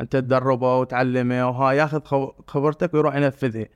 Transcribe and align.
انت 0.00 0.12
تدربه 0.12 0.78
وتعلمه 0.78 1.48
وها 1.48 1.72
ياخذ 1.72 2.00
خبرتك 2.46 2.94
ويروح 2.94 3.14
ينفذها. 3.14 3.66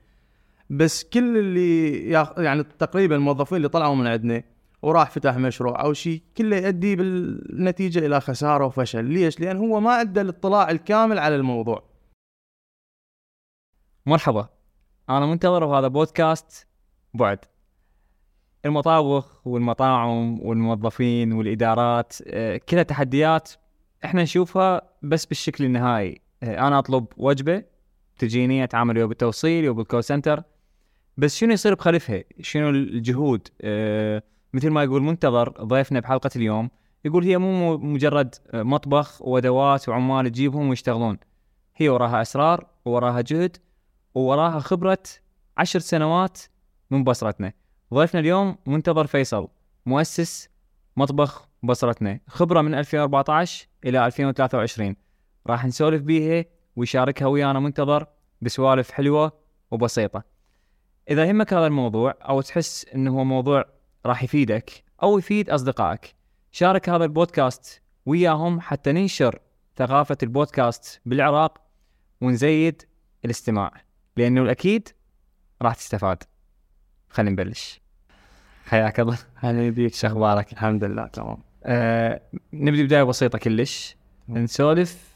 بس 0.70 1.04
كل 1.04 1.38
اللي 1.38 2.10
ياخ... 2.10 2.38
يعني 2.38 2.62
تقريبا 2.62 3.16
الموظفين 3.16 3.56
اللي 3.56 3.68
طلعوا 3.68 3.94
من 3.94 4.07
عندنا 4.07 4.42
وراح 4.83 5.10
فتح 5.10 5.37
مشروع 5.37 5.83
أو 5.83 5.92
شيء 5.92 6.23
كله 6.37 6.57
يؤدي 6.57 6.97
بالنتيجة 6.97 8.07
إلى 8.07 8.21
خسارة 8.21 8.66
وفشل. 8.66 9.05
ليش؟ 9.05 9.41
لأن 9.41 9.57
هو 9.57 9.80
ما 9.80 9.93
عنده 9.93 10.21
الاطلاع 10.21 10.71
الكامل 10.71 11.18
على 11.18 11.37
الموضوع. 11.37 11.82
مرحبا. 14.06 14.48
أنا 15.11 15.27
منتظر 15.27 15.64
وهذا 15.64 15.88
بودكاست 15.88 16.66
بعد. 17.14 17.38
المطابخ 18.64 19.46
والمطاعم 19.46 20.41
والموظفين 20.41 21.32
والإدارات 21.32 22.12
آه، 22.27 22.56
كلها 22.56 22.82
تحديات 22.82 23.52
إحنا 24.05 24.23
نشوفها 24.23 24.82
بس 25.02 25.27
بالشكل 25.27 25.64
النهائي. 25.64 26.21
آه، 26.43 26.66
أنا 26.68 26.79
أطلب 26.79 27.07
وجبة 27.16 27.62
تجيني 28.18 28.64
أتعامل 28.64 28.99
ويا 28.99 29.07
بالتوصيل 29.07 29.64
ويا 29.64 29.71
بالكول 29.71 30.04
سنتر 30.04 30.43
بس 31.17 31.36
شنو 31.36 31.53
يصير 31.53 31.75
بخلفها؟ 31.75 32.25
شنو 32.41 32.71
الجهود؟ 32.71 33.48
آه، 33.61 34.23
مثل 34.53 34.71
ما 34.71 34.83
يقول 34.83 35.03
منتظر 35.03 35.48
ضيفنا 35.48 36.01
بحلقة 36.01 36.31
اليوم 36.37 36.71
يقول 37.05 37.25
هي 37.25 37.39
مو 37.39 37.77
مجرد 37.77 38.35
مطبخ 38.55 39.23
وأدوات 39.23 39.89
وعمال 39.89 40.31
تجيبهم 40.31 40.69
ويشتغلون. 40.69 41.19
هي 41.77 41.89
وراها 41.89 42.23
أسرار 42.23 42.67
وراها 42.84 43.21
جهد 43.21 43.57
ووراها 44.15 44.61
خبرة 44.61 45.03
عشر 45.59 45.79
سنوات 45.79 46.39
من 46.91 47.05
بصرتنا. 47.05 47.53
ضيفنا 47.95 48.21
اليوم 48.21 48.57
منتظر 48.67 49.07
فيصل 49.07 49.48
مؤسس 49.87 50.48
مطبخ 50.97 51.48
بصرتنا. 51.62 52.21
خبرة 52.29 52.61
من 52.61 52.75
2014 52.75 53.67
إلى 53.84 54.06
2023 54.06 54.97
راح 55.47 55.65
نسولف 55.65 56.02
بيها 56.02 56.45
ويشاركها 56.77 57.27
ويانا 57.27 57.61
منتظر 57.61 58.06
بسوالف 58.41 58.91
حلوة 58.91 59.33
وبسيطة. 59.70 60.22
إذا 61.11 61.25
يهمك 61.25 61.55
هذا 61.55 61.67
الموضوع 61.67 62.14
أو 62.22 62.41
تحس 62.41 62.86
إنه 62.94 63.19
هو 63.19 63.25
موضوع 63.25 63.64
راح 64.06 64.22
يفيدك 64.22 64.84
أو 65.03 65.19
يفيد 65.19 65.50
أصدقائك 65.50 66.14
شارك 66.53 66.89
هذا 66.89 67.05
البودكاست 67.05 67.83
وياهم 68.06 68.61
حتى 68.61 68.92
ننشر 68.92 69.39
ثقافة 69.77 70.16
البودكاست 70.22 71.00
بالعراق 71.06 71.61
ونزيد 72.20 72.83
الاستماع 73.25 73.72
لأنه 74.16 74.42
الأكيد 74.42 74.89
راح 75.62 75.75
تستفاد. 75.75 76.22
خلينا 77.11 77.31
نبلش. 77.31 77.81
حياك 78.66 79.00
الله. 79.00 79.19
هلا 79.34 79.70
بيك 79.70 79.94
شو 79.94 80.06
أخبارك؟ 80.06 80.53
الحمد 80.53 80.84
لله 80.84 81.06
تمام. 81.06 81.53
آه 81.67 82.20
نبدي 82.53 82.83
بداية 82.84 83.03
بسيطة 83.03 83.39
كلش. 83.39 83.97
نسولف 84.29 85.15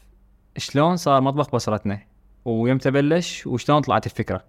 شلون 0.57 0.97
صار 0.97 1.21
مطبخ 1.21 1.51
بصرتنا 1.51 1.99
ويمتى 2.45 2.91
بلش 2.91 3.47
وشلون 3.47 3.81
طلعت 3.81 4.05
الفكرة؟ 4.05 4.43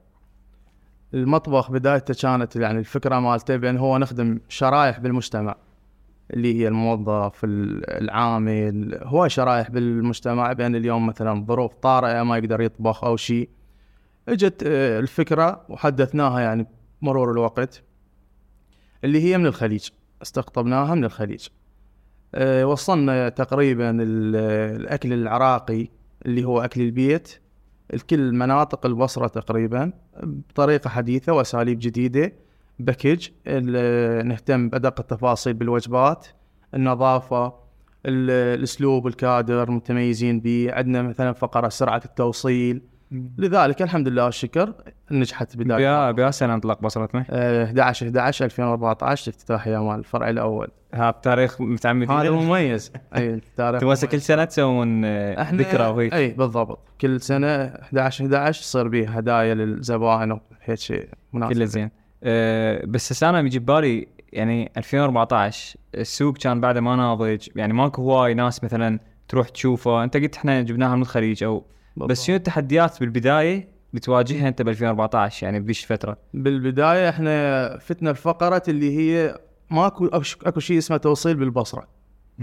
المطبخ 1.14 1.70
بدايته 1.70 2.14
كانت 2.22 2.56
يعني 2.56 2.78
الفكرة 2.78 3.18
مالته 3.18 3.56
بأن 3.56 3.76
هو 3.78 3.98
نخدم 3.98 4.40
شرائح 4.48 4.98
بالمجتمع 4.98 5.54
اللي 6.30 6.54
هي 6.60 6.68
الموظف 6.68 7.44
ال- 7.44 7.90
العامل. 7.90 8.98
هواي 9.02 9.30
شرائح 9.30 9.70
بالمجتمع 9.70 10.52
بأن 10.52 10.76
اليوم 10.76 11.06
مثلا 11.06 11.44
ظروف 11.46 11.74
طارئة 11.74 12.22
ما 12.22 12.36
يقدر 12.38 12.60
يطبخ 12.60 13.04
أو 13.04 13.16
شيء. 13.16 13.48
إجت 14.28 14.62
آه، 14.66 14.98
الفكرة 15.00 15.64
وحدثناها 15.68 16.40
يعني 16.40 16.66
مرور 17.02 17.30
الوقت 17.32 17.82
اللي 19.04 19.22
هي 19.24 19.38
من 19.38 19.46
الخليج. 19.46 19.88
استقطبناها 20.22 20.94
من 20.94 21.04
الخليج. 21.04 21.48
وصلنا 22.64 23.28
تقريبا 23.28 23.90
ال- 23.90 24.36
الأكل 24.80 25.12
العراقي 25.12 25.88
اللي 26.26 26.44
هو 26.44 26.60
أكل 26.60 26.80
البيت. 26.80 27.40
الكل 27.94 28.32
مناطق 28.32 28.86
البصرة 28.86 29.26
تقريبا 29.26 29.92
بطريقة 30.22 30.88
حديثة 30.90 31.32
وأساليب 31.32 31.78
جديدة. 31.78 32.32
باكج 32.78 33.28
نهتم 34.24 34.68
بأدق 34.68 35.00
التفاصيل 35.00 35.54
بالوجبات 35.54 36.26
النظافة 36.74 37.46
ال- 38.06 38.30
الأسلوب 38.58 39.06
الكادر 39.06 39.70
متميزين 39.70 40.40
به. 40.40 40.68
عندنا 40.72 41.02
مثلا 41.02 41.32
فقرة 41.32 41.68
سرعة 41.68 42.02
التوصيل 42.04 42.82
لذلك 43.12 43.82
الحمد 43.82 44.08
لله 44.08 44.24
والشكر 44.24 44.74
نجحت 45.10 45.56
بدايه 45.56 46.10
بيا 46.10 46.30
سنة 46.30 46.54
انطلق 46.54 46.80
بصرتنا. 46.82 47.24
آه، 47.30 47.64
11 47.64 48.06
11 48.06 48.44
2014 48.44 49.30
افتتاحيه 49.30 49.84
مال 49.84 49.98
الفرع 49.98 50.30
الأول. 50.30 50.68
ها 50.94 51.10
بتاريخ 51.10 51.60
متعمد 51.60 52.10
هذا 52.10 52.30
مميز. 52.30 52.92
أي 53.16 53.40
تاريخ 53.56 53.74
أنتم 53.74 53.88
هسه 53.88 54.06
كل. 54.06 54.20
سنة 54.20 54.44
تسوون 54.44 55.04
آه، 55.04 55.54
ذكرى 55.54 55.86
وهيك. 55.86 56.14
إي 56.14 56.28
بالضبط. 56.28 56.78
كل 57.00 57.20
سنة 57.20 57.64
11 57.64 58.24
11 58.24 58.60
يصير 58.60 58.88
به 58.88 59.08
هدايا 59.08 59.54
للزبائن 59.54 60.32
وهيك 60.32 60.78
شيء 60.78 61.08
مناسب. 61.32 61.52
كله 61.52 61.64
زين. 61.64 61.90
أه 62.22 62.86
بس 62.86 63.12
هسه 63.12 63.28
أنا 63.28 63.42
بيجي 63.42 63.58
ببالي 63.58 64.06
يعني 64.32 64.72
2014 64.76 65.76
السوق 65.94 66.36
كان 66.38 66.60
بعده 66.60 66.80
ما 66.80 66.96
ناضج 66.96 67.48
يعني 67.56 67.72
ماكو 67.72 68.02
هواي 68.02 68.34
ناس 68.34 68.64
مثلا 68.64 68.98
تروح 69.28 69.48
تشوفه. 69.48 70.04
أنت 70.04 70.16
قلت 70.16 70.36
إحنا 70.36 70.62
جبناها 70.62 70.96
من 70.96 71.02
الخليج 71.02 71.44
أو 71.44 71.64
بالضبط. 71.96 72.10
بس 72.10 72.24
شنو 72.24 72.36
التحديات 72.36 73.00
بالبداية 73.00 73.68
بتواجهها 73.92 74.48
أنت 74.48 74.62
ب 74.62 74.68
2014 74.68 75.44
يعني 75.46 75.60
بذيش 75.60 75.82
الفترة 75.82 76.16
بالبداية 76.34 77.08
إحنا 77.08 77.78
فتنا 77.78 78.10
الفقرة 78.10 78.62
اللي 78.68 78.98
هي 78.98 79.38
ماكو 79.70 80.06
أكو 80.06 80.60
شيء 80.60 80.78
اسمه 80.78 80.96
توصيل 80.96 81.36
بالبصرة. 81.36 81.88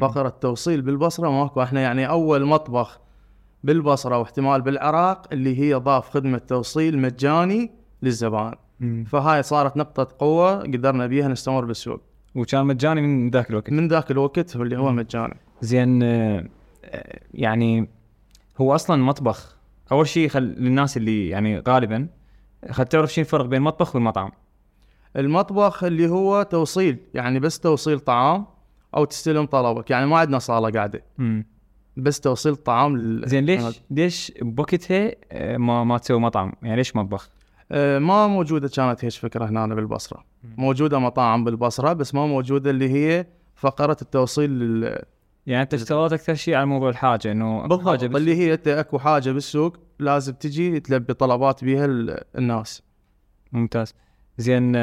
فقرة 0.01 0.29
توصيل 0.29 0.81
بالبصرة 0.81 1.29
ماكو. 1.29 1.61
إحنا 1.63 1.81
يعني 1.81 2.09
أول 2.09 2.45
مطبخ 2.45 2.99
بالبصرة 3.63 4.17
واحتمال 4.19 4.61
بالعراق 4.61 5.27
اللي 5.33 5.59
هي 5.59 5.73
ضاف 5.73 6.09
خدمة 6.09 6.37
توصيل 6.37 6.99
مجاني 6.99 7.71
للزبائن 8.01 8.55
فهاي 9.07 9.43
صارت 9.43 9.77
نقطة 9.77 10.07
قوة 10.19 10.61
قدرنا 10.61 11.07
بيها 11.07 11.27
نستمر 11.27 11.65
بالسوق. 11.65 12.01
وكان 12.35 12.65
مجاني 12.65 13.01
من 13.01 13.29
ذاك 13.29 13.49
الوقت؟ 13.49 13.69
من 13.69 13.87
ذاك 13.87 14.11
الوقت 14.11 14.55
اللي 14.55 14.77
هو 14.77 14.91
مجاني. 14.91 15.37
زين 15.61 16.03
آه، 16.03 16.49
يعني 17.33 17.89
هو 18.57 18.75
أصلا 18.75 19.03
مطبخ. 19.03 19.57
أول 19.91 20.07
شيء 20.07 20.29
خل 20.29 20.43
للناس 20.43 20.97
اللي 20.97 21.29
يعني 21.29 21.59
غالبا 21.67 22.07
خل 22.71 22.85
تعرف 22.85 23.13
شنو 23.13 23.25
الفرق 23.25 23.45
بين 23.45 23.57
المطبخ 23.57 23.95
والمطعم. 23.95 24.31
المطبخ 25.15 25.83
اللي 25.83 26.09
هو 26.09 26.43
توصيل 26.43 26.97
يعني 27.13 27.39
بس 27.39 27.59
توصيل 27.59 27.99
طعام 27.99 28.45
أو 28.95 29.05
تستلم 29.05 29.45
طلبك 29.45 29.89
يعني 29.89 30.05
ما 30.05 30.17
عندنا 30.17 30.39
صالة 30.39 30.69
قاعدة. 30.69 31.03
مم. 31.17 31.45
بس 31.97 32.19
توصيل 32.19 32.55
طعام 32.55 32.97
لل... 32.97 33.27
زين 33.27 33.45
ليش 33.45 33.81
ليش 33.91 34.31
بوقتها 34.41 35.11
آه، 35.31 35.57
ما 35.57 35.83
ما 35.83 35.97
تسوي 35.97 36.19
مطعم؟ 36.19 36.53
يعني 36.63 36.75
ليش 36.75 36.95
مطبخ؟ 36.95 37.29
آه، 37.71 37.99
ما 37.99 38.27
موجودة 38.27 38.67
كانت 38.67 39.05
هيك 39.05 39.13
فكرة 39.13 39.45
هنا 39.45 39.75
بالبصرة. 39.75 40.23
موجودة 40.57 40.99
مطاعم 40.99 41.43
بالبصرة 41.43 41.93
بس 41.93 42.15
ما 42.15 42.27
موجودة 42.27 42.69
اللي 42.69 42.89
هي 42.89 43.25
فقرة 43.55 43.97
التوصيل 44.01 44.49
لل... 44.49 45.01
يعني 45.47 45.63
انت 45.63 45.73
اشتغلت 45.73 46.13
أكثر 46.13 46.33
شيء 46.35 46.55
على 46.55 46.65
موضوع 46.65 46.89
الحاجة 46.89 47.31
إنه 47.31 47.67
بالضبط 47.67 48.03
اللي 48.03 48.35
هي 48.35 48.53
أنت 48.53 48.67
أكو 48.67 48.99
حاجة 48.99 49.31
بالسوق 49.31 49.77
لازم 49.99 50.33
تجي 50.33 50.79
تلبي 50.79 51.13
طلبات 51.13 51.63
بيها 51.63 51.85
ال- 51.85 52.23
الناس. 52.37 52.83
ممتاز. 53.51 53.93
زين 54.37 54.75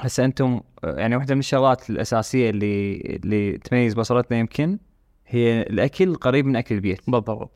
هسه 0.00 0.24
أنتم 0.24 0.60
يعني 0.84 1.16
واحدة 1.16 1.34
من 1.34 1.38
الشغلات 1.40 1.90
الأساسية 1.90 2.50
اللي 2.50 2.96
اللي 3.00 3.58
تميز 3.58 3.94
بصرتنا 3.94 4.38
يمكن 4.38 4.78
هي 5.26 5.62
الأكل 5.62 6.14
قريب 6.14 6.46
من 6.46 6.56
أكل 6.56 6.74
البيت. 6.74 7.10
بالضبط. 7.10 7.50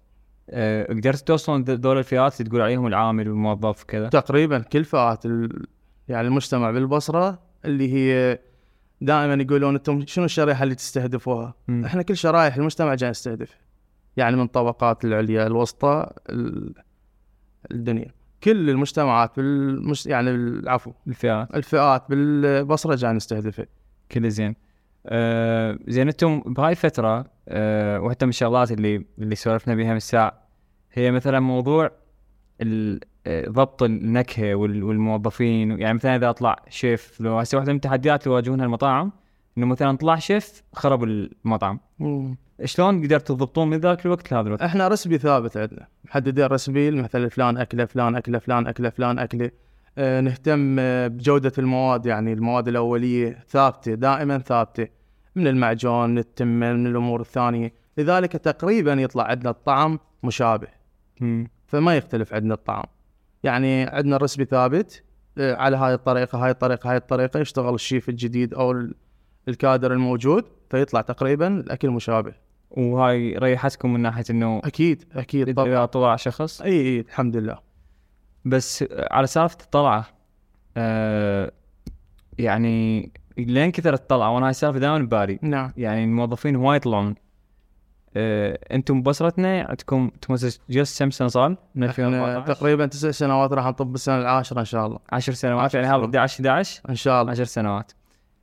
أه 0.50 0.86
قدرت 0.92 1.28
توصلون 1.28 1.62
ذول 1.62 1.98
الفئات 1.98 2.40
اللي 2.40 2.50
تقول 2.50 2.60
عليهم 2.62 2.86
العامل 2.86 3.28
والموظف 3.28 3.82
وكذا؟ 3.82 4.08
تقريبا 4.08 4.58
كل 4.58 4.84
فئات. 4.84 5.24
يعني 6.08 6.28
المجتمع 6.28 6.70
بالبصرة 6.70 7.38
اللي 7.64 7.92
هي 7.94 8.38
دائما 9.00 9.42
يقولون 9.42 9.74
أنتم 9.74 10.06
شنو 10.06 10.24
الشريحة 10.24 10.62
اللي 10.62 10.74
تستهدفوها؟ 10.74 11.54
مم. 11.68 11.84
إحنا 11.84 12.02
كل 12.02 12.16
شرائح 12.16 12.56
المجتمع 12.56 12.94
جاي 12.94 13.10
نستهدف. 13.10 13.56
يعني 14.16 14.36
من 14.36 14.46
طبقات 14.46 15.04
العليا 15.04 15.46
الوسطى 15.46 16.10
ال- 16.30 16.74
الدنيا. 17.70 18.12
كل 18.44 18.70
المجتمعات 18.70 19.36
بالمش... 19.36 20.06
يعني 20.06 20.30
العفو 20.30 20.92
الفئات. 21.06 21.54
الفئات 21.54 22.04
بالبصرة 22.08 22.94
جاي 22.94 23.12
نستهدفها. 23.12 23.66
كله 24.12 24.28
زين. 24.28 24.54
أه 25.06 25.78
زين 25.88 26.08
أنتم 26.08 26.40
بهاي 26.40 26.70
الفترة 26.70 27.24
أه 27.48 28.00
واحدة 28.00 28.18
من 28.26 28.28
الشغلات 28.30 28.72
اللي 28.72 29.04
اللي 29.18 29.34
سولفنا 29.34 29.74
بها 29.74 29.90
من 29.90 29.96
الساعة 29.96 30.48
هي 30.92 31.10
مثلا 31.10 31.40
موضوع 31.40 31.90
ال- 32.60 33.00
ضبط 33.48 33.82
النكهة 33.82 34.54
وال- 34.54 34.82
والموظفين. 34.84 35.80
يعني 35.80 35.94
مثلا 35.94 36.16
إذا 36.16 36.30
أطلع 36.30 36.56
شيف 36.68 37.20
لو 37.20 37.38
هسه 37.38 37.56
واحدة 37.58 37.72
من 37.72 37.76
التحديات 37.76 38.22
اللي 38.22 38.32
يواجهونها 38.34 38.64
المطاعم 38.64 39.12
إنه 39.58 39.66
مثلا 39.66 39.96
طلع 39.96 40.16
شيف 40.16 40.62
خرب 40.72 41.04
المطعم. 41.04 41.80
شلون 42.64 43.04
قدرتوا 43.04 43.36
تضبطون 43.36 43.68
من 43.70 43.76
ذاك 43.78 44.06
الوقت 44.06 44.32
لهذا 44.32 44.46
الوقت؟ 44.46 44.62
إحنا 44.62 44.88
رسبي 44.88 45.18
ثابت 45.18 45.56
عندنا. 45.56 45.86
محددين 46.04 46.46
رسبي 46.46 46.90
مثلا 46.90 47.28
فلان 47.28 47.56
أكله 47.56 47.84
فلان 47.84 48.16
أكله 48.16 48.38
فلان 48.38 48.66
أكله 48.66 48.90
فلان 48.90 49.18
أكله. 49.18 49.50
آه 49.98 50.20
نهتم 50.20 50.76
آه، 50.78 51.06
بجودة 51.06 51.52
المواد. 51.58 52.06
يعني 52.06 52.32
المواد 52.32 52.68
الأولية 52.68 53.44
ثابتة 53.48 53.94
دائما 53.94 54.38
ثابتة. 54.38 54.88
من 55.34 55.46
المعجون 55.46 56.10
من 56.10 56.18
التمة 56.18 56.72
من 56.72 56.86
الأمور 56.86 57.20
الثانية. 57.20 57.72
لذلك 57.98 58.32
تقريبا 58.32 58.92
يطلع 58.92 59.24
عندنا 59.24 59.50
الطعم 59.50 59.98
مشابه. 60.22 60.68
مم. 61.20 61.48
فما 61.66 61.96
يختلف 61.96 62.34
عندنا 62.34 62.54
الطعم. 62.54 62.84
يعني 63.44 63.82
عندنا 63.82 64.16
الرسبي 64.16 64.44
ثابت 64.44 65.02
آه، 65.38 65.54
على 65.56 65.76
هاي 65.76 65.94
الطريقة 65.94 66.44
هاي 66.44 66.50
الطريقة 66.50 66.90
هاي 66.90 66.96
الطريقة 66.96 67.40
يشتغل 67.40 67.74
الشيف 67.74 68.08
الجديد 68.08 68.54
ال- 68.54 68.94
الكادر 69.48 69.92
الموجود 69.92 70.44
فيطلع 70.70 71.00
تقريبا 71.00 71.46
الأكل 71.60 71.90
مشابه. 71.90 72.32
وهاي 72.70 73.38
ريحتكم 73.38 73.92
من 73.92 74.00
ناحية 74.00 74.24
إنه 74.30 74.58
أكيد 74.64 75.04
أكيد 75.12 75.54
طبعا. 75.54 75.68
اذا 75.68 75.84
طلع 75.84 76.16
شخص؟ 76.16 76.62
إي 76.62 76.80
إي 76.80 77.00
الحمد 77.00 77.36
لله. 77.36 77.58
بس 78.44 78.84
على 79.10 79.26
سالفة 79.26 79.56
الطلعة 79.64 80.06
آه 80.76 81.52
يعني 82.38 83.12
لين 83.38 83.70
كثرت 83.70 84.00
الطلعة 84.00 84.30
وأنا 84.34 84.46
هاي 84.46 84.50
السالفة 84.50 84.78
دائما 84.78 84.98
ببالي. 84.98 85.38
نعم. 85.42 85.72
يعني 85.76 86.04
الموظفين 86.04 86.56
هواي 86.56 86.76
يطلعون. 86.76 87.14
آه 88.16 88.58
أنتم 88.72 89.00
ببصرتنا 89.00 89.66
عندكم 89.68 90.10
جلست 90.70 91.02
كم 91.02 91.10
سنة 91.10 91.28
صار؟ 91.28 91.56
من 91.74 91.88
إحنا 91.88 92.06
2014 92.06 92.54
تقريبا 92.54 92.86
تسع 92.86 93.10
سنوات 93.10 93.52
راح 93.52 93.66
نطب 93.66 93.94
السنة 93.94 94.18
العاشرة 94.18 94.60
إن 94.60 94.64
شاء 94.64 94.86
الله. 94.86 94.98
10 95.12 95.32
سنوات 95.32 95.74
يعني 95.74 95.86
هذا 95.86 95.96
سنوات. 95.96 96.16
11 96.16 96.44
11 96.44 96.82
إن 96.90 96.94
شاء 96.94 97.22
الله. 97.22 97.32
10 97.32 97.44
سنوات. 97.44 97.92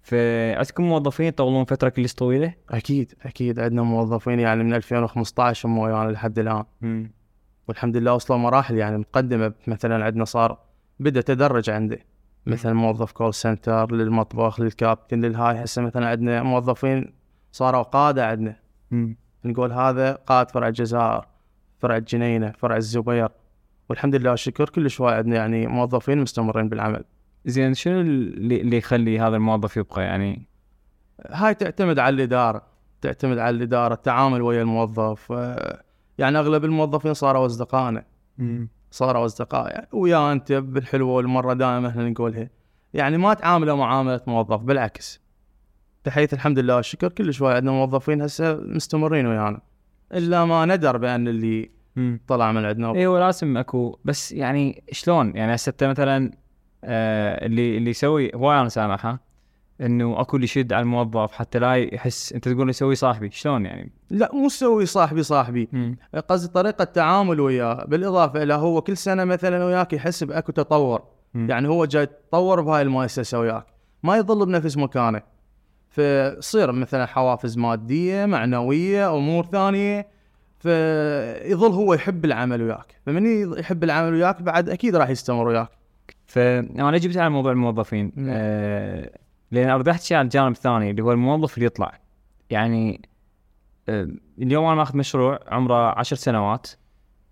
فعندكم 0.02 0.84
موظفين 0.84 1.26
يطولون 1.26 1.66
فترة 1.66 1.90
كلش 1.90 2.14
طويلة؟ 2.14 2.54
أكيد 2.70 3.14
أكيد. 3.26 3.60
عندنا 3.60 3.82
موظفين 3.82 4.40
يعني 4.40 4.64
من 4.64 4.74
2015 4.74 5.70
هم 5.70 5.78
ويانا 5.78 6.12
لحد 6.12 6.40
الآن. 6.40 6.64
والحمد 7.68 7.98
لله 7.98 8.14
وصلوا 8.14 8.40
مراحل 8.40 8.78
يعني 8.78 8.98
متقدمة 8.98 9.54
مثلا 9.68 10.06
عندنا 10.06 10.26
صار 10.26 10.58
بدأ 11.00 11.22
تدرج 11.22 11.70
عندي. 11.70 12.06
مثلا 12.46 12.74
موظف 12.74 13.12
call 13.12 13.34
center 13.34 13.92
للمطبخ 13.92 14.60
للكابتن 14.60 15.22
للهاي. 15.22 15.64
هسه 15.64 15.82
مثلا 15.82 16.08
عندنا 16.08 16.44
موظفين 16.44 17.14
صاروا 17.52 17.82
قادة 17.82 18.28
عندنا. 18.28 18.56
مم. 18.92 19.18
نقول 19.46 19.72
هذا 19.72 20.12
قائد 20.14 20.52
فرع 20.52 20.68
الجزائر 20.68 21.26
فرع 21.80 21.98
الجنينة 21.98 22.52
فرع 22.52 22.76
الزبير. 22.78 23.30
والحمد 23.90 24.16
لله 24.16 24.30
والشكر 24.30 24.70
كل 24.70 24.90
شوي 24.90 25.14
عندنا 25.14 25.36
يعني 25.36 25.68
موظفين 25.68 26.18
مستمرين 26.18 26.70
بالعمل. 26.70 27.04
زين 27.46 27.74
شنو 27.74 28.02
اللي, 28.02 28.78
يخلي 28.78 29.20
هذا 29.20 29.36
الموظف 29.36 29.78
يبقى؟ 29.78 30.04
يعني؟ 30.04 30.48
هاي 31.30 31.54
تعتمد 31.54 32.00
على 32.00 32.16
الإدارة 32.16 32.62
تعتمد 33.02 33.38
على 33.38 33.56
الإدارة 33.56 33.94
التعامل 33.94 34.42
ويا 34.42 34.62
الموظف. 34.62 35.32
آه، 35.32 35.84
يعني 36.18 36.40
أغلب 36.40 36.66
الموظفين 36.66 37.14
صاروا 37.14 37.46
أصدقائنا. 37.46 38.06
صاروا 38.92 39.26
أصدقاء. 39.26 39.72
يعني 39.72 39.88
ويا 39.94 40.32
أنت 40.32 40.52
بالحلوة 40.52 41.14
والمرة 41.14 41.54
دائما 41.54 41.88
إحنا 41.88 42.10
نقولها. 42.10 42.50
يعني 42.94 43.18
ما 43.18 43.34
تعامله 43.34 43.76
معاملة 43.76 44.22
موظف 44.28 44.60
بالعكس. 44.60 45.25
بحيث 46.06 46.34
الحمد 46.34 46.60
لله 46.60 46.76
والشكر 46.76 47.10
كل 47.10 47.34
شوي 47.34 47.54
عندنا 47.54 47.72
موظفين 47.72 48.22
هسه 48.22 48.56
مستمرين 48.56 49.26
ويانا. 49.26 49.62
إلا 50.14 50.46
ما 50.46 50.66
ندر 50.66 50.98
بأن 50.98 51.28
اللي 51.28 51.72
مم. 51.96 52.20
طلع 52.28 52.52
من 52.52 52.66
عندنا. 52.66 52.94
أيوه 52.96 53.20
لازم 53.20 53.58
أكو. 53.58 54.00
بس 54.06 54.32
يعني 54.32 54.84
شلون؟ 54.92 55.36
يعني 55.36 55.56
هسه 55.56 55.74
مثلا 55.82 56.32
آه 56.84 57.46
اللي 57.46 57.78
اللي 57.78 57.90
يسوي 57.90 58.32
هواي 58.36 58.60
أنا 58.60 58.70
سامعها 58.70 59.20
إنه 59.82 60.22
أكو 60.22 60.36
اللي 60.36 60.44
يشد 60.44 60.74
على 60.74 60.82
الموظف 60.82 61.32
حتى 61.32 61.60
لا 61.60 61.76
يحس. 61.76 62.34
أنت 62.34 62.50
تقول 62.50 62.70
يسوي 62.70 62.96
صاحبي. 62.96 63.30
شلون 63.32 63.66
يعني؟ 63.66 63.94
لا 64.10 64.30
مو 64.34 64.50
سوي 64.50 64.86
صاحبي 64.86 65.24
صاحبي. 65.24 65.98
قصدي 66.30 66.54
طريقة 66.54 66.84
تعامل 66.84 67.40
وياه. 67.40 67.86
بالإضافة 67.86 68.44
إلى 68.44 68.54
هو 68.54 68.82
كل 68.82 68.98
سنة 68.98 69.24
مثلا 69.24 69.66
وياك 69.66 69.94
يحس 69.94 70.24
بأكو 70.24 70.52
تطور. 70.52 71.04
مم. 71.34 71.50
يعني 71.50 71.68
هو 71.68 71.86
جاي 71.86 72.04
يتطور 72.04 72.62
بهاي 72.62 72.82
المؤسسة 72.82 73.40
وياك. 73.40 73.66
ما 74.04 74.18
يظل 74.18 74.46
بنفس 74.46 74.78
مكانه. 74.78 75.35
فيصير 75.96 76.72
مثلا 76.72 77.06
حوافز 77.06 77.58
مادية 77.58 78.26
معنوية 78.26 79.16
أمور 79.18 79.46
ثانية 79.46 80.08
فيظل 80.60 81.72
هو 81.72 81.94
يحب 81.94 82.26
العمل 82.26 82.62
وياك. 82.62 82.96
فمن 83.06 83.54
يحب 83.60 83.84
العمل 83.84 84.14
وياك 84.14 84.42
بعد 84.42 84.70
أكيد 84.70 84.96
راح 84.96 85.10
يستمر 85.10 85.48
وياك. 85.48 85.70
فانا 86.26 86.98
جبت 86.98 87.18
على 87.18 87.30
موضوع 87.30 87.52
الموظفين. 87.52 88.12
نعم. 88.16 88.28
آه 88.30 89.10
لأن 89.52 89.70
اريد 89.70 89.90
احكي 89.90 90.16
عن 90.16 90.26
الجانب 90.26 90.52
الثاني 90.52 90.92
اللي 90.92 91.04
هو 91.04 91.12
الموظف 91.12 91.56
اللي 91.56 91.66
يطلع. 91.66 92.00
يعني 92.50 93.10
آه 93.90 94.08
اليوم 94.40 94.66
أنا 94.66 94.76
ماخذ 94.76 94.98
مشروع 94.98 95.40
عمره 95.48 96.00
عشر 96.00 96.16
سنوات. 96.16 96.68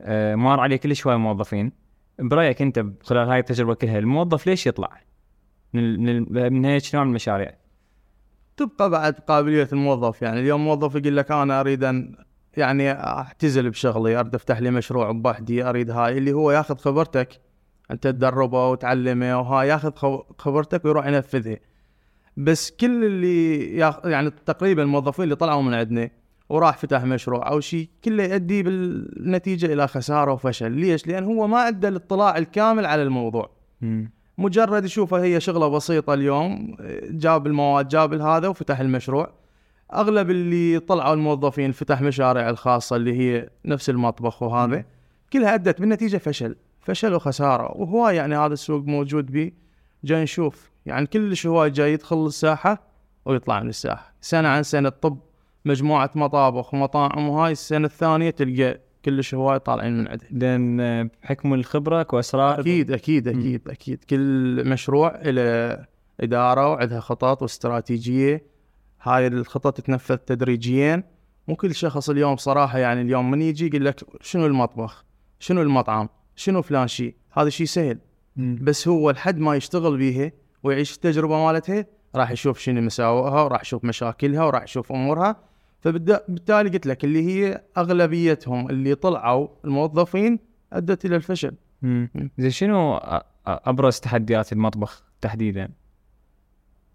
آه 0.02 0.36
مار 0.36 0.60
عليه 0.60 0.78
كل 0.78 0.96
شوي 0.96 1.18
موظفين 1.18 1.72
برأيك 2.20 2.62
أنت 2.62 2.86
خلال 3.04 3.30
هاي 3.30 3.40
التجربة 3.40 3.74
كلها 3.74 4.00
الموظف 4.00 4.48
ليش 4.48 4.68
يطلع؟ 4.68 5.02
من 5.74 6.00
من, 6.00 6.54
من 6.54 6.66
هيك 6.66 6.96
نوع 6.96 7.04
من 7.04 7.10
المشاريع؟ 7.10 7.63
تبقى 8.58 8.90
بعد 8.90 9.14
قابلية 9.14 9.68
الموظف 9.74 10.22
يعني. 10.22 10.40
اليوم 10.40 10.66
موظف 10.66 10.96
يقول 10.96 11.18
لك 11.18 11.32
أنا 11.32 11.60
أريد 11.60 11.84
أن 11.84 12.16
يعني 12.58 12.92
أعتزل 12.92 13.70
بشغلي 13.70 14.20
أريد 14.20 14.36
أفتح 14.36 14.60
لي 14.60 14.72
مشروع 14.72 15.12
بوحدي 15.12 15.64
أريد 15.64 15.92
هاي. 15.92 16.18
اللي 16.18 16.34
هو 16.34 16.52
ياخذ 16.52 16.78
خبرتك 16.78 17.42
أنت 17.92 18.04
تدربه 18.04 18.70
وتعلمه 18.70 19.40
وهاي 19.40 19.68
ياخذ 19.68 19.92
خبرتك 20.38 20.86
ويروح 20.86 21.08
ينفذها 21.08 21.58
بس 22.38 22.72
كل 22.72 23.06
اللي. 23.06 23.66
يعني 24.06 24.30
تقريبا 24.46 24.84
الموظفين 24.84 25.24
اللي 25.24 25.36
طلعوا 25.36 25.62
من 25.62 25.74
عندنا 25.74 26.10
وراح 26.50 26.78
فتح 26.78 27.04
مشروع 27.04 27.50
أو 27.50 27.60
شيء 27.60 27.90
كله 28.04 28.24
يؤدي 28.24 28.64
بالنتيجة 28.64 29.74
إلى 29.74 29.88
خسارة 29.88 30.34
وفشل. 30.34 30.72
ليش؟ 30.72 31.08
لأن 31.08 31.24
هو 31.24 31.48
ما 31.48 31.60
عنده 31.60 31.88
الاطلاع 31.88 32.38
الكامل 32.38 32.86
على 32.86 33.04
الموضوع. 33.04 33.52
مجرد 34.38 34.86
يشوفها 34.86 35.24
هي 35.24 35.40
شغلة 35.40 35.68
بسيطة 35.68 36.14
اليوم 36.14 36.78
جاب 37.04 37.48
المواد 37.48 37.88
جاب 37.88 38.14
هذا 38.14 38.48
وفتح 38.48 38.80
المشروع. 38.80 39.34
أغلب 39.94 40.30
اللي 40.30 40.80
طلعوا 40.80 41.14
الموظفين 41.14 41.72
فتح 41.72 42.02
مشاريع 42.02 42.50
الخاصة 42.50 42.96
اللي 42.96 43.20
هي 43.20 43.50
نفس 43.66 43.90
المطبخ 43.90 44.44
وهذا. 44.44 44.86
كلها 45.34 45.54
أدت 45.54 45.82
بالنتيجة 45.82 46.18
فشل 46.18 46.56
فشل 46.80 47.14
وخسارة. 47.14 47.78
وهو 47.78 48.10
يعني 48.10 48.36
هذا 48.36 48.54
السوق 48.54 48.84
موجود 48.84 49.26
بيه 49.26 49.54
جاي 50.04 50.24
نشوف. 50.24 50.72
يعني 50.86 51.08
كلش 51.08 51.48
هواي 51.48 51.70
جاي 51.70 51.94
يدخل 51.94 52.26
الساحة 52.26 52.82
ويطلع 53.26 53.60
من 53.60 53.70
الساحة. 53.70 54.14
سنة 54.22 54.48
عن 54.48 54.64
سنة 54.64 54.90
طب 54.90 55.18
مجموعة 55.66 56.12
مطابخ 56.16 56.74
ومطاعم 56.74 57.30
وهاي 57.30 57.52
السنة 57.52 57.86
الثانية 57.86 58.30
تلقى 58.30 58.80
كلش 59.06 59.36
هواي 59.36 59.60
طالعين 59.60 59.98
من 59.98 60.08
عندها 60.08 60.28
لأن 60.32 61.10
بحكم 61.24 61.54
الخبرة 61.54 62.02
اكو 62.02 62.20
اسرار 62.20 62.60
أكيد 62.60 62.92
أكيد 62.92 63.28
أكيد 63.28 63.70
أكيد. 63.70 64.04
كل 64.04 64.64
مشروع 64.70 65.22
له 65.26 65.86
إدارة 66.20 66.72
وعندها 66.72 67.00
خطط 67.00 67.42
واستراتيجية. 67.42 68.46
هاي 69.02 69.28
الخطط 69.28 69.78
تتنفذ 69.78 70.16
تدريجيا. 70.16 71.04
مو 71.48 71.56
كل 71.56 71.76
شخص 71.76 72.10
اليوم 72.10 72.36
صراحة 72.36 72.80
يعني 72.80 73.02
اليوم 73.02 73.32
من 73.32 73.42
يجي 73.42 73.68
يقول 73.68 73.86
لك 73.86 74.04
شنو 74.22 74.46
المطبخ؟ 74.46 75.06
شنو 75.40 75.62
المطعم؟ 75.62 76.10
شنو 76.36 76.62
فلان 76.62 76.88
شيء 76.88 77.16
هذا 77.32 77.50
شيء 77.50 77.68
سهل. 77.68 78.00
مم. 78.36 78.60
بس 78.62 78.88
هو 78.88 79.12
لحد 79.12 79.38
ما 79.38 79.56
يشتغل 79.56 79.98
بيها 79.98 80.32
ويعيش 80.64 80.96
التجربة 80.96 81.46
مالتها 81.46 81.86
راح 82.16 82.32
يشوف 82.32 82.60
شنو 82.60 82.82
مساوئها 82.82 83.42
وراح 83.42 83.62
يشوف 83.62 83.86
مشاكلها 83.86 84.44
وراح 84.44 84.64
يشوف 84.64 84.92
أمورها. 84.92 85.53
فبالتالي 85.84 86.70
قلت 86.70 86.88
لك 86.88 87.04
اللي 87.04 87.28
هي 87.28 87.62
أغلبيتهم 87.78 88.70
اللي 88.70 88.96
طلعوا 88.96 89.48
الموظفين 89.66 90.40
أدت 90.74 91.06
إلى 91.06 91.16
الفشل. 91.16 91.54
زين 92.38 92.50
شنو 92.50 93.00
أبرز 93.48 94.00
تحديات 94.00 94.54
المطبخ 94.54 95.04
تحديدا؟ 95.22 95.70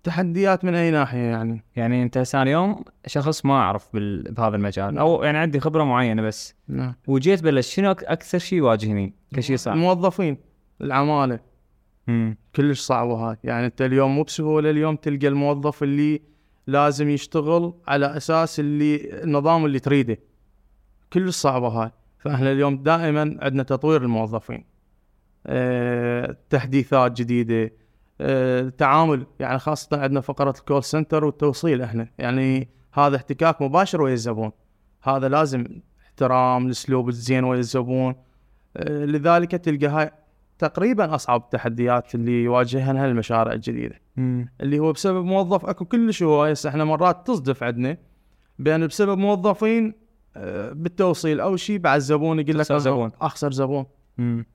تحديات 0.03 0.65
من 0.65 0.75
أي 0.75 0.91
ناحية 0.91 1.19
يعني 1.19 1.65
يعني 1.77 2.03
أنت 2.03 2.19
هسه 2.19 2.43
اليوم 2.43 2.85
شخص 3.07 3.45
ما 3.45 3.55
أعرف 3.55 3.89
بال... 3.93 4.33
بهذا 4.33 4.57
المجال 4.57 4.99
أو 4.99 5.23
يعني 5.23 5.39
عندي 5.39 5.61
خبرة 5.61 5.85
معينة 5.85 6.23
بس 6.23 6.55
نعم 6.69 6.95
وجيت 7.07 7.43
بلش 7.43 7.75
شنو 7.75 7.91
أكثر 7.91 8.39
شيء 8.39 8.59
يواجهني 8.59 9.15
كشيء 9.35 9.57
صعب؟ 9.57 9.75
الموظفين 9.75 10.37
العمالة. 10.81 11.41
كلش 12.57 12.81
صعبة 12.81 13.15
هاي 13.15 13.37
يعني 13.45 13.67
أنت 13.67 13.83
اليوم 13.83 14.15
مو 14.15 14.23
بسهولة 14.23 14.71
اليوم 14.71 14.97
تلقى 14.97 15.29
الموظف 15.29 15.83
اللي 15.83 16.23
لازم 16.69 17.09
يشتغل 17.09 17.75
على 17.87 18.17
أساس 18.17 18.61
اللي 18.61 19.23
النظام 19.23 19.65
اللي 19.65 19.81
تريده. 19.81 20.19
كلش 21.13 21.37
صعبه 21.37 21.69
هاي. 21.69 21.91
فإحنا 22.19 22.53
اليوم 22.53 22.83
دائما 22.83 23.21
عندنا 23.43 23.63
تطوير 23.63 24.03
الموظفين. 24.03 24.65
أه 25.47 26.37
تحديثات 26.51 27.13
جديدة. 27.13 27.73
أه 28.21 28.69
تعامل 28.69 29.27
يعني 29.41 29.59
خاصة 29.59 30.03
عندنا 30.03 30.21
فقرة 30.21 30.55
الكول 30.59 30.85
سنتر 30.85 31.25
والتوصيل 31.25 31.83
إحنا. 31.83 32.09
يعني 32.19 32.69
هذا 32.93 33.17
احتكاك 33.17 33.63
مباشر 33.63 34.03
ويا 34.03 34.15
الزبون. 34.15 34.53
هذا 35.03 35.29
لازم 35.29 35.67
احترام 36.05 36.67
الأسلوب 36.67 37.09
الزين 37.09 37.45
ويا 37.45 37.61
الزبون. 37.61 38.15
أه 38.77 39.05
لذلك 39.05 39.51
تلقى 39.51 39.87
هاي 39.87 40.11
تقريبا 40.59 41.15
أصعب 41.15 41.41
التحديات 41.41 42.15
اللي 42.15 42.43
يواجهها 42.45 43.07
المشاريع 43.07 43.53
الجديدة 43.53 44.01
مم. 44.17 44.49
اللي 44.61 44.79
هو 44.79 44.93
بسبب 44.93 45.25
موظف 45.25 45.67
أكو 45.67 45.85
كلش 45.85 46.23
هو 46.23 46.45
هسه 46.45 46.71
إحنا 46.71 46.85
مرات 46.85 47.27
تصدف 47.27 47.63
عندنا 47.63 47.97
بان 48.59 48.87
بسبب 48.87 49.19
موظفين 49.19 49.95
آه، 50.37 50.73
بالتوصيل 50.73 51.41
أو 51.41 51.57
شيء 51.57 51.79
بعد 51.79 51.97
الزبون 51.97 52.41
يقول 52.41 52.59
لك 52.59 52.71
أنا 52.71 52.79
زبون. 52.79 53.11
أخسر 53.21 53.53
زبون 53.53 53.87
مم. 54.19 54.47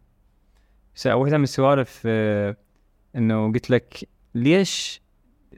س- 0.95 1.07
واحدة 1.07 1.37
من 1.37 1.43
السوالف 1.43 2.03
آه، 2.05 2.57
إنه 3.15 3.51
قلت 3.51 3.69
لك 3.69 4.09
ليش 4.35 5.01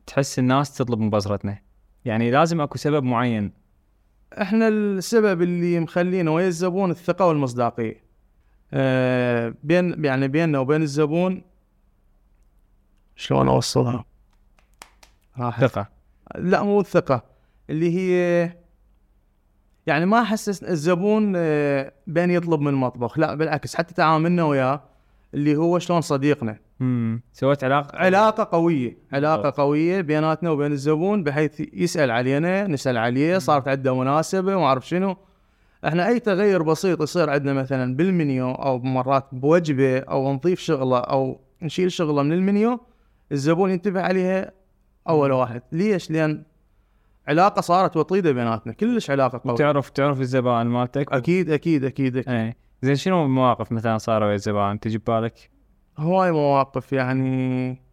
تحس 0.07 0.39
الناس 0.39 0.77
تطلب 0.77 0.99
من 0.99 1.09
بصرتنا؟ 1.09 1.57
يعني 2.05 2.31
لازم 2.31 2.61
أكو 2.61 2.77
سبب 2.77 3.03
معين 3.03 3.51
إحنا 4.41 4.67
السبب 4.67 5.41
اللي 5.41 5.79
مخلينا 5.79 6.31
ويا 6.31 6.47
الزبون 6.47 6.91
الثقة 6.91 7.25
والمصداقية 7.27 8.04
بين 9.63 10.05
يعني 10.05 10.27
بيننا 10.27 10.59
وبين 10.59 10.81
الزبون 10.81 11.41
شلون 13.15 13.47
أوصلها؟ 13.47 14.05
راحت. 15.37 15.65
ثقة 15.65 15.89
لا 16.35 16.63
مو 16.63 16.79
الثقة 16.79 17.23
اللي 17.69 17.95
هي 17.97 18.49
يعني 19.87 20.05
ما 20.05 20.21
احسس 20.21 20.63
الزبون 20.63 21.33
آه، 21.35 21.91
بين 22.07 22.31
يطلب 22.31 22.61
من 22.61 22.67
المطبخ 22.67 23.19
لا 23.19 23.35
بالعكس 23.35 23.75
حتى 23.75 23.93
تعاملنا 23.93 24.43
وياه 24.43 24.83
اللي 25.33 25.55
هو 25.55 25.79
شلون 25.79 26.01
صديقنا 26.01 26.57
امم 26.81 27.21
سويت 27.33 27.63
علاقة 27.63 27.97
علاقة 27.97 28.49
قوية 28.57 28.97
علاقة 29.13 29.35
بالضبط. 29.41 29.57
قوية 29.57 30.01
بيناتنا 30.01 30.49
وبين 30.49 30.71
الزبون 30.71 31.23
بحيث 31.23 31.61
يسأل 31.73 32.11
علينا 32.11 32.67
نسأل 32.67 32.97
عليه 32.97 33.37
صارت 33.37 33.67
عنده 33.67 33.95
مناسبة 33.95 34.55
وما 34.55 34.65
أعرف 34.65 34.87
شنو 34.87 35.17
إحنا 35.87 36.07
أي 36.07 36.19
تغير 36.19 36.63
بسيط 36.63 37.01
يصير 37.01 37.29
عندنا 37.29 37.53
مثلا 37.53 37.95
بالمنيو 37.95 38.51
أو 38.51 38.79
مرات 38.79 39.27
بوجبة 39.31 39.99
أو 39.99 40.33
نضيف 40.33 40.59
شغلة 40.59 40.99
أو 40.99 41.41
نشيل 41.61 41.91
شغلة 41.91 42.23
من 42.23 42.31
المنيو 42.31 42.79
الزبون 43.31 43.71
ينتبه 43.71 44.01
عليها 44.01 44.51
أول 45.09 45.31
واحد. 45.31 45.61
ليش؟ 45.71 46.11
لأن 46.11 46.43
علاقة 47.27 47.61
صارت 47.61 47.97
وطيدة 47.97 48.31
بيناتنا 48.31 48.73
كلش 48.73 49.09
علاقة 49.09 49.41
قوية. 49.43 49.55
تعرف 49.55 49.89
تعرف 49.89 50.21
الزبائن 50.21 50.67
مالتك؟ 50.67 51.13
أكيد 51.13 51.49
أكيد 51.49 51.83
أكيد, 51.83 52.17
أكيد. 52.17 52.29
إيه. 52.29 52.57
زين 52.81 52.95
شنو 52.95 53.25
المواقف 53.25 53.71
مثلا 53.71 53.97
صاروا 53.97 54.27
ويا 54.27 54.35
الزبائن 54.35 54.79
تجي 54.79 54.97
ببالك؟ 54.97 55.49
هواي 55.97 56.31
مواقف 56.31 56.93
يعني 56.93 57.85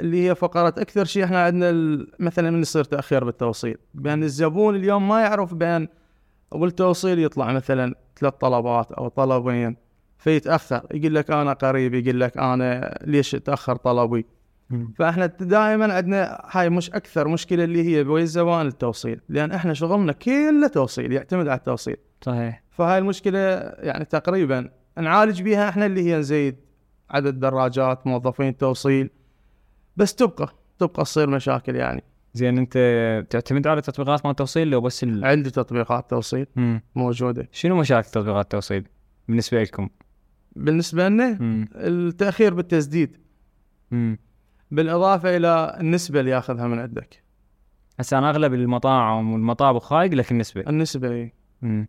اللي 0.00 0.28
هي 0.28 0.34
فقرات 0.34 0.78
أكثر 0.78 1.04
شيء 1.04 1.24
إحنا 1.24 1.44
عندنا 1.44 2.06
مثلا 2.18 2.50
من 2.50 2.60
يصير 2.60 2.84
تأخير 2.84 3.24
بالتوصيل. 3.24 3.76
بان 3.94 4.22
الزبون 4.22 4.76
اليوم 4.76 5.08
ما 5.08 5.20
يعرف 5.20 5.54
بان 5.54 5.88
والتوصيل 6.54 7.18
يطلع 7.18 7.52
مثلا 7.52 7.94
ثلاث 8.20 8.34
طلبات 8.34 8.92
أو 8.92 9.08
طلبين 9.08 9.76
فيتأخر 10.18 10.86
يقول 10.94 11.14
لك 11.14 11.30
أنا 11.30 11.52
قريب 11.52 11.94
يقول 11.94 12.20
لك 12.20 12.38
أنا 12.38 12.98
ليش 13.04 13.30
تأخر 13.30 13.76
طلبي؟ 13.76 14.26
فإحنا 14.98 15.26
دائما 15.26 15.94
عندنا 15.94 16.42
هاي 16.50 16.70
مش 16.70 16.90
أكثر 16.90 17.28
مشكلة 17.28 17.64
اللي 17.64 17.84
هي 17.88 18.04
بوي 18.04 18.22
الزبائن 18.22 18.66
التوصيل 18.66 19.20
لأن 19.28 19.52
إحنا 19.52 19.74
شغلنا 19.74 20.12
كله 20.12 20.66
توصيل 20.68 21.12
يعتمد 21.12 21.48
على 21.48 21.58
التوصيل. 21.58 21.96
صحيح. 22.20 22.62
فهاي 22.70 22.98
المشكلة 22.98 23.38
يعني 23.78 24.04
تقريبا 24.04 24.70
نعالج 24.98 25.42
بيها 25.42 25.68
إحنا 25.68 25.86
اللي 25.86 26.02
هي 26.02 26.18
نزيد 26.18 26.56
عدد 27.10 27.40
دراجات 27.40 28.06
موظفين 28.06 28.56
توصيل 28.56 29.10
بس 29.96 30.14
تبقى 30.14 30.48
تبقى 30.78 31.04
تصير 31.04 31.30
مشاكل 31.30 31.76
يعني. 31.76 32.02
زين 32.34 32.58
انت 32.58 32.78
تعتمد 33.30 33.66
على 33.66 33.80
تطبيقات 33.80 34.26
مال 34.26 34.34
توصيل 34.36 34.70
لو 34.70 34.80
بس 34.80 35.04
ال... 35.04 35.24
عندي 35.24 35.50
تطبيقات 35.50 36.10
توصيل 36.10 36.46
مم. 36.56 36.82
موجودة 36.94 37.48
شنو 37.52 37.76
مشاكل 37.76 38.08
تطبيقات 38.08 38.44
التوصيل 38.44 38.88
بالنسبة 39.28 39.62
لكم؟ 39.62 39.88
بالنسبة 40.56 41.08
لنا 41.08 41.38
مم. 41.40 41.68
التأخير 41.74 42.54
بالتسديد 42.54 43.16
مم. 43.90 44.18
بالإضافة 44.70 45.36
إلى 45.36 45.76
النسبة 45.80 46.20
اللي 46.20 46.30
ياخذها 46.30 46.66
من 46.66 46.78
عندك 46.78 47.22
هسه 48.00 48.18
أنا 48.18 48.30
أغلب 48.30 48.54
المطاعم 48.54 49.32
والمطابخ 49.32 49.92
هاي 49.92 50.06
يقول 50.06 50.18
لك 50.18 50.32
النسبة 50.32 50.60
النسبة 50.60 51.10
إيه. 51.10 51.34
مم. 51.62 51.88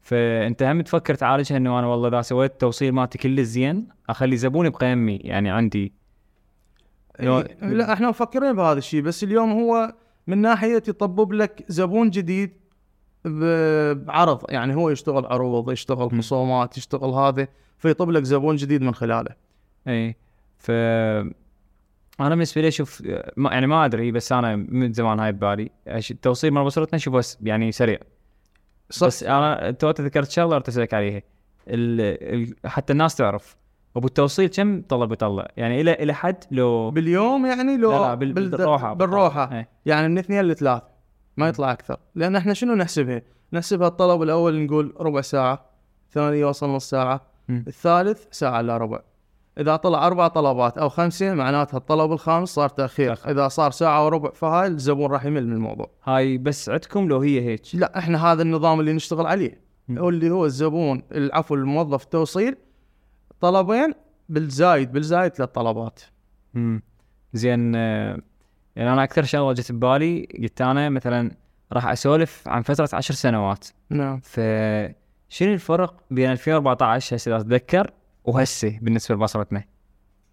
فأنت 0.00 0.62
هم 0.62 0.80
تفكر 0.80 1.14
تعالجها 1.14 1.56
إنه 1.56 1.78
أنا 1.78 1.86
والله 1.86 2.08
إذا 2.08 2.22
سويت 2.22 2.52
التوصيل 2.52 2.92
مالتي 2.92 3.18
كله 3.18 3.42
زين 3.42 3.88
أخلي 4.08 4.36
زبوني 4.36 4.70
بقيمي 4.70 5.16
يعني 5.16 5.50
عندي. 5.50 5.92
لا 7.18 7.92
إحنا 7.92 8.08
مفكرين 8.08 8.52
بهذا 8.52 8.78
الشيء 8.78 9.02
بس 9.02 9.24
اليوم 9.24 9.52
هو 9.52 9.94
من 10.26 10.38
ناحية 10.38 10.82
يطبب 10.88 11.32
لك 11.32 11.64
زبون 11.68 12.10
جديد 12.10 12.60
بعرض. 13.94 14.44
يعني 14.48 14.74
هو 14.74 14.90
يشتغل 14.90 15.26
عروض 15.26 15.72
يشتغل. 15.72 16.18
خصومات 16.18 16.78
يشتغل 16.78 17.10
هذا 17.10 17.48
فيطب 17.78 18.10
لك 18.10 18.22
زبون 18.22 18.56
جديد 18.56 18.82
من 18.82 18.94
خلاله. 18.94 19.34
إي. 19.88 20.16
ف 20.58 20.70
أنا 22.20 22.28
بالنسبة 22.28 22.62
لي 22.62 22.68
أشوف 22.68 23.02
يعني 23.36 23.66
ما 23.66 23.84
أدري 23.84 24.12
بس 24.12 24.32
أنا 24.32 24.56
من 24.56 24.92
زمان 24.92 25.20
هاي 25.20 25.32
ببالي. 25.32 25.70
التوصيل 25.86 26.50
مال 26.50 26.64
بصرتنا 26.64 26.96
اشوفه 26.96 27.18
بس 27.18 27.38
يعني 27.42 27.72
سريع. 27.72 27.98
صح. 28.90 29.06
بس 29.06 29.22
أنا 29.22 29.70
تو 29.70 29.90
ذكرت 29.90 30.30
شغلة 30.30 30.56
اريد 30.56 30.68
اسالك 30.68 30.94
عليها. 30.94 31.22
ال... 31.68 32.00
ال... 32.34 32.68
حتى 32.70 32.92
الناس 32.92 33.14
تعرف. 33.14 33.56
أبو 33.96 34.06
التوصيل 34.06 34.48
كم 34.48 34.82
طلب 34.82 35.12
يطلع 35.12 35.48
يعني 35.56 35.80
إلى 35.80 35.92
إلى 35.92 36.14
حد 36.14 36.44
لو 36.50 36.90
باليوم 36.90 37.46
يعني 37.46 37.76
لو 37.76 37.90
لا 37.92 37.98
لا 37.98 38.14
بال... 38.14 38.32
بالروحة 38.32 38.92
بالروحة. 38.94 39.52
إيه. 39.52 39.68
يعني 39.86 40.08
من 40.08 40.18
اثنين 40.18 40.42
لثلاث 40.42 40.82
ما 41.36 41.48
يطلع 41.48 41.72
أكثر. 41.72 41.96
لأن 42.14 42.36
إحنا 42.36 42.54
شنو 42.54 42.74
نحسبها؟ 42.74 43.22
نحسبها 43.52 43.88
الطلب 43.88 44.22
الأول 44.22 44.60
نقول 44.60 44.94
ربع 45.00 45.20
ساعة 45.20 45.66
ثاني 46.10 46.40
يوصل 46.40 46.68
نص 46.68 46.90
ساعة. 46.90 47.20
الثالث 47.50 48.24
ساعة 48.30 48.60
إلا 48.60 48.76
ربع. 48.76 49.00
إذا 49.58 49.76
طلع 49.76 50.06
أربع 50.06 50.28
طلبات 50.28 50.78
أو 50.78 50.88
خمسه 50.88 51.34
معناتها 51.34 51.78
الطلب 51.78 52.12
الخامس 52.12 52.48
صار 52.48 52.68
تأخير. 52.68 53.14
تأخير. 53.14 53.32
إذا 53.32 53.48
صار 53.48 53.70
ساعة 53.70 54.04
وربع 54.04 54.30
فهاي 54.30 54.66
الزبون 54.66 55.10
راح 55.10 55.24
يمل 55.24 55.46
من 55.46 55.52
الموضوع. 55.52 55.90
هاي 56.04 56.38
بس 56.38 56.68
عندكم 56.68 57.08
لو 57.08 57.18
هي 57.18 57.40
هيك؟ 57.40 57.62
لا 57.74 57.98
إحنا 57.98 58.32
هذا 58.32 58.42
النظام 58.42 58.80
اللي 58.80 58.92
نشتغل 58.92 59.26
عليه. 59.26 59.60
اللي 59.90 60.30
هو 60.30 60.44
الزبون 60.44 61.02
العفو 61.12 61.54
الموظف 61.54 62.04
التوصيل. 62.04 62.56
طلبين 63.40 63.92
بالزايد 64.28 64.92
بالزايد 64.92 65.32
ثلاث 65.32 65.48
طلبات. 65.48 66.00
امم 66.56 66.82
زين 67.32 67.74
آه، 67.76 68.18
يعني 68.76 68.92
أنا 68.92 69.04
أكثر 69.04 69.22
شغلة 69.22 69.52
جت 69.52 69.72
ببالي 69.72 70.28
قلت 70.42 70.60
أنا 70.60 70.88
مثلا 70.88 71.30
راح 71.72 71.86
أسولف 71.86 72.48
عن 72.48 72.62
فترة 72.62 72.88
عشر 72.92 73.14
سنوات. 73.14 73.66
نعم. 73.90 74.20
فشنو 74.20 75.52
الفرق 75.52 75.94
بين 76.10 76.30
2014 76.30 77.16
هسه 77.16 77.28
إذا 77.36 77.40
أتذكر 77.40 77.90
وهسه 78.24 78.78
بالنسبة 78.82 79.14
لبصرتنا؟ 79.14 79.64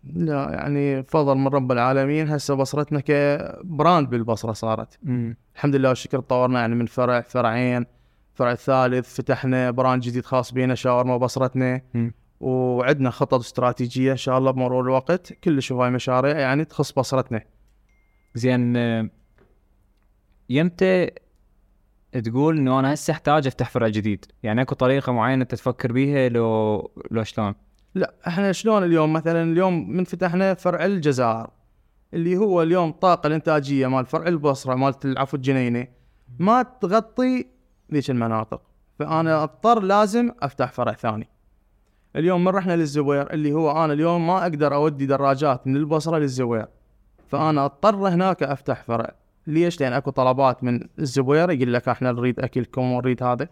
لا 0.04 0.50
يعني 0.52 1.04
فضل 1.04 1.38
من 1.38 1.48
رب 1.48 1.72
العالمين 1.72 2.30
هسه 2.30 2.54
بصرتنا 2.54 3.00
ك 3.06 3.23
brand 3.23 4.10
بالبصرة 4.10 4.54
صارت. 4.54 5.00
امم 5.06 5.38
الحمد 5.56 5.76
لله 5.76 5.90
والشكر 5.90 6.20
تطورنا 6.20 6.60
يعني 6.60 6.76
من 6.76 6.86
فرع 6.86 7.22
فرعين 7.22 7.86
فرع 8.34 8.56
ثالث 8.56 9.16
فتحنا 9.16 9.72
brand 9.72 10.02
جديد 10.02 10.26
خاص 10.26 10.54
بينا 10.54 10.76
شاورما 10.76 11.18
بصرتنا 11.18 11.82
مم. 11.94 12.14
وعندنا 12.40 13.10
خطط 13.10 13.40
استراتيجية 13.40 14.12
إن 14.12 14.18
شاء 14.18 14.38
الله 14.38 14.52
بمرور 14.52 14.84
الوقت. 14.84 15.34
كلش 15.34 15.72
هواي 15.72 15.90
مشاريع 15.90 16.40
يعني 16.40 16.66
تخص 16.66 16.92
بصرتنا. 16.92 17.42
زين 18.36 18.78
يمتى 20.50 21.10
تقول 22.24 22.58
إنه 22.58 22.80
أنا 22.80 22.94
هسه 22.94 23.12
أحتاج 23.12 23.48
أفتح 23.48 23.70
فرع 23.70 23.88
جديد؟ 23.88 24.26
يعني 24.44 24.62
أكو 24.62 24.76
طريقة 24.76 25.12
معينة 25.12 25.42
أنت 25.42 25.56
تفكر 25.56 25.92
بيها 25.92 26.30
لو 26.30 26.92
لو 27.12 27.24
شلون؟ 27.24 27.56
لا 27.96 28.14
إحنا 28.28 28.52
شلون 28.52 28.84
اليوم؟ 28.84 29.14
مثلا 29.14 29.44
اليوم 29.44 29.90
من 29.90 30.04
فتحنا 30.04 30.54
فرع 30.54 30.86
الجزائر 30.86 31.50
اللي 32.14 32.38
هو 32.38 32.62
اليوم 32.62 32.90
الطاقه 32.90 33.28
الإنتاجية 33.28 33.88
مال 33.88 34.06
فرع 34.06 34.28
البصرة 34.28 34.76
مالت 34.76 35.06
العفو 35.06 35.38
الجنينه 35.38 35.88
ما 36.40 36.64
تغطي 36.64 37.48
ذيك 37.94 38.10
المناطق. 38.10 38.62
فأنا 39.00 39.44
أضطر 39.44 39.80
لازم 39.84 40.32
أفتح 40.40 40.72
فرع 40.72 40.94
ثاني. 40.94 41.30
اليوم 42.18 42.44
من 42.44 42.48
رحنا 42.48 42.76
للزوير 42.76 43.34
اللي 43.34 43.54
هو 43.54 43.84
أنا 43.86 43.94
اليوم 43.94 44.28
ما 44.28 44.42
أقدر 44.42 44.76
أودي 44.76 45.06
دراجات 45.06 45.68
من 45.68 45.76
البصرة 45.76 46.18
للزوير. 46.18 46.66
فأنا 47.28 47.66
أضطر 47.66 47.96
هناك 47.96 48.44
أفتح 48.44 48.84
فرع. 48.84 49.12
ليش؟ 49.48 49.82
لأن 49.82 49.94
أكو 49.94 50.10
طلبات 50.12 50.64
من 50.64 50.80
الزبوير 51.00 51.52
يقول 51.52 51.74
لك 51.74 51.88
إحنا 51.90 52.12
نريد 52.12 52.40
أكلكم 52.40 52.82
ونريد 52.92 53.24
هذا. 53.24 53.48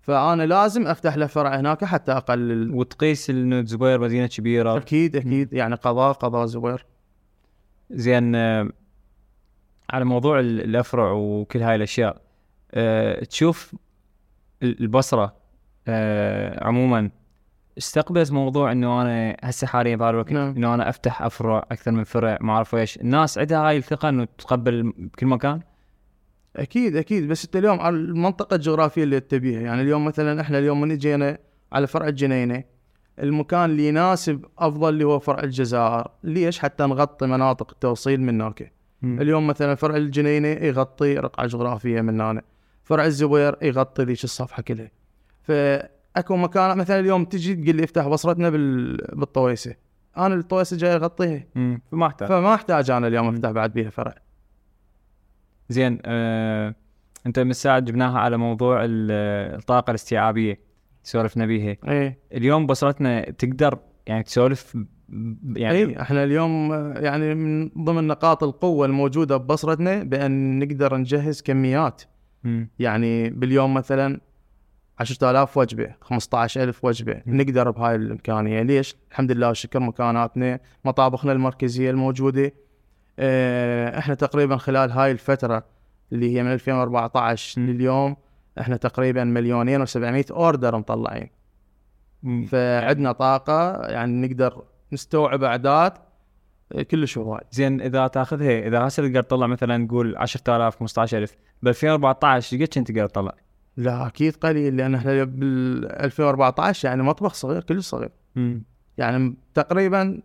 فأنا 0.00 0.42
لازم 0.46 0.86
أفتح 0.86 1.16
له 1.16 1.26
فرع 1.26 1.56
هناك 1.60 1.84
حتى 1.84 2.12
أقلل. 2.12 2.70
وتقيس 2.70 3.30
إنه 3.30 3.64
زبير 3.64 4.00
مدينة 4.00 4.26
كبيرة. 4.26 4.76
أكيد 4.76 5.16
أكيد. 5.16 5.52
يعني 5.52 5.74
قضاء 5.74 6.12
قضاء 6.12 6.46
زبير 6.46 6.86
زين 7.90 8.34
آه، 8.34 8.68
على 9.90 10.04
موضوع 10.04 10.40
ال- 10.40 10.60
الأفرع 10.60 11.10
وكل 11.12 11.62
هاي 11.62 11.74
الأشياء 11.74 12.20
أه 12.74 13.24
تشوف 13.24 13.74
ال- 14.62 14.80
البصرة 14.80 15.36
أه 15.88 16.64
عموما 16.64 17.10
استقبلت 17.78 18.32
موضوع 18.32 18.72
إنه 18.72 19.02
أنا 19.02 19.36
هسه 19.42 19.66
حاليا 19.66 19.96
بهذا 19.96 20.10
الوقت 20.10 20.32
نعم. 20.32 20.54
إنه 20.56 20.74
أنا 20.74 20.88
أفتح 20.88 21.22
أفرع 21.22 21.66
أكثر 21.70 21.90
من 21.90 22.04
فرع 22.04 22.38
ما 22.40 22.52
أعرف 22.52 22.74
إيش. 22.74 23.00
الناس 23.00 23.38
عندها 23.38 23.68
هاي 23.68 23.76
الثقة 23.76 24.08
إنه 24.08 24.28
تقبل 24.38 24.92
بكل 24.96 25.26
مكان؟ 25.26 25.60
أكيد 26.56 26.96
أكيد. 26.96 27.28
بس 27.28 27.44
أنت 27.44 27.56
اليوم 27.56 27.80
على 27.80 27.96
المنطقة 27.96 28.54
الجغرافية 28.54 29.02
اللي 29.02 29.20
تبيها 29.20 29.60
يعني 29.60 29.82
اليوم 29.82 30.04
مثلا 30.04 30.40
إحنا 30.40 30.58
اليوم 30.58 30.80
من 30.80 30.90
اجينا 30.90 31.38
على 31.72 31.86
فرع 31.86 32.08
الجنينة 32.08 32.64
المكان 33.18 33.70
اللي 33.70 33.88
يناسب 33.88 34.44
أفضل 34.58 34.88
اللي 34.88 35.04
هو 35.04 35.18
فرع 35.18 35.42
الجزائر. 35.42 36.08
ليش؟ 36.24 36.58
حتى 36.58 36.84
نغطي 36.84 37.26
مناطق 37.26 37.70
التوصيل 37.72 38.20
من 38.20 38.40
هناك. 38.40 38.72
اليوم 39.04 39.46
مثلا 39.46 39.74
فرع 39.74 39.96
الجنينة 39.96 40.48
يغطي 40.48 41.14
رقعة 41.14 41.46
جغرافية 41.46 42.00
من 42.00 42.20
هنا. 42.20 42.42
فرع 42.84 43.04
الزبير 43.04 43.56
يغطي 43.62 44.04
ذيك 44.04 44.24
الصفحة 44.24 44.62
كلها. 44.62 44.90
فاكو 46.14 46.36
مكان 46.36 46.78
مثلا 46.78 47.00
اليوم 47.00 47.24
تجي 47.24 47.54
تقول 47.54 47.76
لي 47.76 47.84
افتح 47.84 48.08
بصرتنا 48.08 48.50
بال... 48.50 48.96
بالطويسة. 48.96 49.74
أنا 50.16 50.34
الطويسة 50.34 50.76
جاي 50.76 50.94
اغطيها. 50.94 51.44
فما 51.90 52.06
أحتاج. 52.06 52.28
فما 52.28 52.54
أحتاج 52.54 52.90
أنا 52.90 53.06
اليوم 53.06 53.28
أفتح 53.28 53.50
بعد 53.50 53.72
بيها 53.72 53.90
فرع. 53.90 54.14
زين 55.68 55.98
أه 56.04 56.74
أنت 57.26 57.38
من 57.38 57.52
ساعه 57.52 57.78
جبناها 57.78 58.18
على 58.18 58.36
موضوع 58.36 58.84
ال- 58.84 59.10
الطاقة 59.58 59.90
الاستيعابية 59.90 60.60
سولفنا 61.02 61.46
بيها. 61.46 61.76
إيه. 61.88 62.18
اليوم 62.32 62.66
بصرتنا 62.66 63.30
تقدر 63.30 63.78
يعني 64.06 64.22
تسولف 64.22 64.76
يعني 65.56 65.78
اي 65.78 66.00
إحنا 66.00 66.24
اليوم 66.24 66.72
آه، 66.72 66.94
يعني 66.98 67.34
من 67.34 67.68
ضمن 67.84 68.06
نقاط 68.06 68.42
القوة 68.44 68.86
الموجودة 68.86 69.36
ببصرتنا 69.36 70.02
بأن 70.02 70.58
نقدر 70.58 70.96
نجهز 70.96 71.42
كميات. 71.42 72.02
مم. 72.44 72.68
يعني 72.78 73.30
باليوم 73.30 73.74
مثلا 73.74 74.20
10000 75.00 75.56
وجبة 75.56 75.94
15000 76.00 76.84
وجبة. 76.84 77.22
نقدر 77.26 77.70
بهاي 77.70 77.94
الإمكانية 77.94 78.62
ليش؟ 78.62 78.96
الحمد 79.10 79.32
لله 79.32 79.48
والشكر 79.48 79.80
مكاناتنا 79.80 80.60
مطابخنا 80.84 81.32
المركزية 81.32 81.90
الموجودة 81.90 82.52
آه، 83.18 83.98
إحنا 83.98 84.14
تقريبا 84.14 84.56
خلال 84.56 84.90
هاي 84.90 85.10
الفترة 85.10 85.64
اللي 86.12 86.36
هي 86.36 86.42
من 86.42 86.52
2014 86.52 87.60
مم. 87.60 87.70
لليوم 87.70 88.16
إحنا 88.60 88.76
تقريبا 88.76 89.24
مليونين 89.24 89.86
و700 89.86 90.30
أوردر 90.30 90.76
مطلعين. 90.76 91.30
فعندنا 92.48 93.12
طاقة 93.12 93.86
يعني 93.86 94.26
نقدر 94.26 94.62
نستوعب 94.92 95.44
أعداد 95.44 95.92
آه، 96.72 96.82
كلش 96.82 97.18
هواي 97.18 97.40
زين 97.50 97.80
إذا 97.80 98.06
تأخذها 98.06 98.66
إذا 98.68 98.86
هسه 98.86 99.02
تقدر 99.06 99.22
تطلع 99.22 99.46
مثلا 99.46 99.76
نقول 99.76 100.16
10000 100.16 100.78
15000 100.78 101.36
ب 101.62 101.68
2014 101.68 102.56
قد 102.56 102.62
كنت 102.62 102.78
تقدر 102.78 103.06
تطلع؟ 103.06 103.34
لا 103.76 104.06
أكيد 104.06 104.36
قليل 104.36 104.76
لأن 104.76 104.94
إحنا 104.94 105.24
بال 105.24 105.92
2014 105.92 106.88
يعني 106.88 107.02
مطبخ 107.02 107.34
صغير 107.34 107.62
كلش 107.62 107.86
صغير. 107.86 108.10
مم. 108.36 108.62
يعني 108.98 109.34
تقريبا 109.54 110.22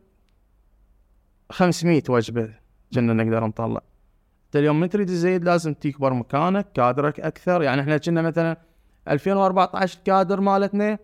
500 1.52 2.04
وجبة 2.10 2.50
كنا 2.94 3.14
نقدر 3.14 3.46
نطلع. 3.48 3.82
أنت 4.46 4.56
اليوم 4.56 4.80
من 4.80 4.90
تريد 4.90 5.08
تزيد 5.08 5.44
لازم 5.44 5.74
تكبر 5.74 6.14
مكانك 6.14 6.72
كادرك 6.74 7.20
أكثر. 7.20 7.64
يعني 7.64 7.82
إحنا 7.82 7.98
كنا 7.98 8.22
مثلا 8.22 8.58
2014 9.08 9.98
الكادر 9.98 10.42
مالتنا 10.42 10.98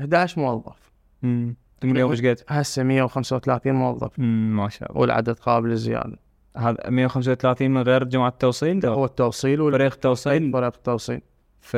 11 0.00 0.40
موظف. 0.40 0.92
مم. 1.22 1.56
اليوم 1.84 2.10
إيش 2.10 2.20
قد؟ 2.20 2.40
هسه 2.48 2.82
135 2.82 3.72
موظف. 3.72 4.18
مم، 4.18 4.56
ما 4.56 4.68
شاء 4.68 4.90
الله. 4.90 5.00
والعدد 5.00 5.38
قابل 5.38 5.68
للزياده 5.68 6.18
هذا 6.56 6.90
135 6.90 7.70
من 7.70 7.82
غير 7.82 8.04
جماعة 8.04 8.28
التوصيل 8.28 8.86
هو 8.86 9.04
التوصيل 9.04 9.72
فريق 9.72 9.94
توصيل؟ 9.94 10.42
والفريق 10.42 10.74
التوصيل 10.76 11.20
ف 11.60 11.76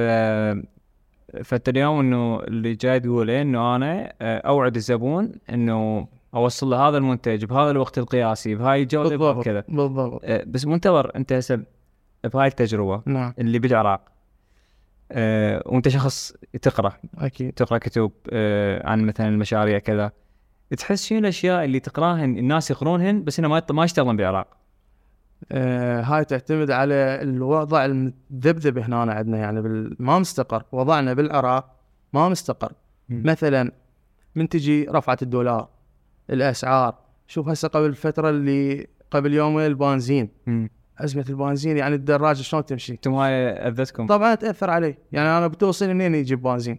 فانت 1.44 1.68
اليوم 1.68 2.00
إنه 2.00 2.40
اللي 2.40 2.74
جاي 2.74 3.00
تقوله 3.00 3.42
إنه 3.42 3.76
أنا 3.76 4.12
آه، 4.22 4.38
أوعد 4.38 4.76
الزبون 4.76 5.32
إنه 5.50 6.08
أوصل 6.34 6.70
له 6.70 6.88
هذا 6.88 6.98
المنتج 6.98 7.44
بهذا 7.44 7.70
الوقت 7.70 7.98
القياسي 7.98 8.54
بهاي 8.54 8.82
الجودة 8.82 9.16
بالضبط 9.16 9.44
كذا. 9.44 9.64
بالضبط. 9.68 10.20
آه، 10.24 10.44
بس 10.46 10.66
منتظر 10.66 11.16
أنت 11.16 11.32
هسه 11.32 11.62
بهاي 12.24 12.46
التجربة 12.46 13.02
نعم. 13.06 13.34
اللي 13.38 13.58
بالعراق. 13.58 14.00
آه، 15.12 15.62
وأنت 15.66 15.88
شخص 15.88 16.34
تقرأ. 16.62 16.92
أكيد. 17.18 17.52
تقرأ 17.52 17.78
كتب 17.78 18.10
آه، 18.30 18.88
عن 18.88 19.06
مثلا 19.06 19.28
المشاريع 19.28 19.78
كذا. 19.78 20.12
تحس 20.78 21.06
شنو 21.06 21.18
الأشياء 21.18 21.64
اللي 21.64 21.80
تقراهن 21.80 22.38
الناس 22.38 22.70
يقرونهن 22.70 23.24
بس 23.24 23.38
إنه 23.38 23.48
ما 23.48 23.62
ما 23.70 23.84
يشتغلون 23.84 24.16
بالعراق 24.16 24.61
آه 25.52 26.02
هاي 26.02 26.24
تعتمد 26.24 26.70
على 26.70 26.94
الوضع 27.22 27.84
المذبذب 27.84 28.78
هنا 28.78 29.12
عندنا 29.12 29.38
يعني 29.38 29.62
بال... 29.62 29.96
ما 29.98 30.18
مستقر. 30.18 30.64
وضعنا 30.72 31.14
بالعراق 31.14 31.76
ما 32.12 32.28
مستقر. 32.28 32.72
مم. 33.08 33.22
مثلا 33.26 33.72
من 34.34 34.48
تجي 34.48 34.84
رفعت 34.84 35.22
الدولار 35.22 35.68
الأسعار. 36.30 36.94
شوف 37.26 37.48
هسه 37.48 37.68
قبل 37.68 37.86
الفترة 37.86 38.30
اللي 38.30 38.86
قبل 39.10 39.34
يومين 39.34 39.66
البنزين. 39.66 40.28
أزمة 40.98 41.24
البنزين 41.28 41.76
يعني 41.76 41.94
الدراجة 41.94 42.42
شلون 42.42 42.64
تمشي؟ 42.64 42.92
أنتم 42.92 43.14
هاي 43.14 43.32
أذتكم. 43.50 44.06
طبعا 44.06 44.34
تأثر 44.34 44.70
علي 44.70 44.96
يعني 45.12 45.28
أنا 45.28 45.46
بتوصل 45.46 45.88
منين 45.88 46.14
يجيب 46.14 46.42
بنزين. 46.42 46.78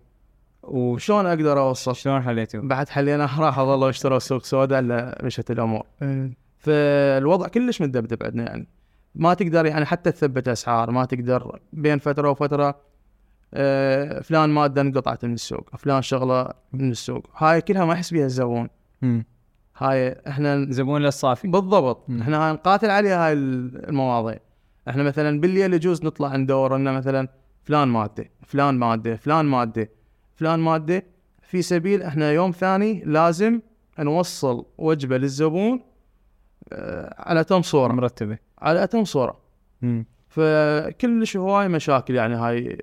وشلون 0.63 1.25
أقدر 1.25 1.59
أوصل؟ 1.59 2.21
حليتوا؟ 2.21 2.61
بعد 2.61 2.89
حلينا 2.89 3.29
راح 3.39 3.59
والله 3.59 3.89
اشتروا 3.89 4.19
سوق 4.19 4.43
سوداء 4.43 4.79
الا 4.79 5.21
مشت 5.23 5.51
الأمور 5.51 5.85
فالوضع 6.63 7.47
كلش 7.47 7.81
متذبذب 7.81 8.23
عندنا 8.23 8.43
يعني. 8.43 8.67
ما 9.15 9.33
تقدر 9.33 9.65
يعني 9.65 9.85
حتى 9.85 10.11
تثبت 10.11 10.47
أسعار 10.47 10.91
ما 10.91 11.05
تقدر. 11.05 11.59
بين 11.73 11.99
فترة 11.99 12.29
وفترة 12.29 12.81
آه، 13.53 14.21
فلان 14.21 14.49
مادة 14.49 14.81
انقطعت 14.81 15.25
من 15.25 15.33
السوق 15.33 15.69
فلان 15.77 16.01
شغلة 16.01 16.49
من 16.73 16.91
السوق. 16.91 17.27
هاي 17.37 17.61
كلها 17.61 17.85
ما 17.85 17.93
يحس 17.93 18.13
بها 18.13 18.25
الزبون. 18.25 18.69
هاي 19.77 20.21
إحنا 20.27 20.65
زبون 20.69 21.01
للصافي 21.01 21.47
بالضبط. 21.47 22.09
مم. 22.09 22.21
إحنا 22.21 22.51
نقاتل 22.53 22.89
عليها 22.89 23.27
هاي 23.27 23.33
المواضيع. 23.33 24.39
إحنا 24.89 25.03
مثلا 25.03 25.39
بالليل 25.41 25.73
يجوز 25.73 26.03
نطلع 26.03 26.35
ندور 26.35 26.77
لنا 26.77 26.91
مثلا 26.91 27.27
فلان 27.63 27.87
مادة 27.87 28.29
فلان 28.47 28.75
مادة 28.75 29.15
فلان 29.15 29.45
مادة 29.45 29.89
فلان 30.35 30.59
مادة. 30.59 31.03
في 31.41 31.61
سبيل 31.61 32.03
إحنا 32.03 32.31
يوم 32.31 32.51
ثاني 32.51 33.03
لازم 33.05 33.61
نوصل 33.99 34.65
وجبة 34.77 35.17
للزبون 35.17 35.81
على 37.17 37.39
اتم 37.39 37.61
صورة 37.61 37.93
مرتبة. 37.93 38.37
على 38.57 38.83
اتم 38.83 39.03
صورة. 39.03 39.37
مم. 39.81 40.05
فكلش 40.29 41.37
هواي 41.37 41.67
مشاكل 41.67 42.15
يعني 42.15 42.35
هاي 42.35 42.77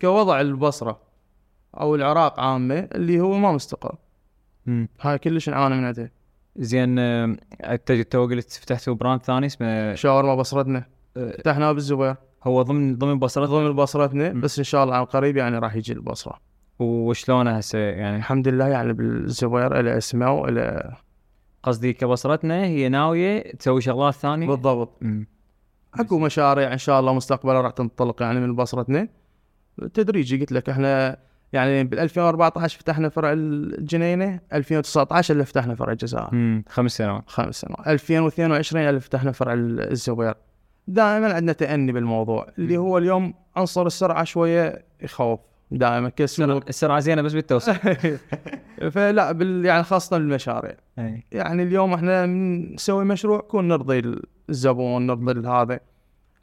كوضع 0.00 0.40
البصرة 0.40 1.00
أو 1.80 1.94
العراق 1.94 2.40
عامة 2.40 2.88
اللي 2.94 3.20
هو 3.20 3.38
ما 3.38 3.52
مستقر. 3.52 3.96
مم. 4.66 4.88
هاي 5.00 5.18
كلش 5.18 5.48
نعاني 5.48 5.74
من 5.74 5.84
عندها. 5.84 6.10
زين 6.56 6.98
آه، 6.98 7.36
أنت 7.64 7.92
تو 7.92 8.26
قلت 8.26 8.52
فتحتوا 8.52 8.94
brand 8.94 9.22
ثاني 9.22 9.46
اسمه 9.46 9.94
شاورما 9.94 10.34
بصرتنا. 10.34 10.84
آه، 11.16 11.30
فتحناه 11.30 11.72
بالزبير. 11.72 12.16
هو 12.44 12.62
ضمن 12.62 12.98
ضمن 12.98 13.18
بصرة 13.18 13.46
ضمن 13.46 13.72
بصرتنا. 13.72 14.28
بس 14.28 14.58
إن 14.58 14.64
شاء 14.64 14.84
الله 14.84 14.96
عن 14.96 15.04
قريب 15.04 15.36
يعني 15.36 15.58
راح 15.58 15.76
يجي 15.76 15.92
البصرة. 15.92 16.38
وشلونه 16.78 17.50
هسه 17.50 17.78
يعني؟ 17.78 18.16
الحمد 18.16 18.48
لله 18.48 18.68
يعني 18.68 18.92
بالزبير 18.92 19.80
إلى 19.80 19.96
اسمه 19.98 20.32
وإلى 20.32 20.92
قصدي 21.62 21.92
كبصرتنا 21.92 22.64
هي 22.64 22.88
ناوية 22.88 23.52
تسوي 23.52 23.80
شغلات 23.80 24.14
ثانية. 24.14 24.46
بالضبط. 24.46 25.02
أكو 25.94 26.18
مشاريع 26.18 26.72
إن 26.72 26.78
شاء 26.78 27.00
الله 27.00 27.14
مستقبلا 27.14 27.60
راح 27.60 27.72
تنطلق 27.72 28.22
يعني 28.22 28.40
من 28.40 28.56
بصرتنا. 28.56 29.08
تدريجي 29.94 30.40
قلت 30.40 30.52
لك 30.52 30.68
إحنا 30.68 31.16
يعني 31.52 31.84
بال 31.84 31.98
2014 31.98 32.78
فتحنا 32.78 33.08
فرع 33.08 33.32
الجنينة 33.32 34.40
2019 34.52 35.32
اللي 35.34 35.44
فتحنا 35.44 35.74
فرع 35.74 35.92
الجزائر. 35.92 36.34
مم. 36.34 36.64
خمس 36.68 36.96
سنوات. 36.96 37.22
خمس 37.26 37.60
سنوات. 37.60 37.88
2022 37.88 38.88
اللي 38.88 39.00
فتحنا 39.00 39.32
فرع 39.32 39.52
الزبير. 39.56 40.34
دائما 40.88 41.32
عندنا 41.32 41.52
تأني 41.52 41.92
بالموضوع 41.92 42.46
اللي 42.58 42.76
هو 42.76 42.98
اليوم 42.98 43.34
عنصر 43.56 43.86
السرعة 43.86 44.24
شوية 44.24 44.84
يخوف. 45.02 45.40
دائما 45.78 46.08
كسر 46.08 46.58
السرعة 46.58 47.00
زينة 47.00 47.22
بس 47.22 47.32
بالتوصيل 47.32 47.74
فلا 48.92 49.32
بال 49.32 49.64
يعني 49.64 49.82
خاصة 49.82 50.18
بالمشاريع 50.18 50.76
أي. 50.98 51.24
يعني 51.32 51.62
اليوم 51.62 51.94
إحنا 51.94 52.26
نسوي 52.26 53.04
مشروع 53.04 53.40
كون 53.40 53.68
نرضي 53.68 54.20
الزبون 54.50 55.06
نرضي 55.06 55.48
هذا 55.48 55.80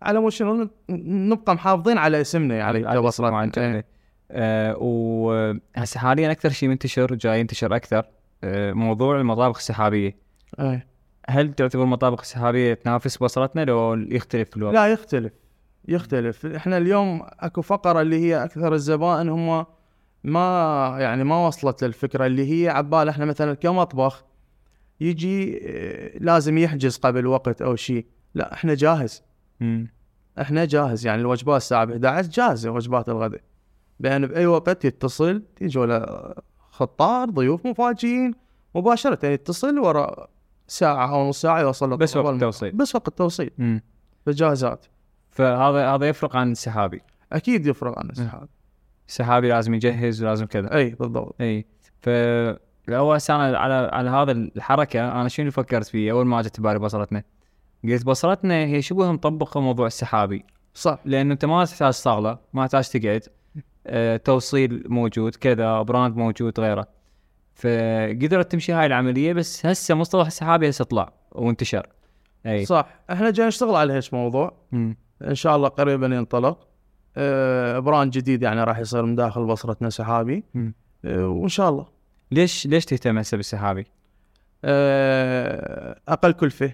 على 0.02 0.20
مود 0.20 0.32
شنو 0.32 0.70
نبقى 0.90 1.56
محافظين 1.56 1.98
على 1.98 2.22
اسمنا 2.22 2.56
يعني 2.56 3.02
معين. 3.20 3.52
إيه. 3.58 3.86
آه 4.32 4.78
وهسه 4.78 6.00
حاليا 6.00 6.32
أكثر 6.32 6.50
شيء 6.50 6.70
منتشر 6.70 7.16
جاي 7.16 7.40
ينتشر 7.40 7.76
أكثر 7.76 8.06
آه 8.44 8.74
موضوع 8.74 9.20
المطابخ 9.20 9.58
السحابية 9.58 10.18
إيه. 10.60 10.88
هل 11.30 11.54
تعتبر 11.54 11.84
المطابخ 11.84 12.20
السحابية 12.22 12.74
تنافس 12.74 13.18
بصرتنا 13.18 13.66
لو 13.66 13.94
يختلف 13.94 14.58
الوضع؟ 14.58 14.74
لا 14.74 14.88
يختلف 14.88 15.34
يختلف 15.88 16.46
إحنا 16.46 16.78
اليوم 16.78 17.22
أكو 17.40 17.62
فقرة 17.62 18.02
اللي 18.02 18.20
هي 18.20 18.44
أكثر 18.44 18.74
الزبائن 18.74 19.30
هم 19.30 19.66
ما 20.24 20.96
يعني 21.00 21.24
ما 21.24 21.48
وصلت 21.48 21.84
للفكرة 21.84 22.26
اللي 22.26 22.64
هي 22.64 22.70
عبال 22.70 23.10
إحنا 23.10 23.26
مثلا 23.26 23.54
كمطبخ 23.54 24.26
يجي 25.02 25.60
آه، 25.64 26.18
لازم 26.18 26.58
يحجز 26.58 26.98
قبل 26.98 27.28
وقت 27.28 27.62
أو 27.62 27.76
شيء 27.76 28.06
لا 28.36 28.54
إحنا 28.54 28.74
جاهز 28.74 29.24
مم. 29.60 29.88
إحنا 30.42 30.66
جاهز 30.66 31.06
يعني 31.06 31.22
الوجبات 31.22 31.58
الساعة 31.58 31.86
11 31.86 32.30
جاهزة 32.30 32.70
وجبات 32.70 33.10
الغداء 33.10 33.42
بأن 34.00 34.28
بأي 34.28 34.46
وقت 34.46 34.86
يتصل 34.86 35.44
يجوا 35.62 35.86
له 35.86 36.34
خطار 36.72 37.30
ضيوف 37.30 37.66
مفاجئين 37.66 38.34
مباشرة 38.76 39.26
يتصل 39.26 39.80
ورا 39.80 40.28
ساعة 40.68 41.14
أو 41.14 41.30
نص 41.30 41.42
ساعة 41.42 41.62
يوصل 41.62 41.98
بس 41.98 42.18
وقت. 42.18 42.34
التوصيل. 42.34 42.72
بس 42.72 42.96
وقت 42.96 43.08
التوصيل. 43.08 43.82
فجاهزات 44.26 44.86
فهذا 45.40 45.96
هذا 45.96 46.10
يفرق 46.10 46.36
عن 46.36 46.52
السحابي. 46.52 47.02
أكيد 47.34 47.68
يفرق 47.68 48.00
عن 48.00 48.10
السحاب 48.10 48.48
السحابي 49.08 49.50
لازم 49.50 49.74
يجهز 49.74 50.24
ولازم 50.24 50.46
كذا. 50.46 50.76
إي 50.76 50.90
بالضبط. 50.90 51.36
إي. 51.42 51.66
ف 52.02 52.10
هسه 52.90 53.36
أنا 53.36 53.58
على 53.58 53.74
على 53.74 54.10
هذا 54.10 54.32
الحركة 54.32 55.22
أنا 55.22 55.30
شنو 55.30 55.52
فكرت 55.52 55.88
فيه؟ 55.88 56.12
أول 56.12 56.26
ما 56.26 56.42
جت 56.42 56.60
ببالي 56.60 56.80
بصرتنا. 56.80 57.24
قلت 57.84 58.06
بصرتنا 58.06 58.56
هي 58.56 58.82
شبه 58.82 59.12
مطبقه 59.12 59.62
موضوع 59.62 59.88
السحابي؟ 59.88 60.46
صح. 60.74 61.00
لأنه 61.06 61.34
أنت 61.34 61.46
ما 61.46 61.66
تحتاج 61.66 61.94
صاله 61.94 62.38
ما 62.54 62.68
تحتاج 62.68 63.02
تقعد. 63.02 63.24
آه، 63.88 64.18
توصيل 64.18 64.84
موجود 64.88 65.36
كذا 65.36 65.82
brand 65.82 66.18
موجود 66.18 66.60
غيره. 66.60 66.88
فقدرت 67.56 68.52
تمشي 68.52 68.74
هاي 68.74 68.86
العملية 68.86 69.34
بس 69.34 69.66
هسه 69.66 69.96
مصطلح 69.96 70.26
السحابي 70.26 70.70
هسه 70.70 70.86
طلع 70.86 71.14
وانتشر. 71.32 71.88
إي. 72.46 72.66
صح. 72.66 72.86
إحنا 73.12 73.32
جاي 73.32 73.48
نشتغل 73.48 73.76
على 73.76 73.94
هيش 73.94 74.14
موضوع. 74.14 74.54
مم. 74.72 74.98
إن 75.22 75.36
شاء 75.36 75.56
الله 75.56 75.68
قريبا 75.68 76.08
ينطلق 76.08 76.68
آه، 77.18 77.80
براند 77.80 78.12
جديد 78.12 78.42
يعني 78.44 78.64
راح 78.64 78.80
يصير 78.80 79.06
من 79.06 79.16
داخل 79.16 79.46
بصرتنا 79.46 79.90
سحابي. 79.90 80.44
آه، 81.06 81.28
وإن 81.28 81.48
شاء 81.50 81.70
الله 81.70 81.88
ليش 82.32 82.68
ليش 82.68 82.86
تهتم 82.86 83.18
هسه 83.18 83.38
بالسحابي؟ 83.38 83.86
آه، 84.66 86.00
أقل 86.08 86.32
كلفة. 86.32 86.72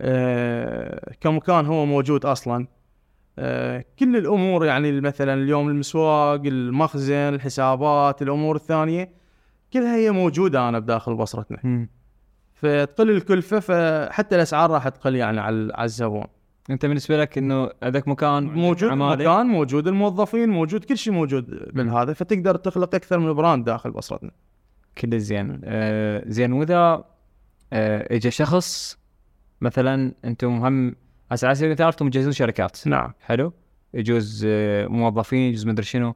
آه، 0.00 1.12
كمكان 1.20 1.66
هو 1.66 1.86
موجود 1.86 2.24
أصلا 2.24 2.66
آه، 3.38 3.84
كل 3.98 4.16
الأمور 4.16 4.66
يعني 4.66 5.00
مثلا 5.00 5.34
اليوم 5.34 5.68
المسواق 5.68 6.40
المخزن 6.46 7.14
الحسابات 7.34 8.22
الأمور 8.22 8.56
الثانية 8.56 9.12
كلها 9.72 9.96
هي 9.96 10.10
موجودة 10.10 10.68
أنا 10.68 10.78
بداخل 10.78 11.14
بصرتنا. 11.14 11.88
فتقل 12.54 13.10
الكلفة 13.10 13.60
فحتى 13.60 14.36
الأسعار 14.36 14.70
راح 14.70 14.88
تقل 14.88 15.14
يعني 15.16 15.40
على 15.40 15.84
الزبون 15.84 16.24
انت 16.70 16.86
بالنسبة 16.86 17.16
لك 17.16 17.38
إنه 17.38 17.70
هذاك 17.82 18.08
مكان 18.08 18.42
موجود 18.42 18.90
عمالة. 18.90 19.24
مكان 19.24 19.46
موجود 19.46 19.88
الموظفين 19.88 20.48
موجود 20.48 20.84
كل 20.84 20.96
شيء 20.96 21.12
موجود 21.12 21.74
بالهذا 21.74 22.12
فتقدر 22.12 22.56
تخلق 22.56 22.94
أكثر 22.94 23.18
من 23.18 23.32
براند 23.32 23.64
داخل 23.64 23.90
بصرتنا 23.90 24.30
كل 24.98 25.20
زين. 25.20 25.60
آه 25.64 26.24
زين 26.26 26.52
وإذا 26.52 27.04
آه 27.72 28.14
اجى 28.14 28.30
شخص 28.30 28.98
مثلا 29.60 30.12
أنتم 30.24 30.48
هم 30.64 30.96
على 31.30 31.54
سبيل 31.54 31.68
المثال 31.68 31.86
أنتم 31.86 32.06
مجهزون 32.06 32.32
شركات. 32.32 32.88
نعم. 32.88 33.12
حلو. 33.20 33.52
يجوز 33.94 34.44
آه 34.48 34.86
موظفين 34.86 35.38
يجوز 35.38 35.66
مدري 35.66 35.84
شنو. 35.84 36.14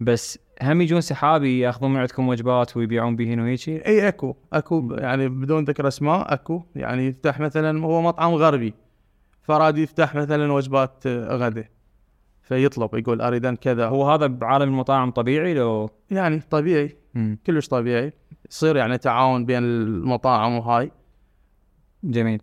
بس 0.00 0.38
هم 0.62 0.80
يجون 0.80 1.00
سحابي 1.00 1.58
يأخذون 1.60 1.90
من 1.90 1.96
عندكم 1.96 2.28
وجبات 2.28 2.76
ويبيعون 2.76 3.16
بهن 3.16 3.40
وهيك؟ 3.40 3.68
إي 3.68 4.08
أكو 4.08 4.36
أكو 4.52 4.94
يعني 4.98 5.28
بدون 5.28 5.64
ذكر 5.64 5.88
أسماء 5.88 6.34
أكو. 6.34 6.62
يعني 6.76 7.06
يفتح 7.06 7.40
مثلا 7.40 7.84
هو 7.84 8.02
مطعم 8.02 8.34
غربي. 8.34 8.74
فراد 9.48 9.78
يفتح 9.78 10.14
مثلا 10.14 10.52
وجبات 10.52 11.06
آه، 11.06 11.36
غدا 11.36 11.68
فيطلب 12.42 12.94
يقول 12.94 13.20
أريد 13.20 13.54
كذا. 13.54 13.86
هو 13.86 14.10
هذا 14.10 14.26
بعالم 14.26 14.68
المطاعم 14.68 15.10
طبيعي 15.10 15.54
لو؟ 15.54 15.90
يعني 16.10 16.40
طبيعي 16.40 16.96
مم. 17.14 17.38
كلش 17.46 17.68
طبيعي. 17.68 18.12
يصير 18.50 18.76
يعني 18.76 18.98
تعاون 18.98 19.44
بين 19.44 19.62
المطاعم 19.62 20.52
وهاي. 20.52 20.92
جميل. 22.04 22.42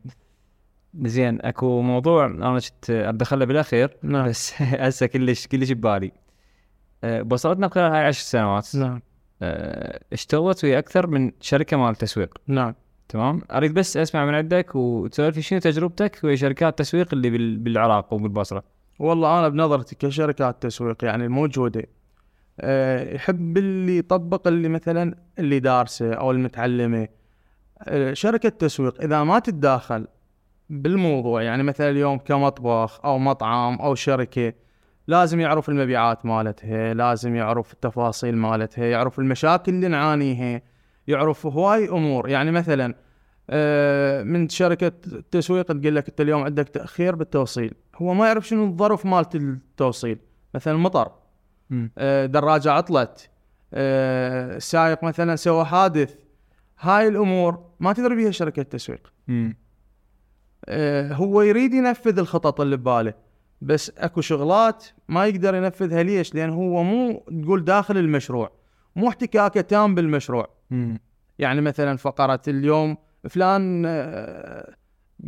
زين 1.02 1.42
أكو 1.42 1.82
موضوع 1.82 2.26
أنا 2.26 2.60
كنت 2.60 2.90
أدخله 2.90 3.46
بالأخير 3.46 3.98
نعم. 4.04 4.28
بس 4.28 4.62
هسه 4.62 5.06
كلش 5.06 5.48
كلش 5.48 5.72
ببالي. 5.72 6.12
أه، 7.04 7.22
بصرتنا 7.22 7.68
خلال 7.68 7.92
هاي 7.92 8.06
عشر 8.06 8.22
سنوات. 8.22 8.76
نعم. 8.76 9.02
أه، 9.42 10.00
اشتغلت 10.14 10.64
ويا 10.64 10.80
أكثر 10.80 11.08
من 11.08 11.32
شركة 11.42 11.78
مال 11.78 11.96
تسويق. 11.96 12.38
نعم. 12.48 12.76
تمام؟ 13.10 13.42
أريد 13.52 13.74
بس 13.74 13.98
أسمع 13.98 14.26
من 14.26 14.34
عندك 14.36 14.76
وتسولف 14.76 15.40
شنو 15.40 15.60
تجربتك 15.60 16.20
ويا 16.24 16.36
شركات 16.36 16.70
التسويق 16.70 17.08
اللي 17.14 17.30
بال- 17.30 17.58
بالعراق 17.58 18.14
وبالبصرة؟ 18.14 18.64
والله 19.00 19.40
أنا 19.40 19.50
بنظرتي 19.50 19.96
كشركات 19.96 20.64
تسويق 20.64 21.04
يعني 21.06 21.26
الموجودة 21.26 21.84
أه 22.60 23.14
يحب 23.16 23.58
اللي 23.58 23.98
يطبق 23.98 24.48
اللي 24.48 24.70
مثلا 24.70 25.16
اللي 25.40 25.60
دارسه 25.60 26.14
أو 26.14 26.32
المتعلمة. 26.32 27.08
أه 27.82 28.14
شركة 28.14 28.50
تسويق 28.50 29.02
إذا 29.02 29.24
ما 29.24 29.40
تتداخل 29.40 30.08
بالموضوع 30.70 31.42
يعني 31.42 31.64
مثلا 31.64 31.90
اليوم 31.90 32.18
كمطبخ 32.18 33.00
أو 33.06 33.18
مطعم 33.20 33.76
أو 33.82 33.96
شركة 33.96 34.54
لازم 35.08 35.40
يعرف 35.40 35.70
المبيعات 35.70 36.26
مالتها 36.26 36.94
لازم 36.94 37.36
يعرف 37.36 37.74
التفاصيل 37.74 38.38
مالتها 38.38 38.86
يعرف 38.86 39.20
المشاكل 39.20 39.74
اللي 39.74 39.88
نعانيها. 39.88 40.62
يعرف 41.08 41.46
هواي 41.46 41.90
أمور. 41.90 42.30
يعني 42.30 42.52
مثلا 42.52 42.96
آه، 43.50 44.24
من 44.24 44.50
شركة 44.50 44.92
تسويق 45.32 45.66
تقول 45.66 45.96
لك 45.96 46.10
أنت 46.10 46.22
اليوم 46.22 46.44
عندك 46.44 46.70
تأخير 46.70 47.16
بالتوصيل. 47.16 47.74
هو 47.96 48.14
ما 48.14 48.28
يعرف 48.28 48.48
شنو 48.48 48.66
الظرف 48.66 49.06
مالت 49.06 49.36
التوصيل. 49.36 50.20
مثلا 50.56 50.78
مطر. 50.78 51.12
آه، 51.98 52.26
دراجة 52.26 52.72
عطلت. 52.72 53.30
آه، 53.74 54.58
سائق 54.58 55.04
مثلا 55.04 55.36
سوى 55.36 55.66
حادث. 55.66 56.16
هاي 56.80 57.08
الأمور 57.08 57.64
ما 57.80 57.94
تدري 57.94 58.16
بيها 58.16 58.32
شركة 58.32 58.64
تسويق 58.64 59.14
مم. 59.28 59.58
آه، 60.66 61.14
هو 61.14 61.42
يريد 61.42 61.74
ينفذ 61.74 62.20
الخطط 62.20 62.62
اللي 62.62 62.78
بباله. 62.78 63.14
بس 63.62 63.92
أكو 63.98 64.22
شغلات 64.22 64.86
ما 65.10 65.26
يقدر 65.26 65.56
ينفذها. 65.56 66.04
ليش؟ 66.04 66.36
لأن 66.36 66.50
هو 66.50 66.84
مو 66.84 67.24
تقول 67.44 67.64
داخل 67.64 67.98
المشروع. 67.98 68.52
مو 68.96 69.10
احتكاكه 69.10 69.62
تام 69.62 69.96
بالمشروع. 69.96 70.55
مم. 70.70 71.00
يعني 71.40 71.62
مثلا 71.62 71.98
فقرة 71.98 72.42
اليوم 72.48 72.98
فلان 73.30 73.84
آه، 73.86 74.76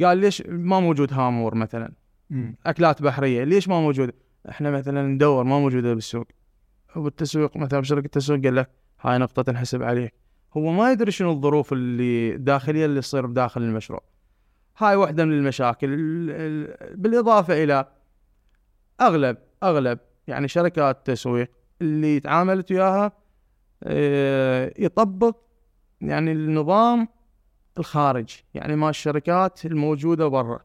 قال 0.03 0.17
ليش 0.17 0.43
ما 0.47 0.79
موجود 0.79 1.13
هامور 1.13 1.55
مثلا 1.55 1.91
مم. 2.29 2.55
أكلات 2.65 3.01
بحرية 3.01 3.43
ليش 3.43 3.67
ما 3.67 3.81
موجوده؟ 3.81 4.13
إحنا 4.49 4.71
مثلا 4.71 5.07
ندور 5.07 5.43
ما 5.43 5.59
موجودة 5.59 5.93
بالسوق 5.93 6.27
والتسويق 6.95 7.57
مثلا 7.57 7.79
بشركه 7.79 8.05
التسويق 8.05 8.43
قال 8.43 8.55
لك 8.55 8.69
هاي 9.01 9.17
نقطة 9.17 9.41
تنحسب 9.41 9.83
عليك 9.83 10.13
هو 10.57 10.71
ما 10.71 10.91
يدري 10.91 11.11
شنو 11.11 11.31
الظروف 11.31 11.73
اللي 11.73 12.35
الداخليه 12.35 12.85
اللي 12.85 13.01
تصير 13.01 13.25
بداخل 13.25 13.61
المشروع 13.61 14.03
هاي 14.77 14.95
واحدة 14.95 15.25
من 15.25 15.31
المشاكل 15.31 15.93
ال- 15.93 16.31
ال- 16.31 16.97
بالإضافة 16.97 17.63
إلى 17.63 17.85
أغلب 19.01 19.37
أغلب 19.63 19.99
يعني 20.27 20.47
شركات 20.47 20.97
التسويق 20.97 21.51
اللي 21.81 22.19
تعاملت 22.19 22.71
وياها 22.71 23.11
يطبق 24.79 25.37
يعني 26.01 26.31
النظام 26.31 27.07
الخارجي 27.77 28.45
يعني 28.53 28.75
مال 28.75 28.89
الشركات 28.89 29.65
الموجودة 29.65 30.27
برا. 30.27 30.59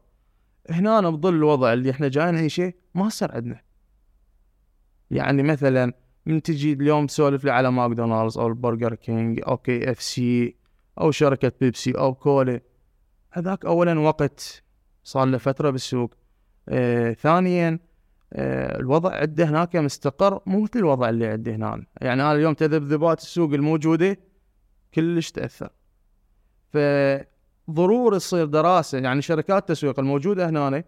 هنا 0.69 1.09
بظل 1.09 1.33
الوضع 1.33 1.73
اللي 1.73 1.91
إحنا 1.91 2.07
جايين 2.07 2.35
نعيشه 2.35 2.73
ما 2.95 3.09
صار 3.09 3.31
عندنا. 3.31 3.61
يعني 5.11 5.43
مثلا 5.43 5.93
من 6.25 6.41
تجي 6.41 6.73
اليوم 6.73 7.07
تسولف 7.07 7.43
لي 7.43 7.51
على 7.51 7.71
ماكدونالدز 7.71 8.37
أو 8.37 8.47
البرجر 8.47 8.95
كينج 8.95 9.41
أو 9.47 9.57
كي 9.57 9.91
إف 9.91 10.01
سي 10.01 10.55
أو 10.99 11.11
شركة 11.11 11.51
بيبسي 11.61 11.91
أو 11.91 12.13
كولا 12.13 12.61
هذاك 13.31 13.65
اولا 13.65 13.99
وقت 13.99 14.63
صار 15.03 15.25
له 15.25 15.37
فترة 15.37 15.69
بالسوق. 15.69 16.13
آه 16.69 17.13
ثانيا 17.13 17.69
آه 17.69 17.79
الوضع 18.33 19.15
عنده 19.15 19.49
هناك 19.49 19.75
مستقر 19.75 20.41
مو 20.45 20.61
مثل 20.61 20.79
الوضع 20.79 21.09
اللي 21.09 21.27
عنده 21.27 21.55
هنا. 21.55 21.85
يعني 22.01 22.21
أنا 22.21 22.33
اليوم 22.33 22.53
تذبذبات 22.53 23.21
السوق 23.21 23.53
الموجودة 23.53 24.19
كلش 24.93 25.31
تأثر. 25.31 25.69
فضروري 26.73 28.17
تصير 28.17 28.45
دراسة 28.45 28.97
يعني 28.97 29.21
شركات 29.21 29.61
التسويق 29.61 29.99
الموجودة 29.99 30.49
هنا 30.49 30.83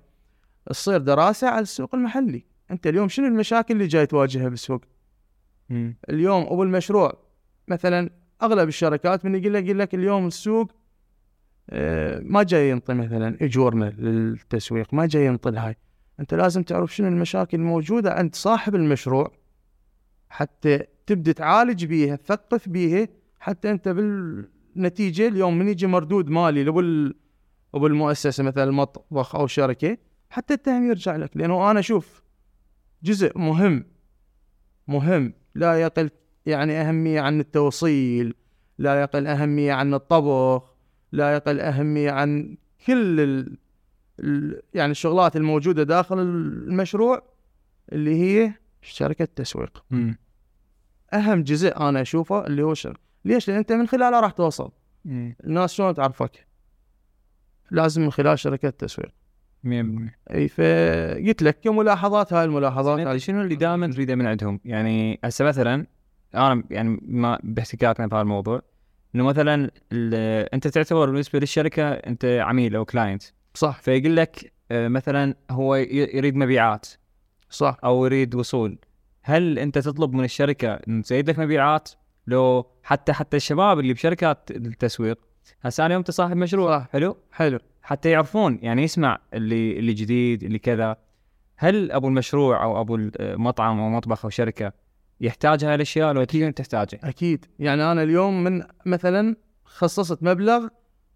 تصير 0.66 0.98
دراسة 0.98 1.48
على 1.48 1.62
السوق 1.62 1.96
المحلي. 1.96 2.46
أنت 2.72 2.88
اليوم 2.88 3.08
شنو 3.08 3.28
المشاكل 3.28 3.74
اللي 3.74 3.88
جاي 3.88 4.06
تواجهها 4.06 4.50
بالسوق. 4.50 4.82
اليوم 6.10 6.44
أبو 6.44 6.64
المشروع 6.64 7.14
مثلا 7.68 8.10
أغلب 8.44 8.68
الشركات 8.68 9.26
من 9.26 9.36
يقول 9.36 9.54
لك 9.54 9.64
يقول 9.64 9.80
لك 9.80 9.96
اليوم 9.96 10.28
السوق 10.28 10.72
آه، 11.70 12.20
ما 12.20 12.44
جاي 12.44 12.70
ينطي 12.70 12.94
مثلا 12.94 13.38
إجورنا 13.42 13.86
للتسويق 13.86 14.94
ما 14.94 15.06
جاي 15.06 15.26
ينطي 15.26 15.50
الهاي. 15.50 15.76
أنت 16.20 16.34
لازم 16.34 16.64
تعرف 16.64 16.96
شنو 16.96 17.08
المشاكل 17.08 17.58
الموجودة 17.58 18.14
عند 18.14 18.36
صاحب 18.36 18.76
المشروع 18.76 19.32
حتى 20.30 20.80
تبدأ 21.06 21.32
تعالج 21.32 21.86
بيها 21.86 22.16
تثقف 22.16 22.70
بيها 22.70 23.08
حتى 23.40 23.72
أنت 23.72 23.90
بالنتيجة 23.90 25.28
اليوم 25.28 25.58
من 25.60 25.68
يجي 25.68 25.88
مردود 25.88 26.30
مالي 26.30 26.64
لأبو 26.64 26.80
ال- 26.80 27.16
أبو 27.76 27.88
المؤسسة 27.88 28.44
مثلا 28.44 28.72
مطبخ 28.72 29.36
أو 29.36 29.48
شركة 29.48 29.98
حتى 30.30 30.54
التهم 30.54 30.90
يرجع 30.90 31.16
لك 31.16 31.38
لأنه 31.38 31.72
أنا 31.72 31.80
أشوف 31.80 32.24
جزء 33.04 33.38
مهم 33.38 33.86
مهم 34.88 35.34
لا 35.56 35.82
يقل 35.82 36.10
يعني 36.46 36.82
أهمية 36.82 37.22
عن 37.22 37.40
التوصيل 37.40 38.34
لا 38.78 39.02
يقل 39.02 39.28
أهمية 39.28 39.74
عن 39.74 39.94
الطبخ 39.94 40.76
لا 41.12 41.34
يقل 41.34 41.60
أهمية 41.60 42.12
عن 42.12 42.58
كل. 42.88 43.58
يعني 44.74 44.92
الشغلات 44.92 45.36
الموجودة 45.36 45.84
داخل 45.84 46.20
المشروع 46.20 47.24
اللي 47.92 48.22
هي 48.22 48.54
شركة 48.82 49.24
التسويق 49.24 49.84
مم. 49.92 50.18
أهم 51.14 51.44
جزء 51.44 51.78
أنا 51.78 52.02
أشوفه 52.02 52.48
اللي 52.48 52.64
هو 52.64 52.74
شركة 52.74 53.00
ليش؟ 53.26 53.48
لأن 53.48 53.58
أنت 53.58 53.72
من 53.72 53.88
خلاله 53.88 54.20
راح 54.20 54.32
توصل. 54.32 54.72
الناس 55.06 55.74
شلون 55.74 55.94
تعرفك؟ 55.94 56.48
لازم 57.72 58.02
من 58.02 58.12
خلال 58.12 58.40
شركة 58.40 58.68
التسويق 58.68 59.10
100% 59.64 59.68
أي 60.32 60.48
فقلت 60.48 61.42
لك 61.44 61.60
كملاحظات 61.60 62.34
هاي 62.34 62.46
الملاحظات. 62.46 63.00
هاي 63.00 63.20
شنو 63.20 63.42
اللي 63.42 63.56
دائما 63.56 63.88
تريده 63.88 64.16
من 64.16 64.28
عندهم؟ 64.28 64.60
يعني 64.66 65.20
هسه 65.24 65.46
مثلا 65.46 65.88
أنا 66.36 66.64
يعني 66.70 67.00
ما 67.02 67.40
باحتكاكنا 67.44 68.08
بهذا 68.08 68.22
الموضوع. 68.22 68.62
إنه 69.16 69.24
مثلا 69.24 69.72
أنت 70.54 70.68
تعتبر 70.68 71.10
بالنسبة 71.10 71.40
للشركة 71.40 71.90
أنت 71.92 72.26
عميل 72.26 72.76
أو 72.76 72.86
كلاينت 72.86 73.24
صح. 73.56 73.82
فيقول 73.82 74.16
لك 74.16 74.54
آه، 74.72 74.88
مثلا 74.88 75.36
هو 75.52 75.76
يريد 75.76 76.36
مبيعات. 76.36 76.88
صح. 77.50 77.78
أو 77.84 78.06
يريد 78.06 78.36
وصول. 78.36 78.78
هل 79.22 79.60
أنت 79.60 79.78
تطلب 79.78 80.14
من 80.14 80.24
الشركة 80.24 80.74
إن 80.74 81.02
تزيد 81.04 81.30
لك 81.30 81.40
مبيعات؟ 81.40 81.90
لو 82.28 82.66
حتى 82.84 83.14
حتى 83.14 83.38
الشباب 83.38 83.80
اللي 83.80 83.94
بشركات 83.94 84.52
التسويق 84.52 85.20
هسه 85.62 85.86
أنا 85.86 85.96
انت 85.96 86.12
صاحب 86.12 86.38
مشروع. 86.38 86.80
صح. 86.80 86.90
حلو؟ 86.92 87.18
حلو. 87.32 87.60
حتى 87.82 88.10
يعرفون 88.10 88.60
يعني 88.62 88.84
يسمع 88.84 89.20
اللي 89.34 89.80
اللي 89.80 89.94
جديد 89.94 90.44
اللي 90.44 90.60
كذا. 90.60 90.98
هل 91.58 91.92
أبو 91.92 92.08
المشروع 92.08 92.64
أو 92.64 92.82
أبو 92.82 92.96
المطعم 92.96 93.80
أو 93.80 93.90
مطبخ 93.90 94.26
أو 94.26 94.30
شركة 94.30 94.74
يحتاج 95.22 95.66
هاي 95.66 95.76
الأشياء 95.76 96.14
لو 96.14 96.24
تجي 96.24 96.52
تحتاجها؟ 96.52 97.00
أكيد. 97.04 97.46
يعني 97.60 97.92
أنا 97.92 98.04
اليوم 98.04 98.44
من 98.44 98.64
مثلا 98.86 99.36
خصصت 99.66 100.24
مبلغ 100.24 100.68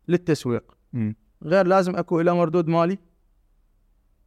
للتسويق. 0.08 0.64
مم. 0.94 1.16
غير 1.44 1.68
لازم 1.68 1.96
اكو 1.96 2.22
إلى 2.22 2.34
مردود 2.34 2.68
مالي. 2.68 2.98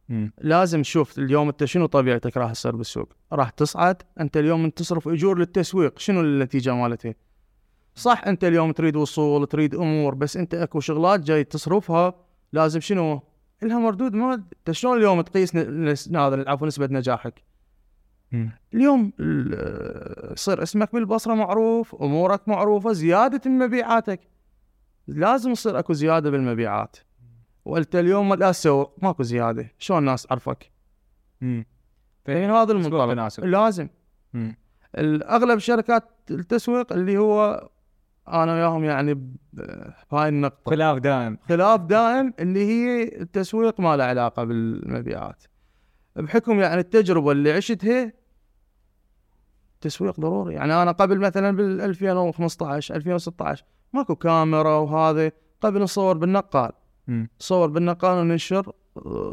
مم. 0.09 0.33
لازم 0.41 0.81
تشوف 0.81 1.19
اليوم 1.19 1.47
انت 1.47 1.65
شنو 1.65 1.85
طبيعتك 1.85 2.37
راح 2.37 2.51
تصير 2.51 2.75
بالسوق. 2.75 3.13
راح 3.31 3.49
تصعد 3.49 4.01
انت 4.19 4.37
اليوم 4.37 4.63
من 4.63 4.73
تصرف 4.73 5.07
اجور 5.07 5.37
للتسويق 5.39 5.99
شنو 5.99 6.21
النتيجة 6.21 6.73
مالتها؟ 6.73 7.15
صح 7.95 8.21
انت 8.27 8.43
اليوم 8.43 8.71
تريد 8.71 8.95
وصول 8.95 9.47
تريد 9.47 9.75
امور 9.75 10.15
بس 10.15 10.37
انت 10.37 10.53
اكو 10.53 10.79
شغلات 10.79 11.19
جاي 11.19 11.43
تصرفها 11.43 12.13
لازم 12.53 12.79
شنو؟ 12.79 13.21
لها 13.63 13.79
مردود 13.79 14.13
ما 14.13 14.33
انت 14.33 14.71
شلون 14.71 14.97
اليوم 14.97 15.21
تقيس 15.21 15.55
هذا 16.15 16.49
عفوا 16.49 16.67
نسبة 16.67 16.87
نجاحك. 16.87 17.43
اليوم 18.73 19.13
ال- 19.19 20.33
يصير 20.33 20.63
اسمك 20.63 20.93
بالبصرة 20.93 21.33
معروف 21.33 21.95
امورك 21.95 22.47
معروفة 22.47 22.93
زيادة 22.93 23.49
مبيعاتك. 23.51 24.19
لازم 25.07 25.51
يصير 25.51 25.79
اكو 25.79 25.93
زيادة 25.93 26.29
بالمبيعات. 26.29 26.97
وانت 27.65 27.95
اليوم 27.95 28.33
لا 28.33 28.51
تسوق 28.51 28.95
ماكو 29.01 29.23
زيادة. 29.23 29.71
شلون 29.77 29.99
الناس 29.99 30.23
تعرفك 30.23 30.71
مم. 31.41 31.65
فين 32.25 32.49
هذا 32.49 32.71
المنطلق. 32.71 33.39
لازم. 33.39 33.89
مم. 34.33 34.55
اغلب 34.97 35.59
شركات 35.59 36.03
التسويق 36.31 36.93
اللي 36.93 37.17
هو 37.17 37.69
أنا 38.27 38.53
وياهم 38.53 38.83
يعني 38.83 39.13
بهاي 40.11 40.29
النقطة. 40.29 40.71
خلاف 40.71 40.97
دائم. 40.97 41.37
خلاف 41.49 41.81
دائم 41.81 42.33
اللي 42.39 42.65
هي 42.65 43.03
التسويق 43.21 43.79
ما 43.79 43.97
له 43.97 44.03
علاقة 44.03 44.43
بالمبيعات. 44.43 45.43
بحكم 46.15 46.59
يعني 46.59 46.81
التجربة 46.81 47.31
اللي 47.31 47.51
عشتها 47.51 48.13
تسويق 49.81 50.19
ضروري. 50.19 50.53
يعني 50.53 50.73
أنا 50.81 50.91
قبل 50.91 51.19
مثلا 51.19 51.55
بال 51.55 51.81
2015 51.81 52.95
2016 52.95 53.65
ماكو 53.93 54.15
كاميرا 54.15 54.77
وهذا 54.77 55.31
قبل 55.61 55.81
نصور 55.81 56.17
بالنقال. 56.17 56.71
صور 57.39 57.67
بالنقال 57.67 58.17
وننشر 58.17 58.71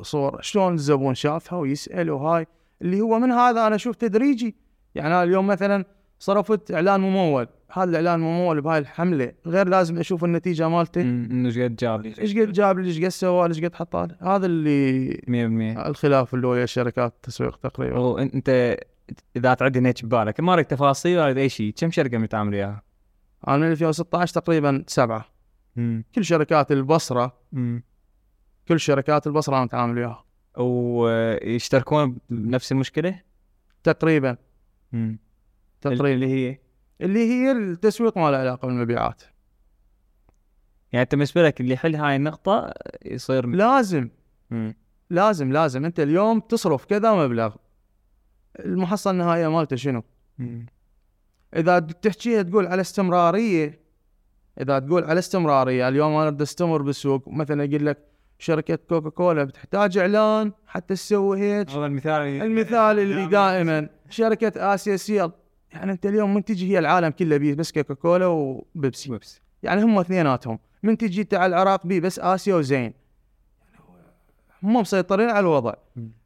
صور. 0.03 0.43
شلون 0.43 0.75
الزبون 0.75 1.15
شافها 1.15 1.59
ويسأل 1.59 2.11
وهاي. 2.11 2.47
اللي 2.83 3.01
هو 3.01 3.19
من 3.19 3.31
هذا 3.33 3.67
أنا 3.67 3.75
أشوف 3.75 3.97
تدريجي. 3.97 4.57
يعني 4.95 5.09
أنا 5.09 5.23
اليوم 5.23 5.47
مثلا 5.47 5.85
صرفت 6.19 6.73
إعلان 6.73 7.01
ممول. 7.01 7.47
هذا 7.73 7.85
الإعلان 7.85 8.21
ممول 8.21 8.61
بهاي 8.61 8.79
الحملة. 8.79 9.33
غير 9.47 9.69
لازم 9.69 9.99
أشوف 9.99 10.25
النتيجة 10.25 10.69
مالته 10.69 11.01
إيش 11.47 11.59
قد 11.59 11.77
جاب 11.77 12.03
لي؟ 12.03 12.15
إيش 12.19 12.39
قد 12.39 12.53
جاب 12.53 12.79
لي؟ 12.79 12.89
إيش 12.89 12.99
قد 12.99 13.09
سوى؟ 13.09 13.47
إيش 13.47 13.65
قد 13.65 13.75
حط 13.75 13.97
هذا 14.23 14.47
اللي 14.47 15.13
100% 15.77 15.87
الخلاف 15.87 16.35
اللي 16.35 16.47
ويا 16.47 16.67
شركات 16.67 17.13
التسويق 17.17 17.57
تقريبا. 17.57 17.99
وانت 17.99 18.77
إذا 19.37 19.55
تعد 19.55 19.87
هيك 19.87 20.05
ببالك. 20.05 20.41
ما 20.41 20.53
اريد 20.53 20.65
تفاصيل 20.65 21.19
ولا 21.19 21.41
أي 21.41 21.49
شيء. 21.49 21.73
كم 21.77 21.91
شركة 21.91 22.19
متعامل 22.19 22.55
وياها؟ 22.55 22.90
أنا 23.49 23.57
من 23.57 23.71
2016 23.71 24.35
تقريبا 24.41 24.85
سبعة 24.87 25.27
مم. 25.77 26.05
كل 26.15 26.25
شركات 26.25 26.73
البصرة 26.73 27.39
مم. 27.53 27.83
كل 28.69 28.81
شركات 28.81 29.27
البصرة 29.27 29.57
أنا 29.57 29.65
متعامل 29.65 29.99
وياها 29.99 30.25
ويشتركون 30.59 32.19
بنفس 32.31 32.73
المشكلة؟ 32.73 33.21
تقريبا 33.83 34.37
مم. 34.93 35.19
تقريبا 35.81 36.13
اللي 36.13 36.27
هي 36.27 36.59
اللي 37.01 37.31
هي 37.31 37.53
التسويق 37.53 38.19
ما 38.19 38.31
له 38.31 38.37
علاقة 38.37 38.67
بالمبيعات 38.67 39.23
يعني 40.93 41.03
أنت 41.03 41.15
بالنسبة 41.15 41.43
لك 41.43 41.61
اللي 41.61 41.75
يحل 41.75 41.97
هاي 41.97 42.17
النقطة 42.17 42.75
يصير 43.05 43.47
لازم 43.47 44.09
مم. 44.51 44.75
لازم 45.11 45.53
لازم 45.53 45.85
أنت 45.85 46.01
اليوم 46.01 46.41
تصرف 46.41 46.85
كذا 46.85 47.13
مبلغ 47.15 47.57
المحصله 48.59 49.13
النهائية 49.13 49.49
مالته 49.49 49.77
شنو؟ 49.77 50.03
مم. 50.39 50.67
إذا 51.57 51.79
تحكيها 51.79 52.43
تقول 52.43 52.67
على 52.67 52.81
استمرارية 52.81 53.81
إذا 54.61 54.79
تقول 54.79 55.05
على 55.05 55.19
استمرارية 55.19 55.89
اليوم 55.89 56.17
أنا 56.17 56.31
بدي 56.31 56.43
أستمر 56.43 56.83
بالسوق 56.83 57.29
مثلا 57.29 57.65
أقول 57.65 57.87
لك 57.87 57.99
شركة 58.39 58.79
كوكا 58.89 59.11
كولا 59.11 59.45
بتحتاج 59.45 59.99
إعلان 59.99 60.53
حتى 60.67 60.95
تسوي 60.95 61.41
هيك. 61.41 61.71
هذا 61.71 61.87
المثال 61.87 62.43
المثال 62.43 62.99
اللي 62.99 63.27
دائما. 63.27 63.89
شركة 64.11 64.75
آسيا 64.75 64.97
سيل 64.97 65.31
يعني 65.73 65.93
أنت 65.93 66.07
اليوم 66.07 66.35
من 66.35 66.50
تجي 66.50 66.73
هي 66.73 66.79
العالم 66.79 67.09
كله 67.09 67.37
بيه 67.37 67.55
بس 67.55 67.73
كوكا 67.73 67.95
كولا 67.95 68.27
وبيبسي. 68.27 69.11
وبس 69.11 69.41
يعني 69.63 69.83
هم 69.83 69.99
اثنيناتهم. 69.99 70.59
من 70.83 70.99
تجي 70.99 71.23
انت 71.23 71.35
على 71.35 71.47
العراق 71.47 71.87
بيه 71.87 72.01
بس 72.01 72.19
آسيا 72.19 72.55
وزين. 72.55 72.95
هم 74.63 74.77
مسيطرين 74.77 75.31
على 75.31 75.41
الوضع. 75.41 75.75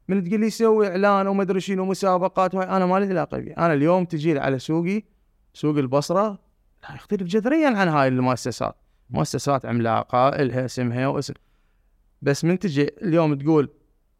من 0.07 0.23
تقول 0.23 0.39
لي 0.39 0.49
سوي 0.49 0.87
إعلان 0.87 1.27
وما 1.27 1.43
أدري 1.43 1.59
شنو 1.59 1.85
مسابقات 1.85 2.55
وهاي 2.55 2.69
أنا 2.69 2.85
ما 2.85 2.99
لي 2.99 3.05
علاقة 3.05 3.37
بيه 3.37 3.53
أنا 3.57 3.73
اليوم 3.73 4.05
تجي 4.05 4.39
على 4.39 4.59
سوقي 4.59 5.03
سوق 5.55 5.77
البصرة 5.77 6.39
يختلف 6.95 7.23
جذريا 7.23 7.67
عن 7.67 7.87
هاي 7.87 8.07
المؤسسات. 8.07 8.75
مؤسسات 9.09 9.65
عملاقة 9.65 10.29
إلها 10.29 10.65
اسمها 10.65 11.07
واسم. 11.07 11.33
بس 12.21 12.45
من 12.45 12.59
تجي 12.59 12.89
اليوم 13.01 13.35
تقول 13.35 13.69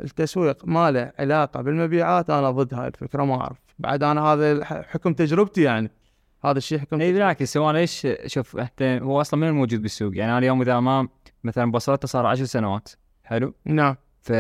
التسويق 0.02 0.65
ما 0.65 0.91
له 0.91 1.12
علاقة 1.19 1.62
بالمبيعات 1.62 2.30
أنا 2.30 2.52
ضد 2.52 2.74
هاي 2.74 2.88
الفكرة 2.88 3.24
ما 3.24 3.36
أعرف. 3.36 3.58
بعد 3.80 4.04
أنا 4.04 4.21
هذا 4.21 4.65
حكم 4.65 5.13
تجربتي 5.13 5.62
يعني. 5.62 5.91
هذا 6.45 6.58
الشيء 6.58 6.80
حكم 6.80 7.02
اي. 7.02 7.13
بالعكس. 7.13 7.58
هو 7.58 7.71
ليش 7.71 8.08
شوف 8.26 8.58
انت 8.58 8.82
هو 8.82 9.21
أصلا 9.21 9.39
من 9.39 9.48
الموجود 9.48 9.82
بالسوق. 9.82 10.17
يعني 10.17 10.32
أنا 10.32 10.39
اليوم 10.39 10.62
إذا 10.62 10.80
ما 10.80 11.08
مثلا 11.43 11.71
بصرته 11.71 12.08
صار 12.08 12.26
عشر 12.26 12.45
سنوات. 12.45 12.89
حلو؟ 13.24 13.54
نعم. 13.65 13.95
ف 14.21 14.32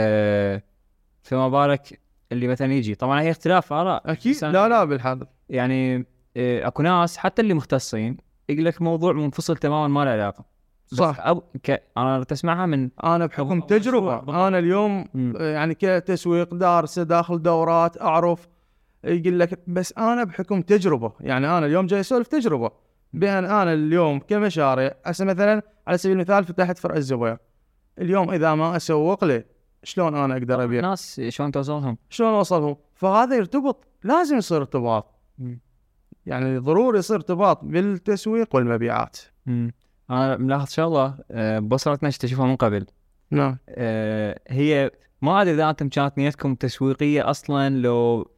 فما 1.23 1.49
بالك 1.49 1.99
اللي 2.31 2.47
مثلا 2.47 2.73
يجي. 2.73 2.95
طبعا 2.95 3.21
هي 3.21 3.31
اختلاف 3.31 3.73
آراء. 3.73 4.11
أكيد. 4.11 4.45
لا 4.45 4.67
لا 4.69 4.83
بالحظ 4.83 5.23
يعني 5.49 6.05
اكو 6.37 6.83
ناس 6.83 7.17
حتى 7.17 7.41
اللي 7.41 7.53
مختصين 7.53 8.17
يقول 8.49 8.65
لك 8.65 8.81
موضوع 8.81 9.13
منفصل 9.13 9.57
تماما 9.57 9.87
ما 9.87 10.05
له 10.05 10.11
علاقة. 10.11 10.45
صح. 10.85 11.19
أو 11.19 11.43
ك... 11.63 11.83
أنا 11.97 12.23
تسمعها 12.23 12.65
من 12.65 12.89
أنا 13.03 13.25
بحكم 13.25 13.61
تجربة. 13.61 14.15
بالضبط. 14.15 14.35
أنا 14.35 14.59
اليوم 14.59 15.05
مم. 15.13 15.33
يعني 15.39 15.73
كتسويق 15.73 16.53
دارسه 16.53 17.03
داخل 17.03 17.41
دورات 17.41 18.01
أعرف. 18.01 18.47
يقول 19.03 19.39
لك 19.39 19.59
بس 19.67 19.93
أنا 19.97 20.23
بحكم 20.23 20.61
تجربة. 20.61 21.11
يعني 21.19 21.57
أنا 21.57 21.65
اليوم 21.65 21.85
جاي 21.85 21.99
أسولف 21.99 22.27
تجربة. 22.27 22.71
بان 23.13 23.45
أنا 23.45 23.73
اليوم 23.73 24.19
كمشاريع 24.19 24.91
هسه 25.05 25.25
مثلا 25.25 25.61
على 25.87 25.97
سبيل 25.97 26.15
المثال 26.15 26.43
فتحت 26.43 26.77
فرع 26.77 26.95
الزبير. 26.95 27.37
اليوم 27.99 28.31
إذا 28.31 28.55
ما 28.55 28.75
أسوق 28.75 29.23
له 29.23 29.43
شلون 29.83 30.15
أنا 30.15 30.33
أقدر 30.33 30.63
أبيع؟ 30.63 30.79
الناس 30.79 31.21
شلون 31.29 31.51
توصلهم؟ 31.51 31.97
شلون 32.09 32.33
أوصلهم؟ 32.33 32.75
فهذا 32.95 33.35
يرتبط 33.35 33.87
لازم 34.03 34.37
يصير 34.37 34.57
ارتباط. 34.57 35.15
يعني 36.25 36.57
ضروري 36.57 36.99
يصير 36.99 37.15
ارتباط 37.15 37.63
بالتسويق 37.63 38.55
والمبيعات. 38.55 39.17
مم. 39.45 39.71
أنا 40.09 40.37
ملاحظ 40.37 40.69
شغله 40.69 41.17
آه، 41.31 41.59
بصرتنا 41.59 42.07
إيش 42.07 42.17
تشوفها 42.17 42.45
من 42.45 42.55
قبل. 42.55 42.85
نعم. 43.31 43.57
آه، 43.69 44.39
هي 44.47 44.91
ما 45.21 45.41
أدري 45.41 45.53
إذا 45.53 45.69
أنتم 45.69 45.89
كانت 45.89 46.17
نيتكم 46.17 46.55
تسويقية 46.55 47.29
أصلا 47.29 47.69
لو 47.69 48.31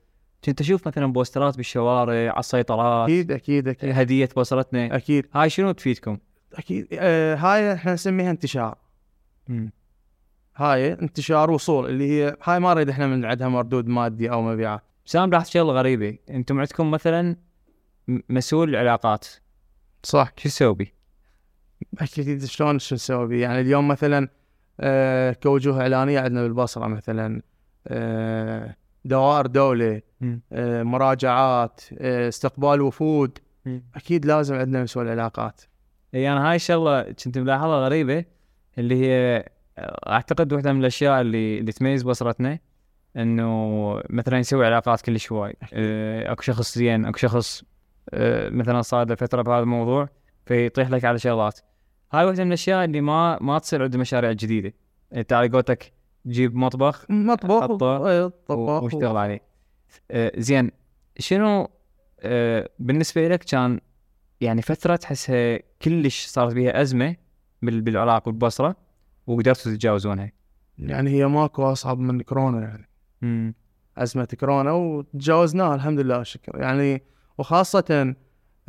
كنت 0.45 0.61
أشوف 0.61 0.87
مثلا 0.87 1.13
بوسترات 1.13 1.57
بالشوارع 1.57 2.31
على 2.31 2.39
السيطرات 2.39 3.09
أكيد 3.09 3.31
أكيد 3.31 3.67
أكيد. 3.67 3.89
هدية 3.97 4.29
بصرتنا 4.37 4.95
أكيد. 4.95 5.27
هاي 5.33 5.49
شنو 5.49 5.71
تفيدكم؟ 5.71 6.17
أكيد. 6.53 6.87
آه 6.93 7.35
هاي 7.35 7.73
إحنا 7.73 7.93
نسميها 7.93 8.31
انتشار. 8.31 8.77
مم. 9.47 9.71
هاي 10.55 10.93
انتشار 10.93 11.51
وصول 11.51 11.89
اللي 11.89 12.11
هي 12.11 12.37
هاي 12.43 12.59
ما 12.59 12.73
نريد 12.73 12.89
إحنا 12.89 13.07
من 13.07 13.25
عندها 13.25 13.47
مردود 13.47 13.87
مادي 13.87 14.31
أو 14.31 14.41
مبيعات. 14.41 14.81
بس 15.05 15.15
أنا 15.15 15.31
لاحظت 15.31 15.49
شغله 15.49 15.73
غريبه 15.73 16.17
أنتم 16.29 16.59
عندكم 16.59 16.91
مثلا 16.91 17.35
مسؤول 18.29 18.69
العلاقات 18.69 19.27
صح 20.03 20.31
شو 20.37 20.49
تسوي؟ 20.49 20.93
أكيد 21.99 22.45
شلون 22.45 22.79
شو 22.79 22.95
نسوي 22.95 23.27
بيه؟ 23.27 23.41
يعني 23.41 23.61
اليوم 23.61 23.87
مثلا 23.87 24.29
آه 24.79 25.31
كوجوه 25.31 25.81
اعلانيه 25.81 26.19
عندنا 26.19 26.43
بالبصرة 26.43 26.87
مثلا 26.87 27.41
آه 27.87 28.75
دوائر 29.05 29.45
دولة. 29.45 30.01
آه 30.51 30.83
مراجعات 30.83 31.81
آه 31.97 32.27
استقبال 32.27 32.81
وفود 32.81 33.39
مم. 33.65 33.83
أكيد 33.95 34.25
لازم 34.25 34.55
عندنا 34.55 34.83
مسؤول 34.83 35.07
علاقات 35.07 35.61
إي 36.15 36.31
أنا 36.31 36.49
هاي 36.49 36.55
الشغلة 36.55 37.01
كنت 37.01 37.37
ملاحظها 37.37 37.85
غريبة 37.85 38.25
اللي 38.77 38.95
هي 39.05 39.45
أعتقد 40.07 40.53
واحدة 40.53 40.73
من 40.73 40.79
الأشياء 40.79 41.21
اللي 41.21 41.59
اللي 41.59 41.71
تميز 41.71 42.03
بصرتنا 42.03 42.59
إنه 43.17 44.01
مثلا 44.09 44.39
يسوي 44.39 44.65
علاقات 44.65 45.01
كل 45.01 45.19
شوي 45.19 45.53
آه، 45.73 46.31
أكو 46.31 46.41
شخص 46.41 46.77
زين 46.77 47.05
أكو 47.05 47.17
شخص 47.17 47.63
آه، 47.63 47.65
مثلا 48.51 48.81
صار 48.81 49.07
له 49.07 49.15
فترة 49.15 49.41
بهذا 49.41 49.59
الموضوع 49.63 50.09
فيطيح 50.45 50.89
لك 50.89 51.05
على 51.05 51.19
شغلات. 51.19 51.59
هاي 52.13 52.25
واحدة 52.25 52.43
من 52.43 52.47
الأشياء 52.47 52.85
اللي 52.85 53.01
ما 53.01 53.37
ما 53.41 53.59
تصير 53.59 53.83
عند 53.83 53.93
المشاريع 53.93 54.29
الجديده 54.31 54.73
انت 55.15 55.33
على 55.33 55.49
قولتك 55.49 55.93
جيب 56.27 56.55
مطبخ 56.55 57.05
مطبخ 57.09 57.63
حطه 57.63 57.85
آه، 58.09 58.31
طباخ 58.47 58.83
واشتغل 58.83 59.17
عليه. 59.17 59.41
آه، 60.11 60.31
زين 60.37 60.71
شنو 61.19 61.69
آه، 62.19 62.69
بالنسبة 62.79 63.27
لك 63.27 63.43
كان 63.43 63.79
يعني 64.41 64.61
فترة 64.61 64.95
تحسها 64.95 65.59
كلش 65.81 66.25
صارت 66.25 66.53
بيها 66.53 66.81
أزمة 66.81 67.15
بال- 67.61 67.81
بالعراق 67.81 68.27
والبصرة 68.27 68.75
وقدرتوا 69.27 69.71
تتجاوزونها؟ 69.71 70.31
يعني 70.77 71.09
هي 71.09 71.25
ماكو 71.27 71.63
أصعب 71.71 71.99
من 71.99 72.21
كورونا 72.21 72.61
يعني. 72.61 72.89
مم. 73.21 73.53
أزمة 73.97 74.27
كورونا 74.39 74.71
وتجاوزناها 74.71 75.75
الحمد 75.75 75.99
لله 75.99 76.17
والشكر 76.17 76.59
يعني 76.61 77.03
وخاصة 77.37 78.15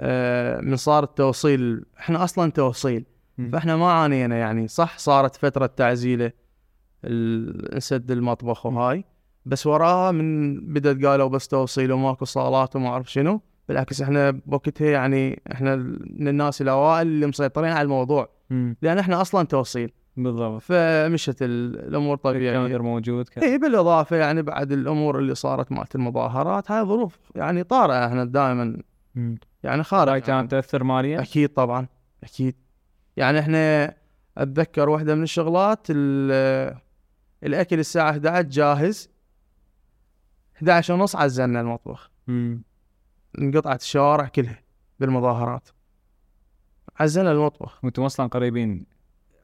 آه، 0.01 0.61
من 0.61 0.77
صار 0.77 1.05
التوصيل 1.05 1.85
إحنا 1.99 2.25
أصلا 2.25 2.51
توصيل. 2.51 3.05
فإحنا 3.53 3.77
ما 3.77 3.93
عانينا 3.93 4.37
يعني 4.39 4.69
صح 4.69 4.99
صارت 4.99 5.37
فترة 5.37 5.67
تعزيلة 5.67 6.33
انسد 7.05 8.11
المطبخ 8.11 8.67
وهاي 8.67 9.05
بس 9.47 9.67
وراها 9.67 10.13
من 10.13 10.55
بدت 10.73 11.05
قالوا 11.05 11.29
بس 11.29 11.49
توصيل 11.49 11.93
وماكو 11.93 12.25
صالات 12.25 12.77
وما 12.77 12.89
أعرف 12.89 13.13
شنو 13.13 13.41
بالعكس 13.69 14.03
إحنا 14.03 14.31
بوقتها 14.31 14.91
يعني 14.91 15.43
إحنا 15.53 15.77
من 16.11 16.29
الناس 16.29 16.63
الأوائل 16.63 17.07
اللي 17.07 17.27
مسيطرين 17.27 17.73
على 17.73 17.83
الموضوع. 17.83 18.29
لأن 18.83 18.99
إحنا 18.99 19.21
أصلا 19.21 19.47
توصيل 19.47 19.93
بالضبط. 20.19 20.63
فمشت 20.63 21.43
ال- 21.43 21.89
الأمور 21.89 22.17
طبيعية. 22.17 22.51
ال 22.51 22.55
counter 22.55 22.83
موجود 22.83 23.29
كذا. 23.29 23.45
اي 23.45 23.59
بالإضافة 23.59 24.17
يعني 24.17 24.43
بعد 24.43 24.73
الأمور 24.73 25.19
اللي 25.19 25.35
صارت 25.35 25.73
مالت 25.73 25.95
المظاهرات 25.95 26.71
هاي 26.71 26.85
ظروف 26.85 27.19
يعني 27.35 27.63
طارئة 27.65 28.07
إحنا 28.07 28.25
دائما. 28.25 28.77
يعني 29.15 29.77
هاي 29.79 29.83
خارج 29.83 30.23
كانت 30.23 30.51
تأثر 30.51 30.85
ماليا؟ 30.85 31.21
أكيد 31.23 31.49
طبعا 31.49 31.87
أكيد. 32.25 32.57
يعني 33.17 33.39
إحنا 33.39 33.95
أتذكر 34.39 34.89
واحدة 34.89 35.15
من 35.15 35.23
الشغلات 35.23 35.87
ال- 35.91 36.79
الأكل 37.45 37.79
الساعة 37.79 38.11
11 38.11 38.43
جاهز. 38.49 39.11
11 40.57 40.95
ونص 40.95 41.17
عزلنا 41.17 41.61
المطبخ. 41.61 42.11
مم. 42.27 42.63
انقطعت 43.39 43.81
الشوارع 43.83 44.29
كلها 44.29 44.63
بالمظاهرات. 45.01 45.69
عزلنا 47.01 47.33
المطبخ. 47.33 47.85
وأنتم 47.85 48.03
أصلا 48.03 48.27
قريبين 48.27 48.87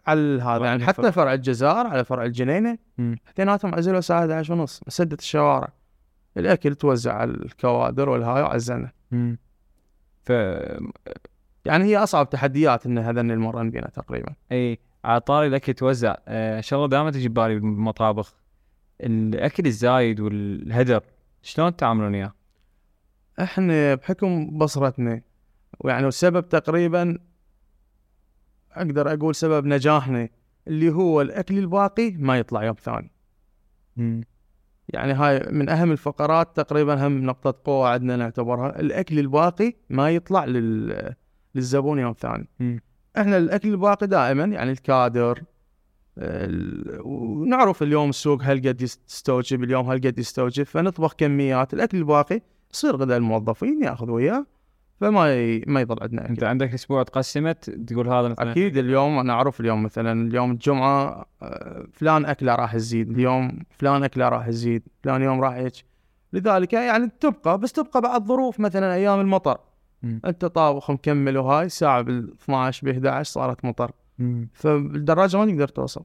على 0.07 0.43
هذا 0.43 0.65
يعني 0.65 0.87
حتى 0.87 1.13
فرع 1.13 1.35
الجزائر 1.35 1.87
على 1.87 2.05
فرع 2.05 2.25
الجنينة. 2.25 2.79
اثنيناتهم 3.29 3.75
عزلوا 3.75 3.99
الساعة 3.99 4.21
11 4.21 4.53
ونص 4.53 4.81
سدت 4.89 5.21
الشوارع 5.21 5.69
الأكل 6.37 6.75
توزع 6.75 7.15
على 7.15 7.31
الكوادر 7.31 8.09
والهاي 8.09 8.43
وعزلنا. 8.43 8.93
ف 10.23 10.31
يعني 11.65 11.85
هي 11.85 11.97
أصعب 11.97 12.31
تحديات 12.31 12.87
إن 12.87 12.99
هذا 12.99 13.21
المرن 13.21 13.71
بينا 13.71 13.89
تقريبا 13.89 14.35
إي 14.53 14.79
على 15.05 15.21
طاري 15.21 15.47
الأكل 15.47 15.71
يتوزع 15.71 16.17
آه 16.29 16.61
شغله 16.61 16.89
دائما 16.89 17.11
تجي 17.11 17.29
ببالي 17.29 17.55
بالمطابخ 17.55 18.35
الأكل 19.01 19.67
الزايد 19.67 20.21
والهدر 20.21 21.03
شلون 21.43 21.77
تعاملون 21.77 22.15
وياه؟ 22.15 22.33
إحنا 23.41 23.95
بحكم 23.95 24.59
بصرتنا 24.59 25.21
ويعني 25.81 26.07
السبب 26.07 26.49
تقريبا 26.49 27.19
أقدر 28.75 29.13
أقول 29.13 29.35
سبب 29.35 29.67
نجاحنا 29.67 30.29
اللي 30.69 30.93
هو 30.93 31.21
الأكل 31.21 31.59
الباقي 31.59 32.11
ما 32.11 32.39
يطلع 32.39 32.65
يوم 32.65 32.75
ثاني. 32.83 33.11
يعني 34.89 35.13
هاي 35.13 35.47
من 35.51 35.69
أهم 35.69 35.93
الفقرات 35.93 36.57
تقريبا 36.57 37.07
هم 37.07 37.19
نقطة 37.23 37.55
قوة 37.65 37.89
عندنا 37.89 38.17
نعتبرها. 38.17 38.81
الأكل 38.81 39.19
الباقي 39.19 39.73
ما 39.91 40.11
يطلع 40.11 40.45
لل... 40.45 41.15
للزبون 41.55 41.99
يوم 41.99 42.13
ثاني. 42.13 42.49
مم. 42.61 42.81
إحنا 43.19 43.37
الأكل 43.37 43.69
الباقي 43.69 44.07
دائما 44.07 44.45
يعني 44.45 44.73
الكادر 44.73 45.43
ال- 46.19 47.01
ونعرف 47.05 47.83
اليوم 47.83 48.09
السوق 48.11 48.43
هل 48.43 48.69
قد 48.69 48.83
يستوجب 48.83 49.65
اليوم 49.65 49.91
هل 49.91 49.99
قد 49.99 50.19
يستوجب 50.19 50.65
فنطبخ 50.65 51.15
كميات. 51.15 51.75
الأكل 51.75 51.99
الباقي 51.99 52.41
يصير 52.73 52.97
غدا 52.97 53.17
الموظفين 53.17 53.83
ياخذوا 53.85 54.19
اياه 54.19 54.47
فما 55.05 55.35
ي... 55.35 55.65
ما 55.67 55.81
يضل 55.81 55.97
عندنا 56.03 56.29
أنت 56.29 56.45
عندك 56.45 56.75
أسبوع 56.75 57.03
تقسمت؟ 57.03 57.71
تقول 57.71 58.09
هذا 58.09 58.29
مثلا 58.29 58.51
أكيد 58.51 58.77
اليوم 58.77 59.19
أنا 59.19 59.33
أعرف 59.33 59.61
اليوم 59.61 59.83
مثلا 59.83 60.29
اليوم 60.29 60.51
الجمعة 60.51 61.27
آه، 61.43 61.87
فلان 61.93 62.25
أكله 62.25 62.55
راح 62.55 62.75
تزيد 62.75 63.11
اليوم 63.11 63.59
فلان 63.71 64.05
أكله 64.05 64.29
راح 64.29 64.47
تزيد 64.47 64.83
فلان 65.03 65.23
يوم 65.23 65.41
راح 65.41 65.53
هيك 65.53 65.73
لذلك 66.33 66.73
يعني 66.73 67.11
تبقى 67.21 67.59
بس 67.59 67.73
تبقى 67.73 68.01
بعد 68.01 68.25
ظروف 68.25 68.61
مثلا 68.61 68.95
أيام 68.95 69.21
المطر. 69.21 69.59
مم. 70.03 70.21
أنت 70.25 70.45
طابخ 70.45 70.91
مكمل 70.91 71.39
وهاي 71.39 71.67
الساعة 71.67 72.03
بال 72.03 72.33
12 72.43 72.87
ب 72.87 72.91
11 72.91 73.33
صارت 73.33 73.65
مطر. 73.65 73.93
مم. 74.19 74.49
فالدراجه 74.55 75.37
ما 75.37 75.47
تقدر 75.47 75.69
توصل. 75.69 76.05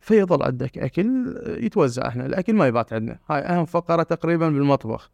فيظل 0.00 0.42
عندك 0.42 0.78
أكل 0.78 1.34
يتوزع 1.46 2.08
إحنا 2.08 2.26
الأكل 2.26 2.54
ما 2.54 2.66
يبات 2.66 2.92
عندنا. 2.92 3.18
هاي 3.30 3.40
أهم 3.40 3.64
فقرة 3.64 4.02
تقريبا 4.02 4.48
بالمطبخ. 4.48 5.10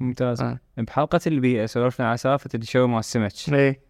ممتاز. 0.00 0.40
آه. 0.42 0.58
بحلقة 0.76 1.20
البيئه 1.26 1.66
سولفنا 1.66 2.08
على 2.08 2.16
سالفة 2.16 2.50
الشوي 2.54 2.88
مال 2.88 2.98
السمك 2.98 3.32
إيه 3.54 3.80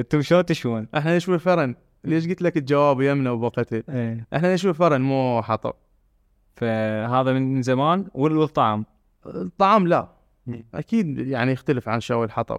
أنتم 0.00 0.22
شلون 0.22 0.44
تشوون؟ 0.46 0.88
إحنا 0.96 1.16
نشوي 1.16 1.38
فرن 1.38 1.74
ليش 2.04 2.28
قلت 2.28 2.42
لك 2.42 2.56
الجواب 2.56 3.00
يمنا 3.00 3.30
وبوقته 3.30 3.82
إيه 3.88 4.26
إحنا 4.36 4.54
نشوي 4.54 4.74
فرن 4.74 5.00
مو 5.00 5.42
حطب. 5.42 5.72
فهذا 6.56 7.32
من 7.32 7.62
زمان 7.62 8.06
وال- 8.14 8.36
والطعم 8.36 8.84
الطعام 9.26 9.86
لا. 9.86 10.08
أكيد 10.74 11.18
يعني 11.18 11.52
يختلف 11.52 11.88
عن 11.88 12.00
شوي 12.00 12.24
الحطب. 12.26 12.58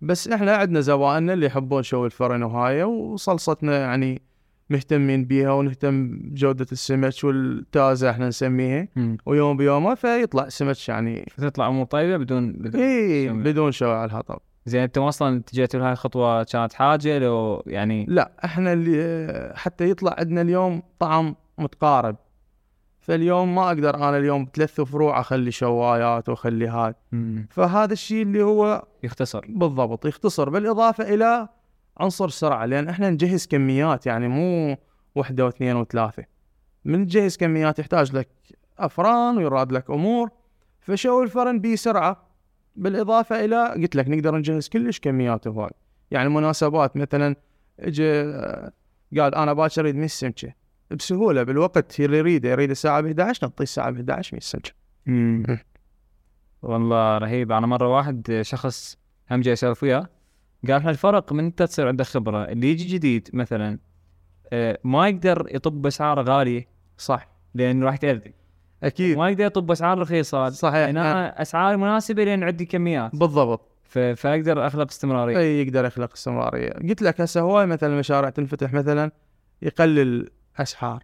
بس 0.00 0.28
إحنا 0.28 0.56
عندنا 0.56 0.80
زبائننا 0.80 1.32
اللي 1.32 1.46
يحبون 1.46 1.82
شوي 1.82 2.06
الفرن 2.06 2.42
وهاي 2.42 2.82
وصلصتنا 2.82 3.78
يعني 3.78 4.22
مهتمين 4.70 5.24
بيها 5.24 5.52
ونهتم 5.52 6.18
بجودة 6.18 6.66
السمك 6.72 7.14
والتازة 7.24 8.10
إحنا 8.10 8.28
نسميها. 8.28 8.88
مم. 8.96 9.16
ويوم 9.26 9.56
بيومه 9.56 9.94
فيطلع 9.94 10.48
سمك 10.48 10.88
يعني. 10.88 11.26
فتطلع 11.30 11.68
امور 11.68 11.84
طيبة 11.84 12.16
بدون 12.16 12.52
بدون 12.52 12.72
شوي. 12.72 13.28
بدون 13.28 13.72
على 13.82 14.04
الحطب 14.04 14.38
زين 14.66 14.82
أنتم 14.82 15.02
أصلا 15.02 15.36
اتجهتوا 15.36 15.80
لهاي 15.80 15.92
الخطوة 15.92 16.42
كانت 16.42 16.72
حاجة 16.72 17.18
لو 17.18 17.62
يعني؟ 17.66 18.06
لا 18.08 18.32
إحنا 18.44 18.72
اللي 18.72 19.52
حتى 19.56 19.90
يطلع 19.90 20.14
عندنا 20.18 20.40
اليوم 20.40 20.82
طعم 20.98 21.34
متقارب. 21.58 22.16
فاليوم 23.00 23.54
ما 23.54 23.66
أقدر 23.66 23.94
أنا 23.94 24.18
اليوم 24.18 24.44
بثلاث 24.44 24.80
فروع 24.80 25.20
أخلي 25.20 25.50
شوايات 25.50 26.28
وأخلي 26.28 26.68
هاي. 26.68 26.94
فهذا 27.50 27.92
الشيء 27.92 28.22
اللي 28.22 28.42
هو 28.42 28.84
يختصر. 29.02 29.44
بالضبط 29.48 30.06
يختصر. 30.06 30.50
بالإضافة 30.50 31.14
إلى 31.14 31.48
عنصر 31.96 32.24
السرعة 32.24 32.66
لأن 32.66 32.88
إحنا 32.88 33.10
نجهز 33.10 33.46
كميات 33.46 34.06
يعني 34.06 34.28
مو 34.28 34.76
وحده 35.14 35.44
واثنين 35.44 35.76
وثلاثة. 35.76 36.24
من 36.84 37.06
تجهز 37.06 37.36
كميات 37.36 37.78
يحتاج 37.78 38.16
لك 38.16 38.28
أفران 38.78 39.38
ويراد 39.38 39.72
لك 39.72 39.90
أمور. 39.90 40.30
فشوي 40.80 41.24
الفرن 41.24 41.58
بيه 41.60 41.76
سرعة؟ 41.76 42.28
بالإضافة 42.76 43.44
إلى 43.44 43.68
قلت 43.68 43.96
لك 43.96 44.08
نقدر 44.08 44.36
نجهز 44.36 44.68
كلش 44.68 45.00
كميات 45.00 45.48
هواي. 45.48 45.70
يعني 46.10 46.28
مناسبات 46.28 46.96
مثلا 46.96 47.36
اجى 47.80 48.10
آه، 48.10 48.72
قال 49.18 49.34
أنا 49.34 49.52
باكر 49.52 49.80
أريد 49.80 49.96
100 49.96 50.06
سمكه 50.06 50.54
بسهولة 50.90 51.42
بالوقت 51.42 52.00
اللي 52.00 52.18
يريده. 52.18 52.48
يريد 52.48 52.70
الساعة 52.70 53.00
ب 53.00 53.06
11 53.06 53.38
نعطيه 53.42 53.62
الساعة 53.62 53.90
ب 53.90 53.94
11 53.94 54.34
100 54.34 54.40
سمكه. 54.40 54.70
والله 56.62 57.18
رهيب. 57.18 57.52
أنا 57.52 57.66
مرة 57.66 57.88
واحد 57.88 58.38
شخص 58.42 58.98
هم 59.30 59.40
جاي 59.40 59.52
اسولف 59.52 59.82
وياه. 59.82 60.08
قال 60.66 60.76
إحنا 60.76 60.90
الفرق 60.90 61.32
من 61.32 61.44
انت 61.44 61.62
تصير 61.62 61.88
عندك 61.88 62.04
خبرة 62.04 62.44
اللي 62.44 62.70
يجي 62.70 62.84
جديد 62.84 63.28
مثلا 63.32 63.78
آه، 64.52 64.78
ما 64.84 65.08
يقدر 65.08 65.46
يطب 65.50 65.82
بأسعار 65.82 66.22
غالية 66.22 66.68
صح 66.98 67.28
لأنه 67.54 67.86
راح 67.86 67.96
تاذي 67.96 68.32
أكيد. 68.82 69.18
ما 69.18 69.28
يقدر 69.30 69.44
يطب 69.44 69.66
بأسعار 69.66 69.98
رخيصة 69.98 70.48
صحيح 70.50 70.88
أنا 70.88 71.42
أسعار 71.42 71.76
مناسبة 71.76 72.24
لأن 72.24 72.42
عندي 72.42 72.64
كميات. 72.66 73.16
بالضبط. 73.16 73.68
ف- 73.82 73.98
فأقدر 73.98 74.66
أخلق 74.66 74.86
استمرارية. 74.90 75.38
أي 75.38 75.60
يقدر 75.62 75.84
يخلق 75.84 76.12
استمرارية. 76.12 76.70
قلت 76.70 77.02
لك 77.02 77.20
هسه 77.20 77.40
هواي 77.40 77.66
مثلا 77.66 77.98
مشاريع 77.98 78.30
تنفتح 78.30 78.72
مثلا 78.72 79.10
يقلل 79.62 80.30
أسعار. 80.58 81.02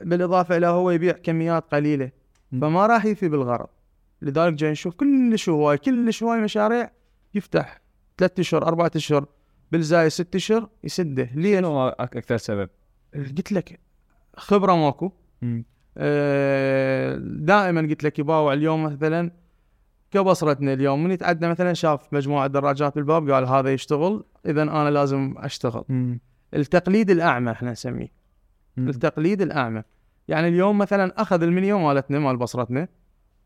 بالإضافة 0.00 0.56
إلى 0.56 0.66
هو 0.66 0.90
يبيع 0.90 1.12
كميات 1.12 1.64
قليلة. 1.74 2.10
فما 2.52 2.86
راح 2.86 3.04
يفي 3.04 3.28
بالغرض. 3.28 3.68
لذلك 4.22 4.52
جاي 4.52 4.70
نشوف 4.70 4.94
كلش 4.94 5.48
هواي 5.48 5.78
كلش 5.78 6.22
هواي 6.22 6.40
مشاريع 6.40 6.90
يفتح 7.34 7.80
ثلاثة 8.22 8.40
أشهر 8.40 8.66
أربعة 8.66 8.90
أشهر 8.96 9.26
بالزاي 9.72 10.10
ست 10.10 10.34
أشهر 10.34 10.68
يسده 10.84 11.30
ليش؟ 11.34 11.58
شنو 11.58 11.88
أكثر 11.88 12.36
سبب؟ 12.36 12.68
قلت 13.14 13.52
لك 13.52 13.80
خبرة 14.36 14.76
ماكو. 14.76 15.12
آه، 15.98 17.16
دائما 17.20 17.80
قلت 17.80 18.04
لك 18.04 18.18
يباوع 18.18 18.52
اليوم 18.52 18.84
مثلا 18.84 19.30
كبصرتنا 20.10 20.72
اليوم 20.72 21.04
من 21.04 21.10
يتعدى 21.10 21.48
مثلا 21.48 21.72
شاف 21.72 22.14
مجموعة 22.14 22.46
دراجات 22.46 22.94
بالباب 22.94 23.30
قال 23.30 23.44
هذا 23.44 23.72
يشتغل 23.72 24.24
اذا 24.46 24.62
أنا 24.62 24.90
لازم 24.90 25.34
أشتغل 25.38 25.84
مم. 25.88 26.20
التقليد 26.54 27.10
الأعمى 27.10 27.50
إحنا 27.50 27.70
نسميه 27.70 28.12
مم. 28.76 28.88
التقليد 28.88 29.42
الأعمى 29.42 29.82
يعني 30.28 30.48
اليوم 30.48 30.78
مثلا 30.78 31.22
أخذ 31.22 31.42
المنيو 31.42 31.78
مالتنا 31.78 32.18
مال 32.18 32.36
بصرتنا 32.36 32.88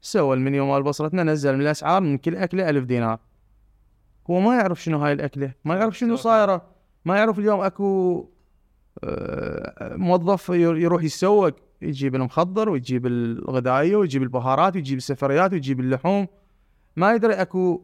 سوى 0.01 0.37
المنيو 0.37 0.67
مال 0.67 0.83
بصرتنا 0.83 1.23
نزل 1.23 1.55
من 1.55 1.61
الأسعار 1.61 2.03
من 2.03 2.19
كل 2.19 2.37
اكله 2.37 2.71
ألف 2.71 2.85
دينار 2.85 3.19
هو 4.31 4.41
ما 4.41 4.55
يعرف 4.57 4.83
شنو 4.83 4.99
هاي 4.99 5.13
الأكلة 5.13 5.53
ما 5.65 5.75
يعرف 5.75 5.99
شنو 5.99 6.17
صايرة 6.17 6.63
ما 7.05 7.17
يعرف 7.17 7.39
اليوم 7.39 7.61
أكو 7.61 8.25
آه، 9.05 9.97
موظف 9.97 10.49
ير- 10.49 10.77
يروح 10.77 11.03
يتسوق 11.03 11.51
يجيب 11.83 12.15
المخضر 12.15 12.69
ويجيب 12.69 13.07
الغذائيه 13.07 13.97
ويجيب 13.97 14.23
البهارات 14.23 14.75
ويجيب 14.77 14.99
السفريات 14.99 15.53
ويجيب 15.53 15.81
اللحوم. 15.81 16.27
ما 16.97 17.13
يدري 17.15 17.35
أكو 17.35 17.83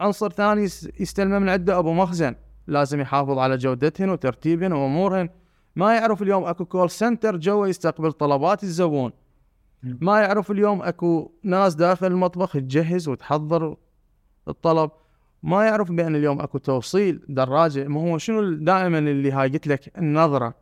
عنصر 0.00 0.30
ثاني 0.30 0.62
يس- 0.62 0.88
يستلمه 1.00 1.38
من 1.38 1.48
عنده 1.48 1.78
أبو 1.78 1.92
مخزن 1.92 2.34
لازم 2.66 3.00
يحافظ 3.00 3.38
على 3.38 3.56
جودتهن 3.56 4.10
وترتيبهن 4.10 4.72
وأمورهن. 4.72 5.28
ما 5.76 5.94
يعرف 5.94 6.22
اليوم 6.22 6.44
أكو 6.44 6.64
call 6.64 6.90
center 6.90 7.36
جوا 7.36 7.66
يستقبل 7.66 8.12
طلبات 8.12 8.62
الزبون. 8.62 9.12
ما 9.82 10.20
يعرف 10.20 10.50
اليوم 10.50 10.82
أكو 10.82 11.30
ناس 11.42 11.74
داخل 11.74 12.06
المطبخ 12.06 12.52
تجهز 12.52 13.08
وتحضر 13.08 13.76
الطلب. 14.48 14.90
ما 15.42 15.64
يعرف 15.64 15.92
بأن 15.92 16.16
اليوم 16.16 16.40
أكو 16.40 16.58
توصيل 16.58 17.20
دراجة. 17.28 17.88
ما 17.88 18.00
هو 18.00 18.18
شنو 18.18 18.54
دائما 18.54 18.98
اللي 18.98 19.32
هاي 19.32 19.48
قلت 19.48 19.66
لك 19.66 19.98
النظرة. 19.98 20.54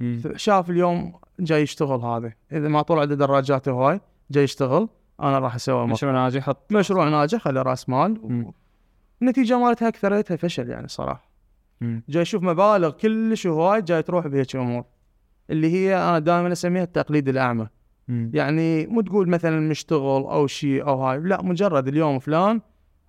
مم. 0.00 0.22
شاف 0.36 0.70
اليوم 0.70 1.12
جاي 1.40 1.62
يشتغل 1.62 2.00
هذا. 2.00 2.32
إذا 2.52 2.68
ما 2.68 2.82
طلع 2.82 3.00
عنده 3.00 3.14
دراجات 3.14 3.68
هواي 3.68 4.00
جاي 4.30 4.44
يشتغل 4.44 4.88
أنا 5.20 5.38
راح 5.38 5.54
أسوي 5.54 5.86
مشروع, 5.86 6.12
ناجح. 6.12 6.36
يحط 6.36 6.72
مشروع 6.72 7.08
ناجح 7.08 7.38
خلي 7.38 7.62
رأس 7.62 7.88
مال. 7.88 8.46
النتيجه 9.22 9.58
مالتها 9.58 9.88
اكثريتها 9.88 10.36
فشل 10.36 10.68
يعني 10.68 10.88
صراحة. 10.88 11.30
مم. 11.80 12.02
جاي 12.08 12.22
يشوف 12.22 12.42
مبالغ 12.42 12.90
كلش 12.90 13.46
هواي 13.46 13.82
جاي 13.82 14.02
تروح 14.02 14.26
بهيك 14.26 14.56
أمور. 14.56 14.84
اللي 15.50 15.72
هي 15.72 15.96
أنا 15.96 16.18
دائما 16.18 16.52
أسميها 16.52 16.82
التقليد 16.82 17.28
الأعمى. 17.28 17.68
مم. 18.08 18.30
يعني 18.34 18.86
مو 18.86 19.00
تقول 19.00 19.28
مثلا 19.28 19.60
مشتغل 19.60 20.22
أو 20.22 20.46
شيء 20.46 20.86
أو 20.86 21.02
هاي 21.04 21.18
لا 21.18 21.42
مجرد 21.42 21.88
اليوم 21.88 22.18
فلان 22.18 22.60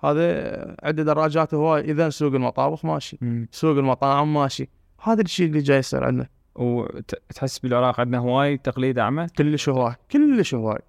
هذا 0.03 0.75
عنده 0.83 1.03
دراجات 1.03 1.53
هواي 1.53 1.91
إذا 1.91 2.09
سوق 2.09 2.33
المطابخ 2.33 2.85
ماشي. 2.85 3.17
مم. 3.21 3.47
سوق 3.51 3.77
المطاعم 3.77 4.33
ماشي. 4.33 4.69
هذا 5.03 5.21
الشيء 5.21 5.47
اللي 5.47 5.59
جاي 5.59 5.77
يصير 5.77 6.03
عندنا. 6.03 6.27
وتحس 6.55 7.59
بالعراق 7.59 7.99
عندنا 7.99 8.17
هواي 8.17 8.57
تقليد 8.57 8.99
اعمى 8.99 9.27
كلش 9.37 9.69
هواي. 9.69 9.95
كلش 10.11 10.55
هواي. 10.55 10.79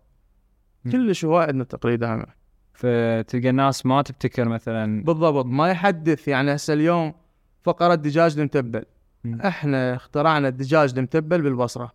كلش 0.92 1.24
هواي 1.24 1.46
عندنا 1.46 1.64
تقليد 1.64 2.02
اعمى 2.02 2.26
فتلقى 2.74 3.48
الناس 3.48 3.86
ما 3.86 4.02
تبتكر 4.02 4.48
مثلا. 4.48 5.04
بالضبط. 5.04 5.46
ما 5.46 5.70
يحدث 5.70 6.28
يعني 6.28 6.54
هسه 6.54 6.74
اليوم 6.74 7.14
فقرة 7.62 7.94
دجاج 7.94 8.38
المتبل. 8.38 8.84
إحنا 9.26 9.94
اخترعنا 9.94 10.48
الدجاج 10.48 10.92
المتبل 10.98 11.42
بالبصرة. 11.42 11.92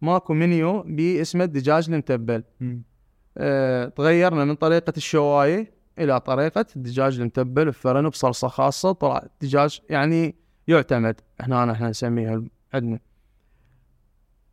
ماكو 0.00 0.34
منيو 0.34 0.82
باسمه 0.82 1.44
الدجاج 1.44 1.90
المتبل. 1.90 2.42
تغيرنا 3.96 4.44
من 4.44 4.54
طريقة 4.54 4.92
الشوايه 4.96 5.72
إلى 5.98 6.20
طريقة 6.20 6.66
الدجاج 6.76 7.20
المتبل 7.20 7.64
بفرن 7.64 8.08
بصلصه 8.08 8.48
خاصة. 8.48 8.92
طلع 8.92 9.26
دجاج 9.40 9.80
يعني 9.90 10.34
يعتمد 10.68 11.20
هنا 11.40 11.72
إحنا 11.72 11.88
نسميها 11.88 12.42
عندنا. 12.74 12.98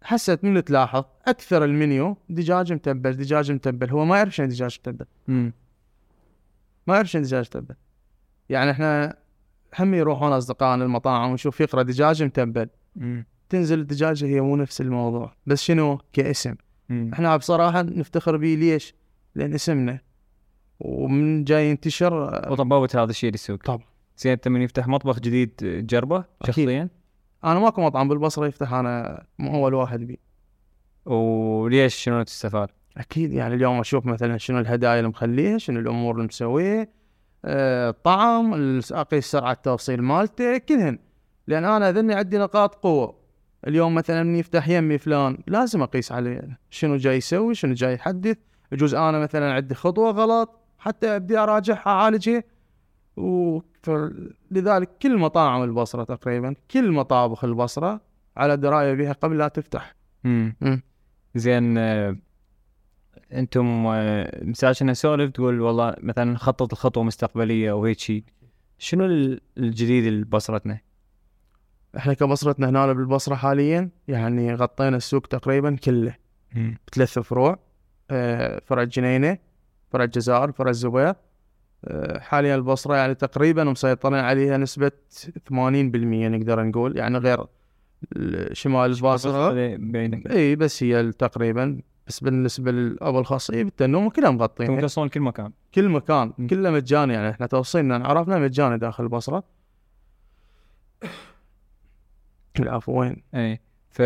حست 0.03 0.39
من 0.43 0.63
تلاحظ 0.63 1.03
أكثر 1.27 1.63
المنيو 1.63 2.17
دجاج 2.29 2.73
متبل 2.73 3.13
دجاج 3.13 3.51
متبل. 3.51 3.89
هو 3.89 4.05
ما 4.05 4.17
يعرف 4.17 4.35
شنو 4.35 4.47
دجاج 4.47 4.79
متبل. 4.79 5.05
مم. 5.27 5.53
ما 6.87 6.95
يعرف 6.95 7.07
شنو 7.07 7.21
دجاج 7.21 7.45
متبل. 7.45 7.75
يعني 8.49 8.71
إحنا 8.71 9.17
هم 9.79 9.93
يروحون 9.93 10.31
أصدقائنا 10.31 10.85
المطاعم 10.85 11.31
ويشوف 11.31 11.61
يقرأ 11.61 11.81
دجاج 11.81 12.23
متبل. 12.23 12.69
مم. 12.95 13.25
تنزل 13.49 13.79
الدجاجه 13.79 14.25
هي 14.25 14.41
مو 14.41 14.55
نفس 14.55 14.81
الموضوع 14.81 15.33
بس 15.45 15.61
شنو؟ 15.63 16.01
كاسم. 16.13 16.55
مم. 16.89 17.11
إحنا 17.13 17.37
بصراحة 17.37 17.81
نفتخر 17.81 18.37
به 18.37 18.55
ليش؟ 18.59 18.95
لأن 19.35 19.53
اسمنا 19.53 19.99
ومن 20.79 21.43
جاي 21.43 21.69
ينتشر 21.69 22.13
وطببت 22.51 22.95
هذا 22.95 23.09
الشيء 23.09 23.31
للسوق 23.31 23.63
طبعا. 23.63 23.85
زين 24.17 24.31
أنت 24.31 24.47
من 24.47 24.61
يفتح 24.61 24.87
مطبخ 24.87 25.19
جديد 25.19 25.49
تجربه. 25.49 26.25
شخصيا 26.47 26.89
أنا 27.43 27.59
ماكو 27.59 27.81
مطعم 27.81 28.07
بالبصرة 28.09 28.47
يفتح 28.47 28.73
أنا 28.73 29.25
مو 29.39 29.55
اول 29.55 29.73
واحد 29.73 29.99
بي 29.99 30.19
وليش 31.05 31.95
شنو 31.95 32.23
تستفاد؟ 32.23 32.69
أكيد 32.97 33.33
يعني 33.33 33.55
اليوم 33.55 33.79
أشوف 33.79 34.05
مثلا 34.05 34.37
شنو 34.37 34.59
الهدايا 34.59 34.99
اللي 34.99 35.09
مخليها 35.09 35.57
شنو 35.57 35.79
الأمور 35.79 36.15
اللي 36.15 36.27
مسويها 36.27 36.87
آه، 37.45 37.89
الطعم 37.89 38.53
أقيس 38.91 39.25
سرعة 39.25 39.51
التوصيل 39.51 40.01
مالته 40.01 40.57
كلهن 40.57 40.99
لأن 41.47 41.65
أنا 41.65 41.91
ذني 41.91 42.13
عندي 42.13 42.37
نقاط 42.37 42.75
قوة 42.75 43.15
اليوم 43.67 43.95
مثلا 43.95 44.23
من 44.23 44.35
يفتح 44.35 44.69
يمي 44.69 44.97
فلان 44.97 45.37
لازم 45.47 45.81
أقيس 45.81 46.11
عليه 46.11 46.59
شنو 46.69 46.95
جاي 46.95 47.17
يسوي 47.17 47.55
شنو 47.55 47.73
جاي 47.73 47.93
يحدث 47.93 48.37
يجوز 48.71 48.93
أنا 48.95 49.19
مثلا 49.19 49.53
عندي 49.53 49.75
خطوة 49.75 50.11
غلط 50.11 50.59
حتى 50.79 51.15
أبدي 51.15 51.37
أراجعها 51.37 51.87
اعالجها 51.87 52.43
ولذلك 53.17 54.89
كل 55.01 55.17
مطاعم 55.17 55.63
البصرة 55.63 56.03
تقريبا 56.03 56.55
كل 56.71 56.91
مطابخ 56.91 57.43
البصرة 57.43 58.01
على 58.37 58.57
دراية 58.57 58.93
بها 58.93 59.11
قبل 59.11 59.37
لا 59.37 59.47
تفتح 59.47 59.95
مم. 60.23 60.55
مم. 60.61 60.81
زين 61.35 61.77
آه، 61.77 62.17
أنتم 63.33 63.85
آه، 63.87 64.43
مساجنا 64.43 64.91
نسولف 64.91 65.31
تقول 65.31 65.61
والله 65.61 65.95
مثلا 66.01 66.31
نخطط 66.31 66.71
الخطوة 66.73 67.03
مستقبلية 67.03 67.71
وهيك 67.71 67.99
شيء 67.99 68.23
شنو 68.77 69.05
ال- 69.05 69.41
الجديد 69.57 70.05
اللي 70.05 70.25
ببصرتنا؟ 70.25 70.79
إحنا 71.97 72.13
كبصرتنا 72.13 72.69
هنا 72.69 72.93
بالبصرة 72.93 73.35
حاليا 73.35 73.89
يعني 74.07 74.53
غطينا 74.55 74.97
السوق 74.97 75.21
تقريبا 75.27 75.75
كله. 75.75 76.15
بثلاث 76.87 77.19
فروع 77.19 77.59
آه، 78.11 78.61
فرع 78.65 78.81
الجنينه 78.81 79.37
فرع 79.91 80.03
الجزائر 80.03 80.51
فرع 80.51 80.69
الزبير. 80.69 81.13
آه، 81.85 82.19
حاليا 82.19 82.55
البصرة 82.55 82.95
يعني 82.95 83.15
تقريبا 83.15 83.63
مسيطرين 83.63 84.19
عليها 84.19 84.57
نسبة 84.57 84.91
80% 85.49 86.27
نقدر 86.27 86.63
نقول 86.63 86.97
يعني 86.97 87.17
غير 87.17 87.45
ال- 88.15 88.57
شمال 88.57 88.91
البصرة. 88.91 89.49
إي 90.31 90.55
بس 90.55 90.83
هي 90.83 91.11
تقريبا 91.11 91.81
بس 92.07 92.19
بالنسبة 92.19 92.71
للأبو 92.71 93.19
الخاصيه 93.19 93.63
بالتنوم 93.63 94.09
كلها 94.09 94.29
أنتم 94.29 94.41
مغطين 94.41 94.81
توصلون 94.81 95.07
كل 95.09 95.19
مكان. 95.19 95.51
كل 95.75 95.89
مكان. 95.89 96.31
كله 96.49 96.69
مجاني 96.71 97.13
يعني 97.13 97.29
إحنا 97.29 97.45
توصيلنا 97.47 98.07
عرفنا 98.07 98.39
مجاني 98.39 98.77
داخل 98.77 99.03
البصرة. 99.03 99.43
العفو 102.59 102.99
وين 102.99 103.23
اي 103.35 103.59
ف 103.89 104.01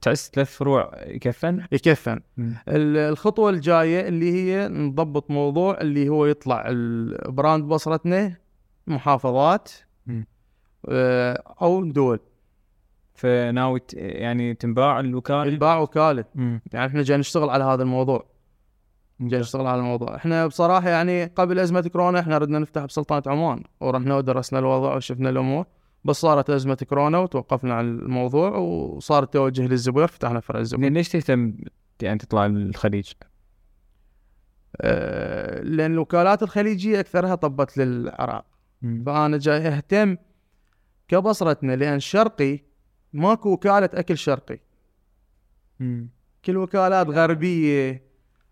تحس 0.00 0.30
ثلاث 0.34 0.56
فروع 0.56 0.90
يكفن؟ 1.06 1.66
يكفن. 1.72 2.20
ال- 2.38 2.96
الخطوة 2.96 3.50
الجاية 3.50 4.08
اللي 4.08 4.32
هي 4.32 4.68
نضبط 4.68 5.30
موضوع 5.30 5.80
اللي 5.80 6.08
هو 6.08 6.26
يطلع 6.26 6.64
البراند 6.68 7.64
بصرتنا 7.64 8.36
محافظات 8.86 9.70
مم. 10.06 10.26
آه، 10.88 11.42
أو 11.62 11.84
دول. 11.84 12.20
فناوي 13.14 13.80
يعني 13.92 14.54
تنباع 14.54 15.00
الوكالة؟ 15.00 15.46
ينباع 15.46 15.78
وكالة. 15.78 16.24
مم. 16.34 16.60
يعني 16.72 16.86
إحنا 16.86 17.02
جاي 17.02 17.16
نشتغل 17.18 17.50
على 17.50 17.64
هذا 17.64 17.82
الموضوع. 17.82 18.26
جاي 19.20 19.40
نشتغل 19.40 19.66
على 19.66 19.78
الموضوع. 19.80 20.16
إحنا 20.16 20.46
بصراحة 20.46 20.88
يعني 20.88 21.24
قبل 21.24 21.58
أزمة 21.58 21.80
كورونا 21.80 22.20
إحنا 22.20 22.38
ردنا 22.38 22.58
نفتح 22.58 22.84
بسلطنة 22.84 23.22
عمان 23.26 23.62
ورحنا 23.80 24.16
ودرسنا 24.16 24.58
الوضع 24.58 24.96
وشفنا 24.96 25.30
الأمور. 25.30 25.66
بس 26.04 26.16
صارت 26.16 26.50
أزمة 26.50 26.74
كورونا 26.88 27.18
وتوقفنا 27.18 27.74
عن 27.74 27.84
الموضوع 27.98 28.56
وصار 28.56 29.22
التوجه 29.22 29.66
للزبير 29.66 30.06
فتحنا 30.06 30.40
فرع 30.40 30.60
الزبير 30.60 30.92
ليش 30.92 31.08
تهتم 31.08 31.54
يعني 32.02 32.18
تطلع 32.18 32.46
للخليج؟ 32.46 33.12
آه، 34.80 35.62
لأن 35.62 35.92
الوكالات 35.92 36.42
الخليجية 36.42 37.00
أكثرها 37.00 37.34
طبت 37.34 37.78
للعراق. 37.78 38.44
فأنا 39.06 39.38
جاي 39.38 39.68
أهتم 39.68 40.16
كبصرتنا 41.08 41.76
لأن 41.76 42.00
شرقي 42.00 42.60
ماكو 43.12 43.52
وكالة 43.52 43.90
أكل 43.94 44.18
شرقي 44.18 44.58
مم. 45.80 46.10
كل 46.44 46.56
وكالات 46.56 47.06
غربية 47.08 48.10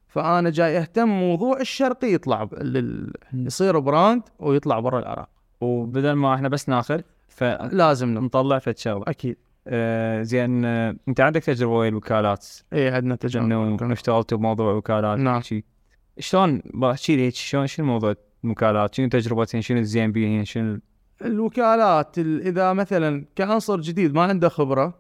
فأنا 0.09 0.51
جاي 0.51 0.79
أهتم 0.79 1.09
موضوع 1.09 1.61
الشرقي 1.61 2.13
يطلع 2.13 2.49
لل... 2.53 3.13
يصير 3.33 3.79
brand 3.79 4.23
ويطلع 4.39 4.81
برا 4.81 4.99
العراق 4.99 5.29
وبدل 5.61 6.13
ما 6.13 6.35
إحنا 6.35 6.49
بس 6.49 6.69
ناخذ 6.69 7.01
لازم 7.73 8.09
نم... 8.09 8.21
فنطلع 8.21 8.59
فد 8.59 8.79
شغلة. 8.79 9.05
أكيد. 9.09 9.37
آه 9.67 10.23
زين 10.23 10.65
آه 10.65 10.97
أنت 11.09 11.21
عندك 11.21 11.45
تجربة 11.45 11.73
ويا 11.73 11.89
الوكالات 11.89 12.47
اي 12.73 12.89
عندنا 12.89 13.01
إنه 13.01 13.17
تجربه 13.17 13.93
اشتغلتوا 13.93 14.39
بموضوع 14.39 14.73
وكالات. 14.73 15.19
نعم. 15.19 15.41
شيء 15.41 15.65
شلون 16.19 16.63
احكي 16.75 17.17
لي 17.17 17.31
شلون 17.31 17.67
شنو 17.67 17.87
موضوع 17.87 18.15
الوكالات 18.45 18.95
شنو 18.95 19.09
تجربتين؟ 19.09 19.61
شنو 19.61 19.79
الزين 19.79 20.13
بيهن؟ 20.13 20.45
شنو 20.45 20.81
الوكالات 21.25 22.19
ال- 22.19 22.47
إذا 22.47 22.73
مثلا 22.73 23.25
كعنصر 23.37 23.81
جديد 23.81 24.15
ما 24.15 24.23
عنده 24.23 24.49
خبرة 24.49 24.99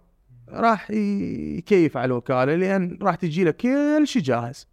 راح 0.48 0.90
يكيف 0.90 1.96
على 1.96 2.06
الوكالة 2.06 2.54
لأن 2.54 2.98
راح 3.02 3.14
تجي 3.14 3.44
له 3.44 3.50
كل 3.50 4.02
شيء 4.04 4.22
جاهز. 4.22 4.68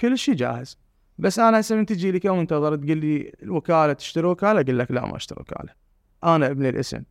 كل 0.00 0.18
شيء 0.18 0.34
جاهز. 0.34 0.78
بس 1.18 1.38
أنا 1.38 1.60
هسه 1.60 1.76
من 1.76 1.86
تجي 1.86 2.10
لي 2.10 2.18
كمنتظر 2.20 2.76
تقول 2.76 2.98
لي 2.98 3.32
الوكالة 3.42 3.92
تشتري 3.92 4.26
وكالة 4.26 4.60
أقول 4.60 4.78
لك 4.78 4.90
لا 4.90 5.06
ما 5.06 5.16
أشتري 5.16 5.40
وكالة. 5.40 5.83
أنا 6.24 6.50
ابني 6.50 6.68
الاسم 6.68 7.02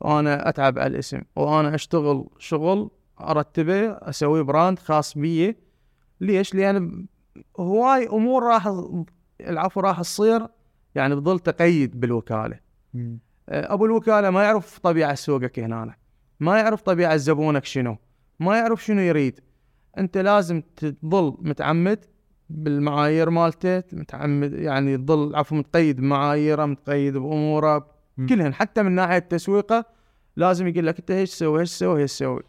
وأنا 0.00 0.48
أتعب 0.48 0.78
على 0.78 0.86
الاسم 0.94 1.20
وأنا 1.36 1.74
أشتغل 1.74 2.26
شغل 2.38 2.90
أرتبه 3.20 3.90
أسوي 3.90 4.42
brand 4.42 4.78
خاص 4.78 5.18
بي 5.18 5.56
ليش؟ 6.20 6.54
لأن 6.54 7.06
هواي 7.60 8.08
أمور 8.08 8.42
راح 8.42 8.72
العفو 9.40 9.80
راح 9.80 10.00
تصير 10.00 10.46
يعني 10.94 11.14
بظل 11.14 11.38
تقيد 11.38 12.00
بالوكالة 12.00 12.60
أبو 13.48 13.84
الوكالة 13.86 14.30
ما 14.30 14.42
يعرف 14.42 14.78
طبيعة 14.78 15.14
سوقك 15.14 15.58
هنا 15.58 15.94
ما 16.40 16.58
يعرف 16.58 16.82
طبيعة 16.82 17.16
زبونك 17.16 17.64
شنو 17.64 17.96
ما 18.40 18.56
يعرف 18.56 18.84
شنو 18.84 19.00
يريد 19.00 19.40
أنت 19.98 20.18
لازم 20.18 20.62
تظل 20.76 21.36
متعمد 21.40 22.04
بالمعايير 22.50 23.30
مالته 23.30 23.82
متعمد 23.92 24.52
يعني 24.52 24.96
تظل 24.96 25.36
عفوا 25.36 25.56
متقيد 25.56 26.00
بمعاييره 26.00 26.64
متقيد 26.64 27.16
بأموره 27.16 27.76
مم. 27.78 27.84
كلهن 28.28 28.54
حتى 28.54 28.82
من 28.82 28.92
ناحية 28.92 29.16
التسويقة 29.16 29.84
لازم 30.36 30.66
يقول 30.66 30.86
لك 30.86 30.98
أنت 30.98 31.10
إيش 31.10 31.30
تسوي 31.30 31.60
إيش 31.60 31.70
تسوي 31.70 32.02
إيش 32.02 32.12
تسوي. 32.12 32.42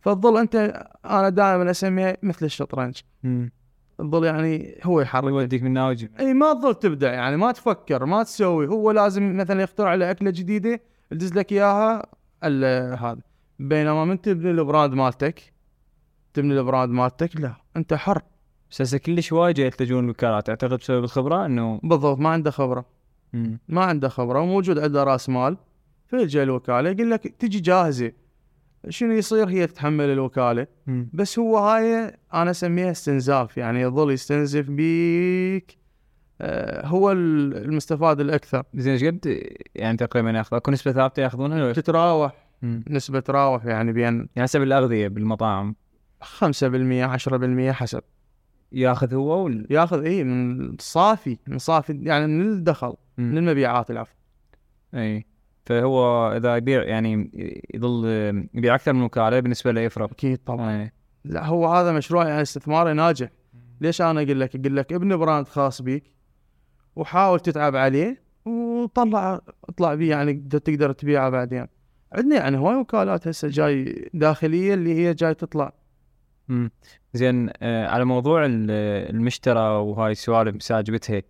فتظل 0.00 0.36
أنت 0.36 0.84
أنا 1.04 1.28
دائما 1.28 1.70
اسميها 1.70 2.16
مثل 2.22 2.46
الشطرنج. 2.46 3.00
تظل 3.98 4.24
يعني 4.24 4.80
هو 4.84 5.00
يحرك. 5.00 5.24
يوديك 5.24 5.62
من 5.62 5.72
ناوج 5.72 6.06
إي 6.20 6.34
ما 6.34 6.52
تظل 6.52 6.74
تبدع 6.74 7.12
يعني 7.12 7.36
ما 7.36 7.52
تفكر 7.52 8.04
ما 8.04 8.22
تسوي. 8.22 8.66
هو 8.66 8.90
لازم 8.90 9.36
مثلا 9.36 9.62
يخترع 9.62 9.94
له 9.94 10.10
أكلة 10.10 10.30
جديدة 10.30 10.80
يدز 11.12 11.32
لك 11.34 11.52
إياها 11.52 12.06
هذا. 12.94 13.20
بينما 13.58 14.04
من 14.04 14.20
تبني 14.20 14.50
ال 14.50 14.57
brand 14.57 14.94
مالتك 14.94 15.52
تبني 16.34 16.58
ال 16.58 16.64
brand 16.64 16.92
مالتك 16.92 17.40
لا 17.40 17.54
أنت 17.76 17.94
حر. 17.94 18.22
بس 18.70 18.82
هسه 18.82 18.98
كلش 18.98 19.32
وايد 19.32 19.56
جاي 19.56 19.66
يحتاجون 19.66 20.04
الوكالات 20.04 20.48
أعتقد 20.48 20.78
بسبب 20.78 21.04
الخبرة 21.04 21.46
إنه 21.46 21.80
بالضبط 21.82 22.18
ما 22.18 22.28
عنده 22.28 22.50
خبرة. 22.50 22.99
ما 23.68 23.84
عنده 23.84 24.08
خبرة 24.08 24.40
وموجود 24.40 24.78
عنده 24.78 25.04
رأس 25.04 25.28
مال 25.28 25.56
فيلجا 26.06 26.42
الوكاله 26.42 26.90
يقول 26.90 27.10
لك 27.10 27.26
تجي 27.38 27.60
جاهزة. 27.60 28.12
شنو 28.88 29.12
يصير؟ 29.12 29.48
هي 29.48 29.66
تتحمل 29.66 30.04
الوكالة. 30.04 30.66
بس 31.12 31.38
هو 31.38 31.58
هاي 31.58 32.16
أنا 32.34 32.50
أسميها 32.50 32.90
استنزاف 32.90 33.56
يعني 33.56 33.80
يظل 33.80 34.10
يستنزف 34.12 34.70
بيك. 34.70 35.78
آه، 36.42 36.86
هو 36.86 37.12
ال- 37.12 37.56
المستفاد 37.56 38.20
الأكثر. 38.20 38.62
زين 38.74 38.92
إيش 38.92 39.04
قد 39.04 39.44
يعني 39.74 39.96
تقريبا 39.96 40.30
ياخذ؟ 40.30 40.56
أكو 40.56 40.70
نسبة 40.70 40.92
ثابتة 40.92 41.20
ياخذونها 41.20 41.58
لو 41.58 41.72
تتراوح. 41.72 42.32
مم. 42.62 42.84
نسبة 42.88 43.20
تراوح 43.20 43.64
يعني 43.64 43.92
بين 43.92 44.04
يعني 44.04 44.28
حسب 44.42 44.62
الأغذية 44.62 45.08
بالمطاعم. 45.08 45.74
5% 46.22 47.04
10% 47.04 47.72
حسب. 47.72 48.02
ياخذ 48.72 49.14
هو 49.14 49.44
وال... 49.44 49.66
ياخذ 49.70 50.04
اي 50.04 50.24
من 50.24 50.76
صافي 50.80 51.38
من 51.46 51.58
صافي 51.58 52.00
يعني 52.02 52.26
من 52.26 52.40
الدخل 52.52 52.94
من. 53.18 53.38
المبيعات 53.38 53.90
العفو. 53.90 54.14
إي. 54.94 55.26
فهو 55.66 56.28
إذا 56.36 56.56
يبيع 56.56 56.82
يعني 56.82 57.30
يظل 57.74 58.04
يبيع 58.54 58.74
أكثر 58.74 58.92
من 58.92 59.02
وكالة 59.02 59.40
بالنسبة 59.40 59.72
له 59.72 59.80
يفرق 59.80 60.10
أكيد 60.10 60.38
طبعا. 60.38 60.82
إي. 60.82 60.92
لا 61.24 61.46
هو 61.46 61.66
هذا 61.68 61.92
مشروع 61.92 62.28
يعني 62.28 62.42
استثماري 62.42 62.92
ناجح. 62.92 63.28
ليش 63.80 64.02
أنا 64.02 64.22
أقول 64.22 64.40
لك؟ 64.40 64.56
أقول 64.56 64.76
لك 64.76 64.92
ابني 64.92 65.16
brand 65.16 65.48
خاص 65.48 65.82
بيك 65.82 66.04
وحاول 66.96 67.40
تتعب 67.40 67.76
عليه 67.76 68.22
وطلع 68.44 69.40
اطلع 69.68 69.94
بيه 69.94 70.10
يعني 70.10 70.34
تقدر- 70.34 70.92
تبيعه 70.92 71.30
بعدين. 71.30 71.66
عندنا 72.12 72.36
يعني 72.36 72.58
هواي 72.58 72.76
وكالات 72.76 73.28
هسه 73.28 73.48
جاي 73.48 74.10
داخلية 74.14 74.74
اللي 74.74 74.94
هي 74.94 75.14
جاي 75.14 75.34
تطلع. 75.34 75.72
زين 77.12 77.50
آه 77.62 77.86
على 77.88 78.04
موضوع 78.04 78.44
ال- 78.46 78.70
المشترى 79.14 79.60
وهاي 79.60 80.12
السوالف 80.12 80.54
مساجبتها 80.56 81.22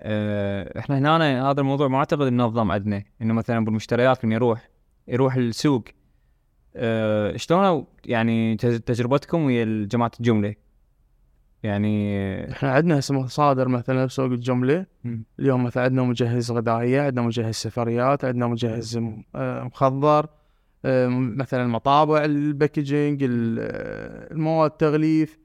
آه 0.00 0.78
إحنا 0.78 0.98
هنا 0.98 1.50
هذا 1.50 1.60
الموضوع 1.60 1.88
ما 1.88 1.98
أعتقد 1.98 2.22
منظم 2.32 2.72
عندنا 2.72 3.02
إنه 3.22 3.34
مثلا 3.34 3.64
بالمشتريات 3.64 4.24
من 4.24 4.32
يروح 4.32 4.68
يروح 5.08 5.34
السوق. 5.36 5.84
آه 6.76 7.36
شلون 7.36 7.86
يعني 8.06 8.56
تج- 8.56 8.80
تجربتكم 8.80 9.44
ويا 9.44 9.86
جماعة 9.86 10.10
الجملة؟ 10.20 10.54
يعني 11.62 12.52
إحنا 12.52 12.70
عندنا 12.72 12.98
هسه 12.98 13.14
مصادر 13.14 13.68
مثلا 13.68 14.04
بسوق 14.04 14.24
الجملة. 14.26 14.86
اليوم 15.38 15.64
مثلا 15.64 15.82
عندنا 15.82 16.02
مجهز 16.02 16.50
غذائيه 16.52 17.00
عندنا 17.02 17.22
مجهز 17.22 17.54
سفريات 17.54 18.24
عندنا 18.24 18.46
مجهز 18.46 18.96
آه، 19.34 19.62
مخضر. 19.62 20.24
آه، 20.24 20.28
مثلا 21.10 21.66
مطابع 21.66 22.24
الباكجينج 22.24 23.22
ال- 23.22 23.58
آه، 23.60 24.32
المواد 24.32 24.70
التغليف 24.70 25.38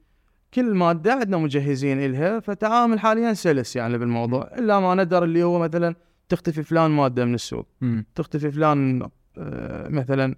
كل 0.54 0.74
مادة 0.74 1.12
عندنا 1.12 1.36
مجهزين 1.36 2.04
إلها 2.04 2.40
فتعامل 2.40 3.00
حاليا 3.00 3.32
سلس 3.32 3.76
يعني 3.76 3.98
بالموضوع. 3.98 4.50
إلا 4.58 4.80
ما 4.80 4.94
ندر 4.94 5.24
اللي 5.24 5.42
هو 5.42 5.58
مثلا 5.58 5.94
تختفي 6.28 6.62
فلان 6.62 6.90
مادة 6.90 7.24
من 7.24 7.34
السوق. 7.34 7.66
تختفي 8.14 8.50
فلان 8.50 9.08
آه، 9.38 9.88
مثلا 9.88 10.36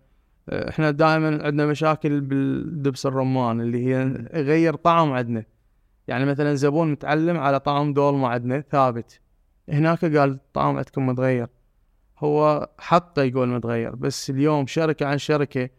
آه، 0.48 0.68
إحنا 0.70 0.90
دائما 0.90 1.44
عندنا 1.44 1.66
مشاكل 1.66 2.20
بالدبس 2.20 3.06
الرمان 3.06 3.60
اللي 3.60 3.86
هي 3.86 4.14
يغير 4.34 4.74
طعم 4.74 5.12
عندنا. 5.12 5.44
يعني 6.08 6.24
مثلا 6.24 6.54
زبون 6.54 6.90
متعلم 6.92 7.36
على 7.38 7.60
طعم 7.60 7.92
دولمة 7.92 8.28
عندنا 8.28 8.60
ثابت. 8.60 9.20
هناك 9.68 10.04
قال 10.04 10.30
الطعم 10.30 10.76
عندكم 10.76 11.06
متغير. 11.06 11.48
هو 12.20 12.68
حقه 12.78 13.22
يقول 13.22 13.48
متغير 13.48 13.94
بس 13.94 14.30
اليوم 14.30 14.66
شركة 14.66 15.06
عن 15.06 15.18
شركة 15.18 15.70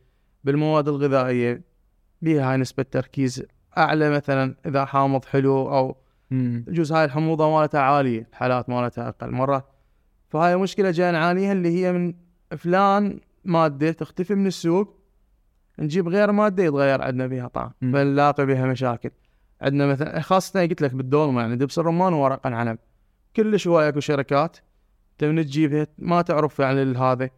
بالمواد 0.43 0.87
الغذائية 0.87 1.61
بيها 2.21 2.51
هاي 2.51 2.57
نسبة 2.57 2.83
تركيز 2.83 3.43
أعلى 3.77 4.09
مثلا 4.09 4.55
إذا 4.65 4.85
حامض 4.85 5.25
حلو 5.25 5.69
أو. 5.69 5.97
يجوز 6.31 6.91
هاي 6.91 7.05
الحموضة 7.05 7.59
مالتها 7.59 7.81
عالية 7.81 8.27
الحالات 8.31 8.69
مالتها 8.69 9.09
أقل 9.09 9.31
مرات 9.31 9.65
فهاي 10.29 10.57
مشكلة 10.57 10.91
جاي 10.91 11.11
نعانيها 11.11 11.51
اللي 11.51 11.69
هي 11.69 11.91
من 11.93 12.13
فلان 12.57 13.19
مادة 13.45 13.91
تختفي 13.91 14.35
من 14.35 14.47
السوق 14.47 15.01
نجيب 15.79 16.07
غير 16.07 16.31
مادة 16.31 16.63
يتغير 16.63 17.01
عندنا 17.01 17.27
بيها 17.27 17.47
طعم. 17.47 17.71
فنلاقي 17.81 18.45
بيها 18.45 18.65
مشاكل 18.65 19.09
عندنا 19.61 19.87
مثلا 19.87 20.21
خاصة 20.21 20.61
قلت 20.61 20.81
لك 20.81 20.93
بالدولمة 20.93 21.41
يعني 21.41 21.55
دبس 21.55 21.79
الرمان 21.79 22.13
وورق 22.13 22.47
العنب 22.47 22.77
كلش 23.35 23.67
هواي 23.67 23.89
أكو 23.89 23.99
شركات 23.99 24.57
تبي 25.21 25.43
تجيبها 25.43 25.87
ما 25.97 26.21
تعرف 26.21 26.59
يعني 26.59 26.97
هذا 26.97 27.29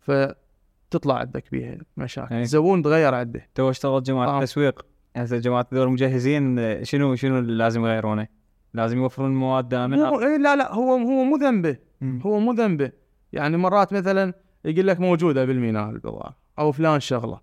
فتطلع 0.00 1.14
عندك 1.14 1.44
بيها 1.52 1.78
مشاكل 1.96 2.34
أي. 2.34 2.44
زبون 2.44 2.82
تغير 2.82 3.14
عنده 3.14 3.48
تو 3.54 3.70
اشتغلت 3.70 4.06
جماعة 4.06 4.28
آه. 4.28 4.38
التسويق 4.38 4.86
هسه 5.16 5.38
جماعة 5.38 5.66
ذول 5.74 5.86
المجهزين 5.86 6.58
آه، 6.58 6.82
شنو 6.82 7.14
شنو 7.14 7.38
اللي 7.38 7.54
لازم 7.54 7.84
يغيرونه؟ 7.84 8.28
لازم 8.74 8.98
يوفرون 8.98 9.30
المواد 9.30 9.68
دائما 9.68 9.96
مو 9.96 10.20
إيه 10.20 10.36
لا 10.36 10.56
لا 10.56 10.74
هو 10.74 10.92
هو 10.92 11.24
مو 11.24 11.36
ذنبه. 11.36 11.76
هو 12.02 12.38
مو 12.38 12.52
ذنبه 12.52 12.92
يعني 13.32 13.56
مرات 13.56 13.92
مثلا 13.92 14.34
يقول 14.64 14.86
لك 14.86 15.00
موجودة 15.00 15.44
بالميناء 15.44 15.90
البضاعه 15.90 16.36
أو 16.58 16.72
فلان 16.72 17.00
شغلة 17.00 17.40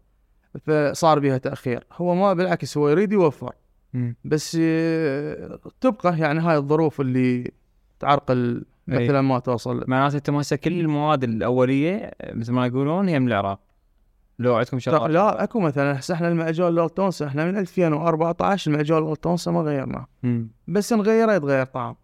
فصار 0.65 1.19
بها 1.19 1.37
تأخير 1.37 1.83
هو 1.93 2.15
ما 2.15 2.33
بالعكس 2.33 2.77
هو 2.77 2.89
يريد 2.89 3.11
يوفر 3.11 3.55
مم. 3.93 4.15
بس 4.25 4.57
آه، 4.61 5.59
تبقى 5.81 6.19
يعني 6.19 6.39
هاي 6.39 6.57
الظروف 6.57 7.01
اللي 7.01 7.51
تعرقل. 7.99 8.65
مثلا 8.89 9.21
ما 9.21 9.39
توصل. 9.39 9.83
معناته 9.87 10.15
أنتم 10.15 10.35
هسه 10.35 10.55
كل 10.55 10.79
المواد 10.79 11.23
الأولية 11.23 12.11
مثل 12.33 12.53
ما 12.53 12.67
يقولون 12.67 13.07
هي 13.07 13.19
من 13.19 13.27
العراق 13.27 13.59
لو 14.39 14.55
عندكم 14.55 14.79
شغلات 14.79 15.09
لا 15.09 15.43
أكو 15.43 15.59
مثلا 15.59 15.99
هسه 15.99 16.13
إحنا 16.13 16.27
المعجون 16.27 16.75
لولتونسا 16.75 17.27
إحنا 17.27 17.45
من 17.45 17.57
2014 17.57 18.71
المعجون 18.71 18.99
لولتونسا 18.99 19.51
ما 19.51 19.61
غيرناه. 19.61 20.07
بس 20.67 20.93
نغيره 20.93 21.33
يتغير 21.33 21.65
طعم. 21.65 21.95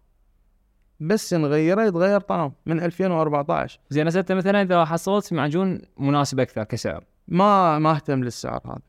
بس 1.00 1.34
نغيره 1.34 1.82
يتغير 1.82 2.20
طعم 2.20 2.52
من 2.66 2.80
2014 2.80 3.80
زين 3.90 4.06
هسه 4.06 4.20
انت 4.20 4.32
مثلا 4.32 4.62
إذا 4.62 4.84
حصلت 4.84 5.32
معجون 5.32 5.80
مناسب 5.98 6.40
أكثر 6.40 6.64
كسعر؟ 6.64 7.04
ما 7.28 7.78
ما 7.78 7.90
أهتم 7.90 8.24
للسعر 8.24 8.60
هذا. 8.66 8.80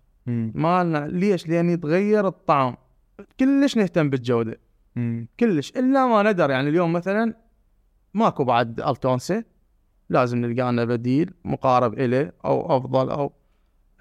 ما 0.55 0.83
لنا 0.83 1.07
ليش؟ 1.07 1.47
لأن 1.47 1.69
يتغير 1.69 2.27
الطعم. 2.27 2.75
كلش 3.39 3.77
نهتم 3.77 4.09
بالجودة. 4.09 4.59
مم. 4.95 5.27
كلش 5.39 5.71
إلا 5.71 6.07
ما 6.07 6.31
ندر. 6.31 6.49
يعني 6.49 6.69
اليوم 6.69 6.93
مثلا 6.93 7.33
ماكو 8.17 8.43
بعد 8.43 8.79
التونسي 8.81 9.43
لازم 10.09 10.37
نلقى 10.37 10.71
لنا 10.71 10.85
بديل 10.85 11.33
مقارب 11.45 11.93
إليه 11.93 12.33
أو 12.45 12.77
أفضل 12.77 13.09
أو 13.09 13.33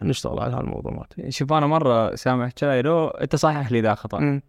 نشتغل 0.03 0.39
على 0.39 0.57
هالموضوع 0.57 0.93
مالته 0.93 1.31
شوف 1.31 1.53
أنا 1.53 1.67
مرة 1.67 2.15
سامع 2.15 2.51
شاي 2.57 2.83
لو 2.83 3.07
أنت 3.09 3.37
صحح 3.37 3.73
لي 3.73 3.79
اذا 3.79 3.95
خطأ. 3.95 4.19
أمم. 4.19 4.43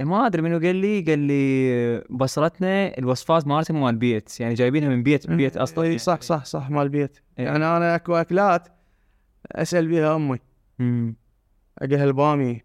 ما 0.00 0.26
أدري 0.26 0.42
منو 0.42 0.58
قال 0.58 0.76
لي 0.76 1.00
قال 1.00 1.18
لي 1.18 2.04
بصرتنا 2.10 2.98
الوصفات 2.98 3.46
مالتها 3.46 3.74
مال 3.74 3.96
بيت 3.96 4.40
يعني 4.40 4.54
جايبينها 4.54 4.88
من 4.88 5.02
بيت 5.02 5.30
بيت 5.30 5.56
أصلا 5.56 5.84
اي 5.84 5.98
صح 5.98 6.20
صح 6.20 6.44
صح 6.44 6.70
مال 6.70 6.88
بيت. 6.88 7.18
إيه. 7.38 7.44
يعني 7.44 7.56
أنا 7.56 7.94
أكو 7.94 8.14
أكلات 8.14 8.68
أسأل 9.52 9.88
بيها 9.88 10.16
أمي. 10.16 10.38
اقلها 11.78 12.04
الباميه 12.04 12.64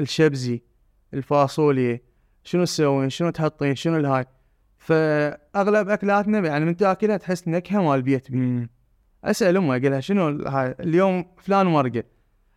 الشبزي 0.00 0.62
الفاصوليا 1.14 2.00
شنو 2.44 2.64
تسوين 2.64 3.08
شنو 3.10 3.30
تحطين 3.30 3.74
شنو 3.74 3.96
الهاي؟ 3.96 4.24
فأغلب 4.80 5.88
أكلاتنا 5.88 6.38
يعني 6.38 6.64
من 6.64 6.76
تأكلها 6.76 7.16
تحس 7.16 7.48
نكهه 7.48 7.82
مال 7.82 8.02
بيت 8.02 8.30
بي. 8.30 8.68
أسأل 9.24 9.56
امي 9.56 9.76
أقول 9.76 10.04
شنو 10.04 10.28
ال- 10.28 10.48
هاي 10.48 10.74
اليوم 10.80 11.24
فلان 11.36 11.66
مرقه 11.66 12.04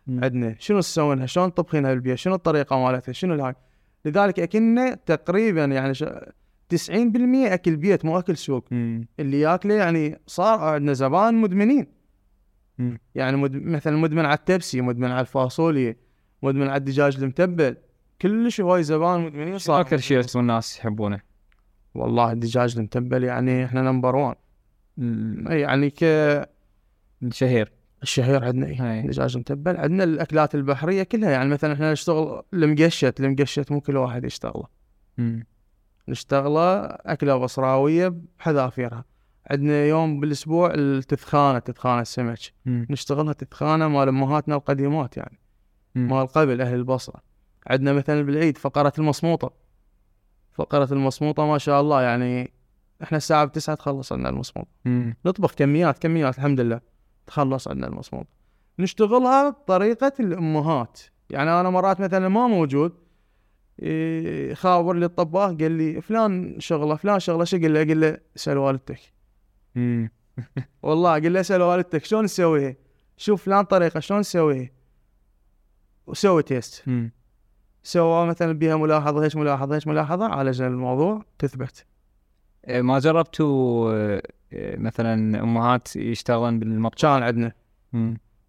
مم. 0.06 0.24
عندنا 0.24 0.54
شنو 0.58 0.80
تسوينها 0.80 1.26
شلون 1.26 1.54
تطبخينها 1.54 1.94
بالبيت 1.94 2.14
شنو 2.18 2.34
الطريقة 2.34 2.78
مالتها 2.84 3.12
شنو 3.12 3.34
الهاي 3.34 3.54
لذلك 4.04 4.40
أكلنا 4.40 4.94
تقريبا 4.94 5.64
يعني 5.64 5.94
ش... 5.94 6.04
90% 6.04 6.06
أكل 7.34 7.76
بيت 7.76 8.04
مو 8.04 8.18
أكل 8.18 8.36
سوق 8.36 8.64
مم. 8.70 9.06
اللي 9.20 9.40
ياكله 9.40 9.74
يعني 9.74 10.18
صار 10.26 10.60
عندنا 10.60 10.92
زبائن 10.92 11.34
مدمنين 11.34 11.86
مم. 12.78 12.98
يعني 13.14 13.36
مد... 13.36 13.56
مثلا 13.62 13.96
مدمن 13.96 14.24
على 14.24 14.34
التبسي 14.38 14.80
مدمن 14.80 15.10
على 15.10 15.20
الفاصوليا 15.20 15.96
مدمن 16.42 16.68
على 16.68 16.76
الدجاج 16.76 17.16
المتبل 17.16 17.76
كلش 18.22 18.60
هواي 18.60 18.82
زبائن 18.82 19.20
مدمنين 19.20 19.48
شنو 19.48 19.58
صار 19.58 19.80
أكثر 19.80 19.96
شيء 19.98 20.22
الناس 20.36 20.78
يحبونه؟ 20.78 21.33
والله 21.94 22.32
الدجاج 22.32 22.76
المتبل 22.78 23.24
يعني 23.24 23.64
إحنا 23.64 23.82
number 23.82 24.16
1 24.16 24.36
ال- 24.98 25.46
يعني 25.52 25.90
ك 25.90 26.04
الشهير 27.22 27.72
الشهير 28.02 28.44
عندنا 28.44 28.66
إيه؟ 28.66 28.92
هاي. 28.92 29.02
دجاج 29.02 29.38
متبل 29.38 29.76
عندنا 29.76 30.04
الأكلات 30.04 30.54
البحرية 30.54 31.02
كلها 31.02 31.30
يعني 31.30 31.48
مثلا 31.50 31.72
إحنا 31.72 31.92
نشتغل 31.92 32.42
المقشت 32.54 33.20
المقشت 33.20 33.72
مو 33.72 33.80
كل 33.80 33.96
واحد 33.96 34.24
يشتغله. 34.24 34.64
نشتغله 36.08 36.84
أكلة 36.84 37.36
بصراوية 37.36 38.14
بحذافيرها 38.38 39.04
عندنا 39.50 39.84
يوم 39.84 40.20
بالأسبوع 40.20 40.74
التثخانه 40.74 41.58
تثخانه 41.58 42.00
السمك. 42.00 42.38
نشتغلها 42.66 43.32
تثخانه 43.32 43.88
مال 43.88 44.08
أمهاتنا 44.08 44.54
القديمات 44.54 45.16
يعني. 45.16 45.38
مال 45.94 46.26
قبل 46.26 46.60
أهل 46.60 46.74
البصرة 46.74 47.20
عندنا 47.66 47.92
مثلا 47.92 48.22
بالعيد 48.22 48.58
فقرة 48.58 48.92
المصموطة 48.98 49.52
فقرة 50.54 50.92
المصموطة 50.92 51.46
ما 51.46 51.58
شاء 51.58 51.80
الله 51.80 52.02
يعني 52.02 52.52
إحنا 53.02 53.16
الساعة 53.18 53.44
بتسعة 53.44 53.76
تخلص 53.76 54.12
عندنا 54.12 54.28
المصموطة. 54.28 54.68
مم. 54.84 55.16
نطبخ 55.26 55.54
كميات 55.54 55.98
كميات 55.98 56.38
الحمد 56.38 56.60
لله 56.60 56.80
تخلص 57.26 57.68
عندنا 57.68 57.86
المصموطة. 57.86 58.28
نشتغلها 58.78 59.50
بطريقة 59.50 60.12
الأمهات. 60.20 61.00
يعني 61.30 61.60
أنا 61.60 61.70
مرات 61.70 62.00
مثلا 62.00 62.28
ما 62.28 62.46
موجود 62.46 62.92
إيه، 63.82 64.54
خابر 64.54 64.92
لي 64.92 65.06
الطباخ 65.06 65.50
قال 65.50 65.72
لي 65.72 66.00
فلان 66.00 66.60
شغلة 66.60 66.96
فلان 66.96 67.20
شغلة 67.20 67.44
شو 67.44 67.56
قال 67.56 67.74
له؟ 67.74 67.84
قال 67.84 68.00
له 68.00 68.18
اسال 68.36 68.58
والدتك. 68.58 69.00
والله 70.82 71.12
قال 71.12 71.32
له 71.32 71.40
اسال 71.40 71.62
والدتك 71.62 72.04
شلون 72.04 72.26
تسويها 72.26 72.76
شوف 73.16 73.44
فلان 73.44 73.64
طريقة 73.64 74.00
شلون 74.00 74.22
تسويها 74.22 74.70
وسوي 76.06 76.42
تيست. 76.42 76.88
سوى 77.86 78.26
مثلا 78.26 78.52
بيها 78.52 78.76
ملاحظة 78.76 79.24
هيك 79.24 79.36
ملاحظة 79.36 79.74
هيك 79.76 79.86
ملاحظة 79.86 80.26
عالجنا 80.26 80.68
الموضوع 80.68 81.24
تثبت. 81.38 81.84
آه، 82.64 82.80
ما 82.80 82.98
جربتوا 82.98 83.92
آه، 83.94 84.22
مثلا 84.76 85.42
أمهات 85.42 85.96
يشتغلن 85.96 86.58
بالمطبخ؟ 86.58 87.00
كان 87.02 87.22
عندنا. 87.22 87.52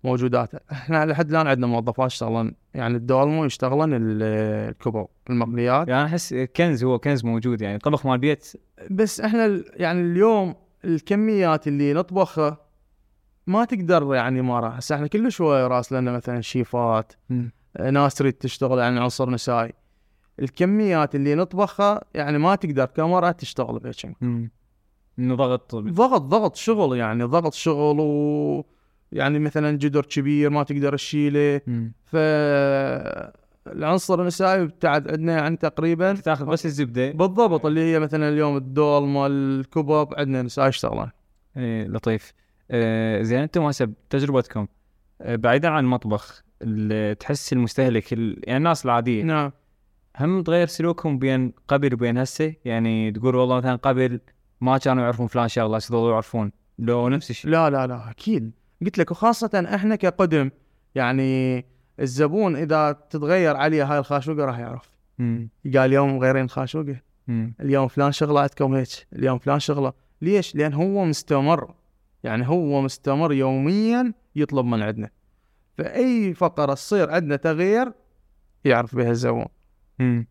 موجودات. 0.03 0.55
إحنا 0.71 1.05
لحد 1.05 1.29
الآن 1.29 1.47
عندنا 1.47 1.67
موظفات 1.67 2.11
يشتغلون 2.11 2.53
يعني 2.73 2.95
الدولمو 2.97 3.45
يشتغلون 3.45 3.93
ال- 3.93 4.23
الكبر 4.69 5.07
المقليات. 5.29 5.87
يعني 5.87 6.05
أحس 6.05 6.33
كنز 6.33 6.83
هو 6.83 6.99
كنز 6.99 7.25
موجود 7.25 7.61
يعني 7.61 7.77
طبخ 7.79 8.05
مال 8.05 8.17
بيت. 8.17 8.53
بس 8.91 9.21
إحنا 9.21 9.63
يعني 9.73 10.01
اليوم 10.01 10.55
الكميات 10.85 11.67
اللي 11.67 11.93
نطبخها 11.93 12.57
ما 13.47 13.65
تقدر 13.65 14.15
يعني 14.15 14.41
مرة 14.41 14.67
هسه 14.69 14.95
إحنا 14.95 15.07
كل 15.07 15.31
شوي 15.31 15.67
راس 15.67 15.91
لنا 15.93 16.11
مثلا 16.11 16.41
شيفات. 16.41 17.13
ناس 17.79 18.15
تريد 18.15 18.33
تشتغل 18.33 18.79
يعني 18.79 18.99
عنصر 18.99 19.29
نسائي 19.29 19.73
الكميات 20.39 21.15
اللي 21.15 21.35
نطبخها 21.35 22.01
يعني 22.13 22.37
ما 22.37 22.55
تقدر 22.55 22.85
كمرأة 22.85 23.31
تشتغل 23.31 23.79
بهيك 23.79 23.95
ضغط. 25.19 25.75
ضغط 25.75 26.21
ضغط 26.21 26.55
شغل 26.55 26.97
يعني 26.97 27.23
ضغط 27.23 27.53
شغل 27.53 27.99
و 27.99 28.65
يعني 29.11 29.39
مثلا 29.39 29.77
جدر 29.77 30.05
كبير 30.05 30.49
ما 30.49 30.63
تقدر 30.63 30.95
تشيله. 30.95 31.61
ف 32.05 32.15
العنصر 33.67 34.21
النسائي 34.21 34.61
ابتعد 34.61 35.11
عندنا 35.11 35.37
يعني 35.37 35.57
تقريبا 35.57 36.13
تاخذ 36.13 36.45
بس 36.45 36.65
الزبدة. 36.65 37.11
بالضبط 37.11 37.65
اللي 37.65 37.81
هي 37.81 37.99
مثلا 37.99 38.29
اليوم 38.29 38.57
الدولمه 38.57 39.27
الكبب 39.27 40.13
عندنا 40.17 40.41
نساء 40.41 40.67
يشتغلون. 40.67 41.09
إيه 41.57 41.87
لطيف. 41.87 42.33
آه 42.71 43.21
زين 43.21 43.39
أنتم 43.39 43.61
هسه 43.63 43.85
بتجربتكم 43.85 44.67
آه 45.21 45.35
بعيدا 45.35 45.69
عن 45.69 45.83
المطبخ 45.83 46.43
ال- 46.54 46.54
تحس 47.19 47.53
المستهلك 47.53 48.13
ال- 48.13 48.39
يعني 48.43 48.57
الناس 48.57 48.85
العادية. 48.85 49.23
نعم. 49.23 49.51
هم 50.19 50.43
تغير 50.43 50.67
سلوكهم 50.67 51.19
بين 51.19 51.53
قبل 51.67 51.93
وبين 51.93 52.17
هسه؟ 52.17 52.53
يعني 52.65 53.11
تقول 53.11 53.35
والله 53.35 53.57
مثلا 53.57 53.75
قبل 53.75 54.19
ما 54.61 54.77
كانوا 54.77 55.03
يعرفون 55.03 55.27
فلان 55.27 55.47
شغله 55.47 55.79
ظلوا 55.79 56.11
يعرفون. 56.11 56.51
لو 56.79 57.09
نفس 57.09 57.29
الشيء. 57.29 57.51
لا 57.51 57.69
لا 57.69 57.87
لا 57.87 58.09
أكيد. 58.09 58.51
قلت 58.81 58.97
لك 58.97 59.11
وخاصة 59.11 59.67
إحنا 59.75 59.95
كقدم 59.95 60.49
يعني 60.95 61.65
الزبون 61.99 62.55
إذا 62.55 62.91
تتغير 63.09 63.55
عليه 63.55 63.83
هاي 63.83 63.99
الخاشوقة 63.99 64.45
راح 64.45 64.59
يعرف. 64.59 64.89
مم. 65.19 65.49
قال 65.65 65.77
اليوم 65.77 66.15
مغيرين 66.17 66.49
خاشوقة. 66.49 66.95
اليوم 67.61 67.87
فلان 67.87 68.11
شغلة 68.11 68.39
عندكم 68.41 68.73
هيك 68.73 68.87
اليوم 69.13 69.37
فلان 69.37 69.59
شغلة. 69.59 69.93
ليش؟ 70.21 70.55
لأن 70.55 70.73
هو 70.73 71.05
مستمر. 71.05 71.73
يعني 72.23 72.47
هو 72.47 72.81
مستمر 72.81 73.33
يوميا 73.33 74.13
يطلب 74.35 74.65
من 74.65 74.81
عندنا. 74.81 75.09
فأي 75.77 76.33
فقرة 76.33 76.73
تصير 76.73 77.11
عندنا 77.11 77.35
تغيير 77.35 77.91
يعرف 78.65 78.95
بها 78.95 79.11
الزبون 79.11 79.45
مم. 79.99 80.27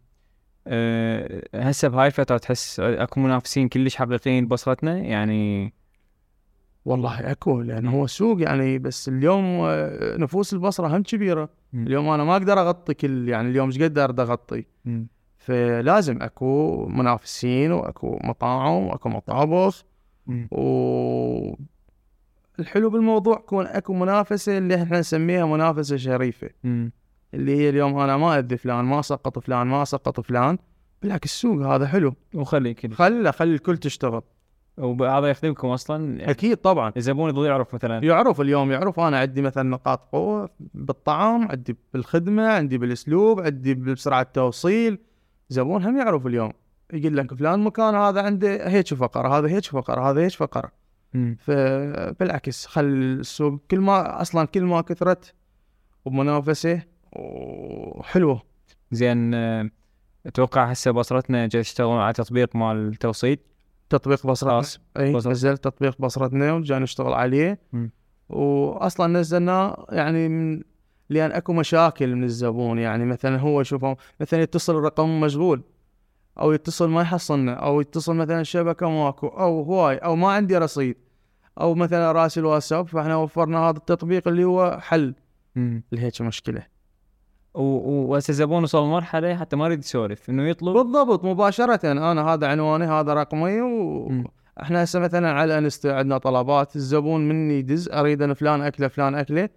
أه 0.66 1.42
هسه 1.54 1.88
بهاي 1.88 2.06
الفترة 2.06 2.36
تحس 2.36 2.80
أكو 2.80 3.20
منافسين 3.20 3.68
كلش 3.68 3.96
حقيقيين 3.96 4.46
ببصرتنا 4.46 4.98
يعني 4.98 5.72
والله 6.84 7.30
أكو 7.30 7.60
لأن 7.60 7.86
هو 7.86 8.06
سوق 8.06 8.42
يعني 8.42 8.78
بس 8.78 9.08
اليوم 9.08 9.44
آه، 9.44 10.16
نفوس 10.16 10.52
البصرة 10.52 10.96
هم 10.96 11.02
كبيرة 11.02 11.48
مم. 11.72 11.86
اليوم 11.86 12.08
أنا 12.08 12.24
ما 12.24 12.32
أقدر 12.32 12.60
أغطي 12.60 12.94
كل 12.94 13.28
يعني 13.28 13.48
اليوم 13.48 13.68
إيش 13.68 13.82
قد 13.82 13.98
أغطي 13.98 14.64
مم. 14.84 15.06
فلازم 15.38 16.22
أكو 16.22 16.86
منافسين 16.86 17.72
وأكو 17.72 18.18
مطاعم 18.24 18.86
وأكو 18.86 19.08
مطابخ. 19.08 19.84
و 20.50 21.54
الحلو 22.58 22.90
بالموضوع 22.90 23.36
يكون 23.36 23.66
اكو 23.66 23.94
منافسة 23.94 24.58
اللي 24.58 24.82
إحنا 24.82 25.00
نسميها 25.00 25.46
منافسة 25.46 25.96
شريفة. 25.96 26.50
مم. 26.64 26.92
اللي 27.34 27.56
هي 27.56 27.68
اليوم 27.68 27.98
أنا 27.98 28.16
ما 28.16 28.38
اذي 28.38 28.56
فلان 28.56 28.84
ما 28.84 29.02
سقط 29.02 29.38
فلان 29.38 29.66
ما 29.66 29.84
سقط 29.84 30.20
فلان 30.20 30.58
بالعكس 31.02 31.24
السوق 31.24 31.66
هذا 31.66 31.86
حلو. 31.86 32.14
وخلي 32.34 32.74
كل 32.74 32.92
خله 32.92 33.30
خلي 33.30 33.54
الكل 33.54 33.76
تشتغل. 33.76 34.22
وهذا 34.78 35.26
يخدمكم 35.26 35.68
أصلا؟ 35.68 36.18
يعني 36.18 36.30
أكيد 36.30 36.56
طبعا. 36.56 36.92
الزبون 36.96 37.30
يظل 37.30 37.46
يعرف 37.46 37.74
مثلا. 37.74 38.04
يعرف 38.04 38.40
اليوم 38.40 38.72
يعرف 38.72 39.00
أنا 39.00 39.18
عندي 39.18 39.42
مثلا 39.42 39.70
نقاط 39.70 40.08
قوة 40.12 40.50
بالطعام 40.74 41.48
عندي 41.48 41.76
بالخدمة 41.92 42.48
عندي 42.48 42.78
بالأسلوب 42.78 43.40
عندي 43.40 43.74
بسرعة 43.74 44.22
التوصيل. 44.22 44.98
زبون 45.48 45.84
هم 45.84 45.98
يعرف 45.98 46.26
اليوم. 46.26 46.52
يقول 46.92 47.16
لك 47.16 47.34
فلان 47.34 47.60
مكان 47.60 47.94
هذا 47.94 48.22
عنده 48.22 48.68
هيك 48.68 48.94
فقرة 48.94 49.38
هذا 49.38 49.48
هيك 49.48 49.64
فقرة 49.64 50.10
هذا 50.10 50.20
هيك 50.20 50.32
فقرة. 50.32 50.83
فبالعكس 51.38 52.66
خل 52.66 52.84
السوق 52.84 53.60
كل 53.70 53.80
ما 53.80 54.22
أصلا 54.22 54.46
كل 54.46 54.62
ما 54.62 54.80
كثرت 54.80 55.34
ومنافسة 56.04 56.82
وحلوة. 57.12 58.42
زين 58.92 59.34
آه، 59.34 59.70
أتوقع 60.26 60.64
هسه 60.64 60.90
بصرتنا 60.90 61.46
جاي 61.46 61.60
يشتغلون 61.60 61.98
على 61.98 62.12
تطبيق 62.12 62.56
مال 62.56 62.88
التوصيل 62.88 63.38
تطبيق 63.90 64.26
بصرتنا. 64.26 64.82
اي 64.98 65.12
بصرة. 65.12 65.30
نزلت 65.30 65.64
تطبيق 65.64 66.00
بصرتنا 66.00 66.52
وجاي 66.52 66.78
نشتغل 66.78 67.12
عليه. 67.12 67.58
مم. 67.72 67.90
واصلا 68.28 69.06
نزلناه 69.20 69.86
يعني 69.90 70.28
من 70.28 70.62
لأن 71.10 71.32
أكو 71.32 71.52
مشاكل 71.52 72.16
من 72.16 72.24
الزبون. 72.24 72.78
يعني 72.78 73.04
مثلا 73.04 73.38
هو 73.38 73.60
يشوف 73.60 73.86
مثلا 74.20 74.42
يتصل 74.42 74.76
الرقم 74.76 75.20
مشغول 75.20 75.62
أو 76.40 76.52
يتصل 76.52 76.88
ما 76.88 77.02
يحصلنا 77.02 77.52
أو 77.54 77.80
يتصل 77.80 78.16
مثلا 78.16 78.40
الشبكه 78.40 78.90
ماكو 78.90 79.26
أو 79.26 79.62
هواي 79.62 79.96
أو 79.96 80.16
ما 80.16 80.28
عندي 80.28 80.58
رصيد. 80.58 80.96
أو 81.60 81.74
مثلا 81.74 82.12
راسل 82.12 82.44
واتساب 82.44 82.88
فإحنا 82.88 83.16
وفرنا 83.16 83.58
هذا 83.58 83.76
التطبيق 83.76 84.28
اللي 84.28 84.44
هو 84.44 84.78
حل. 84.80 85.14
لهيك 85.92 86.22
مشكلة. 86.22 86.74
وهسه 87.54 88.30
الزبون 88.30 88.62
وصل 88.62 88.84
مرحلة 88.86 89.36
حتى 89.36 89.56
ما 89.56 89.64
يريد 89.64 89.78
يسولف 89.78 90.30
إنه 90.30 90.48
يطلب. 90.48 90.76
بالضبط 90.76 91.24
مباشرة. 91.24 91.92
أنا 91.92 92.22
هذا 92.22 92.48
عنواني 92.48 92.84
هذا 92.84 93.14
رقمي. 93.14 93.60
وإحنا 93.60 94.84
هسه 94.84 95.00
مثلا 95.00 95.32
على 95.32 95.58
انستا 95.58 95.88
عندنا 95.88 96.18
طلبات 96.18 96.76
الزبون 96.76 97.28
من 97.28 97.58
يدز 97.58 97.88
أريد 97.88 98.22
أنا 98.22 98.34
فلان 98.34 98.62
أكلة 98.62 98.88
فلان 98.88 99.14
أكلة. 99.14 99.48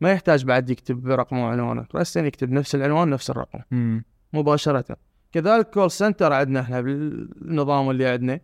ما 0.00 0.12
يحتاج 0.12 0.44
بعد 0.44 0.70
يكتب 0.70 1.08
رقمه 1.08 1.44
وعنوانه. 1.44 1.86
بس 1.94 2.16
يكتب 2.16 2.52
نفس 2.52 2.74
العنوان 2.74 3.10
نفس 3.10 3.30
الرقم. 3.30 3.60
مم. 3.70 4.04
مباشرة. 4.32 4.96
كذلك 5.32 5.70
كول 5.70 5.90
سنتر 5.90 6.32
عندنا 6.32 6.60
إحنا 6.60 6.80
بالنظام 6.80 7.90
اللي 7.90 8.06
عندنا. 8.06 8.40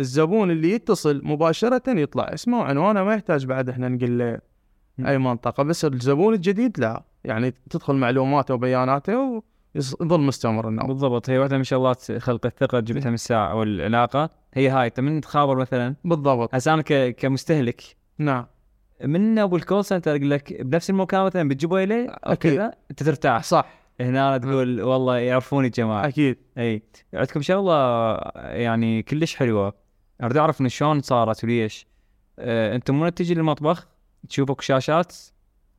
الزبون 0.00 0.50
اللي 0.50 0.70
يتصل 0.70 1.20
مباشرة 1.24 1.82
يطلع 1.88 2.24
اسمه 2.34 2.58
وعنوانه 2.58 3.04
ما 3.04 3.14
يحتاج 3.14 3.46
بعد 3.46 3.68
إحنا 3.68 3.88
نقول 3.88 4.18
له. 4.18 4.38
أي 5.06 5.18
منطقة 5.18 5.62
بس 5.62 5.84
الزبون 5.84 6.34
الجديد 6.34 6.80
لا 6.80 7.02
يعني 7.24 7.54
تدخل 7.70 7.94
معلوماته 7.94 8.54
وبياناته 8.54 9.42
ويظل 9.74 10.20
مستمر 10.20 10.68
النوع 10.68 10.86
بالضبط 10.86 11.30
هي 11.30 11.38
واحدة 11.38 11.56
من 11.56 11.64
شغلات 11.64 12.12
خلق 12.12 12.46
الثقة 12.46 12.80
جبتها 12.80 13.08
من 13.08 13.14
الساعة 13.14 13.50
أو 13.50 13.62
العلاقة 13.62 14.30
هي 14.54 14.68
هاي. 14.68 14.86
انت 14.86 15.00
من 15.00 15.20
تخابر 15.20 15.56
مثلا؟ 15.56 15.94
بالضبط. 16.04 16.54
هسه 16.54 16.74
أنا 16.74 16.82
كمستهلك. 17.10 17.82
نعم. 18.18 18.46
من 19.04 19.38
أبو 19.38 19.56
ال 19.56 19.62
call 19.62 19.84
center 19.84 20.16
يقول 20.16 20.30
لك 20.30 20.62
بنفس 20.62 20.90
المكان 20.90 21.24
مثلا 21.24 21.48
بتجيبوا 21.48 21.80
لي 21.80 22.06
أو. 22.06 22.36
كذا 22.36 22.72
أنت 22.90 23.02
ترتاح. 23.02 23.42
صح. 23.42 23.66
هنا 24.00 24.38
تقول 24.38 24.82
والله 24.82 25.16
يعرفوني 25.18 25.66
الجماعة. 25.66 26.08
أكيد. 26.08 26.36
أي. 26.58 26.82
عندكم 27.14 27.42
شغلة 27.42 28.14
يعني 28.34 29.02
كلش 29.02 29.36
حلوة؟ 29.36 29.83
أريد 30.22 30.36
أعرف 30.36 30.60
من 30.60 30.68
شلون 30.68 31.00
صارت 31.00 31.44
وليش. 31.44 31.86
آه، 32.38 32.76
أنتم 32.76 33.00
من 33.00 33.14
تجي 33.14 33.34
للمطبخ 33.34 33.86
تشوف 34.28 34.50
أكو 34.50 34.62
شاشات 34.62 35.16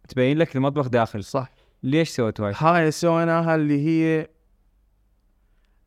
تبين 0.08 0.38
لك 0.38 0.56
المطبخ 0.56 0.88
داخل؟ 0.88 1.24
صح. 1.24 1.52
ليش 1.84 2.10
سويتوا 2.10 2.48
هاي؟ 2.48 2.54
هاي 2.58 2.92
سويناها 2.92 3.56
اللي 3.56 3.88
هي 3.88 4.28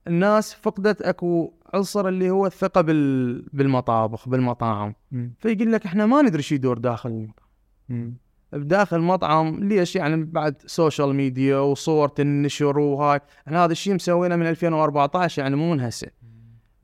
الناس 0.06 0.54
فقدت 0.54 1.02
أكو 1.02 1.52
عنصر 1.74 2.08
اللي 2.08 2.30
هو 2.30 2.46
الثقة 2.46 2.80
بال... 2.80 3.42
بالمطابخ 3.52 4.28
بالمطاعم. 4.28 4.94
مم. 5.12 5.32
فيقول 5.38 5.72
لك 5.72 5.86
إحنا 5.86 6.06
ما 6.06 6.22
ندري 6.22 6.42
شو 6.42 6.54
يدور 6.54 6.78
داخل 6.78 7.08
المطعم. 7.08 8.14
بداخل 8.52 8.96
المطعم 8.96 9.64
ليش؟ 9.64 9.96
يعني 9.96 10.24
بعد 10.24 10.62
social 10.66 11.14
media 11.14 11.58
وصور 11.58 12.08
تنشر 12.08 12.78
وهاي. 12.78 13.20
إحنا 13.46 13.64
هذا 13.64 13.72
الشيء 13.72 13.94
مسوينه 13.94 14.36
من 14.36 14.46
2014 14.46 15.42
يعني 15.42 15.56
مو 15.56 15.72
من 15.72 15.80
هسه 15.80 16.08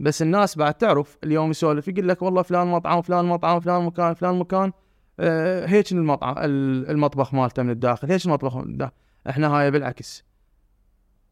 بس 0.01 0.23
الناس 0.23 0.59
بعد 0.59 0.75
تعرف 0.75 1.19
اليوم 1.25 1.51
يسولف 1.51 1.89
يقول 1.89 2.09
لك 2.09 2.23
والله 2.23 2.43
فلان 2.43 2.67
مطعم 2.67 3.03
فلان 3.03 3.25
مطعم 3.25 3.61
فلان 3.61 3.85
مكان 3.85 4.15
فلان 4.15 4.39
مكان. 4.39 4.73
آه 5.21 5.67
هيك 5.67 5.93
المطعم 5.93 6.35
المطبخ 6.39 7.35
مالته 7.35 7.63
من 7.63 7.71
الداخل؟ 7.71 8.11
هيك 8.11 8.27
المطبخ 8.27 8.57
من 8.57 8.63
الداخل؟ 8.63 8.93
إحنا 9.29 9.49
هاي 9.49 9.71
بالعكس. 9.71 10.25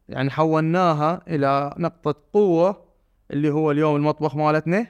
يعني 0.09 0.29
حولناها 0.29 1.21
إلى 1.27 1.75
نقطة 1.77 2.15
قوة 2.33 2.83
اللي 3.31 3.49
هو 3.49 3.71
اليوم 3.71 3.95
المطبخ 3.95 4.35
مالتنا. 4.35 4.87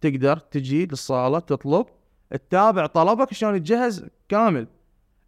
تقدر 0.00 0.36
تجي 0.36 0.86
للصالة 0.86 1.38
تطلب. 1.38 1.86
تتابع 2.30 2.86
طلبك 2.86 3.32
شلون 3.32 3.56
يتجهز 3.56 4.06
كامل. 4.28 4.66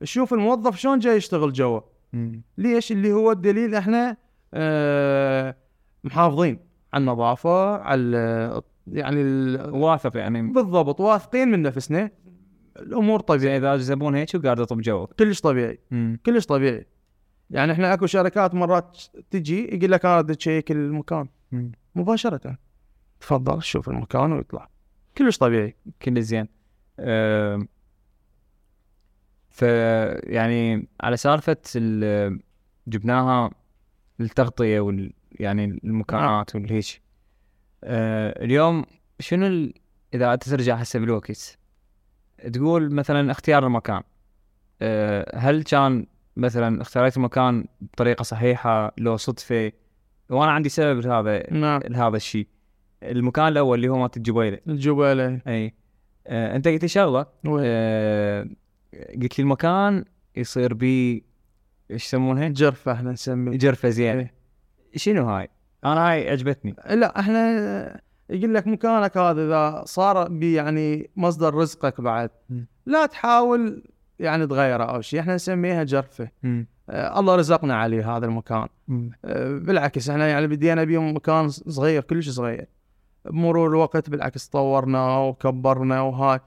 تشوف 0.00 0.32
الموظف 0.32 0.76
شلون 0.76 0.98
جاي 0.98 1.16
يشتغل 1.16 1.52
جوا. 1.52 1.80
ليش؟ 2.58 2.92
اللي 2.92 3.12
هو 3.12 3.32
الدليل 3.32 3.74
إحنا 3.74 4.16
آه 4.54 5.56
محافظين. 6.04 6.71
على 6.94 7.00
النظافة 7.00 7.76
على 7.76 8.62
يعني 8.86 9.22
واثق 9.56 10.16
يعني 10.16 10.42
بالضبط 10.52 11.00
واثقين 11.00 11.48
من 11.48 11.62
نفسنا. 11.62 12.10
الأمور 12.76 13.20
طبيعية 13.20 13.56
إذا 13.58 13.74
الزبون 13.74 14.14
هيك 14.14 14.28
وقاعد 14.34 14.58
يطلب 14.58 14.80
جو 14.80 15.06
كلش 15.06 15.40
طبيعي 15.40 15.78
مم. 15.90 16.18
كلش 16.26 16.46
طبيعي. 16.46 16.86
يعني 17.50 17.72
إحنا 17.72 17.94
أكو 17.94 18.06
شركات 18.06 18.54
مرات 18.54 18.98
تجي 19.30 19.74
يقول 19.76 19.92
لك 19.92 20.04
أنا 20.04 20.20
بدي 20.20 20.34
تشيك 20.34 20.70
المكان. 20.72 21.28
مم. 21.52 21.72
مباشرة. 21.94 22.58
تفضل 23.20 23.62
شوف 23.62 23.88
المكان 23.88 24.32
ويطلع. 24.32 24.68
كلش 25.18 25.38
طبيعي. 25.38 25.76
كل 26.02 26.22
زين. 26.22 26.48
أه 26.98 27.66
ف 29.50 29.62
يعني 30.24 30.88
على 31.00 31.16
سالفة 31.16 31.56
ال- 31.76 32.40
جبناها 32.88 33.50
التغطيه 34.20 34.80
وال 34.80 35.12
يعني 35.40 35.64
المكانات 35.84 36.54
والهيش 36.54 37.00
أه 37.84 38.44
اليوم 38.44 38.84
شنو 39.20 39.46
ال... 39.46 39.74
إذا 40.14 40.34
ترجع 40.34 40.74
هسه 40.74 40.98
بالوقت 40.98 41.58
تقول 42.52 42.94
مثلا 42.94 43.30
اختيار 43.30 43.66
المكان. 43.66 44.02
أه 44.82 45.38
هل 45.38 45.62
كان 45.62 46.06
مثلا 46.36 46.82
اختاريت 46.82 47.16
المكان 47.16 47.66
بطريقة 47.80 48.22
صحيحة 48.22 48.94
لو 48.98 49.16
صدفة؟ 49.16 49.72
وأنا 50.30 50.52
عندي 50.52 50.68
سبب 50.68 51.00
لهذا 51.00 51.52
نعم. 51.52 51.80
لهذا 51.84 52.16
الشيء. 52.16 52.46
المكان 53.02 53.48
الأول 53.48 53.78
اللي 53.78 53.88
هو 53.88 53.98
مالت 53.98 54.16
الجبيلة. 54.16 54.58
الجبالة 54.68 55.40
إي. 55.46 55.74
آه 56.26 56.56
أنت 56.56 56.68
قلت 56.68 56.82
لي 56.82 56.88
شغله؟ 56.88 57.26
آه 57.60 58.46
قلت 59.22 59.38
لي 59.38 59.42
المكان 59.42 60.04
يصير 60.36 60.74
بي 60.74 61.24
إيش 61.90 62.04
يسمونها؟ 62.04 62.48
جرفة 62.48 62.92
إحنا 62.92 63.12
نسميه. 63.12 63.58
جرفة 63.58 63.88
زين. 63.88 64.28
شنو 64.96 65.28
هاي؟ 65.28 65.48
أنا 65.84 66.10
هاي 66.10 66.30
عجبتني. 66.30 66.76
لا 66.90 67.20
إحنا 67.20 68.00
يقول 68.30 68.54
لك 68.54 68.66
مكانك 68.66 69.16
هذا 69.16 69.44
إذا 69.46 69.82
صار 69.86 70.28
بي 70.28 70.54
يعني 70.54 71.10
مصدر 71.16 71.54
رزقك 71.54 72.00
بعد. 72.00 72.30
لا 72.86 73.06
تحاول 73.06 73.84
يعني 74.18 74.46
تغيره 74.46 74.84
أو 74.84 75.00
شيء 75.00 75.20
إحنا 75.20 75.34
نسميها 75.34 75.84
جرفة. 75.84 76.28
آه 76.90 77.20
الله 77.20 77.36
رزقنا 77.36 77.76
عليه 77.76 78.16
هذا 78.16 78.26
المكان. 78.26 78.68
آه 79.24 79.58
بالعكس 79.58 80.10
إحنا 80.10 80.28
يعني 80.28 80.46
بدينا 80.46 80.84
بيه 80.84 80.98
مكان 80.98 81.48
صغير 81.48 82.02
كلش 82.02 82.28
صغير. 82.28 82.68
بمرور 83.24 83.68
الوقت 83.68 84.10
بالعكس 84.10 84.46
طورنا 84.46 85.18
وكبرنا 85.18 86.00
وهاي. 86.00 86.40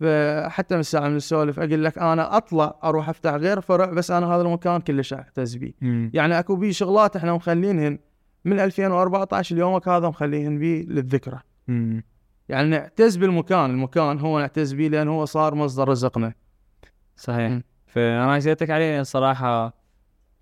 فحتى 0.00 0.74
من 0.74 0.80
الساعة 0.80 1.08
من 1.08 1.16
نسولف 1.16 1.58
أقول 1.58 1.84
لك 1.84 1.98
أنا 1.98 2.36
أطلع 2.36 2.78
أروح 2.84 3.08
أفتح 3.08 3.34
غير 3.34 3.60
فرع 3.60 3.86
بس 3.86 4.10
أنا 4.10 4.26
هذا 4.26 4.42
المكان 4.42 4.80
كلش 4.80 5.12
اعتز 5.12 5.56
بيه. 5.56 5.72
يعني 6.14 6.38
أكو 6.38 6.56
بيه 6.56 6.72
شغلات 6.72 7.16
إحنا 7.16 7.32
مخلينهن 7.32 7.98
من 8.44 8.60
2014 8.60 9.54
اليومك 9.54 9.88
هذا 9.88 10.08
مخليهن 10.08 10.58
بيه 10.58 10.82
للذكرى 10.82 11.40
مم. 11.68 12.04
يعني 12.48 12.68
نعتز 12.68 13.16
بالمكان 13.16 13.70
المكان 13.70 14.18
هو 14.20 14.38
نعتز 14.38 14.72
بيه 14.72 14.88
لأن 14.88 15.08
هو 15.08 15.24
صار 15.24 15.54
مصدر 15.54 15.88
رزقنا 15.88 16.32
صحيح 17.16 17.50
مم. 17.50 17.62
فأنا 17.86 18.40
سالتك 18.40 18.70
عليه 18.70 19.02
صراحة 19.02 19.74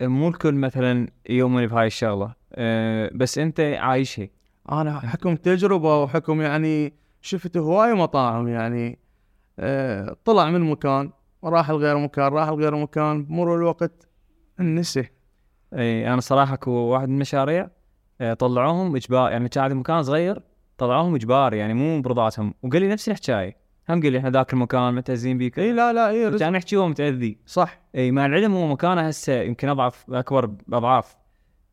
مو 0.02 0.28
الكل 0.28 0.54
مثلا 0.54 1.08
يؤمن 1.28 1.66
بهاي 1.66 1.86
الشغلة 1.86 2.34
آه 2.52 3.10
بس 3.14 3.38
أنت 3.38 3.60
عايشها 3.60 4.28
أنا 4.72 5.00
حكم 5.00 5.36
تجربة 5.36 6.02
وحكم 6.02 6.40
يعني 6.40 6.94
شفت 7.20 7.56
هواي 7.56 7.94
مطاعم 7.94 8.48
يعني 8.48 8.98
طلع 10.24 10.50
من 10.50 10.60
مكان 10.60 11.10
راح 11.44 11.70
لغير 11.70 11.98
مكان 11.98 12.32
راح 12.32 12.48
لغير 12.48 12.76
مكان 12.76 13.24
بمرور 13.24 13.58
الوقت 13.58 14.08
نسي 14.60 15.10
إي 15.72 16.12
أنا 16.12 16.20
صراحة 16.20 16.54
اكو 16.54 16.70
واحد 16.70 17.08
من 17.08 17.14
المشاريع 17.14 17.68
آه، 18.20 18.34
طلعوهم 18.34 18.96
إجبار 18.96 19.32
يعني 19.32 19.48
كان 19.48 19.64
عندي 19.64 19.74
مكان 19.74 20.02
صغير 20.02 20.42
طلعوهم 20.78 21.14
إجبار 21.14 21.54
يعني 21.54 21.74
مو 21.74 22.00
برضاتهم 22.00 22.54
وقال 22.62 22.82
لي 22.82 22.88
نفس 22.88 23.08
الحكاية. 23.08 23.56
هم 23.88 24.02
قال 24.02 24.12
لي 24.12 24.18
إحنا 24.18 24.30
ذاك 24.30 24.52
المكان 24.52 24.94
متعزين 24.94 25.38
بيك. 25.38 25.58
إي 25.58 25.72
لا 25.72 25.92
لا 25.92 26.08
إي. 26.08 26.38
كان 26.38 26.54
يحكي 26.54 26.76
هو 26.76 26.88
متأذي. 26.88 27.38
صح. 27.46 27.80
إي 27.94 28.10
مع 28.10 28.26
العلم 28.26 28.54
هو 28.54 28.66
مكانه 28.66 29.00
هسه 29.08 29.32
يمكن 29.32 29.68
أضعف 29.68 30.04
أكبر 30.10 30.46
باضعاف 30.46 31.16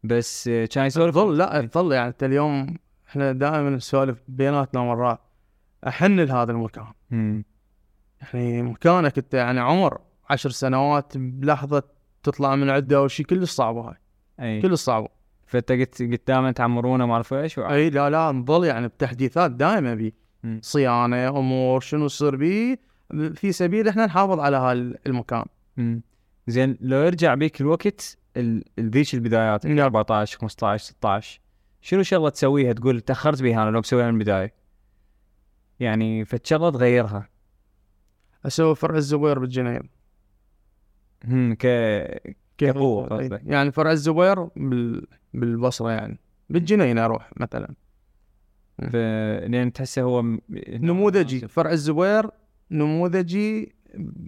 بس 0.04 0.48
آه، 0.48 0.66
كان 0.66 0.86
يسولف 0.86 1.16
ظل 1.16 1.38
لا 1.38 1.70
ظل 1.74 1.92
يعني 1.92 2.08
انت 2.08 2.24
اليوم 2.24 2.78
إحنا 3.10 3.32
دائما 3.32 3.70
نسولف 3.70 4.24
بيناتنا 4.28 4.82
مرات. 4.82 5.20
أحن 5.88 6.20
لهذا 6.20 6.52
المكان. 6.52 6.88
مم. 7.12 7.44
يعني 8.34 8.62
مكانك 8.62 9.18
أنت 9.18 9.34
يعني 9.34 9.60
عمر 9.60 9.98
عشر 10.30 10.50
سنوات 10.50 11.14
بلحظة 11.18 11.84
تطلع 12.24 12.56
من 12.56 12.70
عدة 12.70 12.98
أو 12.98 13.08
شيء 13.08 13.26
كلش 13.26 13.50
صعبة 13.52 13.82
هاي. 13.82 13.96
أي. 14.40 14.62
كلش 14.62 14.80
صعبة. 14.80 15.08
فأنت 15.46 15.72
قلت 15.72 16.04
دائما 16.28 16.52
تعمرونه 16.52 17.06
ما 17.06 17.14
أعرف 17.14 17.34
إيش 17.34 17.60
أي 17.60 17.90
لا 17.90 18.10
لا 18.10 18.32
نظل 18.32 18.66
يعني 18.66 18.88
بتحديثات 18.88 19.52
دائما 19.52 19.96
بي. 19.96 20.14
مم. 20.44 20.60
صيانة 20.64 21.28
أمور 21.28 21.80
شنو 21.80 22.06
يصير 22.06 22.36
بي. 22.36 22.80
في 23.36 23.52
سبيل 23.52 23.88
إحنا 23.88 24.06
نحافظ 24.06 24.40
على 24.40 24.58
هالمكان. 24.58 25.46
زين 26.48 26.78
لو 26.82 26.98
يرجع 26.98 27.34
بيك 27.36 27.62
الوقت 27.62 28.18
ال- 28.38 28.64
ال- 28.80 28.90
ذيك 28.90 29.14
البدايات 29.14 29.66
نعم. 29.68 29.80
14 29.80 30.38
15 30.40 30.84
16 30.86 31.40
شنو 31.82 32.04
شغلة 32.04 32.30
تسويها 32.30 32.74
تقول 32.74 33.02
تأخرت 33.02 33.42
بيها؟ 33.42 33.64
أنا 33.64 33.70
لو 33.70 33.80
مسويها 33.80 34.12
من 34.12 34.14
البداية. 34.18 34.54
يعني 35.80 36.26
فد 36.26 36.46
شغلة 36.46 36.70
تغيرها. 36.70 37.28
أسوي 38.46 38.76
فرع 38.76 38.96
الزبير 38.96 39.40
بالجنين 39.40 39.90
هم 41.26 41.54
ك 41.54 41.68
كقوه 42.58 43.08
قصدك. 43.08 43.42
يعني 43.46 43.72
فرع 43.72 43.92
الزبير 43.92 44.44
بال... 44.44 45.08
بالبصرة 45.34 45.92
يعني. 45.92 46.20
بالجنين 46.50 46.98
أروح 46.98 47.32
مثلا. 47.38 47.76
ف... 48.78 48.96
لأن 49.46 49.74
تحسه 49.74 50.02
هو 50.02 50.22
نموذجي. 50.70 51.48
فرع 51.48 51.72
الزبير 51.72 52.30
نموذجي 52.72 53.76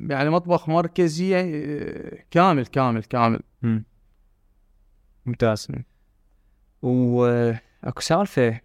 يعني 0.08 0.30
مطبخ 0.30 0.70
مركزي 0.70 1.36
آه، 1.36 2.24
كامل 2.32 2.66
كامل 2.66 3.04
كامل. 3.04 3.40
مم. 3.62 3.84
ممتاز. 5.26 5.68
وأكو 6.82 8.02
سالفة 8.02 8.60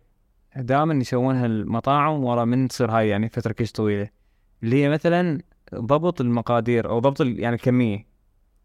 دائما 0.56 0.94
يسوونها 0.94 1.46
المطاعم 1.46 2.24
ورا 2.24 2.44
من 2.44 2.68
تصير 2.68 2.90
هاي 2.90 3.08
يعني 3.08 3.28
فترة 3.28 3.52
كلش 3.52 3.72
طويلة؟ 3.72 4.17
اللي 4.62 4.84
هي 4.84 4.88
مثلا 4.88 5.40
ضبط 5.74 6.20
المقادير 6.20 6.88
أو 6.88 6.98
ضبط 6.98 7.20
يعني 7.20 7.56
الكمية. 7.56 8.08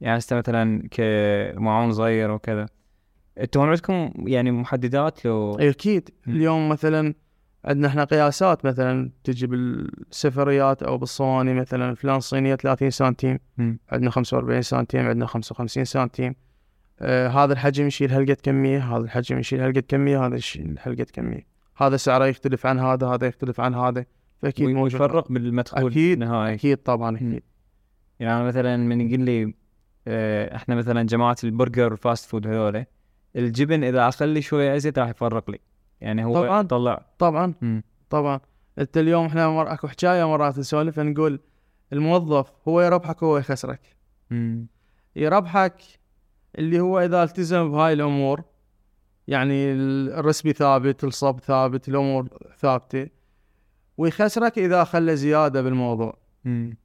يعني 0.02 0.18
هسه 0.18 0.36
مثلا 0.36 0.88
كمعون 0.92 1.92
صغير 1.92 2.32
وكذا. 2.32 2.66
أنتم 3.40 3.62
عندكم 3.62 4.12
يعني 4.18 4.52
محددات 4.52 5.26
لو 5.26 5.60
أي 5.60 5.70
أكيد. 5.70 6.10
اليوم 6.28 6.70
مثلا 6.70 7.14
عندنا 7.66 7.88
إحنا 7.88 8.04
قياسات 8.04 8.66
مثلا 8.66 9.12
تجي 9.24 9.48
بالسفريات 9.48 10.84
أو 10.84 10.98
بالصواني 10.98 11.54
مثلا 11.54 11.96
فلان 11.96 12.20
صينية 12.20 12.56
30 12.56 12.90
سنتيم. 12.90 13.40
عندنا 13.92 14.10
45 14.10 14.62
سنتيم 14.62 15.08
عندنا 15.08 15.26
55 15.26 15.86
سنتيم. 15.86 16.36
آه 17.00 17.28
هذا 17.28 17.54
الحجم 17.54 17.88
يشيل 17.88 18.12
هالقد 18.12 18.38
كمية 18.44 18.96
هذا 18.96 19.04
الحجم 19.04 19.40
يشيل 19.40 19.62
هالقد 19.62 19.86
كمية 19.88 20.26
هذا 20.26 20.36
يشيل 20.36 20.76
هالقد 20.82 21.10
كمية. 21.14 21.48
هذا 21.78 21.98
سعره 21.98 22.26
يختلف 22.26 22.66
عن 22.66 22.80
هذا 22.80 23.08
هذا 23.08 23.28
يختلف 23.28 23.60
عن 23.60 23.76
هذا. 23.76 24.06
فأكيد 24.44 24.70
موجود 24.70 25.02
ويفرق 25.02 25.32
بالمدخول 25.32 25.92
أكيد. 25.92 26.22
النهائي 26.22 26.54
أكيد 26.54 26.78
طبعا. 26.78 27.16
أكيد 27.16 27.44
يعني 28.20 28.44
مثلا 28.44 28.78
من 28.78 29.02
يقول 29.02 29.20
لي 29.26 29.54
آه، 30.08 30.56
إحنا 30.56 30.76
مثلا 30.76 31.04
جماعة 31.04 31.36
البرجر 31.44 31.90
وال 31.92 32.04
fast 32.04 32.30
food 32.30 32.48
هذول 32.48 32.86
الجبن 33.36 33.84
إذا 33.84 34.08
اخلي 34.08 34.42
شوية 34.42 34.76
أزيد 34.76 35.00
راح 35.00 35.10
يفرق 35.10 35.50
لي 35.52 35.60
يعني 36.02 36.26
هو 36.26 36.34
طبعاً. 36.34 36.62
طلع 36.62 37.06
طبعا 37.20 37.54
مم. 37.62 37.84
طبعا 38.10 38.40
أنت 38.80 38.98
اليوم 38.98 39.26
إحنا 39.26 39.50
مر... 39.50 39.74
أكو 39.74 39.88
حكاية 39.88 40.28
مرات 40.30 40.60
نسولف 40.60 41.00
نقول 41.00 41.40
الموظف 41.94 42.52
هو 42.68 42.82
يربحك 42.82 43.24
هو 43.24 43.38
يخسرك 43.38 43.82
مم. 44.30 44.68
يربحك 45.16 45.82
اللي 46.58 46.80
هو 46.80 47.00
إذا 47.00 47.24
التزم 47.24 47.72
بهاي 47.72 47.94
الأمور 47.94 48.44
يعني 49.28 49.72
ال- 49.74 50.14
الرسبي 50.14 50.54
ثابت 50.54 51.04
الصب 51.04 51.40
ثابت 51.40 51.90
الأمور 51.90 52.28
ثابتة 52.58 53.08
ويخسرك 53.98 54.60
إذا 54.60 54.84
خلى 54.84 55.16
زيادة 55.16 55.62
بالموضوع 55.62 56.18
مم. 56.46 56.78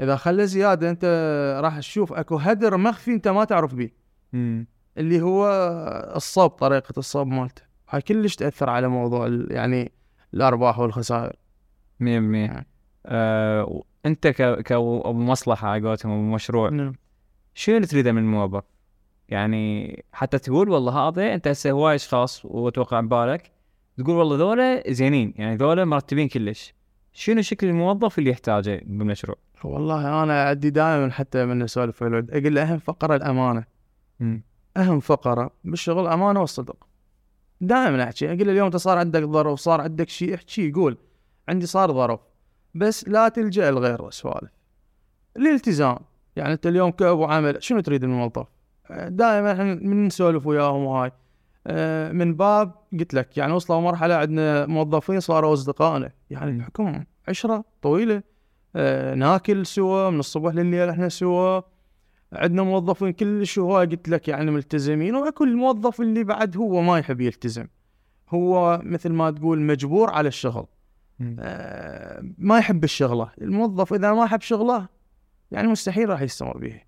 إذا 0.00 0.16
خلى 0.16 0.46
زيادة 0.46 0.90
أنت 0.90 1.04
راح 1.62 1.78
تشوف 1.78 2.12
أكو 2.12 2.36
هدر 2.36 2.76
مخفي 2.76 3.10
أنت 3.10 3.28
ما 3.28 3.44
تعرف 3.44 3.74
به. 3.74 3.90
اللي 4.98 5.20
هو 5.20 5.48
الصب 6.16 6.48
طريقة 6.48 6.98
الصب 6.98 7.26
مالته 7.26 7.62
هاي 7.88 8.00
كلش 8.02 8.36
تأثر 8.36 8.70
على 8.70 8.88
موضوع 8.88 9.28
يعني 9.50 9.92
الأرباح 10.34 10.78
والخسائر 10.78 11.36
100% 12.00 12.64
آه 13.06 13.82
أنت 14.06 14.26
ك 14.26 14.62
كأبو 14.62 15.12
مصلحة 15.12 15.68
على 15.68 15.88
قولتهم 15.88 16.12
أبو 16.12 16.34
مشروع 16.34 16.68
نعم. 16.70 16.94
شنو 17.54 17.76
اللي 17.76 17.86
تريده 17.86 18.12
من 18.12 18.18
الموظف؟ 18.18 18.64
يعني 19.28 20.04
حتى 20.12 20.38
تقول 20.38 20.68
والله 20.68 21.08
هذا 21.08 21.34
أنت 21.34 21.48
هسه 21.48 21.70
هواي 21.70 21.94
اشخاص 21.94 22.44
واتوقع 22.44 23.00
ببالك 23.00 23.50
تقول 23.98 24.16
والله 24.16 24.36
ذولا 24.36 24.92
زينين 24.92 25.34
يعني 25.36 25.56
ذولا 25.56 25.84
مرتبين 25.84 26.28
كلش. 26.28 26.74
شنو 27.12 27.42
شكل 27.42 27.66
الموظف 27.66 28.18
اللي 28.18 28.30
يحتاجه 28.30 28.82
بالمشروع؟ 28.86 29.36
والله 29.64 30.22
أنا 30.22 30.42
عندي 30.42 30.70
دائما 30.70 31.10
حتى 31.10 31.44
من 31.44 31.58
نسولف 31.58 31.96
في 31.96 32.06
الولد 32.06 32.30
أقول 32.30 32.54
له 32.54 32.62
أهم 32.62 32.78
فقرة 32.78 33.16
الأمانة. 33.16 33.64
مم. 34.20 34.42
أهم 34.76 35.00
فقرة 35.00 35.50
بالشغل 35.64 36.02
الامانه 36.02 36.40
والصدق. 36.40 36.86
دائما 37.60 38.04
أحكي 38.04 38.26
أقول 38.26 38.46
له 38.46 38.52
اليوم 38.52 38.66
أنت 38.66 38.76
صار 38.76 38.98
عندك 38.98 39.22
ظرف 39.22 39.58
صار 39.58 39.80
عندك 39.80 40.08
شيء 40.08 40.34
أحكي 40.34 40.72
قول 40.72 40.96
عندي 41.48 41.66
صار 41.66 41.92
ظرف 41.92 42.20
بس 42.74 43.08
لا 43.08 43.28
تلجأ 43.28 43.70
لغير 43.70 44.10
سوالف 44.10 44.50
الالتزام 45.36 45.98
يعني 46.36 46.52
أنت 46.52 46.66
اليوم 46.66 46.90
كأبو 46.90 47.24
عمل 47.24 47.62
شنو 47.62 47.80
تريد 47.80 48.04
من 48.04 48.12
الموظف؟ 48.12 48.46
دائما 48.90 49.52
إحنا 49.52 49.64
من 49.64 50.06
نسولف 50.06 50.46
وياهم 50.46 50.84
وهاي 50.84 51.12
من 52.12 52.34
باب 52.34 52.74
قلت 52.92 53.14
لك 53.14 53.36
يعني 53.36 53.52
وصلوا 53.52 53.80
مرحلة 53.80 54.14
عندنا 54.14 54.66
موظفين 54.66 55.20
صاروا 55.20 55.52
أصدقائنا. 55.52 56.12
يعني 56.30 56.52
مم. 56.52 56.58
بحكم 56.58 57.04
عشرة 57.28 57.64
طويلة 57.82 58.22
آه، 58.76 59.14
ناكل 59.14 59.66
سوا 59.66 60.10
من 60.10 60.18
الصبح 60.18 60.54
لليل 60.54 60.88
إحنا 60.88 61.08
سوا. 61.08 61.60
عندنا 62.32 62.62
موظفين 62.62 63.12
كلش 63.12 63.58
هواي 63.58 63.86
قلت 63.86 64.08
لك 64.08 64.28
يعني 64.28 64.50
ملتزمين 64.50 65.14
واكو 65.14 65.44
الموظف 65.44 66.00
اللي 66.00 66.24
بعد 66.24 66.56
هو 66.56 66.82
ما 66.82 66.98
يحب 66.98 67.20
يلتزم. 67.20 67.66
هو 68.28 68.80
مثل 68.84 69.12
ما 69.12 69.30
تقول 69.30 69.60
مجبور 69.60 70.10
على 70.10 70.28
الشغل. 70.28 70.66
آه، 71.38 72.22
ما 72.38 72.58
يحب 72.58 72.84
الشغلة. 72.84 73.30
الموظف 73.40 73.92
إذا 73.92 74.12
ما 74.12 74.24
يحب 74.24 74.40
شغلة 74.40 74.88
يعني 75.50 75.68
مستحيل 75.68 76.08
راح 76.08 76.22
يستمر 76.22 76.58
به. 76.58 76.80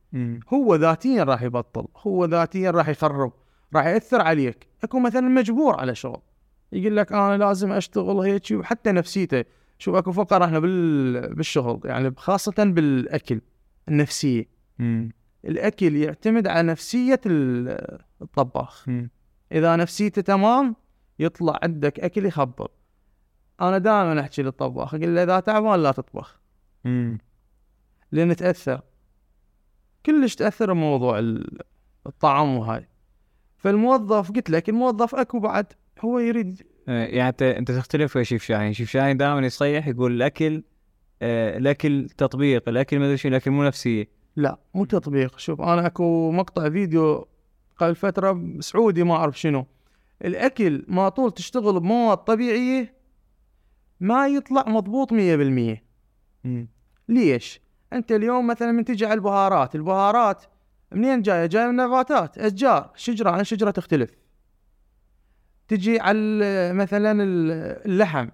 هو 0.53 0.75
ذاتيا 0.75 1.25
راح 1.25 1.43
يبطل 1.43 1.87
هو 1.97 2.25
ذاتيا 2.25 2.71
راح 2.71 2.89
يخرب. 2.89 3.33
راح 3.75 3.87
يأثر 3.87 4.21
عليك. 4.21 4.67
أكو 4.85 4.99
مثلا 5.01 5.21
مجبور 5.21 5.81
على 5.81 5.95
شغل. 5.95 6.21
يقول 6.73 6.97
لك 6.97 7.13
أنا 7.13 7.39
لازم 7.39 7.73
أشتغل 7.73 8.17
هيك 8.17 8.47
وحتى 8.53 8.93
نفسيته. 8.93 9.45
شوف 9.79 9.95
أكو 9.95 10.13
فقرة 10.13 10.45
إحنا 10.45 10.59
بال... 10.59 11.35
بالشغل 11.35 11.81
يعني 11.85 12.15
خاصة 12.17 12.65
بالأكل 12.65 13.41
النفسية. 13.89 14.45
مم. 14.79 15.11
الأكل 15.45 15.97
يعتمد 15.97 16.47
على 16.47 16.69
نفسية 16.69 17.21
ال- 17.27 17.99
الطباخ. 18.23 18.89
مم. 18.89 19.11
إذا 19.53 19.77
نفسيته 19.77 20.23
تمام 20.23 20.77
يطلع 21.19 21.59
عندك 21.63 22.01
أكل 22.01 22.27
يخبل 22.27 22.69
أنا 23.61 23.79
دائما 23.79 24.21
أحكي 24.21 24.43
للطباخ 24.43 24.95
أقول 24.95 25.15
له 25.15 25.23
إذا 25.23 25.41
تعبان 25.41 25.83
لا 25.83 25.93
تطبخ. 25.93 26.41
مم. 26.85 27.19
لأن 28.13 28.37
تأثر. 28.37 28.81
كلش 30.07 30.35
تأثر 30.35 30.73
بموضوع 30.73 31.19
ال- 31.19 31.59
الطعام 32.07 32.57
وهاي. 32.57 32.89
فالموظف 33.65 34.33
قلت 34.33 34.51
لك 34.51 34.69
الموظف 34.69 35.15
أكو 35.15 35.39
بعد 35.39 35.67
هو 36.01 36.19
يريد 36.19 36.63
آه، 36.89 37.07
يعني 37.07 37.29
انت 37.29 37.43
أنت 37.43 37.71
تختلف 37.71 38.17
ويا 38.17 38.25
شيف 38.25 38.45
شاهين، 38.45 38.73
شيف 38.73 38.91
شاهين 38.91 39.17
دائما 39.17 39.47
يصيح 39.47 39.87
يقول 39.87 40.13
الأكل 40.13 40.63
آه، 41.23 41.59
الأكل 41.59 42.09
تطبيق، 42.09 42.69
الأكل 42.69 42.99
ما 42.99 43.05
أدري 43.05 43.17
شنو، 43.17 43.31
الأكل 43.31 43.51
مو 43.51 43.65
نفسيه. 43.65 44.09
لا 44.37 44.59
مو 44.75 44.85
تطبيق 44.85 45.39
شوف 45.39 45.61
أنا 45.61 45.87
أكو 45.87 46.31
مقطع 46.31 46.71
فيديو 46.71 47.29
قبل 47.77 47.95
فترة 47.95 48.57
سعودي 48.61 49.05
ما 49.05 49.15
أعرف 49.15 49.41
شنو 49.41 49.67
الأكل 50.25 50.85
ما 50.89 51.09
طول 51.09 51.33
تشتغل 51.33 51.81
بمواد 51.81 52.19
طبيعية 52.19 52.95
ما 54.01 54.27
يطلع 54.27 54.65
مضبوط 54.69 55.13
100% 55.13 55.17
مم. 56.45 56.69
ليش؟ 57.09 57.61
أنت 57.93 58.13
اليوم 58.13 58.47
مثلا 58.47 58.73
من 58.73 58.85
تجي 58.85 59.07
على 59.07 59.15
البهارات، 59.15 59.75
البهارات 59.75 60.45
منين 60.95 61.23
جاية؟ 61.23 61.47
جاية 61.47 61.67
من 61.67 61.77
نباتات، 61.77 62.39
اشجار، 62.39 62.91
شجرة. 62.97 63.31
عن 63.31 63.45
شجره 63.45 63.71
تختلف. 63.71 64.11
تجي 65.69 66.01
على 66.01 66.73
مثلا 66.73 67.13
ال- 67.23 67.87
اللحم، 67.87 68.29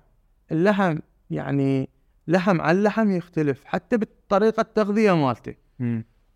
اللحم 0.53 0.99
يعني 1.31 1.89
لحم 2.29 2.61
عن 2.61 2.83
لحم 2.83 3.11
يختلف 3.11 3.65
حتى 3.65 3.97
بطريقه 3.97 4.61
التغذية 4.61 5.13
مالته. 5.13 5.55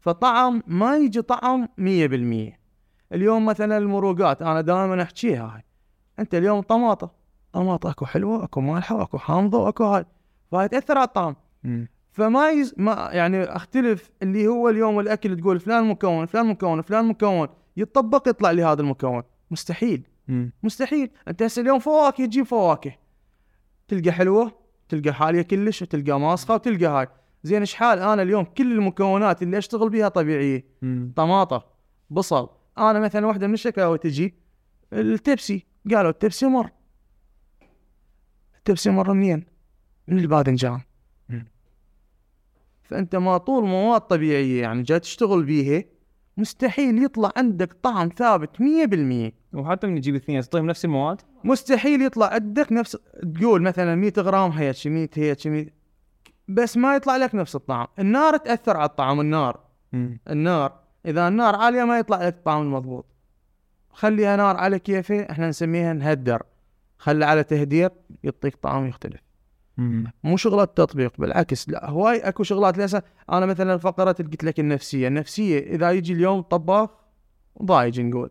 فطعم 0.00 0.62
ما 0.66 0.96
يجي 0.96 1.22
طعم 1.22 1.68
100% 1.78 2.58
اليوم 3.12 3.46
مثلا 3.46 3.78
المروقات 3.78 4.42
أنا 4.42 4.60
دائما 4.60 5.02
أحكيها 5.02 5.54
هاي. 5.54 5.62
أنت 6.18 6.34
اليوم 6.34 6.60
طماطة. 6.60 7.10
طماطة 7.52 7.90
أكو 7.90 8.06
حلوة 8.06 8.44
أكو 8.44 8.60
مالحة 8.60 8.96
واكو 8.96 9.18
حامضة 9.18 9.58
واكو 9.58 9.84
هاي. 9.84 10.04
فهاي 10.52 10.68
تأثر 10.68 10.98
على 10.98 11.06
الطعم. 11.06 11.36
مم. 11.64 11.88
فما 12.14 12.50
يز... 12.50 12.74
ما 12.76 13.08
يعني 13.12 13.44
أختلف 13.44 14.10
اللي 14.22 14.46
هو 14.48 14.68
اليوم 14.68 15.00
الأكل 15.00 15.36
تقول 15.36 15.60
فلان 15.60 15.84
مكون 15.84 16.26
فلان 16.26 16.46
مكون 16.46 16.82
فلان 16.82 17.04
مكون 17.04 17.48
يطبق 17.76 18.28
يطلع 18.28 18.50
لي 18.50 18.64
هذا 18.64 18.80
المكون. 18.80 19.22
مستحيل. 19.50 20.06
مم. 20.28 20.52
مستحيل. 20.62 21.10
أنت 21.28 21.42
هسه 21.42 21.62
اليوم 21.62 21.78
فواكه 21.78 22.26
تجيب 22.26 22.44
فواكه. 22.44 22.92
تلقى 23.88 24.12
حلوة 24.12 24.52
تلقى 24.88 25.12
حالية 25.12 25.42
كلش 25.42 25.82
وتلقى 25.82 26.20
ماسخة 26.20 26.54
وتلقى 26.54 26.86
هاي. 26.86 27.08
زين 27.42 27.60
إيش 27.60 27.74
حال؟ 27.74 27.98
أنا 27.98 28.22
اليوم 28.22 28.44
كل 28.44 28.72
المكونات 28.72 29.42
اللي 29.42 29.58
أشتغل 29.58 29.90
بيها 29.90 30.08
طبيعية. 30.08 30.64
مم. 30.82 31.12
طماطة 31.16 31.66
بصل. 32.10 32.48
أنا 32.78 33.00
مثلا 33.00 33.26
واحدة 33.26 33.46
من 33.46 33.54
الشكاوى 33.54 33.98
تجي 33.98 34.34
التبسي. 34.92 35.66
قالوا 35.94 36.10
التبسي 36.10 36.46
مر. 36.46 36.70
التبسي 38.58 38.90
مر 38.90 39.12
منين؟ 39.12 39.46
من 40.08 40.18
الباذنجان. 40.18 40.80
فأنت 42.84 43.16
ما 43.16 43.38
طول 43.38 43.64
مواد 43.64 44.00
طبيعية 44.00 44.62
يعني 44.62 44.82
جاي 44.82 45.00
تشتغل 45.00 45.42
بيها 45.42 45.84
مستحيل 46.36 47.04
يطلع 47.04 47.32
عندك 47.36 47.72
طعم 47.82 48.08
ثابت 48.16 48.50
100% 48.56 49.32
وحتى 49.54 49.86
من 49.86 50.00
تجيب 50.00 50.14
اثنين 50.14 50.40
تعطيهم 50.40 50.66
نفس 50.66 50.84
المواد؟ 50.84 51.20
مستحيل 51.44 52.02
يطلع 52.02 52.26
عندك 52.26 52.72
نفس 52.72 52.96
تقول 53.38 53.62
مثلا 53.62 53.94
100 53.94 54.12
غرام 54.18 54.50
هيك 54.50 54.86
100 54.86 55.08
هيك 55.16 55.46
100 55.46 55.66
بس 56.48 56.76
ما 56.76 56.96
يطلع 56.96 57.16
لك 57.16 57.34
نفس 57.34 57.56
الطعم. 57.56 57.86
النار 57.98 58.36
تأثر 58.36 58.76
على 58.76 58.86
الطعم 58.88 59.20
النار. 59.20 59.60
النار. 60.30 60.80
إذا 61.06 61.28
النار 61.28 61.54
عالية 61.54 61.84
ما 61.84 61.98
يطلع 61.98 62.26
لك 62.26 62.34
الطعم 62.34 62.62
المضبوط 62.62 63.06
خليها 63.90 64.36
نار 64.36 64.56
على 64.56 64.78
كيفة 64.78 65.20
إحنا 65.30 65.48
نسميها 65.48 65.92
نهدر. 65.92 66.42
خلي 66.98 67.24
على 67.24 67.44
تهدير 67.44 67.90
يعطيك 68.24 68.56
طعم 68.56 68.86
يختلف. 68.86 69.20
مو 70.22 70.36
شغلات 70.36 70.76
تطبيق 70.76 71.12
بالعكس 71.18 71.68
لا 71.68 71.90
هواي 71.90 72.18
أكو 72.18 72.42
شغلات. 72.42 72.78
ليس 72.78 72.96
أنا 73.30 73.46
مثلا 73.46 73.76
فقره 73.76 74.12
قلت 74.12 74.44
لك 74.44 74.60
النفسية 74.60 75.08
النفسية 75.08 75.58
إذا 75.58 75.90
يجي 75.90 76.12
اليوم 76.12 76.40
طباخ 76.40 76.90
ضايج 77.62 78.00
نقول. 78.00 78.30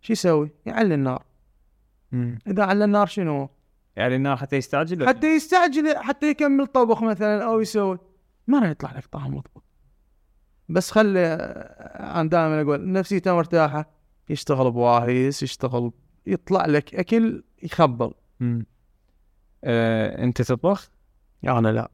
شو 0.00 0.12
يسوي؟ 0.12 0.50
يعلي 0.66 0.94
النار. 0.94 1.24
مم. 2.12 2.38
إذا 2.46 2.64
على 2.64 2.84
النار 2.84 3.06
شنو؟ 3.06 3.48
يعني 3.96 4.16
النار 4.16 4.36
حتى 4.36 4.56
يستعجل؟ 4.56 5.06
حتى 5.08 5.36
يستعجل 5.36 5.96
حتى 5.96 6.30
يكمل 6.30 6.66
طبخ 6.66 7.02
مثلا 7.02 7.44
أو 7.44 7.60
يسوي. 7.60 7.98
ما 8.46 8.58
راح 8.58 8.70
يطلع 8.70 8.96
لك 8.96 9.06
طعم 9.06 9.30
مضبوط. 9.30 9.64
بس 10.68 10.90
خلي 10.90 11.20
أنا 11.94 12.28
دائما 12.28 12.60
أقول 12.60 12.92
نفسيته 12.92 13.34
مرتاحة 13.34 13.90
يشتغل 14.28 14.70
بواهيس 14.70 15.42
يشتغل 15.42 15.92
يطلع 16.26 16.66
لك 16.66 16.94
أكل 16.94 17.44
يخبل. 17.62 18.12
مم. 18.40 18.66
آه، 19.66 20.24
أنت 20.24 20.42
تطبخ؟ 20.42 20.90
أنا 21.44 21.68
لا. 21.68 21.90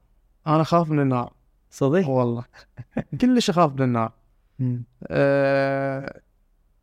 أنا 0.47 0.61
اخاف 0.63 0.91
من 0.91 1.01
النار. 1.01 1.33
صدق؟ 1.71 2.09
والله. 2.09 2.45
كلش 3.21 3.51
أخاف 3.51 3.73
من 3.73 3.83
النار. 3.83 4.13
أه 5.07 6.21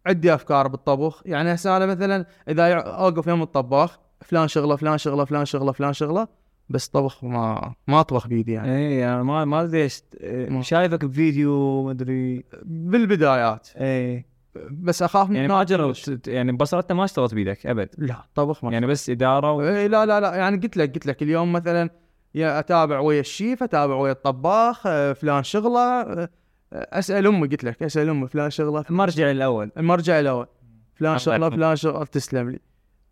عندي 0.06 0.34
أفكار 0.34 0.68
بالطبخ. 0.68 1.22
يعني 1.26 1.54
هسه 1.54 1.78
أنا 1.78 1.86
مثلا 1.86 2.26
إذا 2.50 2.74
أوقف 2.80 3.28
يوم 3.28 3.42
الطباخ 3.42 4.00
فلان 4.22 4.48
شغلة 4.48 4.76
فلان 4.76 4.98
شغلة 4.98 5.26
فلان 5.26 5.46
شغلة 5.46 5.72
فلان 5.72 5.94
شغلة 5.94 6.28
بس 6.70 6.88
طبخ 6.88 7.24
ما 7.24 7.74
ما 7.88 8.00
أطبخ 8.00 8.28
بيدي 8.28 8.52
يعني. 8.54 8.78
اي 8.78 9.06
أنا 9.14 9.24
ما 9.24 9.46
ما 9.46 9.62
أدري 9.64 9.84
إيش 9.84 10.02
ما- 10.24 10.62
شايفك 10.62 11.06
بفيديو 11.06 11.84
ما 11.84 11.92
أدري. 11.92 12.44
بالبدايات. 12.64 13.68
اي 13.76 14.26
بس 14.72 15.04
أخاف 15.04 15.30
من 15.30 15.36
يعني 15.36 15.48
ما 15.48 15.64
جربت 15.64 16.28
يعني 16.28 16.52
ببساطة 16.52 16.96
ما 16.96 17.04
اشتغلت 17.06 17.34
بيدك 17.34 17.68
أبد. 17.68 17.90
لا 17.98 18.16
طبخ 18.36 18.64
ما 18.64 18.72
يعني 18.72 18.88
بس 18.88 19.10
إدارة 19.10 19.52
و... 19.52 19.62
إيه 19.62 19.88
لا 19.88 20.06
لا 20.06 20.20
لا 20.20 20.36
يعني 20.36 20.58
قلت 20.58 20.78
لك 20.78 20.94
قلت 20.94 21.06
لك 21.06 21.24
اليوم 21.24 21.54
مثلا 21.54 21.90
يا 22.36 22.60
أتابع 22.60 23.00
ويا 23.00 23.20
الشيف 23.20 23.64
أتابع 23.64 23.96
ويا 23.96 24.12
الطباخ 24.12 24.88
آه، 24.88 25.14
فلان 25.14 25.44
شغلة 25.44 25.80
آه، 25.80 26.30
أسأل 26.74 27.28
أمي 27.28 27.48
قلت 27.48 27.64
لك 27.64 27.84
أسأل 27.84 28.10
أمي 28.10 28.28
فلان 28.28 28.50
شغلة. 28.50 28.86
مرجع 28.90 29.32
الأول. 29.32 29.72
المرجع 29.78 30.20
الأول. 30.20 30.48
فلان 30.96 31.18
شغلة. 31.18 31.50
فلان 31.50 31.76
شغلة 31.76 32.06
تسلم 32.06 32.50
لي. 32.50 32.60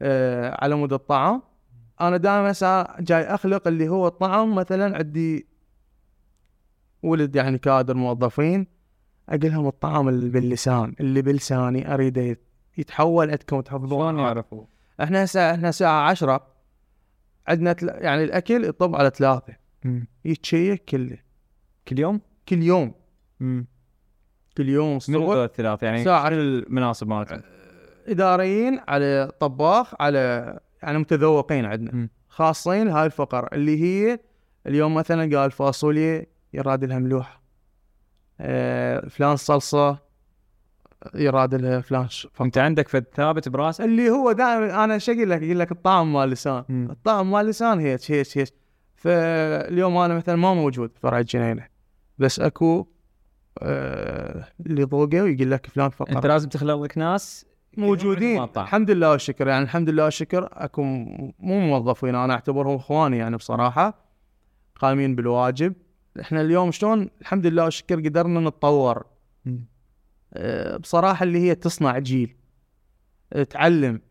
آه 0.01 0.57
على 0.63 0.75
مود 0.75 0.93
الطعام. 0.93 1.41
أنا 2.01 2.17
دائما 2.17 2.53
جاي 2.99 3.23
أخلق 3.23 3.67
اللي 3.67 3.89
هو 3.89 4.07
الطعم 4.07 4.55
مثلا 4.55 4.97
عندي 4.97 5.47
ولد 7.03 7.35
يعني 7.35 7.57
كادر 7.57 7.93
موظفين. 7.93 8.67
أقول 9.29 9.51
لهم 9.51 9.67
الطعام 9.67 10.09
اللي 10.09 10.29
باللسان 10.29 10.95
اللي 10.99 11.21
بلساني 11.21 11.93
اريده 11.93 12.37
يتحول 12.77 13.29
عندكم 13.29 13.47
شلون 13.49 13.63
تحفظون 13.63 14.19
يعرفوا؟ 14.19 14.65
إحنا 15.03 15.23
هسه 15.23 15.53
إحنا 15.53 15.69
الساعة 15.69 16.09
10 16.09 16.47
عندنا 17.47 17.73
تل... 17.73 17.87
يعني 17.87 18.23
الأكل 18.23 18.63
يطب 18.63 18.95
على 18.95 19.11
ثلاثة 19.15 19.53
يتشيك 20.25 20.85
كله 20.85 21.17
كل 21.87 21.99
يوم؟ 21.99 22.21
كل 22.49 22.63
يوم 22.63 22.93
مم. 23.39 23.67
كل 24.57 24.69
يوم 24.69 24.99
من 25.07 25.43
الثلاث 25.43 25.83
يعني 25.83 26.03
ساعة. 26.03 26.29
شنو 26.29 26.39
المناصب 26.41 27.07
مالتهم؟ 27.07 27.41
إداريين 28.07 28.79
على 28.87 29.31
طباخ 29.39 30.01
على 30.01 30.59
يعني 30.83 30.97
متذوقين 30.97 31.65
عندنا 31.65 31.91
مم. 31.93 32.09
خاصين 32.29 32.87
هاي 32.87 33.05
الفقر 33.05 33.49
اللي 33.53 33.83
هي 33.83 34.19
اليوم 34.67 34.93
مثلا 34.95 35.39
قال 35.39 35.51
فاصوليا 35.51 36.25
يراد 36.53 36.83
لها 36.83 36.99
ملوحة 36.99 37.37
آه 37.37 37.46
فلان 39.09 39.35
صلصة 39.35 40.07
يراد 41.15 41.55
لها 41.55 41.81
فلان. 41.81 42.07
انت 42.41 42.57
عندك 42.57 42.87
فد 42.87 43.05
ثابت 43.15 43.49
براسك؟ 43.49 43.85
اللي 43.85 44.09
هو 44.09 44.31
دائما 44.31 44.83
أنا 44.83 44.93
إيش 44.93 45.09
أقول 45.09 45.29
لك؟ 45.29 45.43
أقول 45.43 45.59
لك 45.59 45.71
الطعم 45.71 46.13
مال 46.13 46.23
اللسان. 46.23 46.63
الطعم 46.69 47.31
مال 47.31 47.41
اللسان 47.41 47.79
هيك 47.79 48.11
هيك 48.11 48.37
هيك 48.37 48.53
فاليوم 48.95 49.97
أنا 49.97 50.13
مثلا 50.13 50.35
ما 50.35 50.53
موجود 50.53 50.91
فرع 51.01 51.19
الجنينة 51.19 51.67
بس 52.17 52.39
أكو 52.39 52.87
آه 53.59 54.47
اللي 54.65 54.83
ضوقه 54.83 55.21
ويقول 55.21 55.51
لك 55.51 55.67
فلان 55.67 55.89
فقر 55.89 56.15
أنت 56.15 56.25
لازم 56.25 56.49
تخلق 56.49 56.83
لك 56.83 56.97
ناس 56.97 57.45
موجودين. 57.77 58.43
الحمد 58.57 58.91
لله 58.91 59.11
والشكر 59.11 59.47
يعني 59.47 59.63
الحمد 59.63 59.89
لله 59.89 60.03
والشكر 60.03 60.49
أكو 60.51 60.83
مو 60.83 61.33
موظفين 61.39 62.15
أنا 62.15 62.33
أعتبرهم 62.33 62.75
إخواني 62.75 63.17
يعني 63.17 63.37
بصراحة 63.37 64.05
قايمين 64.75 65.15
بالواجب 65.15 65.73
إحنا 66.21 66.41
اليوم 66.41 66.71
شلون 66.71 67.09
الحمد 67.21 67.45
لله 67.45 67.63
والشكر 67.63 67.95
قدرنا 67.99 68.39
نتطور. 68.39 69.05
أه، 70.33 70.77
بصراحة 70.77 71.23
اللي 71.23 71.39
هي 71.39 71.55
تصنع 71.55 71.99
جيل 71.99 72.35
أه، 73.33 73.43
تعلم 73.43 74.01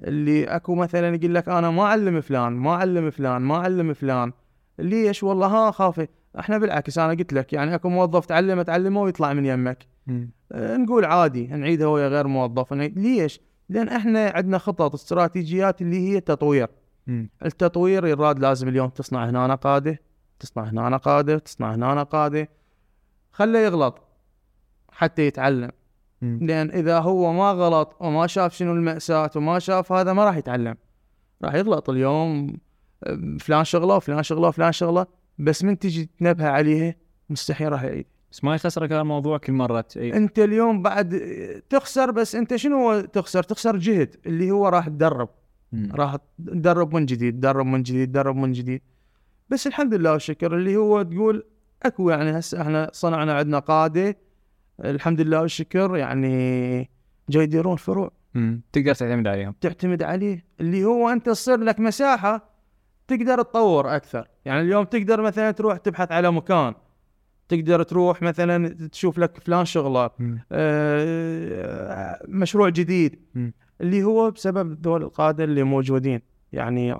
اللي 0.00 0.44
أكو 0.44 0.74
مثلا 0.74 1.14
يقول 1.14 1.34
لك 1.34 1.48
أنا 1.48 1.70
ما 1.70 1.82
أعلم 1.82 2.20
فلان 2.20 2.52
ما 2.52 2.70
أعلم 2.70 3.10
فلان 3.10 3.42
ما 3.42 3.56
أعلم 3.56 3.94
فلان 3.94 4.32
ليش 4.78 5.22
والله 5.22 5.46
ها 5.46 5.70
خافي 5.70 6.08
إحنا 6.38 6.58
بالعكس 6.58 6.98
أنا 6.98 7.12
قلت 7.12 7.32
لك 7.32 7.52
يعني 7.52 7.74
أكو 7.74 7.88
موظف 7.88 8.26
تعلمه 8.26 8.62
تعلمه 8.62 9.02
ويطلع 9.02 9.32
من 9.32 9.46
يمك. 9.46 9.86
أه، 10.52 10.76
نقول 10.76 11.04
عادي 11.04 11.46
نعيدها 11.46 11.86
ويا 11.86 12.08
غير 12.08 12.26
موظف 12.26 12.72
نعيد. 12.72 12.98
ليش؟ 12.98 13.40
لأن 13.68 13.88
إحنا 13.88 14.32
عندنا 14.34 14.58
خطط 14.58 14.94
استراتيجيات 14.94 15.82
اللي 15.82 16.08
هي 16.08 16.20
تطوير. 16.20 16.68
التطوير 17.44 18.06
يراد 18.06 18.38
لازم 18.38 18.68
اليوم 18.68 18.88
تصنع 18.88 19.28
هنا 19.28 19.54
قاده 19.54 20.00
تصنع 20.38 20.64
هنا 20.64 20.96
قاده 20.96 21.38
تصنع 21.38 21.74
هنا 21.74 22.02
قاده 22.02 22.48
خله 23.32 23.58
يغلط 23.58 24.02
حتى 24.92 25.26
يتعلم. 25.26 25.70
مم. 26.22 26.38
لأن 26.42 26.70
إذا 26.70 26.98
هو 26.98 27.32
ما 27.32 27.50
غلط 27.50 27.96
وما 28.00 28.26
شاف 28.26 28.54
شنو 28.54 28.72
المأساة 28.72 29.30
وما 29.36 29.58
شاف 29.58 29.92
هذا 29.92 30.12
ما 30.12 30.24
راح 30.24 30.36
يتعلم. 30.36 30.76
راح 31.44 31.54
يغلط 31.54 31.90
اليوم 31.90 32.56
فلان 33.40 33.64
شغله 33.64 33.96
وفلان 33.96 34.22
شغله 34.22 34.48
وفلان 34.48 34.72
شغله 34.72 35.06
بس 35.38 35.64
من 35.64 35.78
تجي 35.78 36.10
تنبه 36.18 36.48
عليه 36.48 36.98
مستحيل 37.30 37.72
راح 37.72 37.82
يعيد. 37.82 38.06
بس 38.32 38.44
ما 38.44 38.54
يخسرك 38.54 38.92
هذا 38.92 39.00
الموضوع 39.00 39.38
كل 39.38 39.52
مرة. 39.52 39.80
ت- 39.80 39.96
إيه. 39.96 40.16
أنت 40.16 40.38
اليوم 40.38 40.82
بعد 40.82 41.20
تخسر 41.70 42.10
بس 42.10 42.34
أنت 42.34 42.56
شنو 42.56 42.76
هو 42.76 43.00
تخسر؟ 43.00 43.42
تخسر 43.42 43.76
جهد 43.76 44.16
اللي 44.26 44.50
هو 44.50 44.68
راح 44.68 44.88
تدرب. 44.88 45.28
راح 45.92 46.16
تدرب 46.38 46.94
من 46.94 47.06
جديد 47.06 47.34
تدرب 47.34 47.66
من 47.66 47.82
جديد 47.82 48.08
تدرب 48.08 48.36
من 48.36 48.52
جديد. 48.52 48.82
بس 49.54 49.66
الحمد 49.66 49.94
لله 49.94 50.12
والشكر 50.12 50.56
اللي 50.56 50.76
هو 50.76 51.02
تقول 51.02 51.44
أكو 51.82 52.10
يعني 52.10 52.38
هسه 52.38 52.62
إحنا 52.62 52.90
صنعنا 52.92 53.34
عندنا 53.34 53.58
قادة. 53.58 54.16
الحمد 54.84 55.20
لله 55.20 55.40
والشكر 55.40 55.96
يعني 55.96 56.90
جاي 57.28 57.42
يديرون 57.42 57.76
فروع. 57.76 58.10
مم. 58.34 58.62
تقدر 58.72 58.94
تعتمد 58.94 59.26
عليهم. 59.26 59.54
تعتمد 59.60 60.02
عليه. 60.02 60.44
اللي 60.60 60.84
هو 60.84 61.08
أنت 61.08 61.26
تصير 61.26 61.58
لك 61.58 61.80
مساحة 61.80 62.50
تقدر 63.08 63.42
تطور 63.42 63.96
أكثر. 63.96 64.28
يعني 64.44 64.60
اليوم 64.60 64.84
تقدر 64.84 65.22
مثلا 65.22 65.50
تروح 65.50 65.76
تبحث 65.76 66.12
على 66.12 66.32
مكان. 66.32 66.74
تقدر 67.48 67.82
تروح 67.82 68.22
مثلا 68.22 68.88
تشوف 68.88 69.18
لك 69.18 69.38
فلان 69.38 69.64
شغله. 69.64 70.10
آه، 70.52 72.20
مشروع 72.28 72.68
جديد. 72.68 73.20
مم. 73.34 73.52
اللي 73.80 74.02
هو 74.02 74.30
بسبب 74.30 74.86
ذول 74.86 75.02
القادة 75.02 75.44
اللي 75.44 75.62
موجودين. 75.62 76.20
يعني 76.52 76.94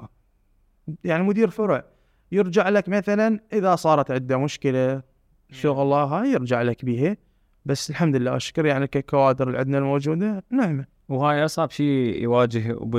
يعني 1.05 1.23
مدير 1.23 1.51
فرع 1.51 1.94
يرجع 2.33 2.69
لك 2.69 2.89
مثلا 2.89 3.41
إذا 3.53 3.77
صارت 3.77 4.11
عنده 4.11 4.39
مشكلة 4.39 5.03
شغله 5.51 6.05
هاي 6.05 6.33
يرجع 6.33 6.63
لك 6.63 6.85
بيها. 6.85 7.17
بس 7.65 7.91
الحمد 7.91 8.17
لله 8.17 8.33
والشكر 8.33 8.67
يعني 8.67 8.87
ككوادر 8.87 9.49
اللي 9.49 9.59
عندنا 9.59 9.79
الموجودة 9.79 10.45
نعمة. 10.51 10.85
وهاي 11.09 11.45
أصعب 11.45 11.71
شيء 11.71 12.23
يواجه 12.23 12.71
أبو 12.71 12.99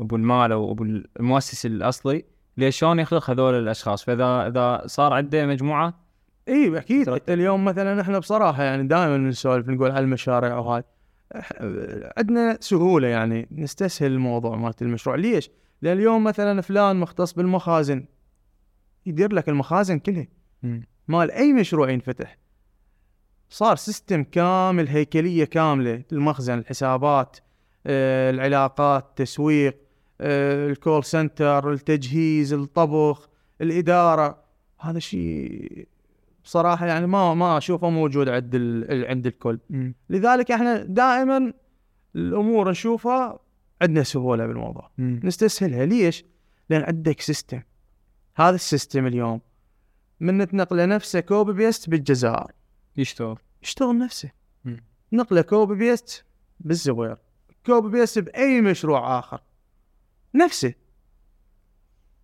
أبو 0.00 0.16
المال 0.16 0.52
أو 0.52 0.72
أبو 0.72 0.84
المؤسس 1.20 1.66
الأصلي. 1.66 2.24
ليش 2.56 2.78
شلون 2.78 2.98
يخلق 2.98 3.30
هذول 3.30 3.54
الأشخاص؟ 3.54 4.04
فإذا 4.04 4.46
إذا 4.46 4.82
صار 4.86 5.12
عنده 5.12 5.46
مجموعة؟ 5.46 5.94
إي 6.48 6.78
أكيد. 6.78 7.20
اليوم 7.28 7.64
مثلا 7.64 8.00
إحنا 8.00 8.18
بصراحة 8.18 8.62
يعني 8.62 8.88
دائما 8.88 9.16
نسولف 9.16 9.68
نقول 9.68 9.90
على 9.90 10.04
المشاريع 10.04 10.58
وهاي 10.58 10.82
عندنا 12.18 12.58
سهولة 12.60 13.08
يعني 13.08 13.48
نستسهل 13.52 14.12
الموضوع 14.12 14.56
مالت 14.56 14.82
المشروع. 14.82 15.16
ليش؟ 15.16 15.50
لأن 15.82 15.96
اليوم 15.96 16.24
مثلا 16.24 16.60
فلان 16.60 16.96
مختص 16.96 17.32
بالمخازن. 17.32 18.04
يدير 19.06 19.32
لك 19.32 19.48
المخازن 19.48 19.98
كلها. 19.98 20.26
مال 21.08 21.30
أي 21.30 21.52
مشروع 21.52 21.90
ينفتح. 21.90 22.38
صار 23.50 23.76
system 23.76 24.22
كامل 24.24 24.88
هيكلية 24.88 25.44
كاملة. 25.44 26.02
المخزن 26.12 26.58
الحسابات 26.58 27.36
آه، 27.86 28.30
العلاقات 28.30 29.04
التسويق 29.08 29.76
آه، 30.20 30.68
ال 30.68 30.75
call 30.75 31.04
center 31.04 31.72
التجهيز 31.72 32.52
الطبخ 32.52 33.28
الإدارة. 33.60 34.42
هذا 34.80 34.98
شيء 34.98 35.86
بصراحة 36.44 36.86
يعني 36.86 37.06
ما 37.06 37.34
ما 37.34 37.58
أشوفه 37.58 37.90
موجود 37.90 38.28
عند 38.28 38.54
ال- 38.54 39.06
عند 39.06 39.26
الكل. 39.26 39.58
لذلك 40.10 40.50
إحنا 40.50 40.82
دائما 40.82 41.52
الأمور 42.16 42.70
نشوفها 42.70 43.38
عندنا 43.82 44.02
سهولة 44.02 44.46
بالموضوع. 44.46 44.90
نستسهلها. 44.98 45.86
ليش؟ 45.86 46.24
لأن 46.70 46.82
عندك 46.82 47.20
system 47.20 47.60
هذا 48.36 48.54
ال 48.54 48.61
system 48.61 49.06
اليوم. 49.06 49.40
من 50.20 50.38
نتنقله 50.38 50.84
نفسه 50.84 51.20
copy 51.20 51.52
paste 51.52 51.90
بالجزائر 51.90 52.52
يشتغل. 52.96 53.38
يشتغل 53.62 53.98
نفسه. 53.98 54.30
نقله 55.12 55.42
copy 55.42 55.74
paste 55.74 56.24
بالزوير. 56.60 57.16
copy 57.66 57.88
paste 57.88 58.18
بأي 58.18 58.60
مشروع 58.60 59.18
آخر. 59.18 59.40
نفسه. 60.34 60.74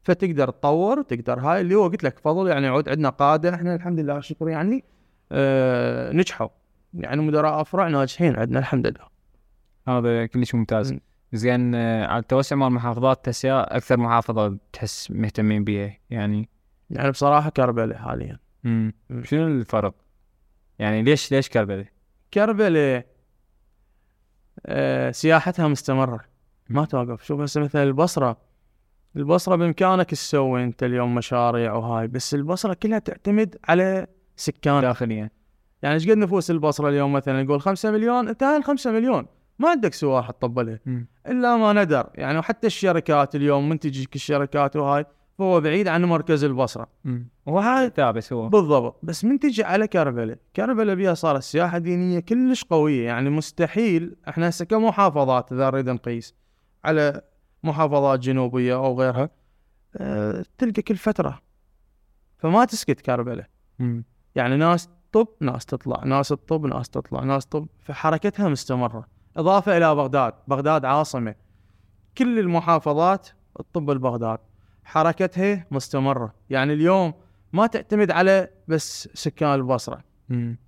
فتقدر 0.03 0.51
تطور 0.51 1.03
تقدر 1.03 1.41
هاي 1.41 1.61
اللي 1.61 1.75
هو 1.75 1.89
قلت 1.89 2.05
لك 2.05 2.19
فضل 2.19 2.49
يعني 2.49 2.67
يعود 2.67 2.89
عندنا 2.89 3.09
قاده 3.09 3.55
إحنا 3.55 3.75
الحمد 3.75 4.01
لله 4.01 4.21
شكر 4.21 4.49
يعني 4.49 4.85
آه 5.33 6.13
نجحوا. 6.13 6.49
يعني 6.95 7.23
مدراء 7.23 7.61
أفرع 7.61 7.89
ناجحين 7.89 8.37
عندنا 8.37 8.59
الحمد 8.59 8.87
لله. 8.87 9.07
هذا 9.89 10.27
كلش 10.27 10.55
ممتاز. 10.55 10.93
مم. 10.93 11.01
زين 11.33 11.75
آه، 11.75 12.07
على 12.07 12.19
التوسع 12.21 12.57
مال 12.57 12.73
محافظات 12.73 13.25
تسيا 13.25 13.77
أكثر 13.77 13.97
محافظة 13.97 14.59
تحس 14.73 15.11
مهتمين 15.11 15.65
بيها 15.65 15.99
يعني. 16.11 16.49
يعني 16.91 17.11
بصراحة 17.11 17.51
كربلاء 17.51 17.99
حاليا. 17.99 18.39
مم. 18.65 18.95
مم. 19.11 19.25
شنو 19.25 19.47
الفرق؟ 19.47 19.95
يعني 20.79 21.03
ليش 21.03 21.33
ليش 21.33 21.49
كربلاء؟ 21.49 21.87
كربلاء 22.35 23.07
آه 24.67 25.11
سياحتها 25.11 25.69
مستمرة. 25.69 26.21
ما 26.69 26.85
توقف. 26.85 27.23
شوف 27.25 27.41
هسه 27.41 27.61
مثلا 27.61 27.83
البصرة 27.83 28.37
البصرة 29.17 29.57
بإمكانك 29.57 30.11
تسوي 30.11 30.65
أنت 30.65 30.83
اليوم 30.83 31.15
مشاريع 31.15 31.73
وهاي 31.75 32.09
بس 32.09 32.35
البصرة 32.35 32.75
كلها 32.75 32.99
تعتمد 32.99 33.57
على 33.69 34.07
سكان 34.37 34.81
داخليا. 34.81 35.31
يعني 35.83 35.95
إيش 35.95 36.09
قد 36.09 36.17
نفوس 36.17 36.51
البصرة 36.51 36.89
اليوم 36.89 37.13
مثلا؟ 37.13 37.43
نقول 37.43 37.61
5 37.61 37.91
مليون. 37.91 38.29
انت 38.29 38.43
هاي 38.43 38.57
ال 38.57 38.65
5 38.65 38.91
مليون. 38.93 39.27
ما 39.63 39.71
عندك 39.71 39.95
سواح 39.95 40.31
تطبلها 40.31 40.81
مم. 40.87 41.07
إلا 41.27 41.57
ما 41.57 41.73
ندر. 41.73 42.11
يعني 42.15 42.39
وحتى 42.39 42.67
الشركات 42.67 43.35
اليوم 43.35 43.69
من 43.69 43.79
تجيك 43.79 44.15
الشركات 44.15 44.77
وهاي 44.77 45.05
فهو 45.39 45.61
بعيد 45.61 45.89
عن 45.89 46.05
مركز 46.05 46.45
البصرة. 46.45 46.89
وهذا 47.47 47.89
ثابت 47.89 48.33
هو 48.33 48.49
بالضبط. 48.49 48.99
بس 49.03 49.25
من 49.25 49.39
تجي 49.39 49.65
على 49.65 49.89
كربلاء 49.89 50.39
كربلاء 50.57 50.95
بيها 50.97 51.15
صارت 51.15 51.43
سياحة 51.43 51.79
دينية 51.79 52.21
كلش 52.21 52.65
قوية. 52.65 53.07
يعني 53.07 53.31
مستحيل. 53.31 54.17
إحنا 54.29 54.49
هسه 54.49 54.65
كمحافظات 54.65 55.53
إذا 55.53 55.71
نريد 55.71 55.91
نقيس 55.91 56.35
على 56.85 57.23
محافظات 57.63 58.21
جنوبية 58.21 58.75
أو 58.75 59.01
غيرها 59.01 59.31
أه 59.97 60.45
تلقى 60.59 60.83
كل 60.83 60.97
فترة. 60.97 61.43
فما 62.39 62.65
تسكت 62.65 63.01
كربلاء. 63.01 63.47
يعني 64.35 64.57
ناس 64.57 64.89
طب 65.13 65.29
ناس 65.41 65.67
تطلع. 65.67 66.05
ناس 66.05 66.29
تطب 66.29 66.67
ناس 66.67 66.91
تطلع. 66.91 67.25
ناس 67.25 67.47
طب 67.47 67.67
فحركتها 67.85 68.49
مستمرة. 68.49 69.07
إضافة 69.37 69.77
إلى 69.77 69.95
بغداد. 69.95 70.35
بغداد 70.49 70.85
عاصمة. 70.85 71.35
كل 72.19 72.39
المحافظات 72.39 73.29
الطب 73.61 73.91
البغداد. 73.91 74.39
حركتها 74.85 75.67
مستمرة. 75.71 76.35
يعني 76.51 76.73
اليوم 76.73 77.15
ما 77.53 77.67
تعتمد 77.67 78.11
على 78.11 78.49
بس 78.69 79.09
سكان 79.15 79.55
البصرة. 79.55 80.05
مم. 80.29 80.59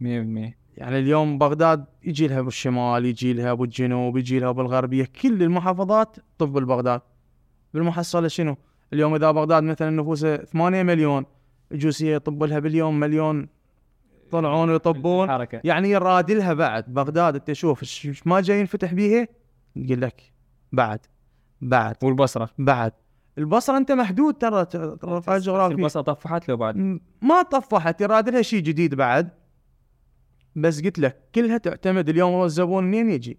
100% 0.00 0.64
يعني 0.76 0.98
اليوم 0.98 1.38
بغداد 1.38 1.84
يجي 2.02 2.26
لها 2.26 2.40
بالشمال 2.40 3.04
يجي 3.04 3.32
لها 3.32 3.54
بالجنوب 3.54 4.16
يجي 4.16 4.38
لها 4.38 4.52
بالغربيه 4.52 5.04
كل 5.22 5.42
المحافظات 5.42 6.16
طب 6.38 6.52
بغداد 6.52 7.00
بالمحصلة 7.74 8.28
شنو؟ 8.28 8.56
اليوم 8.92 9.14
إذا 9.14 9.30
بغداد 9.30 9.62
مثلا 9.62 9.90
نفوسها 9.90 10.36
8 10.36 10.82
مليون 10.82 11.26
يجوز 11.70 12.02
هي 12.02 12.14
يطب 12.14 12.42
لها 12.42 12.58
باليوم 12.58 13.00
مليون 13.00 13.48
يطلعون 14.26 14.70
ويطبون. 14.70 15.46
يعني 15.64 15.90
يرادلها 15.90 16.54
بعد. 16.54 16.94
بغداد 16.94 17.34
أنت 17.34 17.52
شوف 17.52 18.26
ما 18.26 18.40
جاي 18.40 18.60
ينفتح 18.60 18.94
بيها 18.94 19.28
يقول 19.76 20.00
لك 20.00 20.32
بعد 20.72 21.00
بعد 21.60 21.96
والبصرة. 22.02 22.50
بعد. 22.58 22.92
البصرة 23.38 23.76
أنت 23.76 23.92
محدود 23.92 24.34
ترى 24.34 24.66
رفع 25.04 25.38
جغرافي 25.38 25.74
البصرة 25.74 26.02
طفحت 26.02 26.48
لو 26.48 26.56
بعد. 26.56 27.00
ما 27.22 27.42
طفحت 27.42 28.00
يراد 28.00 28.28
لها 28.28 28.42
شيء 28.42 28.62
جديد 28.62 28.94
بعد. 28.94 29.30
بس 30.56 30.82
قلت 30.82 30.98
لك 30.98 31.28
كلها 31.34 31.58
تعتمد 31.58 32.08
اليوم 32.08 32.32
هو 32.32 32.44
الزبون 32.44 32.84
منين 32.84 33.10
يجي؟ 33.10 33.38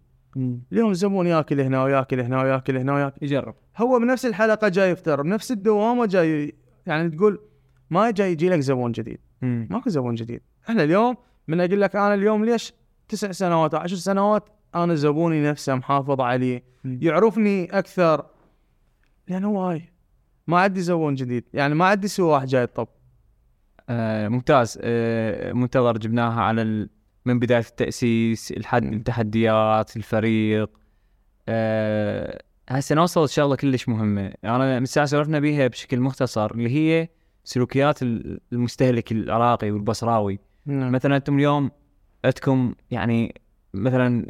اليوم 0.72 0.92
الزبون 0.92 1.28
ياكل 1.28 1.62
هنا 1.62 1.84
وياكل 1.84 2.20
هنا 2.20 2.42
وياكل 2.42 2.78
هنا 2.78 2.94
وياكل. 2.94 3.26
يجرب. 3.26 3.56
هو 3.78 4.00
بنفس 4.00 4.26
الحلقة 4.26 4.68
جاي 4.68 4.92
يفطر 4.92 5.22
بنفس 5.22 5.52
الدوامة 5.52 6.06
جاي 6.06 6.56
يعني 6.86 7.10
تقول 7.10 7.42
ما 7.90 8.12
جاي 8.12 8.32
يجي 8.32 8.50
لك 8.50 8.60
زبون 8.60 8.92
جديد. 8.92 9.20
ماكو 9.42 9.90
زبون 9.90 10.16
جديد. 10.16 10.42
إحنا 10.70 10.84
اليوم 10.84 11.18
من 11.48 11.62
أقول 11.62 11.82
لك 11.82 11.96
أنا 11.96 12.14
اليوم 12.14 12.46
ليش 12.46 12.74
تسع 13.08 13.32
سنوات 13.32 13.74
أو 13.74 13.80
عشر 13.80 13.96
سنوات 13.96 14.50
أنا 14.76 14.96
زبوني 14.96 15.50
نفسه 15.50 15.76
محافظ 15.76 16.22
عليه. 16.22 16.64
يعرفني 16.86 17.78
أكثر. 17.80 18.26
لأن 19.28 19.44
هو 19.44 19.64
هاي 19.64 19.90
ما 20.48 20.60
عندي 20.60 20.82
زبون 20.82 21.16
جديد. 21.16 21.44
يعني 21.54 21.76
ما 21.76 21.86
عندي 21.86 22.08
سواح 22.08 22.44
جاي 22.44 22.64
يطب 22.64 22.88
آه 23.90 24.28
ممتاز. 24.28 24.80
آه 24.82 25.54
منتظر 25.54 25.98
جبناها 25.98 26.42
على 26.42 26.62
ال... 26.62 26.90
من 27.26 27.40
بداية 27.40 27.60
التأسيس 27.60 28.52
لحد 28.52 28.84
مم. 28.84 28.94
التحديات 28.94 29.98
الفريق. 29.98 30.70
آه 31.50 32.42
هسه 32.70 32.96
نوصل 32.96 33.30
شغله 33.30 33.56
كلش 33.56 33.90
مهمة. 33.90 34.34
أنا 34.44 34.80
من 34.80 34.86
ساعه 34.86 35.06
سولفنا 35.06 35.40
بيها 35.40 35.68
بشكل 35.68 36.00
مختصر 36.00 36.52
اللي 36.52 36.70
هي 36.70 37.10
سلوكيات 37.44 38.02
ال- 38.02 38.40
المستهلك 38.54 39.12
العراقي 39.12 39.72
والبصراوي. 39.72 40.40
نعم. 40.66 40.92
مثلا 40.92 41.16
أنتم 41.16 41.36
اليوم 41.36 41.72
عندكم 42.26 42.76
يعني 42.92 43.42
مثلا 43.74 44.26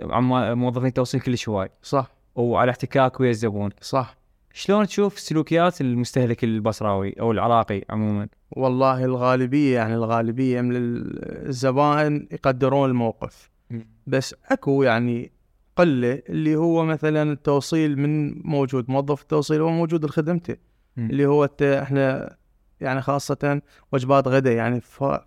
موظفين 0.55 0.93
توصيل 0.93 1.21
كلش 1.21 1.49
هواي 1.49 1.69
صح. 1.81 2.15
وعلى 2.36 2.71
احتكاك 2.71 3.19
ويا 3.19 3.29
الزبون. 3.29 3.69
صح. 3.81 4.17
شلون 4.53 4.88
تشوف 4.88 5.19
سلوكيات 5.19 5.81
المستهلك 5.81 6.43
البصراوي 6.43 7.13
أو 7.19 7.31
العراقي 7.31 7.86
عموما؟ 7.89 8.27
والله 8.51 9.05
الغالبية 9.05 9.75
يعني 9.75 9.95
الغالبية 9.95 10.61
من 10.61 10.71
الزبائن 10.75 12.27
يقدرون 12.31 12.89
الموقف. 12.89 13.51
بس 14.07 14.36
أكو 14.51 14.83
يعني 14.83 15.31
قلة 15.75 16.21
اللي 16.29 16.55
هو 16.55 16.86
مثلا 16.86 17.31
التوصيل 17.31 17.99
من 17.99 18.41
موجود 18.47 18.89
موظف 18.89 19.21
التوصيل 19.21 19.61
هو 19.61 19.69
موجود 19.69 20.05
لخدمته. 20.05 20.55
اللي 20.97 21.25
هو 21.25 21.49
إحنا 21.61 22.36
يعني 22.86 23.01
خاصة 23.01 23.61
وجبات 23.91 24.27
غدا 24.27 24.53
يعني 24.53 24.81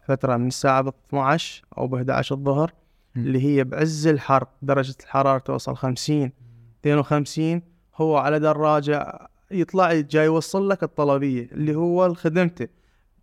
فترة 0.08 0.36
من 0.36 0.46
الساعة 0.48 0.82
ب 0.82 0.88
12 1.08 1.64
أو 1.78 1.86
ب 1.86 1.94
11 1.94 2.34
الظهر. 2.34 2.72
اللي 3.16 3.42
هي 3.44 3.64
بعز 3.64 4.06
الحر 4.06 4.46
درجة 4.62 4.94
الحرارة 5.00 5.38
توصل 5.38 5.76
50 5.76 6.32
52 6.80 7.62
هو 7.96 8.16
على 8.16 8.38
دراجة 8.38 9.28
يطلع 9.50 9.94
جاي 9.94 10.24
يوصل 10.24 10.68
لك 10.68 10.82
الطلبية 10.82 11.48
اللي 11.52 11.74
هو 11.74 12.14
خدمته 12.14 12.68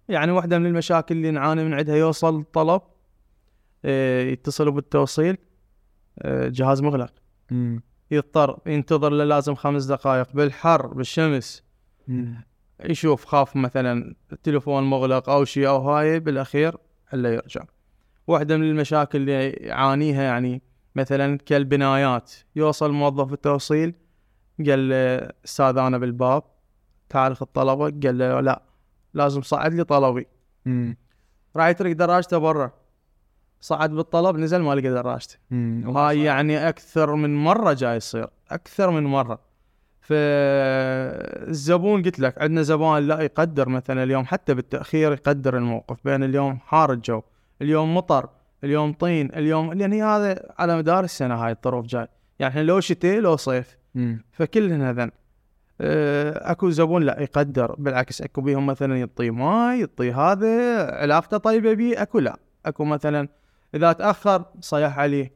يعني 0.09 0.31
واحدة 0.31 0.59
من 0.59 0.65
المشاكل 0.65 1.15
اللي 1.15 1.31
نعاني 1.31 1.63
من 1.63 1.73
عندها 1.73 1.95
يوصل 1.95 2.43
طلب 2.43 2.81
آه، 3.86 4.21
يتصلوا 4.21 4.73
بالتوصيل 4.73 5.38
آه، 6.19 6.47
جهاز 6.47 6.81
مغلق 6.81 7.13
مم. 7.51 7.81
يضطر 8.11 8.59
ينتظر 8.65 9.09
لازم 9.09 9.55
خمس 9.55 9.86
دقائق 9.86 10.27
بالحر 10.33 10.88
بالشمس 10.88 11.63
مم. 12.07 12.43
يشوف 12.84 13.26
خاف 13.26 13.55
مثلا 13.55 14.15
التليفون 14.32 14.84
مغلق 14.84 15.30
أو 15.30 15.45
شيء 15.45 15.67
أو 15.67 15.89
هاي 15.89 16.19
بالأخير 16.19 16.78
إلا 17.13 17.34
يرجع. 17.34 17.61
واحدة 18.28 18.57
من 18.57 18.69
المشاكل 18.69 19.17
اللي 19.17 19.49
يعانيها 19.49 20.23
يعني 20.23 20.61
مثلا 20.95 21.38
كالبنايات. 21.38 22.34
يوصل 22.55 22.91
موظف 22.91 23.34
التوصيل 23.34 23.95
قال 24.67 24.89
له 24.89 25.30
أستاذ 25.45 25.78
أنا 25.78 25.97
بالباب 25.97 26.43
تعال 27.09 27.36
خذ 27.36 27.45
طلبك. 27.45 28.05
قال 28.05 28.17
له 28.17 28.39
لا 28.39 28.63
لازم 29.13 29.41
صعد 29.41 29.73
لي 29.73 29.84
طلبي. 29.84 30.28
راح 31.55 31.67
يترك 31.67 31.91
دراجته 31.91 32.38
برا. 32.38 32.71
صعد 33.61 33.91
بالطلب 33.91 34.36
نزل 34.36 34.61
ما 34.61 34.76
لقى 34.76 34.89
دراجته. 34.89 35.36
مم. 35.51 35.84
وهاي 35.88 36.23
يعني 36.23 36.69
أكثر 36.69 37.15
من 37.15 37.36
مرة 37.36 37.73
جاي 37.73 37.95
يصير 37.97 38.28
أكثر 38.51 38.89
من 38.91 39.03
مرة. 39.03 39.39
فالزبون 40.08 42.03
قلت 42.03 42.20
لك 42.20 42.41
عندنا 42.41 42.62
زبائن 42.62 43.08
لا 43.08 43.22
يقدر 43.22 43.70
مثلا 43.70 44.03
اليوم 44.03 44.26
حتى 44.26 44.53
بالتأخير 44.53 45.12
يقدر 45.12 45.58
الموقف 45.58 45.97
بين 46.06 46.24
اليوم 46.24 46.60
حار 46.60 46.91
الجو 46.91 47.22
اليوم 47.62 47.97
مطر 47.97 48.30
اليوم 48.64 48.93
طين 48.93 49.36
اليوم 49.36 49.74
لأن 49.74 49.93
هي 49.93 50.03
هذا 50.03 50.53
على 50.60 50.78
مدار 50.78 51.03
السنة 51.03 51.36
هاي 51.36 51.51
الظروف 51.51 51.86
جاي. 51.86 52.08
يعني 52.39 52.51
إحنا 52.51 52.62
لو 52.62 52.80
شتاء 52.80 53.20
لو 53.20 53.36
صيف. 53.36 53.78
فكلهن 54.32 54.82
هذن. 54.82 55.12
آه، 55.82 56.51
أكو 56.51 56.70
زبون 56.70 57.03
لا 57.03 57.22
يقدر 57.22 57.76
بالعكس 57.78 58.22
أكو 58.22 58.41
بيهم 58.41 58.66
مثلا 58.66 58.97
يعطيه 58.97 59.32
ماي 59.32 59.80
يعطيه 59.80 60.32
هذا 60.32 60.86
علاقته 60.95 61.38
طيبة 61.38 61.74
بيه 61.74 62.01
أكو 62.01 62.20
لا. 62.20 62.38
أكو 62.66 62.86
مثلا 62.86 63.28
إذا 63.76 63.91
تأخر 63.91 64.45
صيح 64.62 64.99
عليه. 64.99 65.32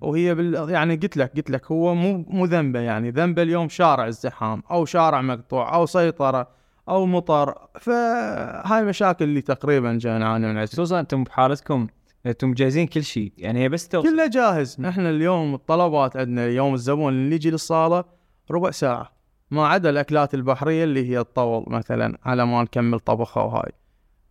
وهي 0.00 0.34
بال... 0.34 0.70
يعني 0.70 0.96
قلت 0.96 1.16
لك 1.16 1.36
قلت 1.36 1.50
لك 1.50 1.72
هو 1.72 1.94
مو 1.94 2.24
مو 2.28 2.44
ذنبه 2.44 2.80
يعني. 2.80 3.10
ذنبه 3.10 3.42
اليوم 3.42 3.68
شارع 3.68 4.08
ازدحام 4.08 4.62
أو 4.70 4.84
شارع 4.84 5.20
مقطوع 5.22 5.74
أو 5.74 5.86
سيطرة 5.86 6.48
أو 6.88 7.06
مطر. 7.06 7.68
فهاي 7.80 8.84
مشاكل 8.84 9.24
اللي 9.24 9.40
تقريبا 9.40 9.98
جاي 10.00 10.18
نعاني 10.18 10.46
من 10.46 10.50
عندها 10.50 10.66
خصوصا 10.66 11.00
أنتم 11.00 11.24
بحالتكم 11.24 11.86
أنتم 12.26 12.50
مجهزين 12.50 12.86
كل 12.86 13.02
شيء. 13.02 13.32
يعني 13.38 13.60
هي 13.60 13.68
بس 13.68 13.88
توصل. 13.88 14.08
كله 14.08 14.26
جاهز. 14.26 14.80
إحنا 14.80 15.10
اليوم 15.10 15.54
الطلبات 15.54 16.16
عندنا 16.16 16.46
اليوم 16.46 16.74
الزبون 16.74 17.12
اللي 17.12 17.34
يجي 17.34 17.50
للصالة 17.50 18.04
ربع 18.50 18.70
ساعة. 18.70 19.12
ما 19.50 19.68
عدا 19.68 19.90
الأكلات 19.90 20.34
البحرية 20.34 20.84
اللي 20.84 21.10
هي 21.10 21.24
تطول 21.24 21.64
مثلا 21.66 22.18
على 22.24 22.46
ما 22.46 22.62
نكمل 22.62 23.00
طبخها 23.00 23.42
وهاي. 23.42 23.72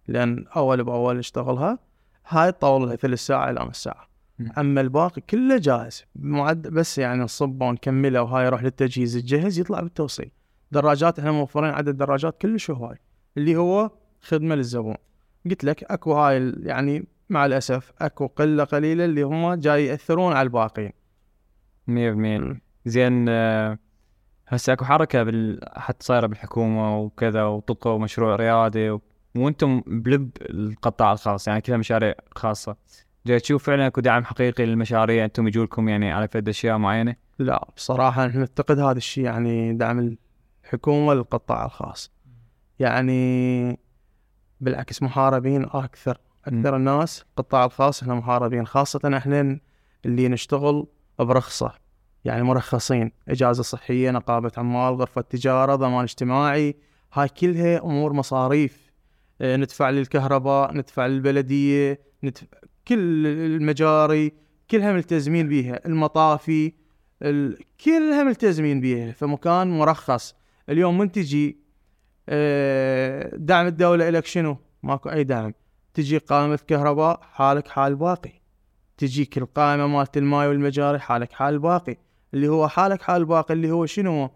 لأن 0.07 0.45
أول 0.55 0.83
بأول 0.83 1.17
نشتغلها 1.17 1.79
هاي 2.27 2.51
تطول 2.51 2.87
لها 2.87 2.95
ثلث 2.95 3.25
ساعة 3.25 3.49
إلى 3.49 3.59
نص 3.59 3.83
ساعة. 3.83 4.14
أما 4.57 4.81
الباقي 4.81 5.21
كله 5.21 5.57
جاهز 5.57 6.03
معد 6.15 6.61
بس 6.61 6.97
يعني 6.97 7.23
نصبه 7.23 7.65
ونكمله 7.65 8.21
وهاي 8.21 8.45
يروح 8.45 8.63
للتجهيز 8.63 9.15
الجهز 9.17 9.59
يطلع 9.59 9.79
بالتوصيل. 9.79 10.31
دراجات 10.71 11.19
إحنا 11.19 11.31
موفرين 11.31 11.69
عدد 11.73 11.97
دراجات 11.97 12.41
كلش 12.41 12.71
هواي. 12.71 12.97
اللي 13.37 13.55
هو 13.55 13.91
خدمة 14.21 14.55
للزبون. 14.55 14.95
قلت 15.45 15.63
لك 15.63 15.83
أكو 15.83 16.13
هاي 16.13 16.53
يعني 16.59 17.07
مع 17.29 17.45
الأسف 17.45 17.93
أكو 18.01 18.27
قلة 18.27 18.63
قليلة 18.63 19.05
اللي 19.05 19.21
هم 19.21 19.53
جاي 19.53 19.85
يأثرون 19.85 20.33
على 20.33 20.45
الباقيين. 20.45 20.91
100% 21.87 22.55
زين 22.85 23.25
آه، 23.29 23.79
هسه 24.47 24.73
أكو 24.73 24.85
حركة 24.85 25.23
بال... 25.23 25.59
حتى 25.75 26.05
صايرة 26.05 26.27
بالحكومة 26.27 26.99
وكذا 26.99 27.43
وطبقوا 27.43 27.99
مشروع 27.99 28.35
ريادي 28.35 28.89
و... 28.89 29.01
وأنتم 29.35 29.81
بلب 29.87 30.29
القطاع 30.41 31.11
الخاص 31.11 31.47
يعني 31.47 31.61
كلها 31.61 31.77
مشاريع 31.77 32.13
خاصة. 32.35 32.75
جاي 33.25 33.39
تشوف 33.39 33.63
فعلا 33.63 33.87
أكو 33.87 34.01
دعم 34.01 34.25
حقيقي 34.25 34.65
للمشاريع؟ 34.65 35.25
أنتم 35.25 35.47
يجوا 35.47 35.65
لكم 35.65 35.89
يعني 35.89 36.11
على 36.11 36.27
فد 36.27 36.49
أشياء 36.49 36.77
معينة؟ 36.77 37.15
لا 37.39 37.67
بصراحة 37.77 38.25
نحن 38.27 38.41
نفتقد 38.41 38.79
هذا 38.79 38.97
الشيء 38.97 39.23
يعني 39.23 39.73
دعم 39.73 40.17
الحكومة 40.63 41.13
للقطاع 41.13 41.65
الخاص. 41.65 42.11
يعني 42.79 43.79
بالعكس 44.61 45.03
محاربين 45.03 45.63
أكثر 45.63 46.17
أكثر 46.45 46.75
الناس 46.75 47.25
القطاع 47.29 47.65
الخاص 47.65 48.01
إحنا 48.01 48.15
محاربين. 48.15 48.67
خاصة 48.67 49.17
إحنا 49.17 49.59
اللي 50.05 50.27
نشتغل 50.27 50.87
برخصة 51.19 51.71
يعني 52.25 52.43
مرخصين. 52.43 53.11
إجازة 53.29 53.63
صحية 53.63 54.11
نقابة 54.11 54.51
عمال 54.57 54.93
غرفة 54.95 55.21
تجارة 55.21 55.75
ضمان 55.75 56.03
اجتماعي. 56.03 56.75
هاي 57.13 57.29
كلها 57.29 57.83
أمور 57.83 58.13
مصاريف. 58.13 58.91
آه، 59.41 59.55
ندفع 59.55 59.89
للكهرباء 59.89 60.73
ندفع 60.73 61.05
للبلدية 61.05 61.99
ندفع 62.23 62.47
كل 62.87 63.27
المجاري 63.27 64.31
كلها 64.71 64.93
ملتزمين 64.93 65.47
بيها 65.47 65.85
المطافي 65.85 66.73
ال... 67.21 67.57
كلها 67.85 68.23
ملتزمين 68.23 68.81
بيها. 68.81 69.11
فمكان 69.11 69.79
مرخص. 69.79 70.35
اليوم 70.69 70.97
من 70.97 71.11
تجي؟ 71.11 71.57
آه، 72.29 73.31
دعم 73.35 73.67
الدولة 73.67 74.09
لك 74.09 74.25
شنو؟ 74.25 74.57
ماكو 74.83 75.09
أي 75.09 75.23
دعم. 75.23 75.53
تجي 75.93 76.17
قائمة 76.17 76.59
كهرباء 76.67 77.19
حالك 77.21 77.67
حال 77.67 77.95
باقي. 77.95 78.31
تجيك 78.97 79.37
القائمة 79.37 79.87
مالت 79.87 80.17
الماي 80.17 80.47
والمجاري 80.47 80.99
حالك 80.99 81.33
حال 81.33 81.59
باقي. 81.59 81.97
اللي 82.33 82.47
هو 82.47 82.67
حالك 82.67 83.01
حال 83.01 83.25
باقي 83.25 83.53
اللي 83.53 83.71
هو 83.71 83.85
شنو؟ 83.85 84.29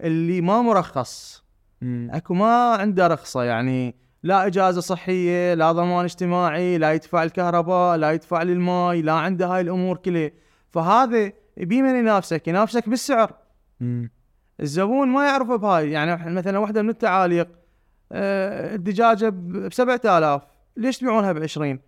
اللي 0.00 0.40
ما 0.40 0.62
مرخص. 0.62 1.44
أكو 1.82 2.34
ما 2.34 2.74
عنده 2.74 3.06
رخصة 3.06 3.42
يعني. 3.42 4.05
لا 4.26 4.46
إجازة 4.46 4.80
صحية 4.80 5.54
لا 5.54 5.72
ضمان 5.72 6.04
اجتماعي 6.04 6.78
لا 6.78 6.92
يدفع 6.92 7.22
الكهرباء 7.22 7.96
لا 7.96 8.10
يدفع 8.12 8.42
للماي 8.42 9.02
لا 9.02 9.12
عنده 9.12 9.46
هاي 9.46 9.60
الأمور 9.60 9.96
كلها. 9.96 10.30
فهذا 10.70 11.32
يبي 11.56 11.82
من 11.82 11.96
ينافسك 11.96 12.48
ينافسك 12.48 12.88
بالسعر. 12.88 13.32
مم. 13.80 14.10
الزبون 14.60 15.08
ما 15.08 15.24
يعرف 15.24 15.48
بهاي 15.48 15.90
يعني 15.90 16.34
مثلا 16.34 16.58
واحدة 16.58 16.82
من 16.82 16.88
التعاليق 16.90 17.48
آه، 18.12 18.74
الدجاجة 18.74 19.28
ب 19.28 19.72
7000 19.72 20.42
ليش 20.76 20.98
تبيعونها 20.98 21.32
ب 21.32 21.42
20 21.42 21.78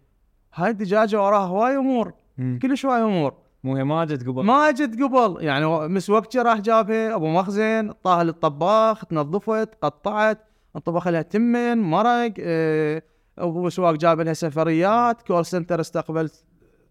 هاي 0.55 0.71
الدجاجة 0.71 1.23
وراها 1.23 1.47
هواي 1.47 1.77
أمور 1.77 2.13
مم. 2.39 2.59
كلش 2.63 2.87
هواي 2.87 3.03
أمور. 3.03 3.35
مو 3.65 3.77
هي 3.77 3.85
ما 3.85 4.05
جت 4.05 4.27
قبل. 4.29 4.45
ما 4.45 4.71
جت 4.71 5.03
قبل 5.03 5.37
يعني 5.45 5.67
مسوقتي 5.89 6.39
راح 6.39 6.61
جابها 6.61 7.15
أبو 7.15 7.29
مخزن 7.29 7.93
طاها 8.03 8.25
للطباخ 8.25 9.05
تنظفت 9.05 9.69
قطعت. 9.83 10.48
انطبخ 10.77 11.09
لها 11.09 11.23
تمن 11.23 11.79
مرق 11.79 12.33
آه، 12.41 13.03
أبو 13.39 13.67
مسواق 13.67 13.95
جاب 13.95 14.21
لها 14.21 14.33
سفريات 14.33 15.23
call 15.23 15.47
center 15.47 15.81
استقبل 15.81 16.31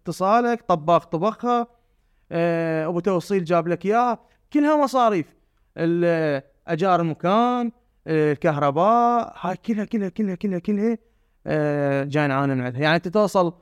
اتصالك 0.01 0.61
طباخ 0.61 1.05
طبخها 1.05 1.67
آه، 2.31 2.87
أبو 2.87 2.99
توصيل 2.99 3.43
جاب 3.43 3.67
لك 3.67 3.85
اياه 3.85 4.19
كلها 4.53 4.83
مصاريف 4.83 5.35
أجار 6.67 7.01
المكان 7.01 7.71
آه، 8.07 8.31
الكهرباء 8.31 9.33
هاي 9.39 9.55
كلها 9.55 9.85
كلها 9.85 10.09
كلها 10.09 10.35
كلها 10.35 10.59
كلها 10.59 10.97
جاي 12.03 12.27
نعاني 12.27 12.55
من 12.55 12.61
عندها 12.61 12.81
يعني 12.81 12.95
أنت 12.95 13.07
توصل 13.07 13.53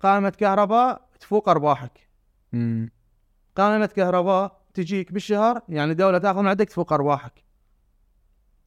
قائمة 0.00 0.30
كهرباء 0.30 1.10
تفوق 1.20 1.48
أرباحك. 1.48 2.08
مم. 2.52 2.90
قائمة 3.56 3.86
كهرباء 3.86 4.60
تجيك 4.74 5.12
بالشهر 5.12 5.62
يعني 5.68 5.92
الدولة 5.92 6.18
تأخذ 6.18 6.40
من 6.40 6.48
عندك 6.48 6.68
تفوق 6.68 6.92
أرباحك. 6.92 7.49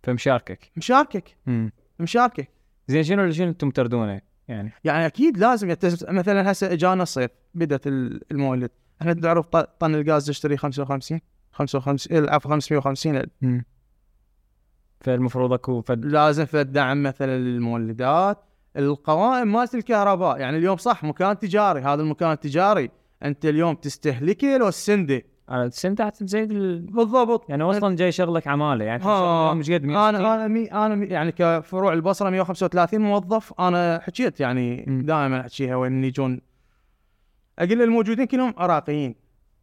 فمشاركك. 0.03 0.71
مشاركك. 0.77 1.37
مم. 1.45 1.71
مشاركك. 1.99 2.49
زين 2.87 3.03
شنو 3.03 3.31
شنو 3.31 3.47
أنتم 3.49 3.69
تردونه؟ 3.69 4.21
يعني. 4.47 4.71
يعني 4.83 5.05
أكيد 5.05 5.37
لازم 5.37 5.69
يتس- 5.75 6.09
مثلا 6.09 6.51
هسه 6.51 6.73
إجانا 6.73 7.03
الصيف 7.03 7.31
بدت 7.53 7.87
ال- 7.87 8.21
المولد. 8.31 8.69
إحنا 9.01 9.13
تعرف 9.13 9.47
طن 9.79 9.95
الغاز 9.95 10.27
تشتري 10.27 10.57
55 10.57 11.21
55 11.51 12.17
العفو 12.17 12.49
550 12.49 13.15
ألف. 13.15 13.29
مم. 13.41 13.65
فالمفروض 15.01 15.53
أكو 15.53 15.81
فد 15.81 16.05
لازم 16.05 16.45
في 16.45 16.61
الدعم 16.61 17.03
مثلا 17.03 17.37
للمولدات. 17.39 18.43
القوائم 18.77 19.51
مالت 19.51 19.75
الكهرباء. 19.75 20.39
يعني 20.39 20.57
اليوم 20.57 20.77
صح 20.77 21.03
مكان 21.03 21.39
تجاري. 21.39 21.81
هذا 21.81 22.01
المكان 22.01 22.39
تجاري. 22.39 22.89
أنت 23.23 23.45
اليوم 23.45 23.75
تستهلكه 23.75 24.57
لو 24.57 24.67
السنده 24.67 25.21
تزيد 26.09 26.51
ال... 26.51 26.79
بالضبط. 26.79 27.49
يعني 27.49 27.63
أصلا 27.63 27.95
جاي 27.95 28.11
شغلك 28.11 28.47
عمالة 28.47 28.85
يعني 28.85 29.03
ها. 29.03 29.53
مش 29.53 29.71
قد 29.71 29.83
160. 29.83 30.15
أنا 30.15 30.35
أنا 30.35 30.47
مي 30.47 30.71
أنا 30.71 30.95
مي 30.95 31.05
يعني 31.05 31.31
كفروع 31.31 31.93
البصرة 31.93 32.29
135 32.29 33.01
موظف 33.01 33.53
أنا 33.59 33.99
حكيت 34.03 34.39
يعني. 34.39 34.85
دائما 34.87 35.41
احكيها 35.41 35.75
وين 35.75 36.03
يجون. 36.03 36.41
أقول 37.59 37.81
الموجودين 37.81 38.25
كلهم 38.25 38.53
عراقيين. 38.57 39.15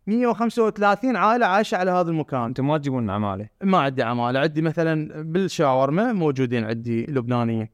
135 0.07 1.17
عائلة 1.17 1.47
عايشة 1.47 1.77
على 1.77 1.91
هذا 1.91 2.11
المكان. 2.11 2.41
أنتم 2.41 2.67
ما 2.67 2.79
تجيبون 2.79 3.11
عمالة؟ 3.11 3.49
ما 3.63 3.79
عندي 3.79 4.03
عمالة. 4.03 4.41
عندي 4.41 4.63
مثلا 4.63 5.23
بالشاورما 5.23 6.13
موجودين 6.13 6.65
عندي 6.65 7.07
لبنانيين 7.07 7.69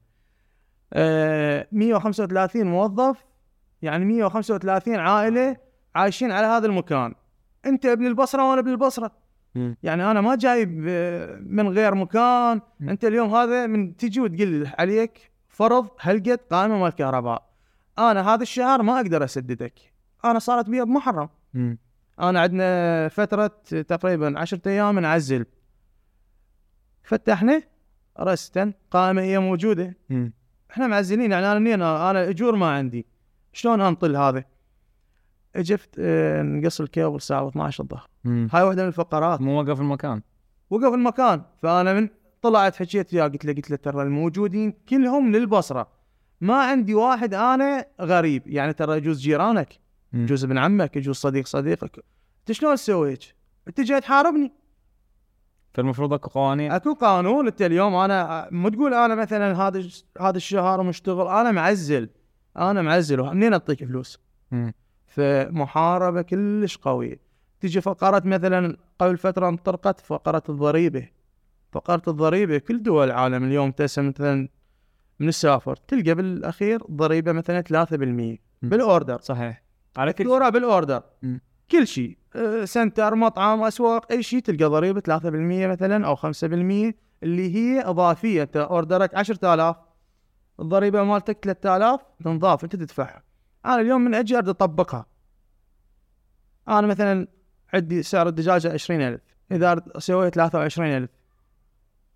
آه 0.92 1.66
135 1.72 2.66
موظف 2.66 3.24
يعني 3.82 4.04
135 4.04 4.96
عائلة 4.96 5.56
عايشين 5.94 6.32
على 6.32 6.46
هذا 6.46 6.66
المكان. 6.66 7.14
انت 7.66 7.86
ابن 7.86 8.06
البصرة 8.06 8.50
وأنا 8.50 8.60
ابن 8.60 8.70
البصرة. 8.70 9.26
يعني 9.82 10.10
أنا 10.10 10.20
ما 10.20 10.34
جايب 10.34 10.78
من 11.40 11.68
غير 11.68 11.94
مكان. 11.94 12.60
انت 12.82 13.04
اليوم 13.04 13.34
هذا 13.34 13.66
من 13.66 13.96
تجي 13.96 14.20
وتقول 14.20 14.48
لي 14.48 14.72
عليك 14.78 15.30
فرض 15.48 15.88
هلقت 16.00 16.40
قائمة 16.52 16.78
مال 16.78 16.90
كهرباء. 16.90 17.50
أنا 17.98 18.34
هذا 18.34 18.42
الشهر 18.42 18.82
ما 18.82 18.96
أقدر 18.96 19.24
اسددك. 19.24 19.72
أنا 20.24 20.38
صارت 20.38 20.70
بي 20.70 20.84
بمحرم. 20.84 21.28
انا 22.20 22.40
عندنا 22.40 23.08
فترة 23.08 23.46
تقريبا 23.88 24.38
عشرة 24.38 24.60
أيام 24.66 24.98
نعزل. 24.98 25.46
فتحنا 27.02 27.62
رستا 28.20 28.72
قائمة 28.90 29.22
هي 29.22 29.38
موجودة. 29.38 29.96
إحنا 30.70 30.86
معزلين. 30.86 31.32
يعني 31.32 31.52
أنا 31.52 32.10
أنا 32.10 32.28
أجور 32.28 32.56
ما 32.56 32.70
عندي. 32.70 33.06
شلون 33.52 33.80
انطل 33.80 34.16
هذا؟ 34.16 34.44
اجفت 35.60 35.90
آه 35.98 36.42
نقص 36.42 36.80
الكيبل 36.80 37.16
الساعة 37.16 37.48
12 37.48 37.84
الظهر. 37.84 38.08
هاي 38.26 38.62
واحدة 38.62 38.82
من 38.82 38.88
الفقرات. 38.88 39.40
مو 39.40 39.60
وقف 39.60 39.80
المكان. 39.80 40.22
وقف 40.70 40.94
المكان. 40.94 41.42
فأنا 41.62 41.94
من 41.94 42.08
طلعت 42.42 42.76
حكيت 42.76 43.14
وياه 43.14 43.28
قلت 43.28 43.44
له 43.44 43.52
قلت 43.52 43.70
له 43.70 43.76
ترى 43.76 44.02
الموجودين 44.02 44.74
كلهم 44.88 45.32
للبصرة. 45.32 45.88
ما 46.40 46.62
عندي 46.62 46.94
واحد 46.94 47.34
أنا 47.34 47.86
غريب. 48.00 48.42
يعني 48.46 48.72
ترى 48.72 48.96
يجوز 48.96 49.20
جيرانك. 49.20 49.80
يجوز 50.12 50.44
ابن 50.44 50.58
عمك 50.58 50.96
يجوز 50.96 51.16
صديق 51.16 51.46
صديقك. 51.46 52.04
أنت 52.40 52.52
شلون 52.52 52.74
تسوي 52.74 53.10
هيك؟ 53.10 53.34
أنت 53.68 53.80
جاي 53.80 54.00
تحاربني. 54.00 54.52
فالمفروض 55.74 56.12
أكو 56.12 56.28
قوانين. 56.28 56.72
أكو 56.72 56.94
قانون. 56.94 57.46
أنت 57.46 57.62
اليوم 57.62 57.94
أنا 57.94 58.48
مو 58.50 58.68
تقول 58.68 58.94
أنا 58.94 59.14
مثلا 59.14 59.56
هذا 59.56 59.88
هذا 60.20 60.36
الشهر 60.36 60.82
مشتغل 60.82 61.28
أنا 61.28 61.52
معزل. 61.52 62.08
أنا 62.56 62.82
معزل 62.82 63.22
منين 63.22 63.52
أعطيك 63.52 63.84
فلوس؟ 63.84 64.18
مم. 64.50 64.72
فمحاربة 65.06 66.22
كلش 66.22 66.76
قوية. 66.76 67.20
تجي 67.60 67.80
فقره 67.80 68.22
مثلا 68.24 68.76
قبل 68.98 69.16
فترة 69.16 69.48
انطلقت 69.48 70.00
فقرة 70.00 70.42
الضريبة. 70.48 71.08
فقرة 71.72 72.02
الضريبة 72.08 72.58
كل 72.58 72.82
دول 72.82 73.06
العالم 73.06 73.44
اليوم 73.44 73.70
تسا 73.70 74.02
مثلا 74.02 74.48
من 75.20 75.28
السافر 75.28 75.76
تلقى 75.76 76.14
بالأخير 76.14 76.82
ضريبة 76.90 77.32
مثلا 77.32 77.60
3% 77.60 78.38
بالأوردر. 78.62 79.20
صحيح. 79.20 79.62
على 79.96 80.12
كل 80.12 80.24
فاتوره 80.24 80.48
بالأوردر. 80.48 81.02
مم. 81.22 81.40
كل 81.70 81.86
شيء 81.86 82.18
أه، 82.36 82.64
سنتر 82.64 83.14
مطعم 83.14 83.62
أسواق 83.62 84.12
أي 84.12 84.22
شيء 84.22 84.40
تلقى 84.40 84.64
ضريبة 84.64 85.00
3% 85.00 85.66
مثلا 85.66 86.06
أو 86.06 86.16
5% 86.16 86.96
اللي 87.22 87.54
هي 87.54 87.80
إضافية. 87.80 88.42
أنت 88.42 88.56
أوردرك 88.56 89.14
10000 89.14 89.76
الضريبة 90.60 91.02
مالتك 91.02 91.38
3000 91.42 92.00
تنضاف 92.24 92.64
أنت 92.64 92.76
تدفعها. 92.76 93.25
أنا 93.66 93.80
اليوم 93.80 94.00
من 94.00 94.14
أجي 94.14 94.36
أريد 94.36 94.48
أطبقها 94.48 95.06
أنا 96.68 96.86
مثلا 96.86 97.28
عندي 97.74 98.02
سعر 98.02 98.28
الدجاجه 98.28 98.72
20000 98.72 99.20
إذا 99.52 99.72
أرد 99.72 99.98
سويت 99.98 100.34
23000 100.34 101.10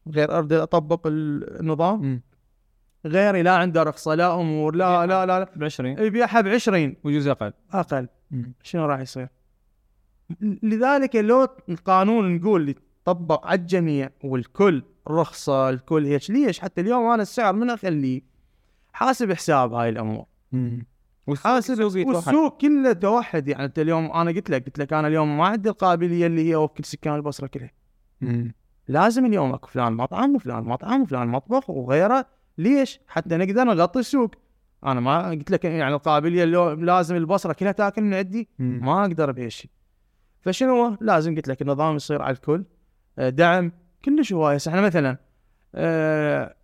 غير 0.08 0.38
أريد 0.38 0.52
أطبق 0.52 1.06
النظام. 1.06 2.22
غيري 3.06 3.42
لا 3.42 3.56
عنده 3.56 3.82
رخصة 3.82 4.14
لا 4.14 4.34
أمور 4.34 4.74
لا 4.74 5.06
لا 5.06 5.26
لا, 5.26 5.44
ب 5.56 5.64
20 5.64 5.94
لا. 5.94 6.02
يبيعها 6.02 6.40
ب 6.40 6.48
20 6.48 6.96
وجوز 7.04 7.28
أقل 7.28 7.52
أقل 7.72 8.08
مم. 8.30 8.52
شنو 8.62 8.86
راح 8.86 9.00
يصير؟ 9.00 9.28
لذلك 10.62 11.16
لو 11.16 11.48
القانون 11.68 12.36
نقول 12.36 12.74
يطبق 13.02 13.46
على 13.46 13.60
الجميع 13.60 14.10
والكل 14.24 14.82
رخصة 15.08 15.68
الكل 15.70 16.04
هيك 16.06 16.30
ليش؟ 16.30 16.60
حتى 16.60 16.80
اليوم 16.80 17.06
أنا 17.06 17.22
السعر 17.22 17.52
من 17.52 17.70
اخليه 17.70 18.22
حاسب 18.92 19.32
حساب 19.32 19.72
هاي 19.72 19.88
الأمور 19.88 20.24
مم. 20.52 20.86
والسوق. 22.06 22.28
والسوق 22.28 22.60
كله 22.60 22.92
توحد 22.92 23.48
يعني 23.48 23.64
أنت 23.64 23.78
اليوم 23.78 24.12
أنا 24.12 24.30
قلت 24.30 24.50
لك 24.50 24.66
قلت 24.66 24.78
لك 24.78 24.92
أنا 24.92 25.08
اليوم 25.08 25.38
ما 25.38 25.46
عندي 25.46 25.68
القابلية 25.68 26.26
اللي 26.26 26.50
هي 26.50 26.56
وكل 26.56 26.84
سكان 26.84 27.14
البصرة 27.14 27.46
كلها 27.46 27.70
مم. 28.20 28.54
لازم 28.88 29.26
اليوم 29.26 29.52
أكو 29.52 29.68
فلان 29.68 29.92
مطعم 29.92 30.34
وفلان 30.34 30.64
مطعم 30.64 31.02
وفلان 31.02 31.28
مطبخ 31.28 31.70
وغيره 31.70 32.26
ليش؟ 32.58 33.00
حتى 33.08 33.36
نقدر 33.36 33.64
نغطي 33.64 33.98
السوق 33.98 34.34
أنا 34.86 35.00
ما 35.00 35.30
قلت 35.30 35.50
لك 35.50 35.64
يعني 35.64 35.94
القابلية 35.94 36.44
اللي 36.44 36.86
لازم 36.86 37.16
البصرة 37.16 37.52
كلها 37.52 37.72
تاكل 37.72 38.02
من 38.02 38.14
عندي. 38.14 38.48
ما 38.58 39.00
أقدر 39.00 39.32
بهالشيء 39.32 39.70
فشنو؟ 40.42 40.96
لازم 41.00 41.34
قلت 41.34 41.48
لك 41.48 41.62
النظام 41.62 41.96
يصير 41.96 42.22
على 42.22 42.34
الكل 42.34 42.64
آه، 43.18 43.28
دعم 43.28 43.72
كلش 44.04 44.32
هوايه 44.32 44.58
إحنا 44.68 44.80
مثلا 44.80 45.16
آه، 45.74 46.54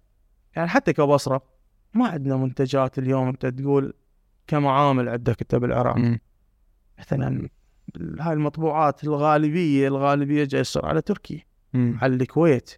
يعني 0.57 0.69
حتى 0.69 0.93
كبصرة 0.93 1.43
ما 1.95 2.09
عندنا 2.09 2.37
منتجات 2.37 2.99
اليوم 2.99 3.29
أنت 3.29 3.47
تقول 3.47 3.95
كمعامل 4.47 5.09
عندك 5.09 5.41
أنت 5.43 5.55
بالعراق. 5.55 5.97
مثلا 6.99 7.49
هاي 8.21 8.33
المطبوعات 8.33 9.05
الغالبية 9.05 9.89
الغالبية 9.89 10.45
جاي 10.45 10.61
يصير 10.61 10.87
على 10.87 11.01
تركيا. 11.01 11.41
على 11.75 12.15
الكويت. 12.15 12.71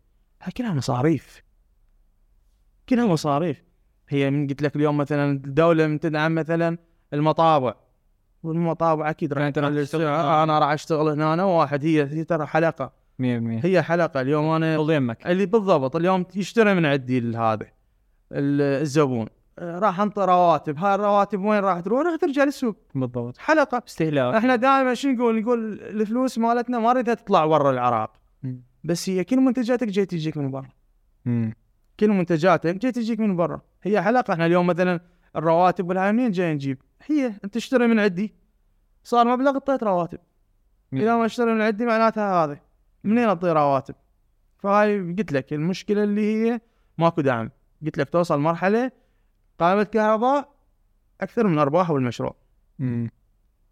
هاي 0.43 0.53
كلها 0.53 0.73
مصاريف. 0.73 1.43
كلها 2.89 3.07
مصاريف. 3.07 3.63
هي 4.09 4.31
من 4.31 4.47
قلت 4.47 4.63
لك 4.63 4.77
اليوم 4.77 4.97
مثلا 4.97 5.31
الدولة 5.33 5.87
من 5.87 6.01
تدعم 6.01 6.35
مثلا 6.35 6.79
المطابع. 7.13 7.75
والمطابع 8.43 9.11
أكيد 9.11 9.33
راح 9.33 9.43
يعني 9.43 9.53
راح 9.57 9.69
تقلل 9.69 9.85
تشتغل؟ 9.85 10.03
السعر. 10.03 10.21
هناك. 10.21 10.43
أنا 10.43 10.59
راح 10.59 10.69
أشتغل 10.69 11.09
هنا 11.09 11.35
أنا 11.35 11.45
واحد. 11.45 11.85
هي 11.85 12.03
هي 12.03 12.25
ترى 12.25 12.47
حلقة. 12.47 12.93
100% 13.19 13.23
هي 13.65 13.83
حلقة. 13.83 14.21
اليوم 14.21 14.45
أنا 14.45 14.77
اللي 15.27 15.47
بالضبط 15.47 15.97
اليوم 15.97 16.25
يشتري 16.37 16.75
من 16.75 16.87
عندي 16.87 17.37
هذا 17.37 17.67
الزبون. 18.33 19.27
آه، 19.27 19.38
راح 19.61 20.01
انطي 20.01 20.25
رواتب 20.25 20.79
هاي 20.79 20.95
الرواتب 20.95 21.41
وين 21.41 21.61
راح 21.61 21.81
تروح؟ 21.81 22.07
راح 22.07 22.17
ترجع 22.17 22.45
للسوق. 22.45 22.77
بالضبط. 22.95 23.39
حلقة. 23.39 23.83
استهلاك. 23.89 24.35
إحنا 24.35 24.57
دائما 24.57 24.95
شو 24.95 25.09
نقول؟ 25.09 25.41
نقول 25.41 25.81
الفلوس 25.81 26.39
مالتنا 26.39 26.79
ما 26.79 26.93
نريدها 26.93 27.15
تطلع 27.15 27.47
برا 27.47 27.71
العراق. 27.71 28.13
مم. 28.43 28.63
بس 28.85 29.09
هي 29.09 29.25
كل 29.25 29.41
منتجاتك 29.41 29.89
جاي 29.89 30.07
تجيك 30.07 30.37
من 30.37 30.51
برا. 30.51 30.69
مم. 31.25 31.55
كل 32.01 32.09
منتجاته 32.09 32.73
جاي 32.73 32.93
تجيك 32.93 33.21
من 33.21 33.37
برا. 33.37 33.61
هي 33.83 34.03
حلقة. 34.03 34.33
إحنا 34.33 34.47
اليوم 34.47 34.67
مثلا 34.67 35.01
الرواتب 35.37 35.89
والهاي 35.89 36.13
منين 36.13 36.31
جاي 36.31 36.55
نجيب؟ 36.55 36.83
هي 37.07 37.27
انت 37.45 37.55
تشتري 37.55 37.87
من 37.87 38.01
عندي. 38.01 38.35
صار 39.05 39.27
مبلغ 39.29 39.53
اعطيت 39.55 39.83
رواتب. 39.83 40.19
اذا 40.93 41.17
ما 41.17 41.25
اشتري 41.25 41.55
من 41.55 41.63
عندي 41.63 41.87
معناتها 41.87 42.45
هذا 42.45 42.61
منين 43.05 43.25
اعطي 43.25 43.53
رواتب؟ 43.53 43.95
فهاي 44.59 45.15
قلت 45.19 45.33
لك 45.33 45.53
المشكلة 45.53 46.05
اللي 46.05 46.35
هي 46.35 46.61
ماكو 46.99 47.21
دعم 47.21 47.51
قلت 47.85 47.99
لك 47.99 48.11
توصل 48.11 48.41
مرحلة 48.41 48.91
قائمه 49.59 49.83
كهرباء 49.83 50.49
أكثر 51.21 51.47
من 51.47 51.59
أرباح 51.59 51.93
بالمشروع. 51.93 52.37
مم. 52.79 53.11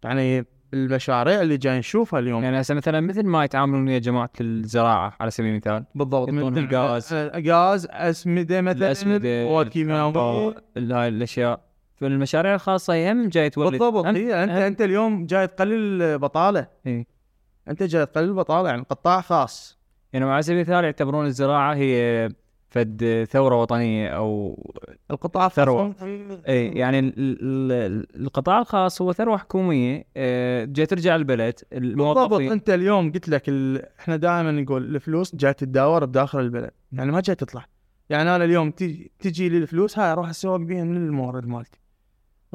يعني 0.03 0.45
المشاريع 0.73 1.41
اللي 1.41 1.57
جاي 1.57 1.79
نشوفها 1.79 2.19
اليوم. 2.19 2.43
يعني 2.43 2.61
هسه 2.61 2.75
مثلا 2.75 2.99
مثل 3.01 3.23
ما 3.25 3.43
يتعاملون 3.43 3.87
ويا 3.87 3.99
جماعة 3.99 4.29
الزراعة 4.41 5.13
على 5.19 5.31
سبيل 5.31 5.51
المثال. 5.51 5.85
بالضبط. 5.95 6.29
مثل 6.29 6.75
غاز. 6.75 7.13
آه، 7.13 7.41
غاز 7.47 7.87
أسمدة 7.91 8.61
مثلا 8.61 8.91
الأطباء، 9.17 10.63
ال- 10.77 10.93
هاي 10.93 11.07
الأشياء. 11.07 11.67
فالمشاريع 11.95 12.55
الخاصة 12.55 13.11
هم 13.11 13.29
جاي 13.29 13.49
تولد. 13.49 13.69
بالضبط. 13.71 14.05
هي 14.05 14.43
أنت 14.43 14.51
هم- 14.51 14.57
أنت 14.57 14.81
اليوم 14.81 15.25
جاي 15.25 15.47
تقلل 15.47 16.01
البطاله 16.01 16.67
إيه. 16.85 17.07
أنت 17.67 17.83
جاي 17.83 18.05
تقلل 18.05 18.29
البطاله 18.29 18.69
يعني 18.69 18.81
قطاع 18.89 19.21
خاص. 19.21 19.77
يعني 20.13 20.25
على 20.25 20.41
سبيل 20.41 20.57
المثال 20.57 20.83
يعتبرون 20.83 21.25
الزراعة 21.25 21.75
هي 21.75 22.29
فد 22.69 23.27
ثورة 23.31 23.61
وطنية 23.61 24.09
أو 24.09 24.59
القطاع 25.11 25.47
ثروة. 25.49 25.85
الخاص 25.87 26.03
اي 26.47 26.67
يعني 26.67 26.99
ال- 26.99 27.13
ال- 27.17 27.71
ال- 27.71 28.21
القطاع 28.21 28.59
الخاص 28.59 29.01
هو 29.01 29.13
ثروة 29.13 29.37
حكومية 29.37 30.03
آه، 30.17 30.65
جاي 30.65 30.85
ترجع 30.85 31.15
البلد 31.15 31.53
بالضبط 31.71 32.17
الموظفين 32.17 32.51
أنت 32.51 32.69
اليوم 32.69 33.11
قلت 33.11 33.29
لك 33.29 33.43
ال... 33.49 33.85
إحنا 33.99 34.15
دائما 34.15 34.51
نقول 34.51 34.95
الفلوس 34.95 35.35
جاي 35.35 35.53
تتداور 35.53 36.05
بداخل 36.05 36.39
البلد 36.39 36.71
يعني 36.91 37.11
ما 37.11 37.21
جاي 37.21 37.35
تطلع. 37.35 37.65
يعني 38.09 38.35
أنا 38.35 38.43
اليوم 38.45 38.71
تجي 38.71 39.11
تجي 39.19 39.49
لي 39.49 39.57
الفلوس 39.57 39.99
هاي 39.99 40.11
أروح 40.11 40.29
أسوق 40.29 40.55
بيها 40.55 40.83
من 40.83 40.97
المورد 40.97 41.47
مالتي 41.47 41.79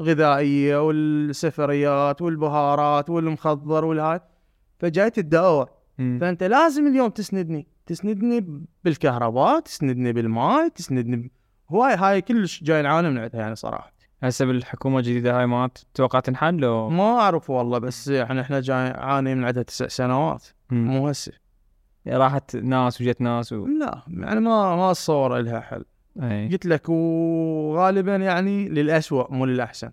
غذائيه 0.01 0.87
والسفريات 0.87 2.21
والبهارات 2.21 3.09
والمخضر 3.09 3.85
والهاي 3.85 4.19
فجاي 4.79 5.09
تتداور. 5.09 5.69
فأنت 5.97 6.43
لازم 6.43 6.87
اليوم 6.87 7.09
تسندني. 7.09 7.67
تسندني 7.85 8.65
بالكهرباء 8.83 9.59
تسندني 9.59 10.13
بالماء 10.13 10.67
تسندني 10.67 11.15
ب... 11.15 11.29
هواي 11.69 11.95
هاي 11.95 12.21
كلش 12.21 12.63
جاي 12.63 12.81
نعاني 12.81 13.09
من 13.09 13.17
عندها 13.17 13.41
يعني 13.41 13.55
صراحة. 13.55 13.93
هسه 14.23 14.45
بالحكومة 14.45 14.99
الجديدة 14.99 15.39
هاي 15.39 15.45
ما 15.45 15.67
تتوقع 15.67 16.19
تنحل 16.19 16.55
لو؟ 16.55 16.89
ما 16.89 17.03
أعرف 17.03 17.49
والله 17.49 17.77
بس 17.77 18.07
يعني 18.07 18.41
إحنا 18.41 18.59
جاي 18.59 18.89
نعاني 18.89 19.35
من 19.35 19.45
عندها 19.45 19.63
تسع 19.63 19.87
سنوات. 19.87 20.47
مو 20.71 21.07
هسه. 21.07 21.31
راحت 22.07 22.55
ناس 22.55 23.01
وجت 23.01 23.21
ناس 23.21 23.53
و... 23.53 23.67
لا 23.67 24.01
يعني 24.07 24.39
ما 24.39 24.75
ما 24.75 24.91
اتصور 24.91 25.37
لها 25.37 25.59
حل. 25.59 25.85
أي. 26.21 26.49
قلت 26.49 26.65
لك 26.65 26.89
وغالبا 26.89 28.15
يعني 28.15 28.69
للأسوأ 28.69 29.31
مو 29.31 29.45
للأحسن. 29.45 29.91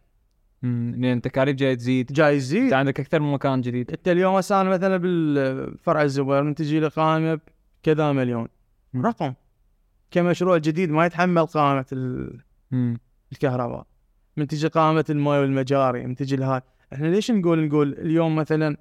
مم. 0.63 0.95
لأن 0.99 1.17
التكاليف 1.17 1.57
جاية 1.57 1.75
تزيد. 1.75 2.13
جاي 2.13 2.35
أنت 2.35 2.37
يزيد 2.37 2.73
عندك 2.73 3.01
أكثر 3.01 3.21
من 3.21 3.33
مكان 3.33 3.61
جديد. 3.61 3.91
انت 3.91 4.09
اليوم 4.09 4.35
هسه 4.35 4.61
أنا 4.61 4.71
مثلا 4.71 4.97
بالفرع 4.97 6.03
الزبير 6.03 6.43
من 6.43 6.55
تجي 6.55 6.81
لي 6.81 6.89
قائمه 6.89 7.41
بكذا 7.83 8.13
مليون. 8.13 8.49
رقم. 8.97 9.35
كمشروع 10.11 10.59
جديد 10.59 10.91
ما 10.91 11.07
يتحمل 11.07 11.47
قائمه. 11.47 11.87
الكهرباء. 13.33 13.87
من 14.37 14.47
تجي 14.47 14.69
قائمه 14.69 15.05
الماء 15.11 15.41
والمجاري 15.41 16.07
من 16.07 16.15
تجي 16.15 16.37
لهاي 16.37 16.61
إحنا 16.93 17.07
ليش 17.07 17.31
نقول 17.31 17.67
نقول 17.69 17.93
اليوم 17.93 18.37
مثلا 18.37 18.77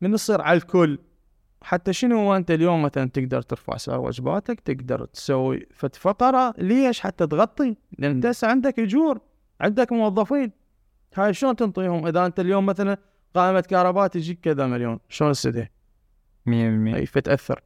من 0.00 0.14
يصير 0.14 0.40
على 0.40 0.56
الكل. 0.56 0.98
حتى 1.62 1.92
شنو 1.92 2.18
هو 2.18 2.36
أنت 2.36 2.50
اليوم 2.50 2.82
مثلا 2.82 3.08
تقدر 3.08 3.42
ترفع 3.42 3.76
سعر 3.76 4.00
وجباتك 4.00 4.60
تقدر 4.60 5.04
تسوي 5.04 5.66
فت 5.74 5.96
فقرة؟ 5.96 6.54
ليش 6.58 7.00
حتى 7.00 7.26
تغطي؟ 7.26 7.76
لأن 7.98 8.10
انت 8.10 8.26
هسه 8.26 8.48
عندك 8.48 8.78
أجور 8.78 9.20
عندك 9.60 9.92
موظفين. 9.92 10.52
هاي 11.14 11.34
شلون 11.34 11.56
تنطيهم؟ 11.56 12.06
إذا 12.06 12.26
أنت 12.26 12.40
اليوم 12.40 12.66
مثلا 12.66 12.96
قائمه 13.34 13.60
كهرباء 13.60 14.06
تجيك 14.06 14.40
كذا 14.40 14.66
مليون 14.66 14.98
شلون 15.08 15.32
تسدها 15.32 15.70
100% 16.46 16.50
أي 16.94 17.06
فتأثر. 17.06 17.62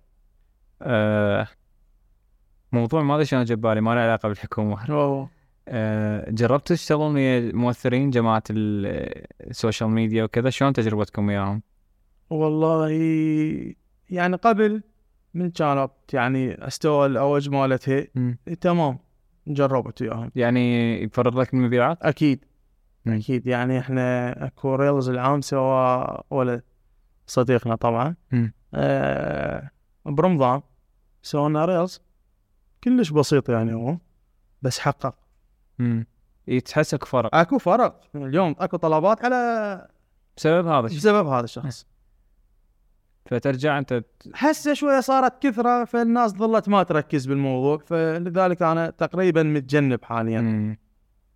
آه 0.83 1.47
موضوع 2.73 3.03
ما 3.03 3.15
أدري 3.15 3.25
شلون 3.25 3.45
جاب 3.45 3.61
بالي 3.61 3.81
ما 3.81 3.95
له 3.95 4.01
علاقة 4.01 4.29
بالحكومة 4.29 4.91
أوه. 4.91 5.29
آه 5.69 6.31
جربتوا 6.31 6.77
تشتغلون 6.77 7.15
ويا 7.15 7.53
مؤثرين 7.55 8.11
جماعة 8.11 8.43
ال- 8.51 9.25
ال 9.51 9.57
social 9.57 9.91
media 9.91 10.25
وكذا 10.25 10.51
شلون 10.51 10.73
تجربتكم 10.73 11.27
وياهم؟ 11.29 11.63
والله 12.31 12.89
يعني 14.11 14.37
قبل 14.37 14.83
من 15.35 15.51
كانت 15.51 15.91
يعني 16.13 16.67
استوى 16.67 17.07
الاوج 17.07 17.49
مالتها. 17.51 18.07
تمام 18.61 18.99
جربت 19.47 20.03
وياهم 20.03 20.31
يعني 20.37 20.95
يفرض 21.03 21.39
لك 21.39 21.55
المبيعات؟ 21.55 21.99
أكيد 22.03 22.45
مم. 23.05 23.13
أكيد 23.15 23.47
يعني 23.47 23.79
إحنا 23.79 24.47
أكو 24.47 24.75
reels 24.75 25.09
العام 25.09 25.41
سوا 25.41 26.35
ولد 26.35 26.63
صديقنا 27.27 27.75
طبعا. 27.75 28.15
آه 28.75 29.71
برمضان 30.07 30.61
سوينا 31.23 31.65
reels 31.65 32.01
كلش 32.85 33.11
بسيط 33.11 33.49
يعني 33.49 33.75
هو 33.75 33.97
بس 34.63 34.79
حقق. 34.79 35.15
امم 35.81 36.07
يتحسك 36.49 37.05
فرق. 37.05 37.35
أكو 37.35 37.59
فرق. 37.59 38.01
اليوم 38.15 38.55
أكو 38.59 38.77
طلبات 38.77 39.25
على 39.25 39.89
بسبب 40.37 40.67
هذا 40.67 40.87
الشيء 40.87 40.99
بسبب 40.99 41.27
هذا 41.27 41.45
الشخص. 41.45 41.87
فترجع 43.27 43.79
أنت 43.79 44.05
هسه 44.35 44.75
شوية 44.75 45.01
صارت 45.01 45.43
كثرة 45.43 45.85
فالناس 45.85 46.33
ظلت 46.33 46.69
ما 46.69 46.83
تركز 46.83 47.27
بالموضوع 47.27 47.79
فلذلك 47.79 48.63
أنا 48.63 48.91
تقريبا 48.91 49.43
متجنب 49.43 50.05
حاليا. 50.05 50.41
مم. 50.41 50.79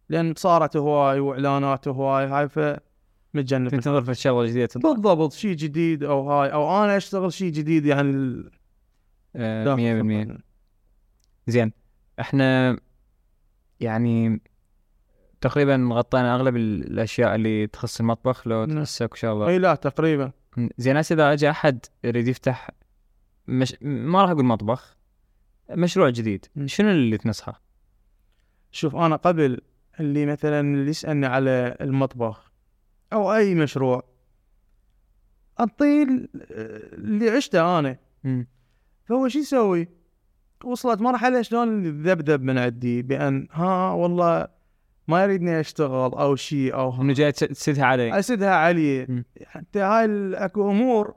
لأن 0.08 0.34
صارت 0.36 0.76
هواي 0.76 1.20
وإعلانات 1.20 1.88
هواي 1.88 2.26
هاي 2.26 2.48
فمتجنب 2.48 3.70
تنتظر 3.70 4.02
في 4.02 4.10
الشغله 4.10 4.46
جديدة 4.46 4.66
تطلع 4.66 4.92
بالضبط 4.92 5.32
شيء 5.32 5.54
جديد 5.56 6.04
أو 6.04 6.30
هاي 6.30 6.52
أو 6.52 6.84
أنا 6.84 6.96
أشتغل 6.96 7.32
شيء 7.32 7.52
جديد 7.52 7.86
يعني 7.86 8.10
100% 9.36 10.40
زين 11.46 11.72
إحنا 12.20 12.78
يعني 13.80 14.40
تقريبا 15.40 15.88
غطينا 15.92 16.34
أغلب 16.34 16.56
ال- 16.56 16.84
الأشياء 16.86 17.34
اللي 17.34 17.66
تخص 17.66 18.00
المطبخ 18.00 18.46
لو 18.48 18.64
نعم. 18.64 18.78
تحسك 18.84 19.10
إن 19.10 19.16
شاء 19.16 19.32
الله 19.32 19.48
إي 19.48 19.58
لا 19.58 19.74
تقريبا 19.74 20.32
زين 20.78 20.96
هسه 20.96 21.12
إذا 21.14 21.32
اجى 21.32 21.50
أحد 21.50 21.86
يريد 22.04 22.28
يفتح 22.28 22.70
مش 23.48 23.76
ما 23.80 24.22
راح 24.22 24.30
أقول 24.30 24.44
مطبخ 24.44 24.96
مشروع 25.70 26.10
جديد. 26.10 26.46
شنو 26.66 26.90
اللي 26.90 27.18
تنصحه؟ 27.18 27.62
شوف 28.70 28.96
أنا 28.96 29.16
قبل 29.16 29.60
اللي 30.00 30.26
مثلا 30.26 30.60
اللي 30.60 30.90
يسألني 30.90 31.26
على 31.26 31.76
المطبخ 31.80 32.52
أو 33.12 33.34
أي 33.34 33.54
مشروع 33.54 34.02
اعطيه 35.60 36.02
ال- 36.02 36.28
اللي 36.94 37.30
عشته 37.30 37.78
أنا 37.78 37.96
مم. 38.24 38.46
فهو 39.06 39.28
شو 39.28 39.38
يسوي؟ 39.38 39.88
وصلت 40.64 41.00
مرحلة 41.00 41.42
شلون 41.42 41.82
ذبذب 42.02 42.42
من 42.42 42.58
عندي 42.58 43.02
بأن 43.02 43.48
ها 43.52 43.90
والله 43.92 44.48
ما 45.08 45.22
يريدني 45.22 45.60
أشتغل 45.60 46.12
أو 46.14 46.36
شيء 46.36 46.74
أو 46.74 47.02
إنه 47.02 47.12
جاي 47.12 47.32
تس- 47.32 47.38
تسدها 47.40 47.84
علي 47.84 48.18
أسدها 48.18 48.50
علي. 48.54 49.24
حتى 49.46 49.78
هاي 49.80 50.04
ال- 50.04 50.34
اكو 50.34 50.70
أمور 50.70 51.14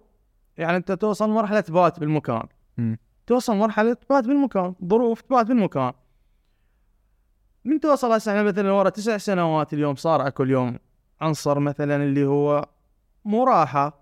يعني 0.58 0.78
أنت 0.78 0.92
توصل 0.92 1.30
مرحلة 1.30 1.60
تبات 1.60 2.00
بالمكان 2.00 2.44
مم. 2.78 2.98
توصل 3.28 3.56
مرحلة 3.56 3.94
تبات 3.94 4.28
بالمكان 4.28 4.76
ظروف 4.86 5.22
تبات 5.22 5.46
بالمكان 5.46 5.94
من 7.66 7.80
توصل 7.80 8.12
هسه 8.12 8.32
إحنا 8.32 8.44
مثلا 8.44 8.72
ورا 8.72 8.90
تسع 8.90 9.18
سنوات 9.18 9.74
اليوم 9.74 9.96
صار 9.96 10.28
أكو 10.28 10.44
اليوم 10.44 10.78
عنصر 11.22 11.60
مثلا 11.60 11.96
اللي 12.04 12.26
هو 12.26 12.70
مو 13.26 13.44
راحة 13.44 14.00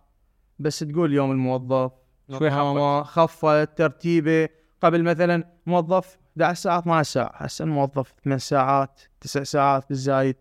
بس 0.60 0.80
تقول 0.80 1.10
اليوم 1.10 1.32
الموظف 1.32 1.92
شوي 2.32 2.50
نظامه، 2.50 3.04
خفت 3.04 3.78
ترتيبة. 3.78 4.50
قبل 4.82 5.04
مثلا 5.04 5.44
موظف 5.66 6.18
11 6.38 6.62
ساعه 6.62 6.80
12 6.80 7.12
ساعه 7.12 7.32
هسه 7.36 7.64
الموظف 7.64 8.14
8 8.24 8.38
ساعات 8.38 9.02
9 9.22 9.44
ساعات 9.44 9.90
بالزايد. 9.90 10.36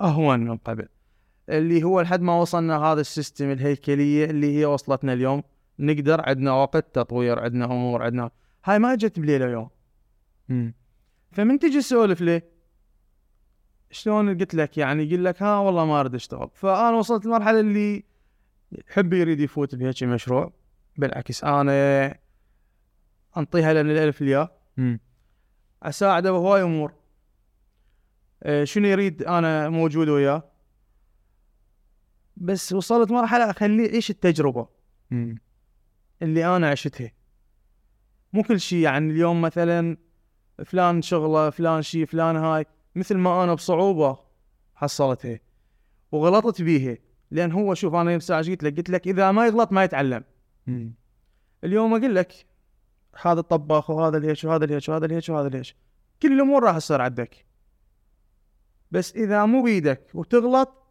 أهون 0.00 0.40
من 0.40 0.56
قبل. 0.56 0.88
اللي 1.48 1.82
هو 1.82 2.00
لحد 2.00 2.20
ما 2.20 2.40
وصلنا 2.40 2.78
هذا 2.78 3.00
السيستم 3.00 3.50
الهيكلية 3.50 4.24
اللي 4.24 4.58
هي 4.58 4.64
وصلتنا 4.64 5.12
اليوم. 5.12 5.42
نقدر 5.78 6.20
عندنا 6.28 6.52
وقت 6.52 6.94
تطوير 6.94 7.38
عندنا 7.38 7.64
أمور 7.64 8.02
عندنا. 8.02 8.30
هاي 8.64 8.78
ما 8.78 8.92
اجت 8.92 9.20
بليلة 9.20 9.46
يوم 9.46 9.68
مم. 10.48 10.74
فمن 11.32 11.58
تجي 11.58 11.78
تسولف 11.80 12.20
ليه 12.20 12.56
شلون 13.90 14.38
قلت 14.38 14.54
لك؟ 14.54 14.78
يعني 14.78 15.02
يقول 15.02 15.24
لك 15.24 15.42
ها 15.42 15.58
والله 15.58 15.84
ما 15.84 16.00
أريد 16.00 16.14
أشتغل. 16.14 16.50
فأنا 16.54 16.96
وصلت 16.96 17.26
لمرحله 17.26 17.60
اللي 17.60 18.04
يحب 18.72 19.12
يريد 19.12 19.40
يفوت 19.40 19.74
بهيك 19.74 20.02
مشروع. 20.02 20.52
بالعكس 20.98 21.44
أنا 21.44 22.18
أنطيها 23.36 23.72
لأن 23.72 23.90
الألف 23.90 24.22
الياء. 24.22 24.60
اساعده 25.82 26.32
بهواي 26.32 26.62
أمور. 26.62 26.92
آه، 28.42 28.64
شنو 28.64 28.86
يريد 28.86 29.22
أنا 29.22 29.68
موجود 29.68 30.08
وياه؟ 30.08 30.42
بس 32.36 32.72
وصلت 32.72 33.10
مرحلة 33.10 33.50
اخليه 33.50 33.88
يعيش 33.88 34.10
التجربة 34.10 34.68
مم. 35.10 35.38
اللي 36.22 36.56
أنا 36.56 36.70
عشتها. 36.70 37.12
مو 38.32 38.42
كل 38.42 38.60
شيء 38.60 38.78
يعني 38.78 39.12
اليوم 39.12 39.40
مثلا 39.42 39.96
فلان 40.64 41.02
شغلة 41.02 41.50
فلان 41.50 41.82
شي 41.82 42.06
فلان 42.06 42.36
هاي 42.36 42.66
مثل 42.94 43.16
ما 43.16 43.44
أنا 43.44 43.54
بصعوبة 43.54 44.18
حصلتها 44.74 45.40
وغلطت 46.12 46.62
بيها. 46.62 46.98
لأن 47.30 47.52
هو 47.52 47.74
شوف 47.74 47.94
أنا 47.94 48.10
يوم 48.12 48.20
قلت 48.20 48.64
لك 48.64 48.76
قلت 48.76 48.90
لك 48.90 49.08
إذا 49.08 49.32
ما 49.32 49.46
يغلط 49.46 49.72
ما 49.72 49.84
يتعلم. 49.84 50.24
مم. 50.66 50.94
اليوم 51.64 51.94
أقول 51.94 52.14
لك 52.14 52.46
هذا 53.22 53.40
الطباخ 53.40 53.90
وهذا 53.90 54.16
الهيش 54.18 54.44
وهذا 54.44 54.64
الهيش 54.64 54.88
وهذا 54.88 55.06
الهيش 55.06 55.28
وهذا 55.30 55.48
الهيش 55.48 55.76
كل 56.22 56.32
الأمور 56.32 56.62
راح 56.62 56.78
تصير 56.78 57.00
عندك 57.00 57.46
بس 58.90 59.16
إذا 59.16 59.44
مو 59.44 59.62
بيدك 59.62 60.10
وتغلط 60.14 60.86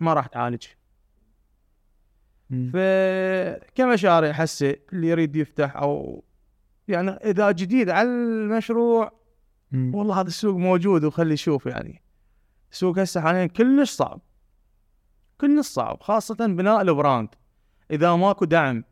ما 0.00 0.14
راح 0.14 0.26
تعالج. 0.26 0.66
فكمشاريع 2.50 4.30
هسه 4.30 4.76
اللي 4.92 5.08
يريد 5.08 5.36
يفتح 5.36 5.76
أو 5.76 6.24
يعني 6.88 7.10
إذا 7.10 7.50
جديد 7.50 7.90
على 7.90 8.08
المشروع 8.08 9.12
مم. 9.72 9.94
والله 9.94 10.20
هذا 10.20 10.28
السوق 10.28 10.56
موجود 10.56 11.04
وخلي 11.04 11.34
يشوف 11.34 11.66
يعني 11.66 12.02
السوق 12.72 12.98
هسه 12.98 13.20
حاليا 13.20 13.46
كلش 13.46 13.90
صعب 13.90 14.20
كلش 15.40 15.66
صعب 15.66 16.02
خاصة 16.02 16.34
بناء 16.34 16.80
البراند 16.80 17.28
إذا 17.90 18.16
ماكو 18.16 18.44
دعم 18.44 18.84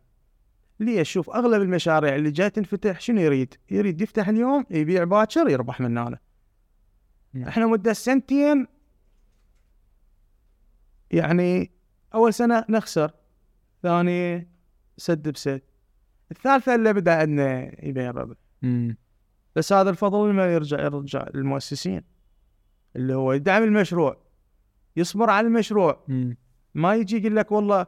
ليش 0.81 1.13
شوف 1.13 1.31
أغلب 1.31 1.63
المشاريع 1.63 2.17
اللي 2.17 2.31
جاي 2.31 2.51
تنفتح 2.51 3.01
شنو 3.01 3.21
يريد؟ 3.21 3.55
يريد 3.71 4.01
يفتح 4.01 4.29
اليوم 4.29 4.65
يبيع 4.71 5.05
باكر 5.05 5.49
يربح 5.49 5.81
من 5.81 5.99
هنا 5.99 6.19
نعم. 7.33 7.49
إحنا 7.49 7.67
مدة 7.67 7.93
سنتين 7.93 8.67
يعني 11.11 11.71
أول 12.15 12.35
سنة 12.35 12.65
نخسر 12.69 13.11
ثاني 13.83 14.49
سد 14.97 15.29
بسد 15.29 15.63
الثالثة 16.31 16.75
اللي 16.75 16.93
بدأ 16.93 17.15
عندنا 17.15 17.85
يبيع 17.87 18.11
ربح. 18.11 18.37
بس 19.57 19.73
هذا 19.73 19.91
الفضل 19.91 20.33
ما 20.33 20.55
يرجع 20.55 20.81
يرجع 20.81 21.27
للمؤسسين 21.35 22.03
اللي 22.97 23.15
هو 23.15 23.33
يدعم 23.33 23.63
المشروع 23.63 24.17
يصبر 24.97 25.31
على 25.31 25.47
المشروع 25.47 26.05
مم. 26.09 26.37
ما 26.75 26.95
يجي 26.95 27.17
يقول 27.17 27.37
لك 27.37 27.53
والله 27.53 27.87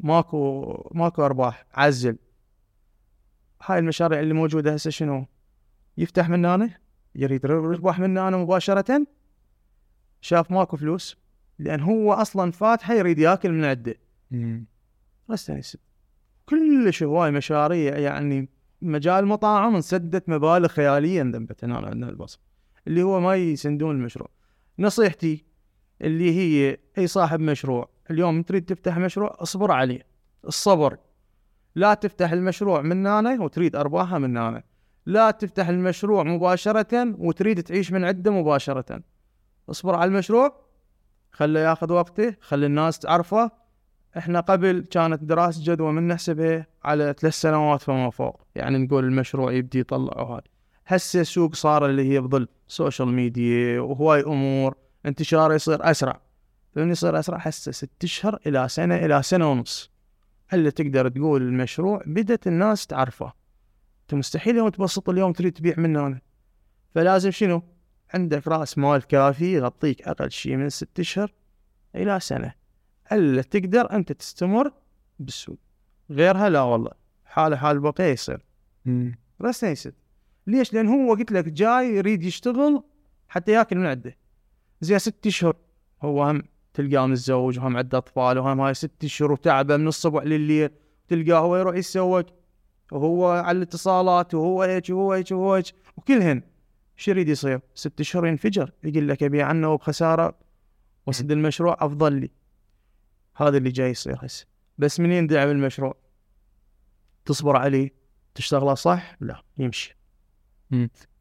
ماكو 0.00 0.90
ماكو 0.94 1.24
أرباح. 1.24 1.66
عزل. 1.74 2.16
هاي 3.62 3.78
المشاريع 3.78 4.20
اللي 4.20 4.34
موجودة 4.34 4.74
هسه 4.74 4.90
شنو؟ 4.90 5.26
يفتح 5.98 6.28
من 6.28 6.44
هنا 6.44 6.70
يريد 7.14 7.46
ربح 7.46 7.98
من 7.98 8.18
هنا 8.18 8.36
مباشرة. 8.36 9.06
شاف 10.20 10.50
ماكو 10.50 10.76
فلوس 10.76 11.16
لأن 11.58 11.80
هو 11.80 12.12
أصلا 12.12 12.50
فاتحه 12.50 12.94
يريد 12.94 13.18
يأكل 13.18 13.52
من 13.52 13.64
عنده. 13.64 13.94
بس 15.28 15.52
كلش 16.46 17.02
هواي 17.02 17.30
مشاريع 17.30 17.98
يعني 17.98 18.48
مجال 18.82 19.14
المطاعم 19.14 19.74
انسدت 19.74 20.28
مبالغ 20.28 20.68
خياليه 20.68 21.22
ذنبت 21.22 21.64
هنا 21.64 21.76
عندنا 21.76 22.08
البصر 22.08 22.40
اللي 22.86 23.02
هو 23.02 23.20
ما 23.20 23.36
يسندون 23.36 23.96
المشروع. 23.96 24.28
نصيحتي 24.78 25.44
اللي 26.02 26.30
هي 26.30 26.78
أي 26.98 27.06
صاحب 27.06 27.40
مشروع 27.40 27.95
اليوم 28.10 28.42
تريد 28.42 28.64
تفتح 28.64 28.98
مشروع 28.98 29.36
اصبر 29.38 29.72
عليه. 29.72 30.06
الصبر. 30.46 30.96
لا 31.74 31.94
تفتح 31.94 32.32
المشروع 32.32 32.82
من 32.82 33.06
هنا 33.06 33.42
وتريد 33.42 33.76
أرباحها 33.76 34.18
من 34.18 34.36
هنا. 34.36 34.62
لا 35.06 35.30
تفتح 35.30 35.68
المشروع 35.68 36.22
مباشرة 36.22 37.14
وتريد 37.18 37.62
تعيش 37.62 37.92
من 37.92 38.04
عنده 38.04 38.30
مباشرة. 38.30 39.00
اصبر 39.70 39.94
على 39.94 40.08
المشروع. 40.08 40.66
خله 41.32 41.60
ياخذ 41.60 41.92
وقته 41.92 42.34
خلي 42.40 42.66
الناس 42.66 42.98
تعرفه. 42.98 43.50
إحنا 44.18 44.40
قبل 44.40 44.84
كانت 44.90 45.24
دراسة 45.24 45.60
جدوى 45.64 45.92
من 45.92 46.08
نحسبها 46.08 46.66
على 46.84 47.14
ثلاث 47.18 47.34
سنوات 47.34 47.82
فما 47.82 48.10
فوق. 48.10 48.40
يعني 48.54 48.78
نقول 48.78 49.04
المشروع 49.04 49.52
يبدي 49.52 49.80
يطلع 49.80 50.22
وهاي 50.22 50.42
هسه 50.86 51.20
السوق 51.20 51.54
صار 51.54 51.86
اللي 51.86 52.12
هي 52.12 52.20
بظل 52.20 52.48
social 52.68 53.08
media 53.08 53.80
وهواي 53.80 54.20
أمور. 54.20 54.74
انتشاره 55.06 55.54
يصير 55.54 55.90
أسرع. 55.90 56.25
فمن 56.76 56.90
يصير 56.90 57.18
أسرع 57.18 57.38
هسه 57.38 57.72
ست 57.72 58.04
أشهر 58.04 58.38
إلى 58.46 58.68
سنة 58.68 58.96
إلى 58.96 59.22
سنة 59.22 59.50
ونص. 59.50 59.90
إلا 60.52 60.70
تقدر 60.70 61.08
تقول 61.08 61.42
المشروع 61.42 62.02
بدت 62.06 62.46
الناس 62.46 62.86
تعرفه. 62.86 63.32
أنت 64.02 64.14
مستحيل 64.14 64.56
يوم 64.56 64.68
تبسط 64.68 65.08
اليوم 65.08 65.32
تريد 65.32 65.52
تبيع 65.52 65.74
من 65.78 65.96
هنا 65.96 66.20
فلازم 66.94 67.30
شنو؟ 67.30 67.62
عندك 68.14 68.48
رأس 68.48 68.78
مال 68.78 69.02
كافي 69.02 69.52
يغطيك 69.52 70.08
أقل 70.08 70.30
شيء 70.30 70.56
من 70.56 70.68
ست 70.68 71.00
أشهر 71.00 71.32
إلى 71.94 72.20
سنة. 72.20 72.54
إلا 73.12 73.42
تقدر 73.42 73.92
أنت 73.92 74.12
تستمر 74.12 74.72
بالسوق. 75.18 75.58
غيرها 76.10 76.48
لا 76.48 76.60
والله. 76.60 76.92
حاله 77.24 77.56
حال 77.56 77.80
بقيه 77.80 78.04
يصير. 78.04 78.44
بس 79.40 79.64
نيست 79.64 79.94
ليش؟ 80.46 80.72
لأن 80.72 80.88
هو 80.88 81.14
قلت 81.14 81.32
لك 81.32 81.44
جاي 81.44 81.96
يريد 81.96 82.22
يشتغل 82.22 82.82
حتى 83.28 83.52
ياكل 83.52 83.76
من 83.76 83.86
عنده. 83.86 84.16
زي 84.80 84.98
ست 84.98 85.26
أشهر 85.26 85.56
هو 86.02 86.24
هم. 86.24 86.42
تلقاه 86.76 87.06
متزوج 87.06 87.58
وهم 87.58 87.76
عنده 87.76 87.98
أطفال 87.98 88.38
وهم 88.38 88.60
هاي 88.60 88.74
ست 88.74 89.04
اشهر 89.04 89.32
وتعبة 89.32 89.76
من 89.76 89.88
الصبح 89.88 90.22
لليل. 90.22 90.70
تلقاه 91.08 91.38
هو 91.38 91.56
يروح 91.56 91.76
يتسوق 91.76 92.26
وهو 92.92 93.28
على 93.28 93.56
الاتصالات 93.56 94.34
وهو 94.34 94.62
هيك 94.62 94.90
وهو 94.90 95.12
هيك 95.12 95.30
وهو 95.30 95.54
هيك. 95.54 95.66
وكلهن 95.96 96.42
شو 96.96 97.10
يريد 97.10 97.28
يصير؟ 97.28 97.60
ست 97.74 98.00
اشهر 98.00 98.26
ينفجر 98.26 98.72
يقول 98.84 99.08
لك 99.08 99.22
ابيع 99.22 99.46
عنه 99.46 99.72
وبخسارة. 99.72 100.38
واسد 101.06 101.32
المشروع 101.32 101.76
أفضل 101.80 102.12
لي. 102.12 102.30
هذا 103.36 103.56
اللي 103.56 103.70
جاي 103.70 103.90
يصير 103.90 104.16
هسه. 104.22 104.46
بس 104.78 105.00
منين 105.00 105.26
دعم 105.26 105.50
المشروع؟ 105.50 105.94
تصبر 107.24 107.56
عليه. 107.56 107.90
تشتغله 108.34 108.74
صح؟ 108.74 109.16
لا 109.20 109.42
يمشي. 109.58 109.96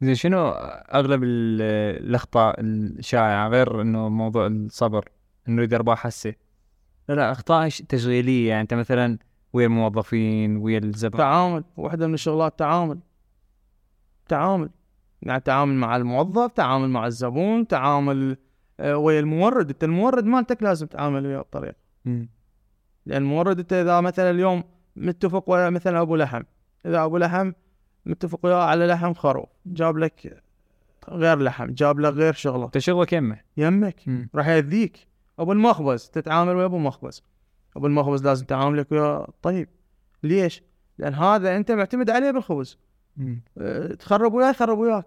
زين 0.02 0.15
شنو 0.15 0.49
أغلب 0.94 1.23
ال- 1.23 1.61
الأخطاء 2.07 2.56
الشائعة؟ 2.60 3.49
غير 3.49 3.82
إنه 3.82 4.10
موضوع 4.10 4.48
الصبر. 4.48 5.10
إنه 5.48 5.70
ارباح 5.74 6.06
هسه. 6.06 6.34
لا 7.10 7.14
لا 7.14 7.32
أخطاء 7.32 7.70
تشغيلية 7.70 8.50
يعني 8.50 8.62
أنت 8.62 8.74
مثلا 8.74 9.18
ويا 9.54 9.66
الموظفين 9.66 10.58
ويا 10.58 10.78
الزبائن 10.78 11.18
تعامل 11.18 11.64
واحدة 11.78 12.08
من 12.08 12.14
الشغلات 12.14 12.60
تعامل. 12.60 13.00
تعامل. 14.28 14.70
يعني 15.22 15.40
تعامل 15.40 15.76
مع 15.76 15.96
الموظف 15.96 16.52
تعامل 16.52 16.90
مع 16.90 17.08
الزبون 17.08 17.68
تعامل 17.68 18.38
آه، 18.80 18.98
ويا 18.98 19.20
المورد. 19.20 19.70
أنت 19.70 19.84
المورد 19.84 20.26
مالتك 20.26 20.64
لازم 20.64 20.88
تتعامل 20.88 21.26
وياه 21.26 21.40
بطريقة 21.40 21.76
مم. 22.06 22.30
لأن 23.06 23.22
المورد 23.22 23.60
أنت 23.60 23.74
إذا 23.74 24.02
مثلا 24.02 24.30
اليوم 24.30 24.64
متفق 24.96 25.50
ويا 25.50 25.70
مثلا 25.70 26.02
أبو 26.02 26.16
لحم. 26.16 26.44
إذا 26.86 27.04
أبو 27.04 27.18
لحم 27.18 27.52
متفق 28.06 28.40
وياه 28.44 28.64
على 28.64 28.88
لحم 28.88 29.14
خروف 29.14 29.50
جاب 29.66 29.98
لك 29.98 30.44
غير 31.10 31.40
لحم 31.40 31.72
جاب 31.72 32.00
لك 32.00 32.14
غير 32.14 32.34
شغلة. 32.34 32.66
أنت 32.66 32.78
شغلك 32.78 33.14
يمه؟ 33.14 33.40
يمك. 33.58 34.28
راح 34.36 34.48
يأذيك. 34.48 35.08
أبو 35.40 35.52
المخبز 35.52 36.10
تتعامل 36.10 36.56
ويا 36.56 36.66
أبو 36.66 36.78
مخبز 36.78 37.24
أبو 37.76 37.88
المخبز 37.88 38.24
لازم 38.24 38.45
تعاملك 38.45 38.91
وياه 38.91 39.34
طيب 39.41 39.70
ليش؟ 40.24 40.64
لأن 40.98 41.14
هذا 41.14 41.56
أنت 41.57 41.72
معتمد 41.72 42.10
عليه 42.10 42.32
بالخبز. 42.32 42.78
أه، 43.57 43.88
تخرب 43.94 44.34
وياه 44.34 44.49
يخرب 44.49 44.78
وياك 44.78 45.06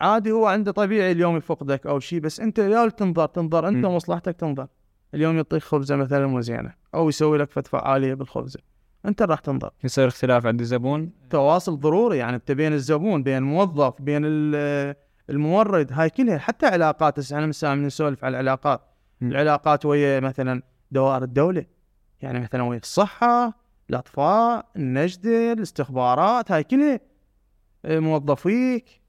عادي 0.00 0.32
هو 0.32 0.46
عنده 0.46 0.72
طبيعي 0.72 1.12
اليوم 1.12 1.36
يفقدك 1.36 1.86
أو 1.86 2.00
شيء 2.00 2.20
بس 2.20 2.40
أنت 2.40 2.58
يا 2.58 2.88
تنظر 2.88 3.26
تنظر 3.26 3.68
أنت 3.68 3.86
مم. 3.86 3.96
مصلحتك 3.96 4.36
تنظر 4.36 4.66
اليوم 5.14 5.36
يعطيك 5.36 5.62
خبزه 5.62 5.96
مثلا 5.96 6.26
مو 6.26 6.40
زينه 6.40 6.74
أو 6.94 7.08
يسوي 7.08 7.38
لك 7.38 7.50
فد 7.50 7.66
فعاليه 7.66 8.14
بالخبزه 8.14 8.60
أنت 9.06 9.22
راح 9.22 9.38
تنظر 9.38 9.70
يصير 9.84 10.08
اختلاف 10.08 10.46
عند 10.46 10.60
الزبون 10.60 11.10
تواصل 11.30 11.80
ضروري 11.80 12.18
يعني 12.18 12.36
أنت 12.36 12.52
بين 12.52 12.72
الزبون 12.72 13.22
بين 13.22 13.36
الموظف 13.36 14.02
بين 14.02 14.22
ال- 14.24 14.94
المورد 15.30 15.92
هاي 15.92 16.10
كلها 16.10 16.38
حتى 16.38 16.66
علاقات 16.66 17.18
هسه 17.18 17.36
إحنا 17.36 17.74
من 17.74 17.86
نسولف 17.86 18.24
على 18.24 18.40
العلاقات. 18.40 18.80
العلاقات 19.22 19.86
ويا 19.86 20.20
مثلا 20.20 20.62
دوائر 20.90 21.22
الدولة 21.22 21.64
يعني 22.20 22.40
مثلا 22.40 22.62
ويا 22.62 22.78
الصحة 22.78 23.62
الاطفاء 23.90 24.66
النجده 24.76 25.52
الاستخبارات 25.52 26.52
هاي 26.52 26.64
كلها 26.64 27.00
آه، 27.84 27.98
موظفيك 27.98 29.02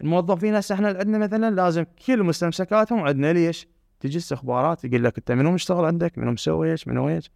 الموظفين 0.00 0.54
هسه 0.54 0.74
إحنا 0.74 0.88
عندنا 0.88 1.18
مثلا 1.18 1.54
لازم 1.54 1.84
كل 2.06 2.22
مستمسكاتهم 2.22 3.00
عندنا 3.00 3.32
ليش؟ 3.32 3.68
تجي 4.00 4.18
استخبارات 4.18 4.84
يقول 4.84 5.04
لك 5.04 5.18
أنت 5.18 5.32
منو 5.32 5.52
مشتغل 5.52 5.84
عندك؟ 5.84 6.18
منو 6.18 6.32
مسوي 6.32 6.70
إيش؟ 6.70 6.88
منو 6.88 7.08
إيش؟ 7.08 7.30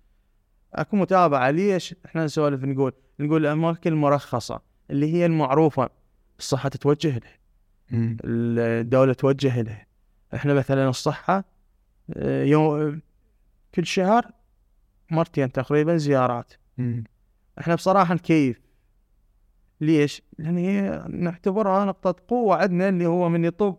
أكو 0.74 0.96
متابعة 0.96 1.50
ليش؟ 1.50 1.94
إحنا 2.06 2.24
نسولف 2.24 2.64
نقول 2.64 2.92
نقول 3.20 3.46
الاماكن 3.46 3.92
المرخصه 3.92 4.60
اللي 4.90 5.14
هي 5.14 5.26
المعروفة 5.26 5.90
الصحة 6.38 6.68
تتوجه 6.68 7.18
لها. 7.18 7.38
الدولة 8.24 9.12
توجه 9.12 9.62
لها 9.62 9.86
إحنا 10.34 10.54
مثلا 10.54 10.88
الصحة 10.88 11.44
يوم 12.26 13.00
كل 13.74 13.86
شهر 13.86 14.30
مرتين 15.10 15.52
تقريبا 15.52 15.96
زيارات 15.96 16.52
مم. 16.78 17.04
إحنا 17.58 17.74
بصراحة 17.74 18.14
نكيف 18.14 18.60
ليش؟ 19.80 20.22
لأن 20.38 20.58
هي 20.58 21.04
نعتبرها 21.08 21.84
نقطة 21.84 22.16
قوة 22.28 22.56
عندنا 22.56 22.88
اللي 22.88 23.06
هو 23.06 23.28
من 23.28 23.44
يطب 23.44 23.76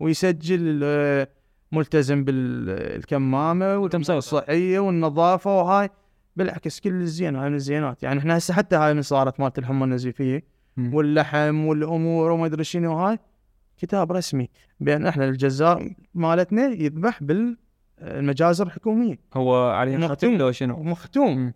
ويسجل 0.00 0.80
آه، 0.84 1.28
ملتزم 1.72 2.24
بالكمامة 2.24 3.76
والتمثيل 3.76 4.16
الصحية 4.16 4.78
والنظافة 4.78 5.58
وهاي 5.58 5.90
بالعكس 6.36 6.80
كل 6.80 7.00
الزين 7.00 7.36
هاي 7.36 7.48
من 7.50 7.54
الزينات 7.54 8.02
يعني 8.02 8.18
إحنا 8.20 8.38
هسه 8.38 8.54
حتى 8.54 8.76
هاي 8.76 8.94
من 8.94 9.02
صارت 9.02 9.40
مالت 9.40 9.58
الحمى 9.58 9.84
النزيفية. 9.84 10.44
واللحم 10.78 11.64
والأمور 11.64 12.30
وما 12.30 12.46
أدري 12.46 12.64
شنو 12.64 12.92
هاي 12.98 13.18
كتاب 13.76 14.12
رسمي 14.12 14.48
بان 14.80 15.06
إحنا 15.06 15.24
الجزار 15.24 15.94
مالتنا 16.14 16.66
يذبح 16.66 17.22
بالمجازر 18.02 18.66
الحكومية 18.66 19.18
هو 19.34 19.70
عليه 19.70 19.96
مختوم. 19.96 20.14
ختم 20.14 20.36
لو 20.36 20.52
شنو؟ 20.52 20.78
ومختوم 20.80 21.38
مم. 21.38 21.54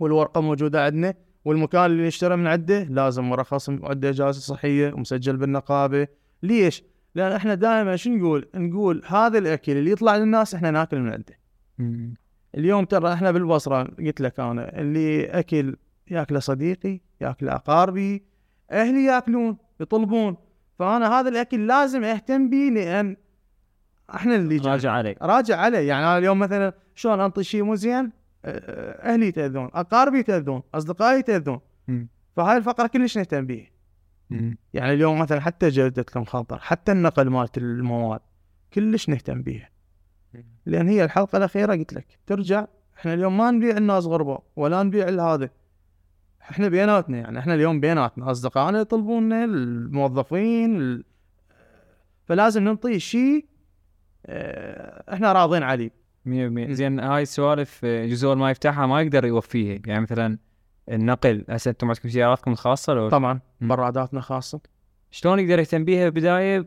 والورقة 0.00 0.40
موجودة 0.40 0.84
عندنا 0.84 1.14
والمكان 1.44 1.84
اللي 1.84 2.06
يشترى 2.06 2.36
من 2.36 2.46
عنده 2.46 2.82
لازم 2.82 3.24
مرخص 3.24 3.70
عنده 3.70 4.08
إجازة 4.08 4.40
صحية 4.40 4.92
ومسجل 4.92 5.36
بالنقابة 5.36 6.06
ليش؟ 6.42 6.84
لأن 7.14 7.32
إحنا 7.32 7.54
دائما 7.54 7.96
شو 7.96 8.10
نقول؟ 8.10 8.48
نقول 8.54 9.02
هذا 9.06 9.38
الأكل 9.38 9.72
اللي 9.72 9.90
يطلع 9.90 10.16
للناس 10.16 10.54
إحنا 10.54 10.70
ناكل 10.70 11.00
من 11.00 11.12
عنده 11.12 11.38
مم. 11.78 12.14
اليوم 12.54 12.84
ترى 12.84 13.12
إحنا 13.12 13.30
بالبصرة 13.30 13.82
قلت 13.82 14.20
لك 14.20 14.40
أنا 14.40 14.80
اللي 14.80 15.24
أكل 15.24 15.76
يأكله 16.10 16.38
صديقي 16.38 17.00
يأكله 17.20 17.52
أقاربي 17.52 18.24
أهلي 18.70 19.04
يأكلون 19.04 19.56
يطلبون 19.80 20.36
فأنا 20.78 21.20
هذا 21.20 21.28
الأكل 21.28 21.66
لازم 21.66 22.04
أهتم 22.04 22.50
به 22.50 22.70
لأن 22.74 23.16
إحنا 24.14 24.36
اللي 24.36 24.56
راجع 24.56 24.92
عليه 24.92 25.16
راجع 25.22 25.56
عليه 25.56 25.78
يعني 25.88 26.04
أنا 26.04 26.18
اليوم 26.18 26.38
مثلا 26.38 26.72
شلون 26.94 27.20
أنطي 27.20 27.44
شيء 27.44 27.62
مو 27.62 27.74
زين؟ 27.74 28.12
أه، 28.44 29.12
أهلي 29.12 29.26
يتأذون 29.26 29.70
أقاربي 29.74 30.18
يتأذون 30.18 30.62
أصدقائي 30.74 31.18
يتأذون. 31.18 31.60
فهاي 32.36 32.56
الفقرة 32.56 32.86
كلش 32.86 33.18
نهتم 33.18 33.46
بيه 33.46 33.72
مم. 34.30 34.58
يعني 34.74 34.92
اليوم 34.92 35.18
مثلا 35.18 35.40
حتى 35.40 35.68
جودة 35.68 36.04
المخدر 36.16 36.58
حتى 36.58 36.92
النقل 36.92 37.30
مالت 37.30 37.58
المواد 37.58 38.20
كلش 38.72 39.08
نهتم 39.08 39.42
بيها. 39.42 39.70
لأن 40.66 40.88
هي 40.88 41.04
الحلقة 41.04 41.38
الأخيرة 41.38 41.72
قلت 41.74 41.92
لك 41.92 42.18
ترجع 42.26 42.66
إحنا 42.98 43.14
اليوم 43.14 43.36
ما 43.36 43.50
نبيع 43.50 43.76
الناس 43.76 44.04
غربة 44.04 44.38
ولا 44.56 44.82
نبيع 44.82 45.08
هذا. 45.08 45.50
إحنا 46.50 46.68
بيناتنا 46.68 47.18
يعني 47.18 47.38
إحنا 47.38 47.54
اليوم 47.54 47.80
بيناتنا 47.80 48.30
أصدقائنا 48.30 48.80
يطلبوننا 48.80 49.44
الموظفين 49.44 50.76
ال... 50.76 51.04
فلازم 52.24 52.64
ننطي 52.64 53.00
شيء 53.00 53.46
إحنا 54.28 55.32
راضين 55.32 55.62
عليه. 55.62 55.90
100% 56.26 56.28
زين 56.72 57.00
هاي 57.00 57.22
السوالف 57.22 57.80
آه، 57.84 58.06
جزء 58.06 58.34
ما 58.34 58.50
يفتحها 58.50 58.86
ما 58.86 59.02
يقدر 59.02 59.24
يوفيها. 59.24 59.78
يعني 59.86 60.00
مثلا 60.00 60.38
النقل 60.88 61.44
هسه 61.48 61.70
أنتم 61.70 61.86
عندكم 61.86 62.08
سياراتكم 62.08 62.52
الخاصة 62.52 62.94
لو 62.94 63.08
طبعا. 63.08 63.40
براداتنا 63.60 64.20
خاصة. 64.20 64.60
شلون 65.10 65.38
يقدر 65.38 65.58
يهتم 65.58 65.84
بيها 65.84 66.04
بالبداية؟ 66.08 66.66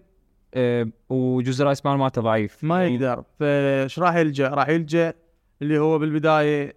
آه، 0.53 0.87
وجزء 1.09 1.65
رأس 1.65 1.85
مال 1.85 1.97
مالته 1.97 2.21
ضعيف 2.21 2.63
ما 2.63 2.85
يقدر. 2.85 3.23
فايش 3.39 3.99
راح 3.99 4.15
يلجأ؟ 4.15 4.47
راح 4.49 4.69
يلجأ 4.69 5.13
اللي 5.61 5.77
هو 5.79 5.99
بالبداية 5.99 6.75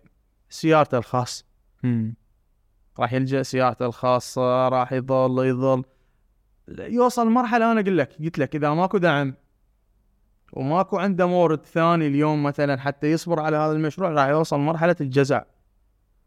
سيارته 0.51 0.99
الخاص 0.99 1.45
مم. 1.83 2.15
راح 2.99 3.13
يلجأ 3.13 3.43
سيارته 3.43 3.87
الخاصة 3.87 4.69
راح 4.69 4.93
يظل 4.93 5.47
يظل. 5.47 5.85
يوصل 6.69 7.31
مرحلة 7.31 7.73
أنا 7.73 7.81
أقول 7.81 7.99
لك 7.99 8.13
قلت 8.23 8.39
لك 8.39 8.57
إذا 8.57 8.71
ماكو 8.75 8.99
دعم 8.99 9.35
وماكو 10.53 10.99
عنده 10.99 11.27
مورد 11.27 11.65
ثاني 11.67 12.07
اليوم 12.07 12.43
مثلا 12.43 12.81
حتى 12.81 13.11
يصبر 13.13 13.41
على 13.41 13.57
هذا 13.57 13.73
المشروع 13.73 14.11
راح 14.11 14.29
يوصل 14.29 14.61
مرحلة 14.61 14.97
الجزع. 15.01 15.43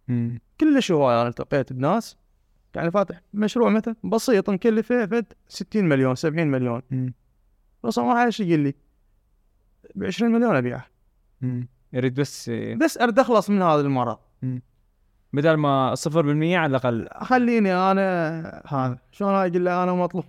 مم. 0.07 0.39
كلش 0.59 0.91
هواي 0.91 1.21
أنا 1.21 1.29
التقيت 1.29 1.73
بناس 1.73 2.17
يعني 2.75 2.91
فاتح 2.91 3.21
مشروع 3.33 3.69
مثلا 3.69 3.95
بسيط 4.03 4.49
مكلفه 4.49 5.05
فد 5.05 5.25
60 5.47 5.83
مليون 5.83 6.15
70 6.15 6.47
مليون. 6.47 6.81
مم. 6.91 7.13
وصل 7.83 8.01
مرحله 8.01 8.25
إيش 8.25 8.39
يقول 8.39 8.59
لي. 8.59 8.75
ب 9.95 10.03
20 10.03 10.31
مليون 10.31 10.55
ابيعه. 10.55 10.85
يريد 11.93 12.19
بس 12.19 12.49
بس 12.49 12.97
اريد 12.97 13.19
أخلص 13.19 13.49
من 13.49 13.61
هذا 13.61 13.81
المرض 13.81 14.17
بدل 15.33 15.53
ما 15.53 15.95
0% 15.95 16.07
على 16.17 16.65
الأقل. 16.65 17.07
خليني 17.21 17.75
أنا 17.75 18.63
هذا. 18.67 18.99
شلون 19.11 19.33
هاي 19.33 19.49
يقول 19.49 19.65
له 19.65 19.83
أنا 19.83 19.93
مطلوب 19.93 20.25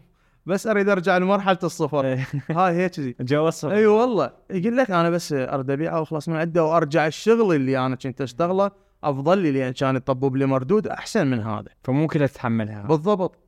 بس 0.47 0.66
أريد 0.66 0.89
أرجع 0.89 1.18
لمرحلة 1.18 1.59
الصفر. 1.64 2.06
هاي 2.51 2.74
هيك 2.74 2.90
كذي 2.90 3.16
جو 3.20 3.48
الصفر 3.48 3.73
أي 3.73 3.86
والله. 3.86 4.32
يقول 4.51 4.77
لك 4.77 4.90
أنا 4.90 5.10
بس 5.10 5.32
اريد 5.32 5.70
ابيعه 5.70 6.01
واخلص 6.01 6.28
من 6.28 6.36
عنده 6.36 6.64
وأرجع 6.64 7.06
الشغل 7.06 7.55
اللي 7.56 7.78
أنا 7.86 7.97
كنت 7.97 8.20
أشتغله 8.20 8.70
أفضل 9.05 9.39
لي 9.39 9.52
لأن 9.52 9.73
كان 9.73 9.97
يطبب 9.97 10.36
لي 10.36 10.47
مردود 10.47 10.86
أحسن 10.86 11.27
من 11.27 11.40
هذا. 11.40 11.68
فمو 11.85 12.06
كلها 12.06 12.27
تتحملها 12.27 12.82
بالضبط 12.82 13.39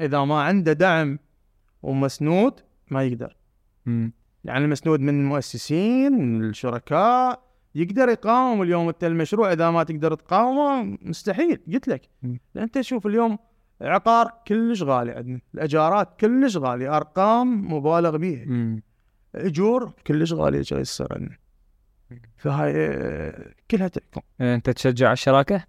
إذا 0.00 0.24
ما 0.24 0.42
عنده 0.42 0.72
دعم 0.72 1.18
ومسنود 1.82 2.60
ما 2.90 3.02
يقدر. 3.02 3.36
مم. 3.86 4.12
يعني 4.44 4.64
المسنود 4.64 5.00
من 5.00 5.20
المؤسسين 5.20 6.12
من 6.12 6.44
الشركاء 6.44 7.42
يقدر 7.74 8.08
يقاوم 8.08 8.62
اليوم 8.62 8.88
أنت 8.88 9.04
المشروع. 9.04 9.52
إذا 9.52 9.70
ما 9.70 9.82
تقدر 9.82 10.14
تقاومه 10.14 10.98
مستحيل. 11.02 11.60
قلت 11.72 11.88
لك. 11.88 12.08
لأن 12.22 12.38
أنت 12.56 12.80
شوف 12.80 13.06
اليوم 13.06 13.38
عقار 13.82 14.32
كلش 14.46 14.82
غالي 14.82 15.12
عندنا 15.12 15.40
الأجارات 15.54 16.20
كلش 16.20 16.56
غالية 16.56 16.96
أرقام 16.96 17.72
مبالغ 17.74 18.16
بيها. 18.16 18.80
أجور 19.34 19.92
كلش 20.06 20.32
غالية 20.32 20.62
جاي 20.62 20.80
يصير 20.80 21.06
عندنا. 21.10 21.36
فهاي 22.36 22.72
آه، 22.76 23.54
كلها 23.70 23.88
تحكم 23.88 24.20
آه، 24.40 24.54
أنت 24.54 24.70
تشجع 24.70 25.12
الشراكة؟ 25.12 25.64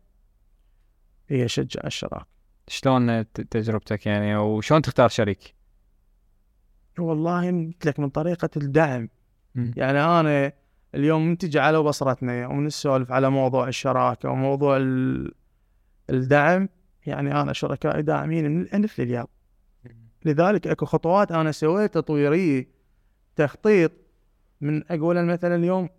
هي 1.30 1.48
شجع 1.48 1.82
الشراكة. 1.86 2.26
شلون 2.68 3.32
تجربتك 3.34 4.06
يعني؟ 4.06 4.36
وشلون 4.36 4.82
تختار 4.82 5.10
شريك؟ 5.10 5.56
والله 7.00 7.48
قلت 7.52 7.86
لك 7.88 8.00
من 8.00 8.10
طريقة 8.10 8.50
الدعم. 8.58 9.10
مم. 9.56 9.72
يعني 9.78 10.00
أنا 10.00 10.54
اليوم 10.96 11.28
من 11.28 11.38
تجي 11.38 11.60
على 11.60 11.80
بصرتنا 11.80 12.48
ومن 12.48 12.66
نسولف 12.66 13.12
على 13.12 13.30
موضوع 13.30 13.68
الشراكة 13.68 14.30
وموضوع 14.30 14.78
ال- 14.78 15.34
الدعم. 16.10 16.70
يعني 17.06 17.42
أنا 17.42 17.54
شركائي 17.54 18.02
داعمين 18.02 18.52
من 18.52 18.62
الالف 18.62 19.00
للياء 19.00 19.30
لذلك 20.26 20.68
أكو 20.68 20.86
خطوات 20.86 21.32
أنا 21.32 21.52
سويت 21.52 21.94
تطويريه 21.94 22.68
تخطيط 23.36 23.92
من 24.62 24.92
أقول 24.92 25.26
مثلا 25.26 25.56
اليوم 25.56 25.90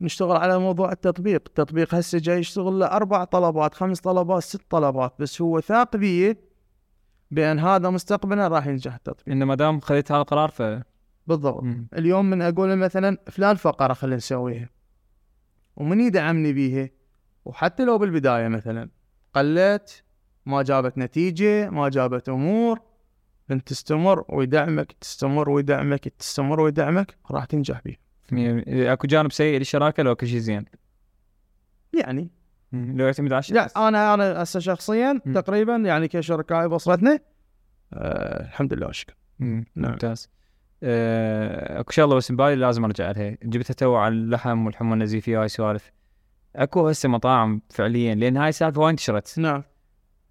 نشتغل 0.00 0.36
على 0.36 0.58
موضوع 0.58 0.92
التطبيق. 0.92 1.42
التطبيق 1.46 1.94
هسه 1.94 2.18
جاي 2.18 2.38
يشتغل 2.38 2.78
له 2.78 2.86
أربع 2.86 3.24
طلبات 3.24 3.74
خمس 3.74 4.00
طلبات 4.00 4.42
ست 4.42 4.62
طلبات 4.70 5.14
بس 5.18 5.42
هو 5.42 5.60
ثاق 5.60 5.96
بيه 5.96 6.38
بأن 7.30 7.58
هذا 7.58 7.90
مستقبلا 7.90 8.48
راح 8.48 8.66
ينجح 8.66 8.94
التطبيق. 8.94 9.28
إنه 9.28 9.44
ما 9.44 9.54
دام 9.54 9.80
خذيت 9.80 10.12
هذا 10.12 10.20
القرار 10.20 10.50
ف 10.50 10.62
بالضبط. 11.26 11.62
مم. 11.62 11.88
اليوم 11.94 12.30
من 12.30 12.42
أقول 12.42 12.76
مثلا 12.76 13.18
فلان 13.30 13.56
فقرة 13.56 13.92
خلينا 13.92 14.16
نسويها 14.16 14.68
ومن 15.76 16.00
يدعمني 16.00 16.52
بيها 16.52 16.90
وحتى 17.44 17.84
لو 17.84 17.98
بالبداية 17.98 18.48
مثلا. 18.48 18.90
قلت 19.34 20.02
ما 20.46 20.62
جابت 20.62 20.98
نتيجة 20.98 21.70
ما 21.70 21.88
جابت 21.88 22.28
أمور. 22.28 22.80
انت 23.50 23.68
تستمر 23.68 24.24
ويدعمك 24.28 24.92
تستمر 24.92 25.50
ويدعمك 25.50 26.08
تستمر 26.08 26.60
ويدعمك 26.60 27.16
راح 27.30 27.44
تنجح 27.44 27.80
بيه 27.84 27.94
مية- 28.32 28.68
اكو 28.68 29.06
جانب 29.06 29.32
سيء 29.32 29.58
للشراكه 29.58 30.02
لو 30.02 30.12
اكو 30.12 30.26
شيء 30.26 30.38
زين؟ 30.38 30.64
يعني. 31.92 32.30
لو 32.72 33.06
يعتمد 33.06 33.32
على 33.32 33.42
لا 33.50 33.88
أنا 33.88 34.14
أنا 34.14 34.42
هسه 34.42 34.60
شخصيا 34.60 35.20
مم. 35.26 35.34
تقريبا 35.34 35.76
يعني 35.76 36.08
كشركائي 36.08 36.68
بصرتنا 36.68 37.18
آه 37.92 38.44
الحمد 38.44 38.74
لله 38.74 38.90
مم. 39.38 39.64
نعم. 39.76 39.90
ممتاز. 39.90 40.30
آه، 40.82 41.80
اكو 41.80 41.92
شغلة 41.92 42.14
بس 42.14 42.32
ببالي 42.32 42.54
لازم 42.54 42.84
ارجع 42.84 43.10
لها. 43.10 43.36
جبتها 43.42 43.74
تو 43.74 43.94
على 43.96 44.14
اللحم 44.14 44.66
والحمى 44.66 44.92
النزيفيه 44.94 45.36
وهاي 45.38 45.48
سوالف. 45.48 45.92
اكو 46.56 46.88
هسه 46.88 47.08
مطاعم 47.08 47.62
فعليا 47.70 48.14
لأن 48.14 48.36
هاي 48.36 48.48
السالفه 48.48 48.80
وايد 48.80 48.90
انتشرت. 48.90 49.38
نعم. 49.38 49.62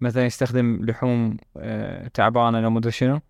مثلا 0.00 0.26
يستخدم 0.26 0.84
لحوم 0.84 1.36
آه، 1.56 2.08
تعبانة 2.08 2.60
لو 2.60 2.70
مدري 2.70 2.92
شنو. 2.92 3.20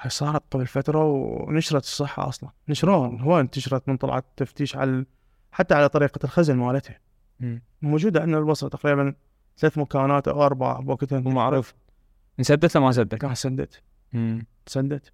هاي 0.00 0.10
صارت 0.10 0.42
قبل 0.50 0.66
فترة 0.66 1.04
ونشرت 1.04 1.82
الصحة 1.82 2.28
أصلا. 2.28 2.50
نشروها 2.68 3.22
هو 3.22 3.40
انتشرت 3.40 3.88
من 3.88 3.96
طلعت 3.96 4.24
تفتيش 4.36 4.76
على 4.76 5.04
حتى 5.52 5.74
على 5.74 5.88
طريقة 5.88 6.18
الخزن 6.24 6.56
مالتها. 6.56 6.98
موجودة 7.82 8.20
عندنا 8.20 8.38
بالبصرة 8.38 8.68
تقريبا 8.68 9.14
ثلاث 9.58 9.78
مكانات 9.78 10.28
أو 10.28 10.46
أربعة 10.46 10.82
بوقتها 10.82 11.18
ومعروف 11.18 11.74
انسدت 12.38 12.76
لو 12.76 12.82
ما 12.82 12.92
سدت 12.92 13.14
كان 13.14 13.34
سدت. 13.34 13.82
سدت 14.66 15.12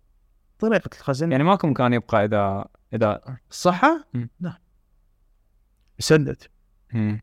طريقة 0.59 0.91
الخزن. 0.99 1.33
يعني 1.33 1.45
ماكو 1.45 1.67
مكان 1.67 1.93
يبقى 1.93 2.25
إذا 2.25 2.65
إذا 2.95 3.21
الصحة. 3.51 4.05
لا. 4.41 4.59
سدت 5.99 6.51
مم. 6.95 7.21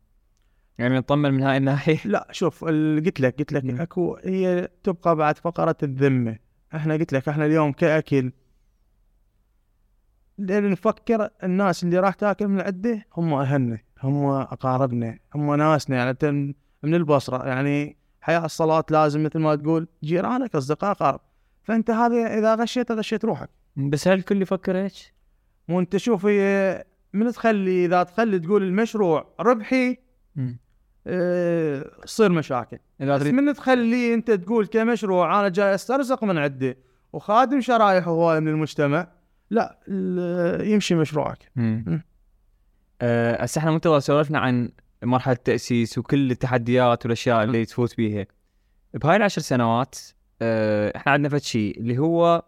يعني 0.78 0.98
نطمن 0.98 1.30
من 1.34 1.42
هاي 1.42 1.56
الناحية 1.56 1.98
لا 2.12 2.28
شوف 2.30 2.64
قلت 2.64 3.20
لك 3.20 3.38
قلت 3.38 3.52
لك 3.52 3.64
مم. 3.64 3.80
أكو 3.80 4.16
هي 4.24 4.68
تبقى 4.82 5.16
بعد 5.16 5.38
فقرة 5.38 5.76
الذمة 5.82 6.38
إحنا 6.74 6.94
قلت 6.94 7.12
لك 7.12 7.28
إحنا 7.28 7.46
اليوم 7.46 7.72
كأكل 7.72 8.32
لأن 10.38 10.70
نفكر 10.70 11.30
الناس 11.44 11.84
اللي 11.84 11.98
راح 11.98 12.14
تاكل 12.14 12.48
من 12.48 12.60
عنده 12.60 13.06
هم 13.16 13.34
أهلنا 13.34 13.78
هم 14.02 14.24
أقاربنا 14.26 15.18
هم 15.34 15.54
ناسنا 15.54 15.96
يعني 15.96 16.10
انت 16.10 16.24
من- 16.24 16.54
البصرة 16.94 17.46
يعني 17.48 17.96
حياة 18.20 18.44
الصلاة 18.44 18.84
لازم 18.90 19.24
مثل 19.24 19.38
ما 19.38 19.54
تقول 19.56 19.88
جيرانك 20.04 20.54
أصدقاء 20.54 20.90
أقارب 20.90 21.20
فأنت 21.64 21.90
هذا 21.90 22.38
إذا 22.38 22.54
غشيت 22.54 22.92
غشيت 22.92 23.24
روحك 23.24 23.50
بس 23.76 24.08
هل 24.08 24.18
الكل 24.18 24.42
يفكر 24.42 24.76
هيك؟ 24.76 24.92
مو 25.68 25.80
أنت 25.80 25.96
شوف 25.96 26.26
هي 26.26 26.84
من 27.16 27.32
تخلي 27.32 27.84
إذا 27.84 28.02
تخلي 28.02 28.38
تقول 28.38 28.62
المشروع 28.62 29.34
ربحي. 29.40 29.98
آه، 31.06 31.90
تصير 32.04 32.32
مشاكل 32.32 32.78
إذا 33.00 33.14
بس 33.14 33.22
تريد 33.22 33.34
من 33.34 33.54
تخليه 33.54 34.14
أنت 34.14 34.30
تقول 34.30 34.66
كمشروع 34.66 35.40
أنا 35.40 35.48
جاي 35.48 35.74
أسترزق 35.74 36.24
من 36.24 36.38
عنده 36.38 36.76
وخادم 37.12 37.60
شرائح 37.60 38.08
هوايه 38.08 38.40
من 38.40 38.48
المجتمع 38.48 39.08
لا 39.50 39.78
يمشي 40.62 40.94
مشروعك. 40.94 41.50
آه، 43.02 43.42
هسه 43.42 43.58
إحنا 43.58 43.70
منتظر 43.70 43.98
سولفنا 43.98 44.38
عن 44.38 44.70
مرحلة 45.02 45.34
التأسيس 45.34 45.98
وكل 45.98 46.30
التحديات 46.30 47.04
والأشياء 47.04 47.44
اللي 47.44 47.64
تفوت 47.64 47.96
بيها 47.96 48.26
بهاي 48.94 49.16
العشر 49.16 49.40
سنوات 49.40 49.98
آه، 50.42 50.96
إحنا 50.96 51.12
عندنا 51.12 51.28
فد 51.28 51.42
شيء 51.42 51.80
اللي 51.80 51.98
هو 51.98 52.42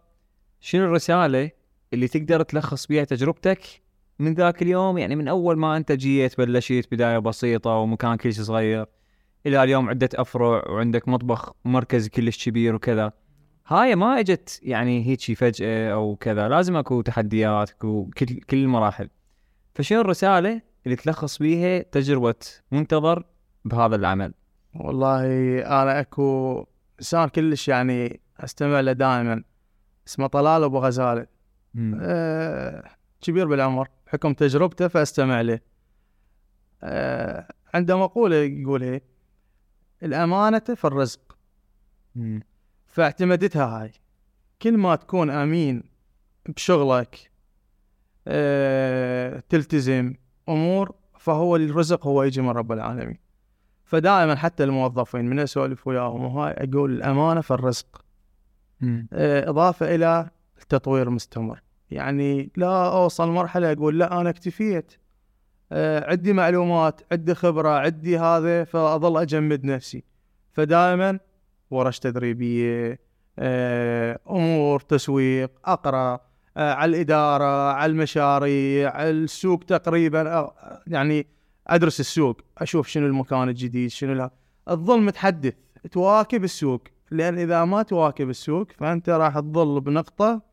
شنو 0.59 0.85
الرسالة 0.85 1.51
اللي 1.93 2.07
تقدر 2.07 2.41
تلخص 2.43 2.87
بيها 2.87 3.03
تجربتك 3.03 3.61
من 4.19 4.33
ذاك 4.33 4.61
اليوم 4.61 4.97
يعني 4.97 5.15
من 5.15 5.27
أول 5.27 5.57
ما 5.57 5.77
أنت 5.77 5.91
جيت 5.91 6.37
بلشت 6.37 6.87
بداية 6.91 7.17
بسيطة 7.17 7.69
ومكان 7.69 8.15
كلش 8.15 8.41
صغير 8.41 8.85
إلى 9.45 9.63
اليوم 9.63 9.89
عدة 9.89 10.09
أفرع 10.15 10.71
وعندك 10.71 11.07
مطبخ 11.07 11.53
مركز 11.65 12.07
كلش 12.07 12.49
كبير 12.49 12.75
وكذا. 12.75 13.11
هاي 13.67 13.95
ما 13.95 14.19
إجت 14.19 14.59
يعني 14.63 15.05
هيك 15.07 15.37
فجأة 15.37 15.93
أو 15.93 16.15
كذا 16.15 16.47
لازم 16.47 16.75
أكو 16.75 17.01
تحديات 17.01 17.69
أكو 17.69 18.09
كل 18.17 18.25
كل 18.25 18.57
المراحل. 18.57 19.09
فشنو 19.75 20.01
الرسالة 20.01 20.61
اللي 20.85 20.95
تلخص 20.95 21.37
بيها 21.37 21.79
تجربة 21.79 22.35
منتظر 22.71 23.25
بهذا 23.65 23.95
العمل؟ 23.95 24.33
والله 24.75 25.25
أنا 25.59 25.99
أكو 25.99 26.65
إنسان 26.99 27.27
كلش 27.27 27.67
يعني 27.67 28.19
أستمع 28.39 28.79
له 28.79 28.91
دائما 28.91 29.43
اسمه 30.07 30.27
طلال 30.27 30.63
أبو 30.63 30.79
غزالة. 30.79 31.27
أه 32.01 32.89
كبير 33.21 33.47
بالعمر. 33.47 33.87
بحكم 34.09 34.33
تجربته 34.33 34.87
فأستمع 34.87 35.41
له. 35.41 35.59
أه 36.83 37.47
عنده 37.73 37.97
مقوله 37.97 38.35
يقول 38.35 38.83
هي 38.83 39.01
الأمانة 40.03 40.59
في 40.59 40.85
الرزق. 40.85 41.37
مم. 42.15 42.41
فاعتمدتها 42.87 43.65
هاي. 43.65 43.91
كل 44.61 44.77
ما 44.77 44.95
تكون 44.95 45.29
آمين 45.29 45.83
بشغلك 46.45 47.31
أه 48.27 49.43
تلتزم 49.49 50.13
أمور 50.49 50.95
فهو 51.19 51.55
الرزق 51.55 52.07
هو 52.07 52.23
يجي 52.23 52.41
من 52.41 52.49
رب 52.49 52.71
العالمين. 52.71 53.19
فدائما 53.83 54.35
حتى 54.35 54.63
الموظفين 54.63 55.25
من 55.25 55.39
أسولف 55.39 55.87
وياهم 55.87 56.23
وهاي 56.23 56.53
أقول 56.53 56.93
الأمانة 56.93 57.41
في 57.41 57.51
الرزق. 57.51 58.05
مم. 58.81 59.07
آه، 59.13 59.49
إضافة 59.49 59.95
إلى 59.95 60.29
التطوير 60.61 61.07
المستمر 61.07 61.61
يعني 61.91 62.51
لا 62.55 62.93
أوصل 62.93 63.29
مرحلة 63.29 63.71
أقول 63.71 63.99
لا 63.99 64.21
أنا 64.21 64.29
اكتفيت 64.29 64.93
آه، 65.71 66.11
عندي 66.11 66.33
معلومات 66.33 67.01
عندي 67.11 67.35
خبرة 67.35 67.69
عندي 67.69 68.17
هذا 68.17 68.63
فأظل 68.63 69.21
أجمد 69.21 69.65
نفسي. 69.65 70.03
فدائما 70.51 71.19
ورش 71.71 71.99
تدريبية 71.99 72.99
آه، 73.39 74.19
أمور 74.29 74.79
تسويق 74.79 75.51
أقرأ 75.65 76.19
آه، 76.57 76.73
على 76.73 76.89
الإدارة 76.89 77.71
على 77.71 77.91
المشاريع 77.91 78.91
على 78.91 79.09
السوق 79.09 79.59
تقريبا 79.59 80.51
يعني 80.87 81.27
أدرس 81.67 81.99
السوق 81.99 82.41
أشوف 82.57 82.87
شنو 82.87 83.05
المكان 83.05 83.49
الجديد 83.49 83.89
شنو 83.89 84.13
لا. 84.13 84.31
تظل 84.65 85.01
متحدث 85.01 85.53
تواكب 85.91 86.43
السوق. 86.43 86.83
لأن 87.11 87.39
إذا 87.39 87.65
ما 87.65 87.81
تواكب 87.81 88.29
السوق 88.29 88.67
فأنت 88.77 89.09
راح 89.09 89.39
تظل 89.39 89.81
بنقطة 89.81 90.48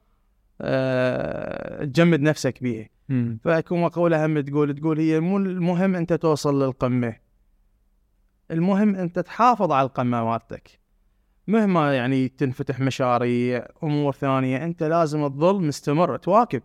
أه 0.61 1.85
تجمد 1.85 2.20
نفسك 2.20 2.62
بيها. 2.62 2.89
مم. 3.09 3.39
فاكو 3.45 3.77
مقوله 3.77 4.27
هم 4.27 4.41
تقول 4.41 4.74
تقول 4.74 4.99
هي 5.01 5.20
مو 5.20 5.37
المهم 5.37 5.95
أنت 5.95 6.12
توصل 6.12 6.62
للقمة. 6.62 7.16
المهم 8.51 8.95
أنت 8.95 9.19
تحافظ 9.19 9.73
على 9.73 9.87
القمة 9.87 10.24
مالتك. 10.24 10.81
مهما 11.47 11.97
يعني 11.97 12.28
تنفتح 12.28 12.81
مشاريع 12.81 13.66
أمور 13.83 14.12
ثانية 14.12 14.65
أنت 14.65 14.83
لازم 14.83 15.28
تظل 15.28 15.62
مستمر 15.62 16.16
تواكب. 16.16 16.62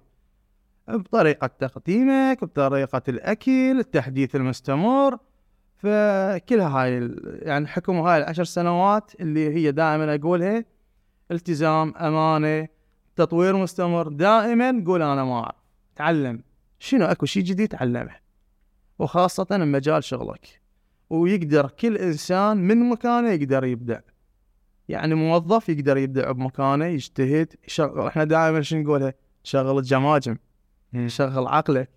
بطريقة 0.88 1.48
تقديمك 1.48 2.44
بطريقة 2.44 3.02
الأكل 3.08 3.80
التحديث 3.80 4.36
المستمر. 4.36 5.18
فكل 5.78 6.60
هاي 6.60 7.16
يعني 7.42 7.68
حكم 7.68 7.96
هاي 7.96 8.18
العشر 8.18 8.44
سنوات 8.44 9.12
اللي 9.20 9.56
هي 9.56 9.72
دائما 9.72 10.16
أقولها 10.16 10.66
التزام 11.32 11.94
أمانة 11.98 12.68
تطوير 13.26 13.58
مستمر. 13.58 14.08
دائما 14.08 14.84
قول 14.88 15.02
أنا 15.02 15.24
ما 15.24 15.40
أعرف. 15.44 15.56
تعلم. 15.96 16.44
شنو 16.80 17.06
أكو 17.06 17.26
شيء 17.26 17.44
جديد 17.44 17.68
تعلمه. 17.68 18.16
وخاصة 19.00 19.48
بمجال 19.52 20.04
شغلك. 20.04 20.62
ويقدر 21.10 21.70
كل 21.70 21.98
إنسان 21.98 22.58
من 22.58 22.90
مكانه 22.90 23.30
يقدر 23.30 23.64
يبدع 23.64 24.00
يعني 24.90 25.16
موظف 25.16 25.70
يقدر 25.70 25.98
يبدع 25.98 26.32
بمكانه 26.32 26.86
يجتهد 26.86 27.54
يشغل. 27.68 28.08
إحنا 28.08 28.24
دائما 28.24 28.62
شنو 28.62 28.82
نقولها 28.82 29.14
شغل 29.44 29.78
الجماجم 29.78 30.38
مم. 30.94 31.06
يشغل 31.06 31.48
عقله. 31.48 31.88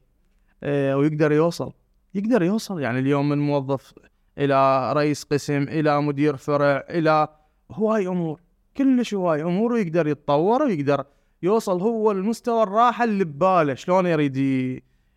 آه، 0.63 0.97
ويقدر 0.97 1.33
يوصل. 1.33 1.73
يقدر 2.15 2.43
يوصل. 2.43 2.81
يعني 2.81 2.99
اليوم 2.99 3.29
من 3.29 3.39
موظف 3.39 3.95
إلى 4.39 4.93
رئيس 4.93 5.25
قسم 5.25 5.63
إلى 5.63 6.03
مدير 6.03 6.37
فرع 6.37 6.85
إلى 6.91 7.29
هواي 7.71 8.09
أمور. 8.09 8.41
كلش 8.77 9.15
هواي 9.15 9.43
أمور 9.43 9.73
ويقدر 9.73 10.07
يتطور 10.07 10.63
ويقدر 10.63 11.05
يوصل 11.45 11.81
هو 11.81 12.11
المستوى 12.11 12.63
الراحه 12.63 13.05
اللي 13.05 13.25
بباله. 13.25 13.75
شلون 13.75 14.07
يريد 14.07 14.37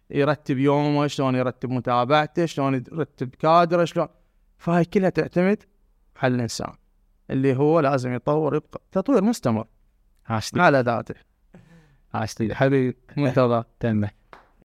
يرتب 0.10 0.58
يومه 0.58 1.08
شلون 1.08 1.36
يرتب 1.36 1.70
متابعته 1.70 2.46
شلون 2.46 2.74
يرتب 2.74 3.30
كادره 3.30 3.86
شلون؟ 3.86 4.08
فهاي 4.58 4.86
كلها 4.86 5.10
تعتمد 5.10 5.64
على 6.18 6.36
الإنسان 6.36 6.74
اللي 7.30 7.56
هو 7.56 7.80
لازم 7.80 8.14
يطور 8.14 8.56
يبقى 8.56 8.82
تطوير 8.92 9.24
مستمر. 9.24 9.68
عاشتي 10.26 10.62
على 10.62 10.80
ذاته. 10.80 11.16
عاشتي 12.14 12.56
حبيبي 12.56 12.98
منتظر. 13.18 13.64
تمه 13.80 14.10